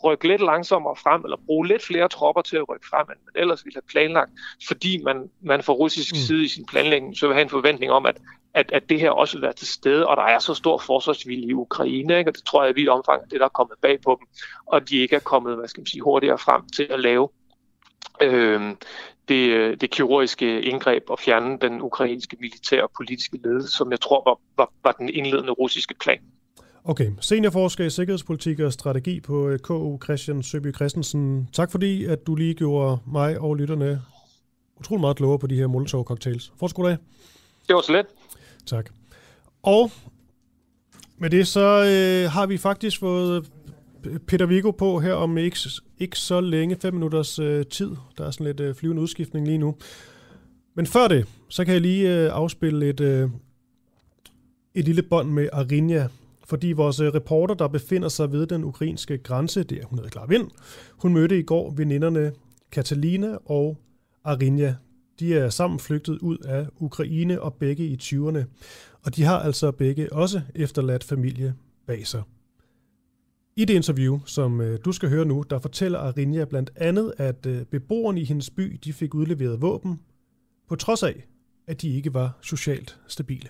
rykke 0.03 0.27
lidt 0.27 0.41
langsommere 0.41 0.95
frem, 0.95 1.23
eller 1.23 1.37
bruge 1.45 1.67
lidt 1.67 1.85
flere 1.85 2.07
tropper 2.09 2.41
til 2.41 2.57
at 2.57 2.69
rykke 2.69 2.87
frem, 2.87 3.07
end 3.11 3.19
man 3.25 3.41
ellers 3.41 3.65
ville 3.65 3.75
have 3.75 3.89
planlagt, 3.91 4.31
fordi 4.67 5.03
man, 5.03 5.29
man 5.41 5.63
fra 5.63 5.73
russisk 5.73 6.13
mm. 6.13 6.19
side 6.19 6.43
i 6.43 6.47
sin 6.47 6.65
planlægning 6.65 7.17
så 7.17 7.27
vil 7.27 7.33
have 7.33 7.43
en 7.43 7.49
forventning 7.49 7.91
om, 7.91 8.05
at 8.05 8.17
at, 8.57 8.71
at 8.71 8.89
det 8.89 8.99
her 8.99 9.09
også 9.09 9.37
vil 9.37 9.41
være 9.41 9.53
til 9.53 9.67
stede, 9.67 10.07
og 10.07 10.17
der 10.17 10.23
er 10.23 10.39
så 10.39 10.53
stor 10.53 10.77
forsvarsvilje 10.77 11.47
i 11.47 11.53
Ukraine, 11.53 12.17
ikke? 12.17 12.29
og 12.29 12.35
det 12.35 12.43
tror 12.43 12.63
jeg 12.63 12.71
i 12.71 12.75
vidt 12.79 12.89
omfang 12.89 13.21
at 13.23 13.31
det, 13.31 13.39
der 13.39 13.45
er 13.45 13.49
kommet 13.49 13.77
bag 13.81 14.01
på 14.01 14.19
dem, 14.19 14.27
og 14.65 14.89
de 14.89 14.97
ikke 14.97 15.15
er 15.15 15.19
kommet 15.19 15.55
hvad 15.55 15.67
skal 15.67 15.81
man 15.81 15.85
sige, 15.85 16.01
hurtigere 16.01 16.37
frem 16.37 16.61
til 16.75 16.87
at 16.89 16.99
lave 16.99 17.29
øh, 18.21 18.61
det, 19.27 19.81
det 19.81 19.89
kirurgiske 19.91 20.61
indgreb 20.61 21.03
og 21.09 21.19
fjerne 21.19 21.57
den 21.61 21.81
ukrainske 21.81 22.37
militære 22.39 22.83
og 22.83 22.91
politiske 22.97 23.39
ledelse, 23.43 23.77
som 23.77 23.91
jeg 23.91 24.01
tror 24.01 24.23
var, 24.29 24.39
var, 24.57 24.71
var 24.83 24.91
den 24.91 25.09
indledende 25.09 25.51
russiske 25.51 25.95
plan. 26.01 26.19
Okay, 26.83 27.11
seniorforsker 27.21 27.85
i 27.85 27.89
sikkerhedspolitik 27.89 28.59
og 28.59 28.73
strategi 28.73 29.19
på 29.19 29.47
øh, 29.49 29.59
KU 29.59 29.97
Christian 30.03 30.43
Søby 30.43 30.75
Christensen. 30.75 31.49
Tak 31.53 31.71
fordi, 31.71 32.05
at 32.05 32.27
du 32.27 32.35
lige 32.35 32.53
gjorde 32.53 32.97
mig 33.07 33.39
og 33.39 33.55
lytterne 33.55 34.01
utrolig 34.79 35.01
meget 35.01 35.17
klogere 35.17 35.39
på 35.39 35.47
de 35.47 35.55
her 35.55 35.67
Molotov-cocktails. 35.67 36.51
Fortsat 36.59 36.75
god 36.75 36.85
dag. 36.85 36.97
Det 37.67 37.75
var 37.75 37.81
så 37.81 37.91
let. 37.91 38.05
Tak. 38.67 38.89
Og 39.63 39.91
med 41.17 41.29
det 41.29 41.47
så 41.47 41.83
øh, 41.83 42.31
har 42.31 42.45
vi 42.45 42.57
faktisk 42.57 42.99
fået 42.99 43.51
Peter 44.27 44.45
Vigo 44.45 44.71
på 44.71 44.99
her 44.99 45.13
om 45.13 45.37
ikke, 45.37 45.57
ikke 45.99 46.19
så 46.19 46.41
længe, 46.41 46.75
fem 46.75 46.93
minutters 46.93 47.39
øh, 47.39 47.65
tid. 47.65 47.91
Der 48.17 48.25
er 48.25 48.31
sådan 48.31 48.45
lidt 48.45 48.59
øh, 48.59 48.75
flyvende 48.75 49.01
udskiftning 49.01 49.47
lige 49.47 49.57
nu. 49.57 49.75
Men 50.75 50.85
før 50.85 51.07
det, 51.07 51.27
så 51.49 51.65
kan 51.65 51.73
jeg 51.73 51.81
lige 51.81 52.15
øh, 52.15 52.29
afspille 52.33 52.89
et, 52.89 52.99
øh, 52.99 53.29
et 54.73 54.85
lille 54.85 55.01
bånd 55.01 55.29
med 55.29 55.49
Arinja, 55.53 56.07
fordi 56.45 56.71
vores 56.71 56.99
øh, 56.99 57.13
reporter, 57.13 57.55
der 57.55 57.67
befinder 57.67 58.09
sig 58.09 58.31
ved 58.31 58.47
den 58.47 58.63
ukrainske 58.63 59.17
grænse, 59.17 59.63
det 59.63 59.77
er 59.77 59.85
hun 59.85 59.99
hedder 59.99 60.11
Klar 60.11 60.25
Vind, 60.25 60.51
hun 60.91 61.13
mødte 61.13 61.39
i 61.39 61.43
går 61.43 61.71
veninderne 61.71 62.31
Katalina 62.71 63.37
og 63.45 63.77
Arinja. 64.23 64.75
De 65.19 65.33
er 65.33 65.49
sammen 65.49 65.79
flygtet 65.79 66.19
ud 66.19 66.37
af 66.37 66.67
Ukraine 66.75 67.41
og 67.41 67.53
begge 67.53 67.87
i 67.87 67.97
20'erne, 68.01 68.43
og 69.03 69.15
de 69.15 69.23
har 69.23 69.39
altså 69.39 69.71
begge 69.71 70.13
også 70.13 70.41
efterladt 70.55 71.03
familie 71.03 71.55
bag 71.87 72.07
sig. 72.07 72.21
I 73.55 73.65
det 73.65 73.73
interview, 73.73 74.19
som 74.25 74.61
øh, 74.61 74.79
du 74.85 74.91
skal 74.91 75.09
høre 75.09 75.25
nu, 75.25 75.43
der 75.49 75.59
fortæller 75.59 75.99
Arinja 75.99 76.45
blandt 76.45 76.71
andet, 76.75 77.13
at 77.17 77.45
øh, 77.45 77.65
beboerne 77.65 78.21
i 78.21 78.23
hendes 78.23 78.49
by 78.49 78.79
de 78.83 78.93
fik 78.93 79.13
udleveret 79.13 79.61
våben, 79.61 79.99
på 80.67 80.75
trods 80.75 81.03
af, 81.03 81.27
at 81.67 81.81
de 81.81 81.89
ikke 81.89 82.13
var 82.13 82.37
socialt 82.41 82.99
stabile. 83.07 83.49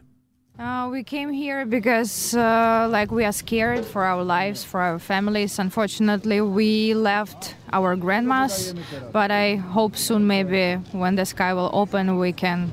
Uh, 0.59 0.89
we 0.91 1.03
came 1.03 1.31
here 1.31 1.67
because, 1.67 2.34
uh, 2.34 2.88
like, 2.89 3.11
we 3.11 3.23
are 3.23 3.31
scared 3.31 3.85
for 3.85 4.03
our 4.03 4.23
lives, 4.23 4.63
for 4.63 4.79
our 4.81 4.97
families. 4.97 5.59
Unfortunately, 5.59 6.41
we 6.41 6.95
left 6.95 7.53
our 7.71 7.95
grandmas, 7.95 8.73
but 9.11 9.29
I 9.29 9.57
hope 9.57 9.95
soon, 9.95 10.25
maybe 10.25 10.81
when 10.93 11.13
the 11.13 11.25
sky 11.25 11.53
will 11.53 11.69
open, 11.73 12.17
we 12.17 12.34
can 12.34 12.71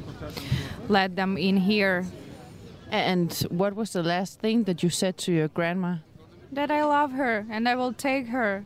let 0.89 1.15
them 1.15 1.36
in 1.36 1.59
here. 1.59 2.06
And 2.90 3.31
what 3.51 3.77
was 3.77 3.93
the 3.93 4.02
last 4.02 4.40
thing 4.40 4.65
that 4.65 4.82
you 4.82 4.89
said 4.89 5.19
to 5.19 5.32
your 5.32 5.48
grandma? 5.48 5.97
That 6.52 6.70
I 6.70 6.85
love 6.85 7.12
her 7.12 7.44
and 7.51 7.69
I 7.69 7.74
will 7.74 7.93
take 7.93 8.28
her. 8.28 8.65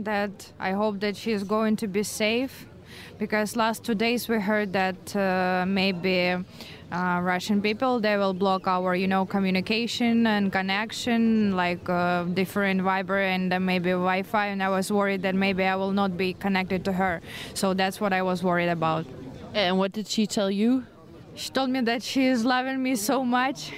That 0.00 0.50
I 0.58 0.72
hope 0.72 0.98
that 0.98 1.16
she 1.16 1.30
is 1.30 1.44
going 1.44 1.76
to 1.76 1.86
be 1.86 2.02
safe, 2.02 2.66
because 3.18 3.54
last 3.54 3.84
two 3.84 3.94
days 3.94 4.28
we 4.28 4.40
heard 4.40 4.72
that 4.72 5.14
uh, 5.14 5.64
maybe 5.66 6.36
uh, 6.90 7.20
Russian 7.22 7.60
people 7.60 8.00
they 8.00 8.16
will 8.16 8.32
block 8.32 8.66
our 8.66 8.94
you 8.94 9.06
know 9.06 9.26
communication 9.26 10.26
and 10.26 10.50
connection 10.50 11.54
like 11.54 11.86
uh, 11.88 12.24
different 12.24 12.80
Viber 12.80 13.20
and 13.20 13.52
uh, 13.52 13.60
maybe 13.60 13.90
Wi-Fi 13.90 14.46
and 14.46 14.62
I 14.62 14.70
was 14.70 14.90
worried 14.90 15.22
that 15.22 15.34
maybe 15.34 15.64
I 15.64 15.76
will 15.76 15.92
not 15.92 16.16
be 16.16 16.32
connected 16.32 16.84
to 16.86 16.92
her. 16.92 17.20
So 17.54 17.74
that's 17.74 18.00
what 18.00 18.12
I 18.12 18.22
was 18.22 18.42
worried 18.42 18.70
about. 18.70 19.06
And 19.54 19.78
what 19.78 19.92
did 19.92 20.06
she 20.06 20.26
tell 20.26 20.50
you? 20.50 20.84
She 21.34 21.50
told 21.50 21.70
me 21.70 21.80
that 21.82 22.02
she 22.02 22.26
is 22.26 22.44
loving 22.44 22.82
me 22.82 22.96
so 22.96 23.24
much 23.24 23.72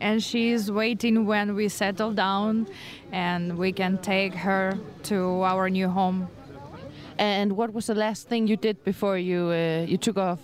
and 0.00 0.22
she 0.22 0.50
is 0.50 0.70
waiting 0.70 1.24
when 1.24 1.54
we 1.54 1.68
settle 1.68 2.12
down 2.12 2.66
and 3.12 3.56
we 3.56 3.72
can 3.72 3.98
take 3.98 4.34
her 4.34 4.78
to 5.04 5.42
our 5.42 5.70
new 5.70 5.88
home. 5.88 6.28
And 7.18 7.56
what 7.56 7.72
was 7.72 7.86
the 7.86 7.94
last 7.94 8.28
thing 8.28 8.46
you 8.46 8.56
did 8.56 8.84
before 8.84 9.16
you 9.16 9.50
uh, 9.50 9.86
you 9.88 9.96
took 9.96 10.18
off 10.18 10.40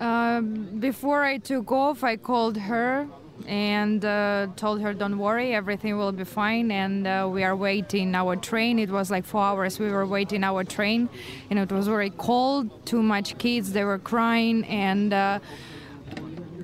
um, 0.00 0.80
before 0.80 1.22
I 1.22 1.38
took 1.38 1.70
off, 1.70 2.02
I 2.02 2.16
called 2.16 2.56
her 2.56 3.06
and 3.46 4.04
uh, 4.04 4.48
told 4.56 4.80
her, 4.80 4.94
"Don't 4.94 5.18
worry, 5.18 5.54
everything 5.54 5.96
will 5.96 6.12
be 6.12 6.24
fine." 6.24 6.70
And 6.70 7.06
uh, 7.06 7.28
we 7.30 7.44
are 7.44 7.56
waiting 7.56 8.14
our 8.14 8.36
train. 8.36 8.78
It 8.78 8.90
was 8.90 9.10
like 9.10 9.24
four 9.24 9.42
hours. 9.42 9.78
We 9.78 9.90
were 9.90 10.06
waiting 10.06 10.44
our 10.44 10.64
train, 10.64 11.08
and 11.50 11.58
it 11.58 11.70
was 11.70 11.86
very 11.86 12.10
cold. 12.10 12.86
Too 12.86 13.02
much 13.02 13.38
kids. 13.38 13.72
They 13.72 13.84
were 13.84 13.98
crying, 13.98 14.64
and 14.64 15.12
uh, 15.12 15.38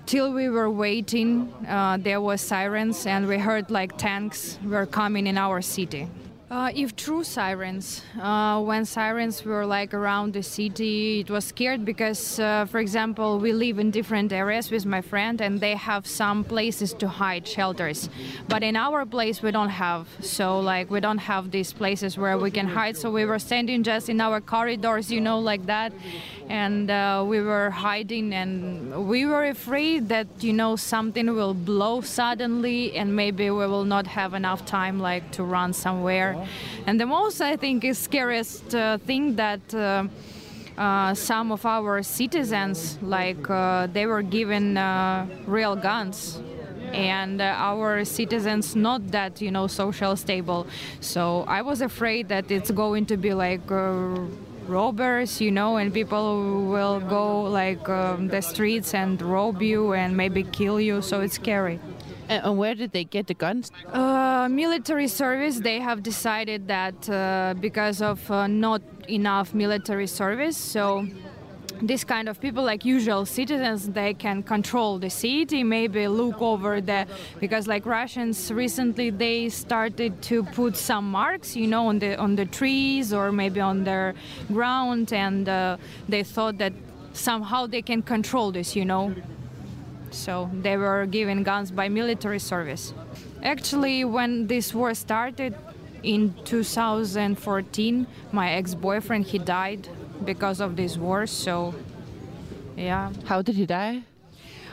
till 0.07 0.33
we 0.33 0.49
were 0.49 0.71
waiting, 0.71 1.53
uh, 1.69 1.99
there 2.01 2.21
was 2.21 2.41
sirens, 2.41 3.07
and 3.07 3.27
we 3.27 3.39
heard 3.39 3.71
like 3.71 3.97
tanks 3.97 4.59
were 4.65 4.87
coming 4.87 5.27
in 5.27 5.39
our 5.39 5.61
city. 5.61 6.09
Uh, 6.51 6.69
if 6.75 6.97
true 6.97 7.23
sirens, 7.23 8.03
uh, 8.21 8.61
when 8.61 8.85
sirens 8.85 9.45
were 9.45 9.65
like 9.65 9.95
around 9.95 10.33
the 10.33 10.43
city, 10.43 11.21
it 11.21 11.31
was 11.31 11.45
scared 11.45 11.85
because, 11.85 12.41
uh, 12.41 12.65
for 12.65 12.81
example, 12.81 13.39
we 13.39 13.53
live 13.53 13.79
in 13.79 13.93
different 13.93 14.33
areas 14.33 14.69
with 14.69 14.85
my 14.85 15.01
friend, 15.01 15.41
and 15.41 15.61
they 15.61 15.77
have 15.77 16.05
some 16.05 16.43
places 16.43 16.93
to 16.93 17.07
hide 17.07 17.47
shelters. 17.47 18.11
But 18.49 18.65
in 18.65 18.75
our 18.75 19.07
place, 19.07 19.43
we 19.43 19.53
don't 19.53 19.69
have. 19.69 20.09
So, 20.23 20.59
like, 20.59 20.91
we 20.91 20.99
don't 20.99 21.19
have 21.19 21.53
these 21.53 21.73
places 21.73 22.19
where 22.19 22.37
we 22.37 22.51
can 22.51 22.67
hide. 22.67 22.97
So 22.97 23.13
we 23.13 23.25
were 23.27 23.39
standing 23.39 23.85
just 23.85 24.09
in 24.09 24.21
our 24.21 24.41
corridors, 24.41 25.09
you 25.09 25.21
know, 25.21 25.39
like 25.39 25.67
that, 25.67 25.93
and 26.49 26.91
uh, 26.91 27.25
we 27.25 27.41
were 27.41 27.71
hiding, 27.71 28.35
and 28.35 29.07
we 29.07 29.25
were 29.25 29.45
afraid 29.45 30.09
that 30.09 30.27
you 30.41 30.53
know 30.53 30.75
something 30.75 31.33
will 31.33 31.55
blow 31.55 32.01
suddenly, 32.01 32.97
and 32.97 33.15
maybe 33.15 33.51
we 33.51 33.67
will 33.69 33.85
not 33.85 34.09
have 34.09 34.35
enough 34.35 34.67
time, 34.67 34.99
like, 34.99 35.31
to 35.31 35.45
run 35.45 35.73
somewhere. 35.73 36.40
And 36.87 36.99
the 37.01 37.07
most, 37.07 37.41
I 37.41 37.57
think, 37.57 37.85
is 37.85 37.99
scariest 37.99 38.75
uh, 38.75 38.99
thing 38.99 39.37
that 39.37 39.75
uh, 39.75 40.05
uh, 40.79 41.15
some 41.15 41.53
of 41.53 41.67
our 41.67 42.03
citizens, 42.03 42.99
like 43.03 43.49
uh, 43.51 43.87
they 43.93 44.07
were 44.07 44.23
given 44.23 44.77
uh, 44.77 45.27
real 45.47 45.77
guns, 45.77 46.41
and 46.93 47.41
uh, 47.41 47.55
our 47.57 48.05
citizens 48.05 48.75
not 48.75 49.11
that 49.11 49.41
you 49.41 49.51
know 49.51 49.67
social 49.67 50.17
stable. 50.17 50.67
So 51.01 51.45
I 51.47 51.63
was 51.63 51.81
afraid 51.81 52.29
that 52.29 52.51
it's 52.51 52.71
going 52.71 53.07
to 53.07 53.17
be 53.17 53.35
like. 53.35 53.61
robbers 54.69 55.41
you 55.41 55.51
know 55.51 55.77
and 55.79 55.93
people 55.93 56.65
will 56.67 57.01
go 57.01 57.43
like 57.43 57.89
um, 57.89 58.29
the 58.29 58.41
streets 58.41 58.95
and 58.95 59.21
rob 59.21 59.61
you 59.61 59.93
and 59.95 60.17
maybe 60.17 60.45
kill 60.45 60.81
you 60.81 61.03
so 61.03 61.21
it's 61.21 61.35
scary 61.35 61.81
and 62.31 62.57
where 62.59 62.75
did 62.75 62.93
they 62.93 63.05
get 63.05 63.27
the 63.27 63.35
guns? 63.35 63.73
Uh, 63.93 64.49
military 64.51 65.09
service. 65.09 65.61
They 65.61 65.81
have 65.81 66.03
decided 66.03 66.69
that 66.69 67.11
uh, 67.11 67.55
because 67.61 68.01
of 68.01 68.31
uh, 68.31 68.47
not 68.47 68.83
enough 69.09 69.53
military 69.53 70.07
service, 70.07 70.57
so 70.57 71.07
this 71.83 72.05
kind 72.05 72.29
of 72.29 72.41
people 72.41 72.63
like 72.63 72.85
usual 72.85 73.25
citizens 73.25 73.89
they 73.89 74.13
can 74.13 74.43
control 74.43 74.99
the 74.99 75.09
city 75.09 75.65
maybe 75.65 76.07
look 76.09 76.41
over 76.43 76.79
the 76.79 77.07
because 77.39 77.67
like 77.67 77.87
russians 77.87 78.53
recently 78.53 79.09
they 79.09 79.49
started 79.49 80.21
to 80.21 80.43
put 80.43 80.77
some 80.77 81.11
marks 81.11 81.57
you 81.57 81.67
know 81.67 81.87
on 81.87 81.99
the 81.99 82.17
on 82.17 82.37
the 82.37 82.45
trees 82.45 83.15
or 83.15 83.33
maybe 83.33 83.61
on 83.61 83.83
their 83.85 84.15
ground 84.49 85.11
and 85.15 85.49
uh, 85.49 85.79
they 86.07 86.23
thought 86.23 86.59
that 86.59 86.75
somehow 87.15 87.67
they 87.67 87.81
can 87.81 88.03
control 88.03 88.53
this 88.53 88.77
you 88.77 88.85
know 88.85 89.15
so 90.11 90.51
they 90.63 90.77
were 90.77 91.07
given 91.07 91.43
guns 91.43 91.71
by 91.71 91.89
military 91.89 92.39
service. 92.39 92.93
Actually, 93.43 94.05
when 94.05 94.47
this 94.47 94.75
war 94.75 94.95
started, 94.95 95.55
in 96.03 96.35
2014, 96.45 98.07
my 98.33 98.53
ex-boyfriend 98.53 99.27
he 99.27 99.39
died 99.39 99.89
because 100.25 100.61
of 100.61 100.77
this 100.77 100.97
war. 100.97 101.27
So, 101.27 101.75
yeah. 102.77 103.13
How 103.27 103.43
did 103.43 103.57
he 103.57 103.67
die? 103.67 104.03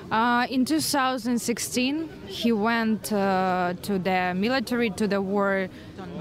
Uh, 0.10 0.48
in 0.50 0.64
2016, 0.64 2.10
he 2.28 2.54
went 2.54 3.12
uh, 3.12 3.74
to 3.82 4.00
the 4.00 4.34
military 4.34 4.90
to 4.92 5.06
the 5.06 5.22
war 5.22 5.68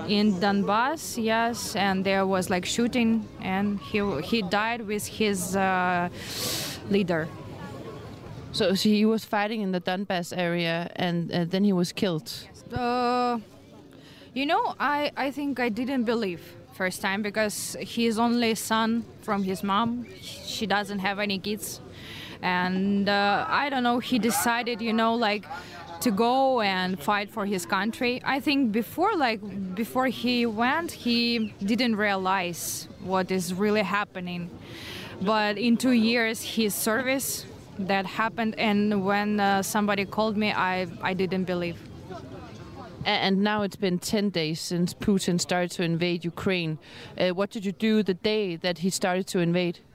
in 0.08 0.32
Donbass. 0.40 1.22
Yes, 1.22 1.76
and 1.76 2.04
there 2.04 2.26
was 2.26 2.50
like 2.50 2.64
shooting, 2.64 3.28
and 3.40 3.78
he 3.78 4.02
he 4.22 4.42
died 4.42 4.88
with 4.88 5.06
his 5.06 5.54
uh, 5.54 6.08
leader. 6.90 7.28
So, 8.56 8.72
so 8.74 8.88
he 8.88 9.04
was 9.04 9.22
fighting 9.22 9.60
in 9.60 9.72
the 9.72 9.82
Donbass 9.82 10.34
area, 10.34 10.90
and 10.96 11.30
uh, 11.30 11.44
then 11.44 11.62
he 11.62 11.74
was 11.74 11.92
killed. 11.92 12.32
Uh, 12.72 13.38
you 14.32 14.46
know, 14.46 14.74
I 14.80 15.12
I 15.14 15.30
think 15.30 15.60
I 15.60 15.68
didn't 15.68 16.04
believe 16.04 16.40
first 16.72 17.02
time 17.02 17.20
because 17.20 17.76
he's 17.80 18.18
only 18.18 18.54
son 18.54 19.04
from 19.20 19.42
his 19.42 19.62
mom. 19.62 20.06
She 20.22 20.66
doesn't 20.66 21.00
have 21.00 21.18
any 21.18 21.38
kids, 21.38 21.82
and 22.40 23.10
uh, 23.10 23.44
I 23.46 23.68
don't 23.68 23.82
know. 23.82 23.98
He 23.98 24.18
decided, 24.18 24.80
you 24.80 24.94
know, 24.94 25.14
like 25.14 25.44
to 26.00 26.10
go 26.10 26.62
and 26.62 26.98
fight 26.98 27.28
for 27.30 27.44
his 27.44 27.66
country. 27.66 28.22
I 28.24 28.40
think 28.40 28.72
before, 28.72 29.14
like 29.16 29.40
before 29.74 30.06
he 30.06 30.46
went, 30.46 30.92
he 30.92 31.52
didn't 31.62 31.96
realize 31.96 32.88
what 33.00 33.30
is 33.30 33.52
really 33.52 33.82
happening. 33.82 34.48
But 35.20 35.58
in 35.58 35.76
two 35.76 35.92
years, 35.92 36.56
his 36.56 36.74
service 36.74 37.44
that 37.78 38.06
happened, 38.06 38.54
and 38.58 39.04
when 39.04 39.40
uh, 39.40 39.62
somebody 39.62 40.04
called 40.04 40.36
me, 40.36 40.52
I 40.52 40.86
I 41.02 41.14
didn't 41.14 41.44
believe. 41.44 41.78
And 43.06 43.42
now 43.42 43.62
it's 43.62 43.76
been 43.76 44.00
10 44.00 44.30
days 44.30 44.60
since 44.60 44.92
Putin 44.92 45.40
started 45.40 45.70
to 45.72 45.84
invade 45.84 46.24
Ukraine. 46.24 46.78
Uh, 47.16 47.28
what 47.28 47.50
did 47.50 47.64
you 47.64 47.70
do 47.70 48.02
the 48.02 48.14
day 48.14 48.56
that 48.56 48.78
he 48.78 48.90
started 48.90 49.28
to 49.28 49.38
invade? 49.38 49.78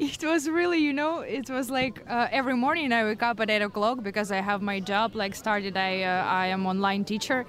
It 0.00 0.22
was 0.22 0.48
really, 0.48 0.78
you 0.78 0.92
know, 0.92 1.22
it 1.22 1.50
was 1.50 1.70
like 1.70 2.04
uh, 2.08 2.28
every 2.30 2.54
morning 2.54 2.92
I 2.92 3.02
wake 3.02 3.20
up 3.20 3.40
at 3.40 3.50
eight 3.50 3.62
o'clock 3.62 4.00
because 4.00 4.30
I 4.30 4.40
have 4.40 4.62
my 4.62 4.78
job 4.78 5.16
like 5.16 5.34
started. 5.34 5.76
I 5.76 6.02
uh, 6.02 6.24
I 6.24 6.46
am 6.54 6.66
online 6.66 7.04
teacher, 7.04 7.44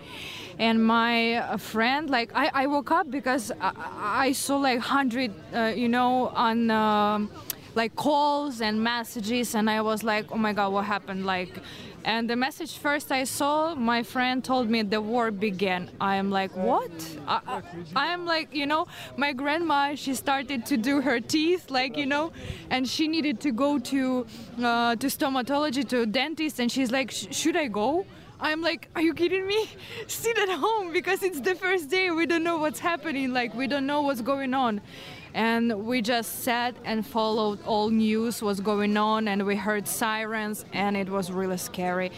and 0.58 0.84
my 0.84 1.36
uh, 1.36 1.58
friend 1.58 2.10
like 2.10 2.32
I, 2.34 2.50
I 2.64 2.66
woke 2.66 2.90
up 2.90 3.12
because 3.12 3.52
I, 3.62 3.72
I 4.26 4.32
saw 4.32 4.58
like 4.58 4.80
hundred, 4.80 5.32
uh, 5.54 5.74
you 5.76 5.90
know, 5.90 6.30
on. 6.30 6.72
Um, 6.72 7.30
like 7.80 7.96
calls 7.96 8.60
and 8.68 8.76
messages 8.94 9.56
and 9.56 9.70
i 9.70 9.80
was 9.90 10.04
like 10.04 10.26
oh 10.34 10.42
my 10.48 10.54
god 10.60 10.70
what 10.76 10.84
happened 10.84 11.26
like 11.26 11.54
and 12.04 12.30
the 12.32 12.36
message 12.36 12.74
first 12.86 13.08
i 13.10 13.24
saw 13.24 13.74
my 13.92 14.02
friend 14.04 14.44
told 14.44 14.66
me 14.74 14.80
the 14.96 15.02
war 15.12 15.32
began 15.32 15.82
i 16.12 16.14
am 16.22 16.30
like 16.40 16.54
what 16.70 16.92
i, 17.26 17.40
I, 17.56 17.62
I 18.04 18.08
am 18.16 18.26
like 18.26 18.48
you 18.54 18.68
know 18.72 18.84
my 19.16 19.32
grandma 19.32 19.96
she 19.96 20.14
started 20.26 20.66
to 20.72 20.76
do 20.90 21.00
her 21.08 21.22
teeth 21.22 21.64
like 21.80 21.96
you 21.96 22.06
know 22.14 22.26
and 22.70 22.82
she 22.94 23.08
needed 23.08 23.40
to 23.46 23.52
go 23.54 23.80
to 23.92 24.26
uh, 24.72 24.96
to 25.02 25.08
stomatology 25.18 25.88
to 25.94 26.06
dentist 26.06 26.60
and 26.60 26.70
she's 26.76 26.92
like 26.92 27.10
should 27.12 27.56
i 27.66 27.68
go 27.68 28.06
I'm 28.42 28.62
like, 28.62 28.88
are 28.96 29.02
you 29.02 29.14
kidding 29.14 29.46
me? 29.46 29.70
Sit 30.08 30.38
at 30.38 30.48
home 30.48 30.94
because 30.94 31.24
it's 31.24 31.42
the 31.42 31.56
first 31.56 31.90
day. 31.90 32.10
We 32.10 32.26
don't 32.26 32.46
know 32.50 32.58
what's 32.58 32.80
happening. 32.80 33.34
Like, 33.34 33.54
we 33.54 33.68
don't 33.68 33.86
know 33.86 34.02
what's 34.02 34.22
going 34.22 34.54
on. 34.54 34.80
And 35.34 35.86
we 35.86 36.02
just 36.02 36.44
sat 36.44 36.76
and 36.84 37.06
followed 37.06 37.60
all 37.66 37.90
news 37.90 38.42
was 38.42 38.60
going 38.60 38.98
on, 38.98 39.28
and 39.28 39.46
we 39.46 39.56
heard 39.56 39.88
sirens, 39.88 40.66
and 40.74 40.98
it 40.98 41.10
was 41.10 41.32
really 41.32 41.58
scary. 41.58 42.12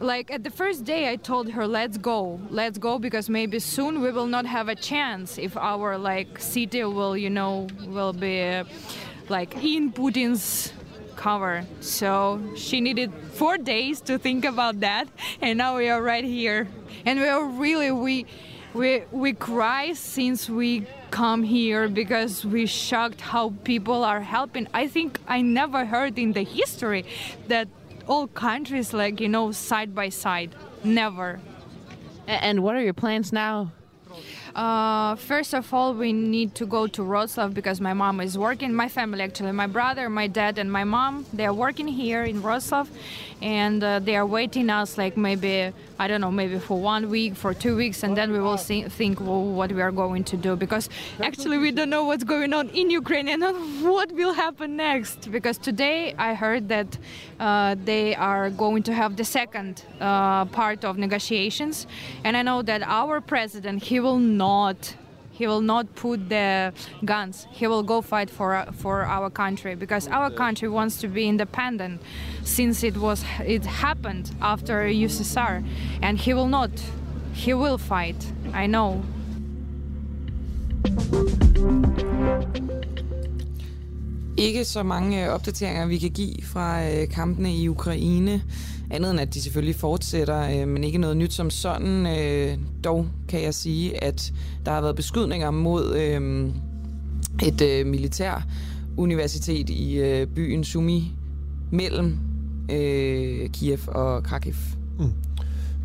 Like 0.00 0.30
at 0.30 0.42
the 0.42 0.50
first 0.50 0.84
day, 0.84 1.10
I 1.10 1.16
told 1.16 1.50
her, 1.50 1.66
"Let's 1.66 1.98
go, 1.98 2.40
let's 2.50 2.78
go," 2.78 2.98
because 2.98 3.28
maybe 3.30 3.58
soon 3.58 4.00
we 4.00 4.10
will 4.10 4.26
not 4.26 4.46
have 4.46 4.68
a 4.68 4.74
chance 4.74 5.38
if 5.38 5.56
our 5.56 5.96
like 5.98 6.38
city 6.40 6.82
will, 6.84 7.16
you 7.16 7.30
know, 7.30 7.68
will 7.86 8.12
be 8.12 8.62
like 9.28 9.54
in 9.62 9.92
Putin's 9.92 10.72
cover. 11.16 11.64
So 11.80 12.40
she 12.56 12.80
needed 12.80 13.12
four 13.34 13.56
days 13.56 14.00
to 14.02 14.18
think 14.18 14.44
about 14.44 14.80
that, 14.80 15.08
and 15.40 15.58
now 15.58 15.76
we 15.76 15.88
are 15.88 16.02
right 16.02 16.24
here. 16.24 16.66
And 17.06 17.20
we 17.20 17.28
are 17.28 17.44
really 17.44 17.90
we 17.92 18.26
we 18.74 19.04
we 19.12 19.32
cry 19.32 19.92
since 19.92 20.50
we 20.50 20.86
come 21.14 21.44
here 21.44 21.86
because 21.88 22.44
we 22.44 22.66
shocked 22.66 23.20
how 23.20 23.50
people 23.62 24.02
are 24.02 24.20
helping. 24.20 24.66
I 24.74 24.88
think 24.88 25.20
I 25.28 25.42
never 25.42 25.84
heard 25.84 26.18
in 26.18 26.32
the 26.32 26.42
history 26.42 27.04
that 27.46 27.68
all 28.08 28.26
countries 28.26 28.92
like 28.92 29.20
you 29.20 29.28
know 29.28 29.52
side 29.52 29.94
by 29.94 30.08
side. 30.08 30.50
Never. 30.82 31.38
And 32.26 32.64
what 32.64 32.74
are 32.74 32.82
your 32.82 32.94
plans 32.94 33.32
now? 33.32 33.70
Uh, 34.54 35.16
first 35.16 35.52
of 35.52 35.74
all, 35.74 35.94
we 35.94 36.12
need 36.12 36.54
to 36.54 36.64
go 36.64 36.86
to 36.86 37.02
Wrocław 37.02 37.52
because 37.52 37.80
my 37.80 37.92
mom 37.92 38.20
is 38.20 38.38
working. 38.38 38.72
My 38.72 38.88
family, 38.88 39.22
actually, 39.22 39.50
my 39.50 39.66
brother, 39.66 40.08
my 40.08 40.28
dad, 40.28 40.58
and 40.58 40.70
my 40.70 40.84
mom, 40.84 41.26
they 41.32 41.44
are 41.44 41.52
working 41.52 41.88
here 41.88 42.22
in 42.22 42.40
Wrocław, 42.40 42.86
and 43.42 43.82
uh, 43.82 43.98
they 43.98 44.14
are 44.14 44.26
waiting 44.26 44.70
us 44.70 44.96
like 44.96 45.16
maybe 45.16 45.72
I 45.96 46.08
don't 46.08 46.20
know, 46.20 46.30
maybe 46.30 46.58
for 46.58 46.80
one 46.80 47.08
week, 47.08 47.36
for 47.36 47.54
two 47.54 47.76
weeks, 47.76 48.02
and 48.02 48.16
then 48.16 48.32
we 48.32 48.40
will 48.40 48.58
see, 48.58 48.82
think 48.82 49.20
well, 49.20 49.44
what 49.44 49.70
we 49.70 49.80
are 49.80 49.92
going 49.92 50.24
to 50.24 50.36
do 50.36 50.56
because 50.56 50.88
actually 51.20 51.58
we 51.58 51.70
don't 51.70 51.90
know 51.90 52.04
what's 52.04 52.24
going 52.24 52.52
on 52.52 52.68
in 52.70 52.90
Ukraine 52.90 53.28
and 53.28 53.42
what 53.82 54.10
will 54.10 54.32
happen 54.32 54.76
next. 54.76 55.30
Because 55.30 55.56
today 55.56 56.14
I 56.18 56.34
heard 56.34 56.68
that 56.68 56.98
uh, 57.44 57.76
they 57.84 58.14
are 58.14 58.48
going 58.48 58.82
to 58.82 58.92
have 58.94 59.16
the 59.16 59.24
second 59.24 59.84
uh, 60.00 60.46
part 60.46 60.82
of 60.82 60.96
negotiations, 60.96 61.86
and 62.24 62.36
I 62.38 62.42
know 62.42 62.62
that 62.62 62.82
our 62.82 63.20
president 63.20 63.82
he 63.82 64.00
will 64.00 64.18
not 64.18 64.96
he 65.30 65.48
will 65.48 65.60
not 65.60 65.96
put 65.96 66.28
the 66.28 66.72
guns. 67.04 67.48
He 67.50 67.66
will 67.66 67.82
go 67.82 68.00
fight 68.00 68.30
for 68.30 68.64
for 68.72 69.02
our 69.02 69.28
country 69.28 69.74
because 69.74 70.08
our 70.08 70.30
country 70.30 70.68
wants 70.68 71.00
to 71.02 71.08
be 71.08 71.28
independent 71.28 72.00
since 72.44 72.82
it 72.82 72.96
was 72.96 73.24
it 73.44 73.66
happened 73.66 74.30
after 74.40 74.74
ussr 74.86 75.62
and 76.02 76.18
he 76.18 76.32
will 76.32 76.48
not 76.48 76.70
he 77.32 77.52
will 77.52 77.78
fight 77.78 78.20
i 78.52 78.66
know 78.66 79.02
Ikke 84.36 84.64
så 84.64 84.82
mange 84.82 85.26
øh, 85.26 85.34
opdateringer, 85.34 85.86
vi 85.86 85.98
kan 85.98 86.10
give 86.10 86.34
fra 86.42 86.90
øh, 86.90 87.08
kampene 87.08 87.56
i 87.56 87.68
Ukraine. 87.68 88.42
Andet 88.90 89.10
end, 89.10 89.20
at 89.20 89.34
de 89.34 89.42
selvfølgelig 89.42 89.76
fortsætter, 89.76 90.60
øh, 90.60 90.68
men 90.68 90.84
ikke 90.84 90.98
noget 90.98 91.16
nyt 91.16 91.32
som 91.32 91.50
sådan. 91.50 92.06
Dog 92.84 93.06
kan 93.28 93.42
jeg 93.42 93.54
sige, 93.54 94.04
at 94.04 94.32
der 94.66 94.72
har 94.72 94.80
været 94.80 94.96
beskydninger 94.96 95.50
mod 95.50 95.96
et 97.42 97.86
militær 97.86 98.46
universitet 98.96 99.70
i 99.70 100.24
byen 100.34 100.64
Sumi 100.64 101.12
mellem 101.72 102.18
Kiev 103.52 103.78
og 103.86 104.22
Kharkiv. 104.22 104.54
Mm. 104.98 105.12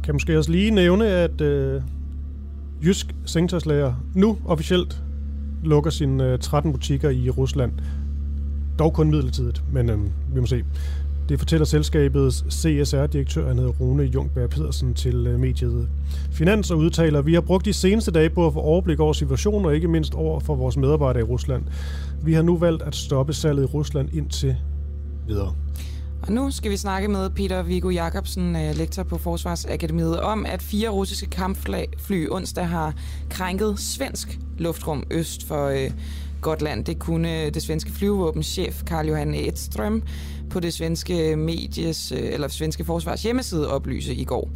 Kan 0.03 0.15
måske 0.15 0.37
også 0.37 0.51
lige 0.51 0.71
nævne, 0.71 1.07
at 1.07 1.41
øh, 1.41 1.81
Jysk 2.83 3.15
Sengtorslæger 3.25 3.93
nu 4.15 4.37
officielt 4.45 5.03
lukker 5.63 5.91
sine 5.91 6.37
13 6.37 6.71
butikker 6.71 7.09
i 7.09 7.29
Rusland. 7.29 7.71
Dog 8.79 8.93
kun 8.93 9.09
midlertidigt, 9.09 9.63
men 9.73 9.89
øh, 9.89 9.99
vi 10.33 10.39
må 10.39 10.45
se. 10.45 10.63
Det 11.29 11.39
fortæller 11.39 11.65
selskabets 11.65 12.43
CSR-direktør, 12.49 13.47
han 13.47 13.57
hedder 13.57 13.71
Rune 13.71 14.03
Jungberg 14.03 14.49
Pedersen, 14.49 14.93
til 14.93 15.27
øh, 15.27 15.39
mediet 15.39 15.89
Finans 16.31 16.71
og 16.71 16.77
udtaler, 16.77 17.21
vi 17.21 17.33
har 17.33 17.41
brugt 17.41 17.65
de 17.65 17.73
seneste 17.73 18.11
dage 18.11 18.29
på 18.29 18.47
at 18.47 18.53
få 18.53 18.59
overblik 18.59 18.99
over 18.99 19.13
situationen, 19.13 19.65
og 19.65 19.75
ikke 19.75 19.87
mindst 19.87 20.13
over 20.13 20.39
for 20.39 20.55
vores 20.55 20.77
medarbejdere 20.77 21.21
i 21.21 21.23
Rusland. 21.23 21.63
Vi 22.23 22.33
har 22.33 22.41
nu 22.41 22.57
valgt 22.57 22.83
at 22.83 22.95
stoppe 22.95 23.33
salget 23.33 23.63
i 23.63 23.65
Rusland 23.65 24.13
indtil 24.13 24.55
videre. 25.27 25.55
Og 26.21 26.31
nu 26.31 26.51
skal 26.51 26.71
vi 26.71 26.77
snakke 26.77 27.07
med 27.07 27.29
Peter 27.29 27.63
Viggo 27.63 27.89
Jacobsen, 27.89 28.55
øh, 28.55 28.75
lektor 28.75 29.03
på 29.03 29.17
Forsvarsakademiet, 29.17 30.19
om 30.19 30.45
at 30.45 30.61
fire 30.61 30.89
russiske 30.89 31.29
kampfly 31.29 32.27
onsdag 32.29 32.67
har 32.67 32.93
krænket 33.29 33.79
svensk 33.79 34.39
luftrum 34.57 35.03
øst 35.11 35.47
for 35.47 35.67
øh, 35.67 35.91
Gotland. 36.41 36.85
Det 36.85 36.99
kunne 36.99 37.45
øh, 37.45 37.53
det 37.53 37.61
svenske 37.61 37.91
flyvevåbenschef 37.91 38.83
Karl 38.87 39.07
Johan 39.07 39.33
Edström 39.33 40.01
på 40.51 40.59
det 40.59 40.73
svenske 40.73 41.35
medies, 41.35 42.11
øh, 42.11 42.33
eller 42.33 42.47
svenske 42.47 42.83
forsvars 42.83 43.23
hjemmeside 43.23 43.73
oplyse 43.75 44.13
i 44.13 44.23
går. 44.23 44.49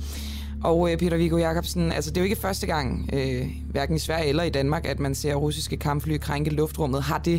Og 0.63 0.91
øh, 0.91 0.97
Peter 0.97 1.17
Viggo 1.17 1.37
Jacobsen, 1.37 1.91
altså 1.91 2.09
det 2.11 2.17
er 2.17 2.21
jo 2.21 2.29
ikke 2.29 2.41
første 2.47 2.67
gang, 2.67 3.09
øh, 3.13 3.43
hverken 3.71 3.95
i 3.95 3.99
Sverige 3.99 4.29
eller 4.29 4.43
i 4.43 4.49
Danmark, 4.49 4.83
at 4.91 4.99
man 4.99 5.15
ser 5.15 5.35
russiske 5.35 5.77
kampfly 5.77 6.17
krænke 6.17 6.51
luftrummet. 6.55 7.01
Har 7.03 7.17
det 7.17 7.37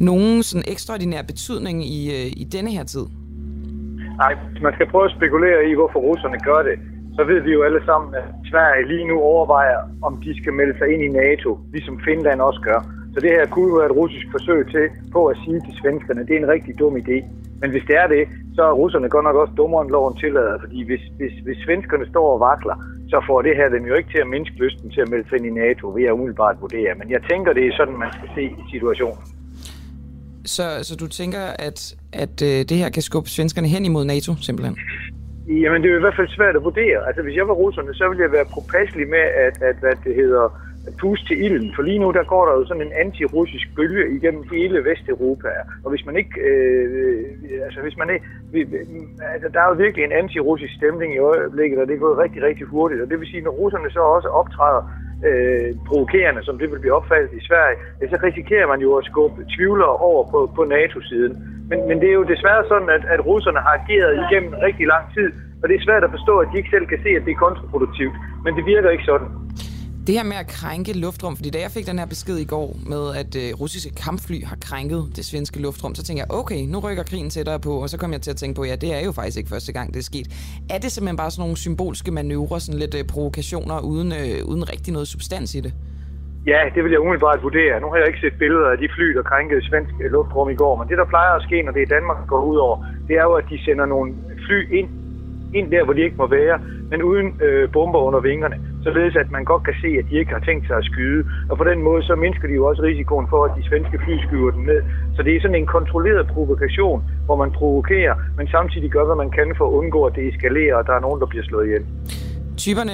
nogen 0.00 0.42
sådan 0.42 0.64
ekstraordinær 0.72 1.22
betydning 1.22 1.84
i, 1.84 2.00
øh, 2.16 2.26
i 2.42 2.44
denne 2.44 2.70
her 2.70 2.84
tid? 2.84 3.06
Nej, 4.22 4.32
hvis 4.50 4.62
man 4.62 4.72
skal 4.74 4.86
prøve 4.90 5.04
at 5.04 5.16
spekulere 5.18 5.60
i, 5.70 5.74
hvorfor 5.74 6.00
russerne 6.08 6.38
gør 6.48 6.60
det, 6.68 6.76
så 7.16 7.24
ved 7.30 7.40
vi 7.46 7.50
jo 7.56 7.62
alle 7.62 7.82
sammen, 7.88 8.14
at 8.14 8.28
Sverige 8.50 8.88
lige 8.92 9.06
nu 9.10 9.16
overvejer, 9.32 9.78
om 10.02 10.12
de 10.24 10.30
skal 10.40 10.52
melde 10.52 10.74
sig 10.78 10.88
ind 10.92 11.02
i 11.08 11.10
NATO, 11.22 11.50
ligesom 11.72 12.00
Finland 12.08 12.40
også 12.40 12.60
gør. 12.68 12.80
Så 13.16 13.20
det 13.20 13.30
her 13.30 13.46
kunne 13.46 13.68
jo 13.72 13.76
være 13.80 13.90
et 13.92 13.98
russisk 14.02 14.26
forsøg 14.30 14.60
til 14.74 14.86
på 15.12 15.20
at 15.26 15.36
sige 15.44 15.60
til 15.66 15.74
svenskerne, 15.82 16.20
at 16.20 16.26
det 16.28 16.34
er 16.36 16.42
en 16.44 16.54
rigtig 16.56 16.78
dum 16.78 16.96
idé. 16.96 17.16
Men 17.60 17.70
hvis 17.70 17.84
det 17.88 17.96
er 18.02 18.06
det, 18.06 18.24
så 18.56 18.62
er 18.62 18.72
russerne 18.82 19.08
godt 19.08 19.24
nok 19.24 19.36
også 19.42 19.54
dummere 19.60 19.82
end 19.82 19.90
loven 19.90 20.16
tillader, 20.16 20.56
fordi 20.64 20.78
hvis, 20.88 21.00
hvis, 21.18 21.34
hvis 21.44 21.58
svenskerne 21.66 22.06
står 22.12 22.26
og 22.34 22.40
vakler, 22.40 22.76
så 23.12 23.24
får 23.28 23.42
det 23.42 23.56
her 23.56 23.68
dem 23.68 23.84
jo 23.90 23.94
ikke 23.94 24.10
til 24.10 24.18
at 24.18 24.28
mindske 24.34 24.56
lysten 24.64 24.90
til 24.90 25.00
at 25.00 25.08
melde 25.08 25.28
sig 25.28 25.36
ind 25.38 25.46
i 25.46 25.54
NATO, 25.64 25.84
vil 25.88 26.02
jeg 26.04 26.12
umiddelbart 26.12 26.56
vurdere. 26.60 26.92
Men 27.00 27.10
jeg 27.10 27.20
tænker, 27.30 27.52
det 27.52 27.66
er 27.66 27.72
sådan, 27.76 27.96
man 28.04 28.12
skal 28.16 28.28
se 28.36 28.44
situationen. 28.72 29.22
Så, 30.44 30.64
så 30.82 30.96
du 30.96 31.06
tænker, 31.08 31.44
at, 31.68 31.78
at 32.12 32.42
øh, 32.42 32.58
det 32.70 32.76
her 32.82 32.90
kan 32.90 33.02
skubbe 33.02 33.28
svenskerne 33.28 33.68
hen 33.68 33.84
imod 33.84 34.04
NATO, 34.04 34.32
simpelthen? 34.40 34.76
Jamen, 35.62 35.82
det 35.82 35.88
er 35.88 35.92
jo 35.92 36.00
i 36.02 36.06
hvert 36.06 36.18
fald 36.20 36.28
svært 36.28 36.56
at 36.56 36.64
vurdere. 36.64 36.98
Altså, 37.08 37.22
hvis 37.22 37.36
jeg 37.36 37.48
var 37.48 37.54
russerne, 37.54 37.94
så 37.94 38.08
ville 38.08 38.22
jeg 38.22 38.32
være 38.32 38.46
påpasselig 38.54 39.08
med, 39.08 39.24
at, 39.46 39.62
at 39.62 39.76
hvad 39.82 39.94
det 40.04 40.14
hedder, 40.14 40.44
puste 41.00 41.26
til 41.26 41.44
ilden. 41.44 41.72
For 41.74 41.82
lige 41.82 41.98
nu, 41.98 42.10
der 42.10 42.24
går 42.24 42.44
der 42.46 42.54
jo 42.58 42.64
sådan 42.66 42.86
en 42.86 42.98
anti-russisk 43.02 43.66
bølge 43.76 44.04
igennem 44.16 44.42
hele 44.52 44.84
Vesteuropa. 44.84 45.48
Og 45.84 45.90
hvis 45.90 46.06
man 46.06 46.16
ikke, 46.16 46.40
øh, 46.40 47.24
altså 47.66 47.80
hvis 47.80 47.96
man 48.00 48.08
ikke, 48.10 48.24
altså 49.34 49.48
der 49.54 49.60
er 49.60 49.68
jo 49.68 49.82
virkelig 49.84 50.04
en 50.04 50.18
anti-russisk 50.22 50.74
stemning 50.76 51.14
i 51.14 51.18
øjeblikket, 51.18 51.78
og 51.78 51.86
det 51.86 51.94
er 51.94 52.04
gået 52.06 52.18
rigtig, 52.18 52.42
rigtig 52.42 52.66
hurtigt. 52.66 53.02
Og 53.02 53.10
det 53.10 53.20
vil 53.20 53.28
sige, 53.28 53.42
når 53.42 53.50
russerne 53.50 53.90
så 53.90 54.00
også 54.00 54.28
optræder 54.28 54.82
øh, 55.28 55.70
provokerende, 55.88 56.42
som 56.44 56.58
det 56.58 56.70
vil 56.70 56.82
blive 56.82 56.98
opfattet 56.98 57.30
i 57.40 57.46
Sverige, 57.48 57.76
ja, 58.00 58.06
så 58.08 58.16
risikerer 58.28 58.66
man 58.66 58.80
jo 58.80 58.90
at 58.96 59.04
skubbe 59.04 59.44
tvivlere 59.56 59.96
over 60.08 60.22
på, 60.32 60.50
på 60.56 60.64
NATO-siden. 60.64 61.32
Men, 61.70 61.78
men 61.88 62.00
det 62.00 62.08
er 62.08 62.18
jo 62.20 62.32
desværre 62.34 62.64
sådan, 62.68 62.90
at, 62.96 63.04
at 63.14 63.26
russerne 63.26 63.60
har 63.66 63.74
ageret 63.80 64.12
igennem 64.24 64.52
rigtig 64.66 64.86
lang 64.86 65.04
tid, 65.14 65.28
og 65.62 65.68
det 65.68 65.74
er 65.76 65.84
svært 65.84 66.04
at 66.04 66.10
forstå, 66.10 66.38
at 66.38 66.48
de 66.52 66.58
ikke 66.58 66.74
selv 66.74 66.86
kan 66.86 67.00
se, 67.02 67.08
at 67.08 67.24
det 67.26 67.32
er 67.32 67.44
kontraproduktivt. 67.46 68.16
Men 68.44 68.56
det 68.56 68.64
virker 68.66 68.90
ikke 68.90 69.04
sådan. 69.04 69.28
Det 70.06 70.14
her 70.14 70.24
med 70.24 70.36
at 70.44 70.48
krænke 70.58 70.92
luftrum, 71.04 71.34
fordi 71.36 71.50
da 71.50 71.58
jeg 71.58 71.70
fik 71.76 71.86
den 71.90 71.98
her 71.98 72.06
besked 72.14 72.36
i 72.38 72.48
går 72.54 72.68
med, 72.92 73.02
at 73.20 73.32
øh, 73.42 73.48
russiske 73.62 73.92
kampfly 74.04 74.38
har 74.50 74.58
krænket 74.68 75.02
det 75.16 75.24
svenske 75.30 75.58
luftrum, 75.66 75.92
så 75.94 76.02
tænkte 76.04 76.20
jeg, 76.22 76.28
okay, 76.40 76.60
nu 76.72 76.78
rykker 76.86 77.04
krigen 77.10 77.30
tættere 77.30 77.60
på, 77.66 77.72
og 77.82 77.88
så 77.92 77.96
kom 77.98 78.10
jeg 78.12 78.20
til 78.22 78.30
at 78.34 78.40
tænke 78.42 78.56
på, 78.58 78.64
ja, 78.70 78.76
det 78.84 78.90
er 78.96 79.02
jo 79.08 79.12
faktisk 79.12 79.38
ikke 79.40 79.50
første 79.54 79.72
gang, 79.76 79.86
det 79.94 80.00
er 80.04 80.08
sket. 80.12 80.26
Er 80.74 80.78
det 80.82 80.88
simpelthen 80.92 81.16
bare 81.22 81.30
sådan 81.30 81.42
nogle 81.44 81.56
symbolske 81.64 82.10
manøvrer, 82.18 82.58
sådan 82.58 82.80
lidt 82.84 82.94
øh, 83.00 83.04
provokationer, 83.14 83.76
uden, 83.92 84.10
øh, 84.20 84.38
uden 84.50 84.64
rigtig 84.72 84.90
noget 84.96 85.08
substans 85.08 85.54
i 85.58 85.60
det? 85.66 85.72
Ja, 86.52 86.60
det 86.74 86.80
vil 86.84 86.90
jeg 86.94 87.00
umiddelbart 87.04 87.38
vurdere. 87.42 87.80
Nu 87.80 87.86
har 87.90 87.96
jeg 88.00 88.06
ikke 88.10 88.20
set 88.24 88.36
billeder 88.42 88.68
af 88.74 88.78
de 88.82 88.88
fly, 88.96 89.06
der 89.16 89.22
krænkede 89.32 89.60
svensk 89.68 89.94
øh, 90.02 90.10
luftrum 90.16 90.48
i 90.54 90.58
går, 90.62 90.74
men 90.78 90.88
det, 90.88 90.96
der 90.98 91.04
plejer 91.14 91.32
at 91.38 91.42
ske, 91.46 91.62
når 91.62 91.72
det 91.72 91.82
er 91.82 91.90
Danmark, 91.96 92.18
går 92.32 92.42
ud 92.52 92.56
over, 92.66 92.76
det 93.08 93.14
er 93.20 93.24
jo, 93.30 93.34
at 93.40 93.46
de 93.50 93.58
sender 93.64 93.86
nogle 93.86 94.08
fly 94.46 94.58
ind, 94.78 94.88
ind 95.54 95.70
der, 95.70 95.84
hvor 95.84 95.92
de 95.92 96.02
ikke 96.06 96.16
må 96.16 96.26
være, 96.26 96.56
men 96.90 97.02
uden 97.02 97.26
øh, 97.46 97.72
bomber 97.72 98.00
under 98.08 98.20
vingerne, 98.20 98.56
således 98.86 99.14
at 99.22 99.30
man 99.36 99.44
godt 99.52 99.62
kan 99.68 99.76
se, 99.82 99.90
at 100.00 100.04
de 100.10 100.14
ikke 100.20 100.32
har 100.36 100.42
tænkt 100.48 100.64
sig 100.66 100.76
at 100.82 100.84
skyde. 100.90 101.20
Og 101.50 101.54
på 101.60 101.64
den 101.70 101.78
måde, 101.88 102.02
så 102.08 102.14
mindsker 102.24 102.46
de 102.48 102.54
jo 102.60 102.64
også 102.70 102.82
risikoen 102.82 103.26
for, 103.32 103.40
at 103.46 103.52
de 103.58 103.62
svenske 103.68 103.96
fly 104.04 104.14
skyder 104.26 104.50
den 104.56 104.64
ned. 104.70 104.80
Så 105.16 105.20
det 105.22 105.32
er 105.36 105.40
sådan 105.40 105.60
en 105.62 105.66
kontrolleret 105.76 106.26
provokation, 106.34 106.98
hvor 107.26 107.36
man 107.42 107.50
provokerer, 107.58 108.14
men 108.38 108.46
samtidig 108.56 108.90
gør, 108.90 109.04
hvad 109.08 109.18
man 109.24 109.30
kan 109.38 109.48
for 109.58 109.66
at 109.68 109.72
undgå, 109.80 110.00
at 110.08 110.14
det 110.16 110.24
eskalerer, 110.30 110.74
og 110.80 110.86
der 110.88 110.94
er 110.98 111.00
nogen, 111.06 111.20
der 111.20 111.26
bliver 111.26 111.44
slået 111.44 111.66
ihjel. 111.66 111.84
Typerne 112.64 112.92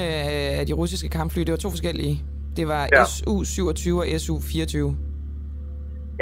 af 0.60 0.66
de 0.66 0.72
russiske 0.72 1.08
kampfly, 1.08 1.40
det 1.46 1.52
var 1.56 1.62
to 1.66 1.70
forskellige. 1.76 2.14
Det 2.56 2.68
var 2.68 2.82
ja. 2.92 3.02
SU-27 3.02 3.84
og 4.02 4.06
SU-24. 4.24 4.76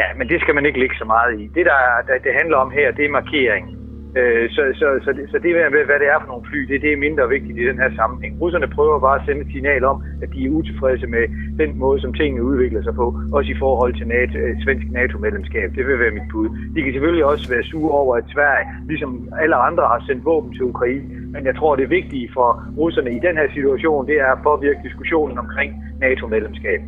Ja, 0.01 0.06
men 0.18 0.28
det 0.28 0.40
skal 0.40 0.55
man 0.55 0.66
ikke 0.66 0.78
lægge 0.82 0.97
så 0.98 1.05
meget 1.05 1.40
i. 1.40 1.42
Det, 1.56 1.64
der, 1.70 1.78
der 2.06 2.14
det 2.26 2.32
handler 2.40 2.56
om 2.56 2.70
her, 2.70 2.86
det 2.92 3.05
er 3.05 3.10
markering. 3.10 3.80
Øh, 4.18 4.50
så, 4.50 4.62
så, 4.80 4.86
så, 5.04 5.10
det, 5.12 5.24
så 5.32 5.38
det 5.44 5.50
med, 5.76 5.84
hvad 5.88 5.98
det 6.02 6.08
er 6.14 6.18
for 6.20 6.28
nogle 6.32 6.46
fly, 6.48 6.60
det, 6.70 6.82
det 6.82 6.92
er 6.92 7.04
mindre 7.06 7.28
vigtigt 7.28 7.58
i 7.58 7.68
den 7.70 7.78
her 7.82 7.90
sammenhæng. 8.00 8.32
Russerne 8.40 8.68
prøver 8.76 9.00
bare 9.06 9.18
at 9.20 9.26
sende 9.26 9.40
et 9.40 9.52
signal 9.52 9.84
om, 9.84 9.96
at 10.22 10.28
de 10.34 10.44
er 10.44 10.50
utilfredse 10.50 11.06
med 11.06 11.24
den 11.62 11.78
måde, 11.78 12.00
som 12.00 12.14
tingene 12.14 12.42
udvikler 12.42 12.82
sig 12.82 12.94
på, 12.94 13.06
også 13.32 13.50
i 13.50 13.58
forhold 13.64 13.92
til 13.94 14.06
NATO, 14.06 14.38
øh, 14.38 14.62
svensk 14.64 14.86
NATO-medlemskab. 14.98 15.68
Det 15.76 15.86
vil 15.86 15.98
være 15.98 16.16
mit 16.18 16.28
bud. 16.32 16.48
De 16.74 16.82
kan 16.82 16.92
selvfølgelig 16.92 17.24
også 17.24 17.46
være 17.54 17.64
sure 17.70 17.92
over, 18.02 18.16
at 18.16 18.24
Sverige, 18.34 18.66
ligesom 18.88 19.28
alle 19.42 19.56
andre, 19.56 19.82
har 19.82 20.04
sendt 20.06 20.24
våben 20.24 20.52
til 20.52 20.64
Ukraine. 20.72 21.06
Men 21.34 21.46
jeg 21.48 21.56
tror, 21.56 21.76
det 21.76 21.90
vigtige 21.90 22.30
for 22.36 22.48
russerne 22.76 23.10
i 23.16 23.20
den 23.26 23.36
her 23.36 23.48
situation, 23.54 24.06
det 24.06 24.16
er 24.20 24.32
at 24.32 24.42
påvirke 24.42 24.80
diskussionen 24.88 25.38
omkring 25.38 25.70
NATO-medlemskab. 26.00 26.80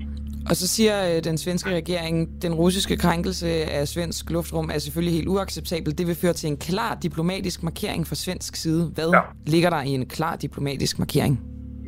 Og 0.51 0.55
så 0.61 0.67
siger 0.77 0.97
øh, 1.09 1.19
den 1.29 1.37
svenske 1.45 1.71
regering, 1.81 2.43
den 2.43 2.55
russiske 2.55 2.97
krænkelse 3.05 3.49
af 3.79 3.89
svensk 3.95 4.31
luftrum 4.37 4.67
er 4.75 4.79
selvfølgelig 4.79 5.15
helt 5.19 5.29
uacceptabel. 5.29 5.99
Det 5.99 6.07
vil 6.07 6.17
føre 6.23 6.33
til 6.41 6.49
en 6.53 6.59
klar 6.69 6.93
diplomatisk 7.07 7.59
markering 7.63 8.07
fra 8.07 8.17
svensk 8.25 8.53
side. 8.57 8.83
Hvad 8.97 9.11
ja. 9.15 9.21
ligger 9.55 9.71
der 9.71 9.83
i 9.91 9.93
en 10.01 10.07
klar 10.17 10.35
diplomatisk 10.37 10.95
markering? 10.99 11.35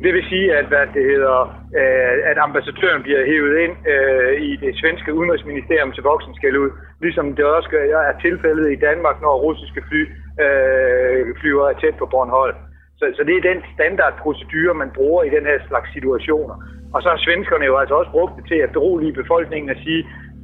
Det 0.03 0.11
vil 0.15 0.25
sige, 0.31 0.47
at, 0.59 0.65
hvad 0.71 0.85
det 0.95 1.03
hedder, 1.11 1.37
øh, 1.81 2.15
at 2.31 2.37
ambassadøren 2.47 3.01
bliver 3.05 3.23
hævet 3.31 3.55
ind 3.65 3.75
øh, 3.93 4.31
i 4.49 4.51
det 4.63 4.71
svenske 4.81 5.09
udenrigsministerium 5.17 5.91
til 5.93 6.03
voksenskæld 6.11 6.57
ud, 6.63 6.71
ligesom 7.05 7.25
det 7.37 7.45
også 7.57 7.69
er 8.09 8.15
tilfældet 8.25 8.67
i 8.75 8.81
Danmark, 8.87 9.17
når 9.21 9.41
russiske 9.45 9.81
fly 9.87 10.01
øh, 10.45 11.21
flyver 11.39 11.67
tæt 11.81 11.95
på 12.01 12.05
Bornholm. 12.13 12.57
Så, 12.99 13.05
så 13.17 13.21
det 13.27 13.35
er 13.37 13.43
den 13.51 13.59
standardprocedure, 13.75 14.73
man 14.83 14.91
bruger 14.97 15.21
i 15.27 15.29
den 15.35 15.43
her 15.49 15.57
slags 15.69 15.89
situationer. 15.95 16.55
Og 16.93 16.99
så 17.03 17.07
har 17.13 17.19
svenskerne 17.27 17.65
jo 17.71 17.75
altså 17.81 17.95
også 17.99 18.11
brugt 18.17 18.33
det 18.37 18.45
til 18.51 18.59
at 18.65 18.69
berolige 18.77 19.13
befolkningen 19.21 19.69
at 19.75 19.79
sige, 19.85 20.01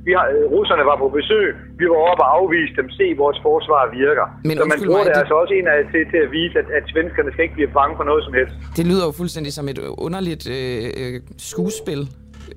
vi 0.08 0.12
har, 0.18 0.26
øh, 0.36 0.46
russerne 0.56 0.84
var 0.90 0.98
på 1.04 1.08
besøg, 1.20 1.48
vi 1.80 1.86
var 1.92 2.00
oppe 2.10 2.24
og 2.26 2.30
afvise 2.38 2.74
dem, 2.80 2.88
se 3.00 3.06
vores 3.24 3.40
forsvar 3.48 3.82
virker. 4.02 4.26
Men 4.50 4.56
så 4.58 4.66
man 4.72 4.80
bruger 4.88 5.04
mig, 5.04 5.06
det, 5.06 5.16
det 5.16 5.22
altså 5.24 5.36
også 5.42 5.54
en 5.60 5.68
af 5.74 5.78
til, 5.94 6.04
til 6.14 6.20
at 6.26 6.32
vise, 6.38 6.56
at, 6.62 6.68
at 6.78 6.84
svenskerne 6.94 7.30
skal 7.32 7.44
ikke 7.46 7.58
blive 7.60 7.72
bange 7.80 7.94
for 8.00 8.06
noget 8.10 8.22
som 8.28 8.34
helst. 8.40 8.54
Det 8.78 8.86
lyder 8.90 9.04
jo 9.08 9.12
fuldstændig 9.22 9.52
som 9.58 9.66
et 9.74 9.80
underligt 10.08 10.44
øh, 10.58 10.86
øh 11.02 11.16
skuespil 11.52 12.02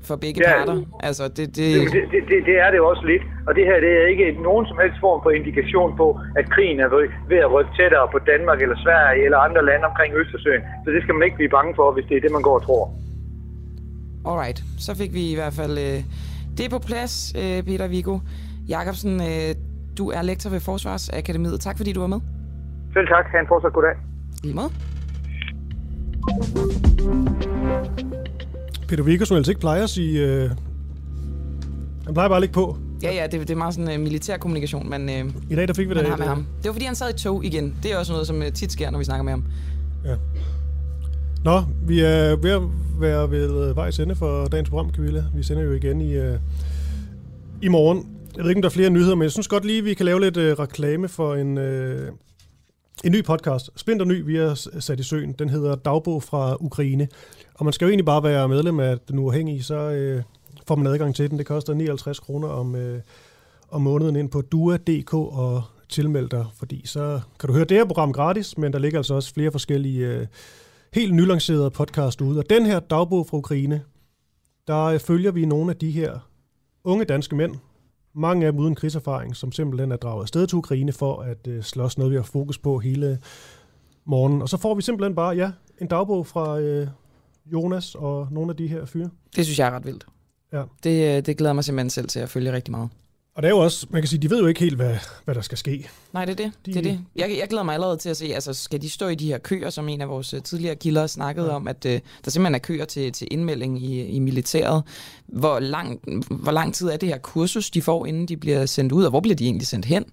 for 0.09 0.16
begge 0.25 0.41
ja, 0.45 0.51
parter. 0.53 0.77
Altså, 1.09 1.25
det, 1.37 1.47
det... 1.59 1.69
Det, 1.95 2.03
det, 2.15 2.23
det, 2.31 2.39
det 2.49 2.57
er 2.65 2.71
det 2.75 2.81
også 2.81 3.05
lidt. 3.12 3.25
Og 3.47 3.53
det 3.57 3.65
her 3.69 3.77
det 3.87 3.93
er 4.01 4.07
ikke 4.12 4.27
nogen 4.49 4.65
som 4.71 4.77
helst 4.83 4.99
form 5.07 5.21
for 5.25 5.31
indikation 5.39 5.91
på, 5.97 6.07
at 6.41 6.45
krigen 6.55 6.79
er 6.85 6.89
ved 7.33 7.41
at 7.47 7.53
rykke 7.55 7.73
tættere 7.79 8.07
på 8.15 8.19
Danmark 8.31 8.59
eller 8.65 8.77
Sverige 8.85 9.25
eller 9.27 9.39
andre 9.47 9.62
lande 9.71 9.85
omkring 9.91 10.11
Østersøen. 10.21 10.62
Så 10.85 10.89
det 10.95 11.01
skal 11.03 11.15
man 11.15 11.25
ikke 11.27 11.39
blive 11.41 11.53
bange 11.59 11.73
for, 11.79 11.87
hvis 11.95 12.07
det 12.09 12.16
er 12.16 12.23
det, 12.25 12.33
man 12.37 12.43
går 12.49 12.57
og 12.61 12.62
tror. 12.69 12.85
Alright, 14.29 14.59
så 14.79 14.97
fik 15.01 15.15
vi 15.19 15.25
i 15.33 15.37
hvert 15.41 15.55
fald 15.61 15.75
øh, 15.87 15.99
det 16.59 16.66
på 16.71 16.79
plads, 16.89 17.15
øh, 17.41 17.62
Peter 17.69 17.89
Vigo. 17.89 18.19
Jakobsen, 18.69 19.15
øh, 19.21 19.51
du 19.99 20.05
er 20.11 20.23
lektor 20.23 20.51
ved 20.51 20.61
Forsvarsakademiet. 20.61 21.61
Tak 21.61 21.77
fordi 21.77 21.93
du 21.93 22.01
var 22.01 22.07
med. 22.07 22.21
Selv 22.93 23.07
tak. 23.09 23.27
Ha' 23.33 23.41
en 23.41 23.47
fortsat 23.49 23.73
god 23.73 23.83
dag. 23.83 23.97
Lige 24.45 24.55
måde. 24.55 24.71
Peter 28.95 29.05
Viggo, 29.05 29.25
som 29.25 29.37
altså 29.37 29.51
ikke 29.51 29.61
plejer 29.61 29.83
at 29.83 29.91
sige... 29.91 30.27
Øh, 30.27 30.51
han 32.05 32.15
plejer 32.15 32.29
bare 32.29 32.37
at 32.37 32.43
ligge 32.43 32.53
på. 32.53 32.79
Ja, 33.03 33.15
ja, 33.15 33.27
det, 33.27 33.41
det 33.41 33.51
er 33.51 33.55
meget 33.55 33.75
sådan 33.75 33.95
uh, 33.95 34.01
militær 34.01 34.37
kommunikation, 34.37 34.91
men 34.91 35.09
uh, 35.09 35.33
I 35.51 35.55
dag 35.55 35.69
der 35.69 35.75
fik 35.75 35.89
vi 35.89 35.95
det. 35.95 36.07
Har 36.07 36.16
med 36.16 36.27
ham. 36.27 36.47
Det 36.59 36.66
var 36.69 36.73
fordi, 36.73 36.85
han 36.85 36.95
sad 36.95 37.15
i 37.15 37.19
tog 37.19 37.45
igen. 37.45 37.75
Det 37.83 37.93
er 37.93 37.97
også 37.97 38.12
noget, 38.12 38.27
som 38.27 38.37
uh, 38.37 38.53
tit 38.55 38.73
sker, 38.73 38.91
når 38.91 38.99
vi 38.99 39.05
snakker 39.05 39.23
med 39.23 39.33
ham. 39.33 39.45
Ja. 40.05 40.15
Nå, 41.45 41.62
vi 41.87 42.01
er 42.01 42.37
ved 42.37 42.51
at 42.51 42.62
være 43.01 43.31
ved 43.31 43.75
vejs 43.75 43.99
ende 43.99 44.15
for 44.15 44.47
dagens 44.47 44.71
program, 44.71 44.91
Camilla. 44.91 45.25
Vi 45.35 45.43
sender 45.43 45.62
jo 45.62 45.73
igen 45.73 46.01
i, 46.01 46.19
uh, 46.19 46.35
i 47.62 47.69
morgen. 47.69 48.07
Jeg 48.37 48.43
ved 48.43 48.51
ikke, 48.51 48.59
om 48.59 48.62
der 48.62 48.69
er 48.69 48.73
flere 48.73 48.91
nyheder, 48.91 49.15
men 49.15 49.23
jeg 49.23 49.31
synes 49.31 49.49
godt 49.49 49.65
lige, 49.65 49.85
vi 49.85 49.95
kan 49.95 50.07
lave 50.07 50.21
lidt 50.21 50.37
uh, 50.37 50.43
reklame 50.43 51.09
for 51.09 51.35
en, 51.35 51.59
uh, 51.59 52.15
en 53.05 53.12
ny 53.12 53.25
podcast. 53.25 53.71
Splinter 53.77 54.05
ny, 54.07 54.25
vi 54.27 54.37
har 54.37 54.81
sat 54.81 55.01
i 55.01 55.03
søen. 55.03 55.35
Den 55.39 55.49
hedder 55.49 55.75
Dagbog 55.75 56.23
fra 56.23 56.57
Ukraine. 56.61 57.09
Og 57.55 57.65
man 57.65 57.73
skal 57.73 57.85
jo 57.85 57.89
egentlig 57.89 58.07
bare 58.07 58.23
være 58.23 58.49
medlem 58.49 58.81
af 58.81 58.99
den 58.99 59.19
uafhængige, 59.19 59.63
så 59.63 59.75
øh, 59.75 60.23
får 60.69 60.77
man 60.77 60.87
adgang 60.87 61.15
til 61.15 61.31
den. 61.31 61.39
Det 61.39 61.47
koster 61.47 61.75
59 61.75 62.21
kroner 62.21 62.49
om, 62.49 62.77
øh, 62.77 63.01
om 63.71 63.83
måneden 63.83 64.17
ind 64.17 64.31
på 64.31 64.41
dua.dk 64.41 65.15
og 65.15 65.63
tilmeld 65.89 66.29
dig, 66.29 66.47
fordi 66.57 66.87
så 66.87 67.21
kan 67.41 67.47
du 67.47 67.53
høre 67.53 67.65
det 67.65 67.77
her 67.77 67.85
program 67.85 68.13
gratis, 68.13 68.59
men 68.59 68.73
der 68.73 68.79
ligger 68.79 68.99
altså 68.99 69.15
også 69.15 69.35
flere 69.35 69.53
forskellige 69.53 70.07
øh, 70.07 70.27
helt 70.93 71.15
nylancerede 71.15 71.71
podcast 71.71 72.21
ude. 72.21 72.39
Og 72.39 72.51
den 72.51 72.67
her 72.67 72.81
dagbog 72.81 73.27
fra 73.27 73.37
Ukraine, 73.37 73.83
der 74.67 74.85
øh, 74.85 74.99
følger 74.99 75.31
vi 75.31 75.47
nogle 75.47 75.71
af 75.71 75.77
de 75.77 75.91
her 75.91 76.19
unge 76.85 77.05
danske 77.05 77.37
mænd, 77.37 77.55
mange 78.15 78.47
af 78.47 78.53
dem 78.53 78.61
uden 78.61 78.75
krigserfaring, 78.75 79.37
som 79.37 79.53
simpelthen 79.53 79.93
er 79.93 79.97
draget 79.97 80.23
afsted 80.23 80.47
til 80.47 80.59
Ukraine 80.59 80.93
for 80.93 81.23
at 81.23 81.47
øh, 81.49 81.63
slås 81.63 81.99
noget, 81.99 82.11
vi 82.11 82.17
har 82.17 82.23
fokus 82.23 82.59
på 82.59 82.79
hele 82.79 83.19
morgenen. 84.05 84.43
Og 84.43 84.49
så 84.49 84.57
får 84.57 84.75
vi 84.75 84.83
simpelthen 84.83 85.15
bare, 85.15 85.37
ja, 85.37 85.51
en 85.81 85.87
dagbog 85.87 86.27
fra 86.27 86.59
øh, 86.61 86.89
Jonas 87.53 87.95
og 87.95 88.29
nogle 88.31 88.51
af 88.51 88.57
de 88.57 88.66
her 88.66 88.85
fyre. 88.85 89.11
Det 89.37 89.45
synes 89.45 89.59
jeg 89.59 89.66
er 89.66 89.71
ret 89.71 89.87
vildt. 89.87 90.07
Ja. 90.53 90.62
Det, 90.85 91.16
øh, 91.16 91.27
det 91.27 91.37
glæder 91.37 91.53
mig 91.53 91.65
simpelthen 91.65 91.91
selv 91.91 92.09
til 92.09 92.21
at 92.21 92.29
følge 92.29 92.53
rigtig 92.53 92.71
meget. 92.71 92.89
Og 93.35 93.43
det 93.43 93.49
er 93.49 93.53
jo 93.53 93.59
også, 93.59 93.87
man 93.91 94.03
kan 94.03 94.09
sige, 94.09 94.23
de 94.23 94.31
ved 94.31 94.41
jo 94.41 94.47
ikke 94.47 94.61
helt, 94.61 94.77
hvad, 94.77 94.97
hvad 95.25 95.35
der 95.35 95.41
skal 95.41 95.59
ske. 95.59 95.89
Nej, 96.12 96.25
det 96.25 96.33
er 96.33 96.45
det. 96.45 96.53
De... 96.66 96.73
det, 96.73 96.79
er 96.79 96.83
det. 96.83 97.01
Jeg, 97.16 97.37
jeg 97.41 97.49
glæder 97.49 97.65
mig 97.65 97.75
allerede 97.75 97.97
til 97.97 98.09
at 98.09 98.16
se, 98.16 98.35
altså 98.35 98.53
skal 98.53 98.83
de 98.83 98.91
stå 98.91 99.09
i 99.09 99.15
de 99.15 99.27
her 99.27 99.39
køer, 99.39 99.71
som 99.71 99.89
en 99.89 100.01
af 100.01 100.09
vores 100.09 100.35
øh, 100.35 100.43
tidligere 100.43 100.77
kilder 100.77 101.07
snakkede 101.07 101.47
ja. 101.47 101.55
om, 101.55 101.69
at 101.69 101.85
uh, 101.85 101.93
der 102.25 102.31
simpelthen 102.31 102.55
er 102.55 102.59
køer 102.59 102.85
til, 102.85 103.12
til 103.12 103.29
indmelding 103.31 103.83
i, 103.83 104.07
i 104.07 104.19
militæret. 104.19 104.83
Hvor 105.27 105.59
lang, 105.59 106.01
hvor 106.31 106.53
lang 106.53 106.75
tid 106.75 106.89
er 106.89 106.97
det 106.97 107.09
her 107.09 107.19
kursus, 107.19 107.71
de 107.71 107.83
får, 107.83 108.07
inden 108.07 108.27
de 108.27 108.37
bliver 108.37 108.66
sendt 108.66 108.93
ud, 108.93 109.05
og 109.05 109.11
hvor 109.11 109.21
bliver 109.21 109.37
de 109.37 109.45
egentlig 109.45 109.66
sendt 109.66 109.87
hen? 109.87 110.05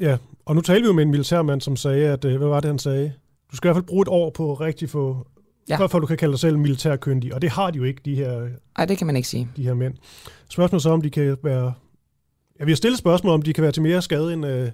Ja, 0.00 0.16
og 0.44 0.54
nu 0.54 0.60
talte 0.60 0.82
vi 0.82 0.86
jo 0.86 0.92
med 0.92 1.02
en 1.02 1.10
militærmand, 1.10 1.60
som 1.60 1.76
sagde, 1.76 2.08
at, 2.08 2.24
hvad 2.24 2.48
var 2.48 2.60
det, 2.60 2.68
han 2.68 2.78
sagde? 2.78 3.12
Du 3.50 3.56
skal 3.56 3.68
i 3.68 3.68
hvert 3.68 3.76
fald 3.76 3.86
bruge 3.86 4.02
et 4.02 4.08
år 4.08 4.30
på 4.30 4.52
at 4.52 4.60
rigtig 4.60 4.90
få 4.90 5.26
Ja. 5.68 5.76
For, 5.76 5.86
for 5.86 5.98
du 5.98 6.06
kan 6.06 6.16
kalde 6.16 6.32
dig 6.32 6.40
selv 6.40 6.58
militærkyndig, 6.58 7.34
og 7.34 7.42
det 7.42 7.50
har 7.50 7.70
de 7.70 7.78
jo 7.78 7.84
ikke, 7.84 8.00
de 8.04 8.14
her, 8.14 8.48
Nej, 8.78 8.86
det 8.86 8.98
kan 8.98 9.06
man 9.06 9.16
ikke 9.16 9.28
sige. 9.28 9.48
de 9.56 9.62
her 9.62 9.74
mænd. 9.74 9.94
Spørgsmålet 10.48 10.82
så, 10.82 10.90
om 10.90 11.02
de 11.02 11.10
kan 11.10 11.36
være... 11.42 11.72
Ja, 12.60 12.64
vi 12.64 12.70
har 12.70 12.76
stillet 12.76 12.98
spørgsmål, 12.98 13.32
om 13.32 13.42
de 13.42 13.52
kan 13.52 13.62
være 13.62 13.72
til 13.72 13.82
mere 13.82 14.02
skade 14.02 14.32
end, 14.32 14.46
øh, 14.46 14.70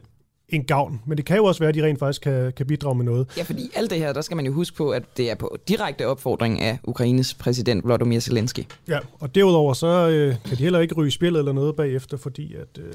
end 0.48 0.64
gavn, 0.64 1.00
men 1.06 1.16
det 1.16 1.24
kan 1.26 1.36
jo 1.36 1.44
også 1.44 1.58
være, 1.58 1.68
at 1.68 1.74
de 1.74 1.84
rent 1.84 1.98
faktisk 1.98 2.22
kan, 2.22 2.52
kan 2.56 2.66
bidrage 2.66 2.94
med 2.94 3.04
noget. 3.04 3.28
Ja, 3.36 3.42
fordi 3.42 3.70
alt 3.74 3.90
det 3.90 3.98
her, 3.98 4.12
der 4.12 4.20
skal 4.20 4.36
man 4.36 4.46
jo 4.46 4.52
huske 4.52 4.76
på, 4.76 4.90
at 4.90 5.02
det 5.16 5.30
er 5.30 5.34
på 5.34 5.56
direkte 5.68 6.06
opfordring 6.06 6.60
af 6.60 6.78
Ukraines 6.84 7.34
præsident 7.34 7.84
Volodymyr 7.84 8.20
Zelensky. 8.20 8.60
Ja, 8.88 8.98
og 9.20 9.34
derudover 9.34 9.72
så 9.74 10.08
øh, 10.08 10.34
kan 10.44 10.56
de 10.58 10.62
heller 10.62 10.78
ikke 10.80 10.94
ryge 10.94 11.10
spil 11.10 11.36
eller 11.36 11.52
noget 11.52 11.76
bagefter, 11.76 12.16
fordi 12.16 12.54
at, 12.54 12.78
øh, 12.78 12.94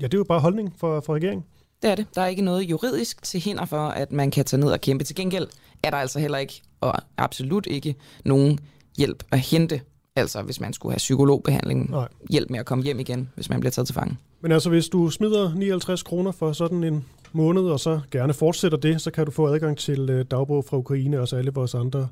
ja, 0.00 0.04
det 0.06 0.14
er 0.14 0.18
jo 0.18 0.24
bare 0.24 0.40
holdning 0.40 0.74
for, 0.78 1.00
for 1.00 1.14
regeringen. 1.14 1.44
Det 1.82 1.90
er 1.90 1.94
det. 1.94 2.06
Der 2.14 2.22
er 2.22 2.26
ikke 2.26 2.42
noget 2.42 2.62
juridisk 2.62 3.22
til 3.22 3.40
hinder 3.40 3.64
for, 3.64 3.88
at 3.88 4.12
man 4.12 4.30
kan 4.30 4.44
tage 4.44 4.60
ned 4.60 4.68
og 4.70 4.80
kæmpe. 4.80 5.04
Til 5.04 5.16
gengæld 5.16 5.46
er 5.82 5.90
der 5.90 5.96
altså 5.96 6.18
heller 6.18 6.38
ikke, 6.38 6.62
og 6.80 6.94
absolut 7.16 7.66
ikke, 7.66 7.94
nogen 8.24 8.58
hjælp 8.96 9.22
at 9.30 9.40
hente. 9.40 9.80
Altså 10.16 10.42
hvis 10.42 10.60
man 10.60 10.72
skulle 10.72 10.92
have 10.92 10.98
psykologbehandling, 10.98 11.90
Nej. 11.90 12.08
hjælp 12.30 12.50
med 12.50 12.58
at 12.58 12.66
komme 12.66 12.84
hjem 12.84 13.00
igen, 13.00 13.28
hvis 13.34 13.50
man 13.50 13.60
bliver 13.60 13.70
taget 13.70 13.86
til 13.86 13.94
fange. 13.94 14.16
Men 14.40 14.52
altså, 14.52 14.68
hvis 14.68 14.88
du 14.88 15.10
smider 15.10 15.54
59 15.54 16.02
kroner 16.02 16.32
for 16.32 16.52
sådan 16.52 16.84
en 16.84 17.04
måned, 17.32 17.62
og 17.62 17.80
så 17.80 18.00
gerne 18.10 18.32
fortsætter 18.34 18.78
det, 18.78 19.00
så 19.00 19.10
kan 19.10 19.24
du 19.24 19.30
få 19.30 19.46
adgang 19.54 19.78
til 19.78 20.10
øh, 20.10 20.24
dagbog 20.30 20.64
fra 20.64 20.76
Ukraine 20.76 21.20
og 21.20 21.28
så 21.28 21.36
alle 21.36 21.50
vores 21.54 21.74
andre 21.74 22.08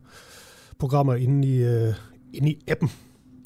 programmer 0.79 1.15
inde 1.15 1.49
i, 1.49 1.57
øh, 1.63 1.95
inde 2.33 2.51
i 2.51 2.59
appen. 2.69 2.91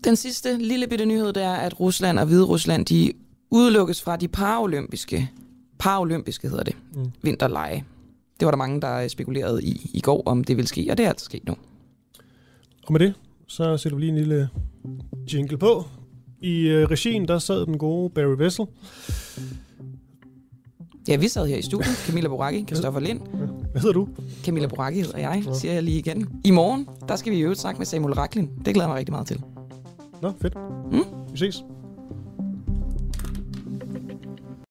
Den 0.05 0.16
sidste 0.16 0.57
lille 0.59 0.86
bitte 0.86 1.07
nyhed, 1.07 1.32
det 1.32 1.43
er, 1.43 1.55
at 1.55 1.81
Rusland 1.81 2.19
og 2.19 2.27
Hvide 2.27 2.45
Rusland, 2.45 2.86
de 2.86 3.12
udelukkes 3.51 4.03
fra 4.03 4.16
de 4.16 4.28
paralympiske, 4.28 5.31
paralympiske 5.79 6.49
hedder 6.49 6.65
det, 6.65 6.77
Mm. 6.95 7.11
vinterlege. 7.23 7.85
Det 8.41 8.47
var 8.47 8.51
der 8.53 8.59
mange, 8.59 8.81
der 8.81 9.09
spekulerede 9.09 9.63
i 9.65 9.91
i 9.95 10.01
går, 10.01 10.23
om 10.27 10.45
det 10.45 10.57
ville 10.57 10.69
ske, 10.69 10.87
og 10.91 10.99
det 10.99 11.05
er 11.05 11.09
altså 11.09 11.25
sket 11.25 11.47
nu. 11.47 11.55
Og 12.87 12.93
med 12.93 13.01
det, 13.01 13.15
så 13.47 13.77
sætter 13.77 13.97
vi 13.97 14.03
lige 14.03 14.11
en 14.13 14.19
lille 14.19 14.49
jingle 15.35 15.59
på. 15.59 15.85
I 16.41 16.61
øh, 16.69 16.87
regien, 16.91 17.29
der 17.29 17.39
sad 17.39 17.67
den 17.67 17.79
gode 17.79 18.11
Barry 18.11 18.37
Vessel. 18.39 18.67
Ja, 21.09 21.17
vi 21.17 21.29
sad 21.29 21.47
her 21.47 21.57
i 21.57 21.63
studiet. 21.63 21.97
Camilla 22.07 22.29
Boracchi, 22.29 22.65
Christoffer 22.65 23.01
Lind. 23.01 23.21
Hvad 23.73 23.81
hedder 23.81 23.93
du? 23.93 24.09
Camilla 24.45 24.67
Boracchi 24.69 25.01
hedder 25.03 25.19
jeg, 25.19 25.45
siger 25.53 25.73
jeg 25.75 25.83
lige 25.83 25.99
igen. 25.99 26.29
I 26.45 26.51
morgen, 26.51 26.89
der 27.09 27.17
skal 27.17 27.33
vi 27.33 27.39
i 27.39 27.41
øvrigt 27.41 27.61
snakke 27.61 27.79
med 27.79 27.87
Samuel 27.87 28.15
Raklin. 28.15 28.51
Det 28.65 28.75
glæder 28.75 28.81
jeg 28.81 28.89
mig 28.89 28.97
rigtig 28.99 29.13
meget 29.13 29.27
til. 29.27 29.43
Nå, 30.23 30.33
fedt. 30.43 30.55
Mm? 30.93 31.05
Vi 31.33 31.39
ses. 31.39 31.65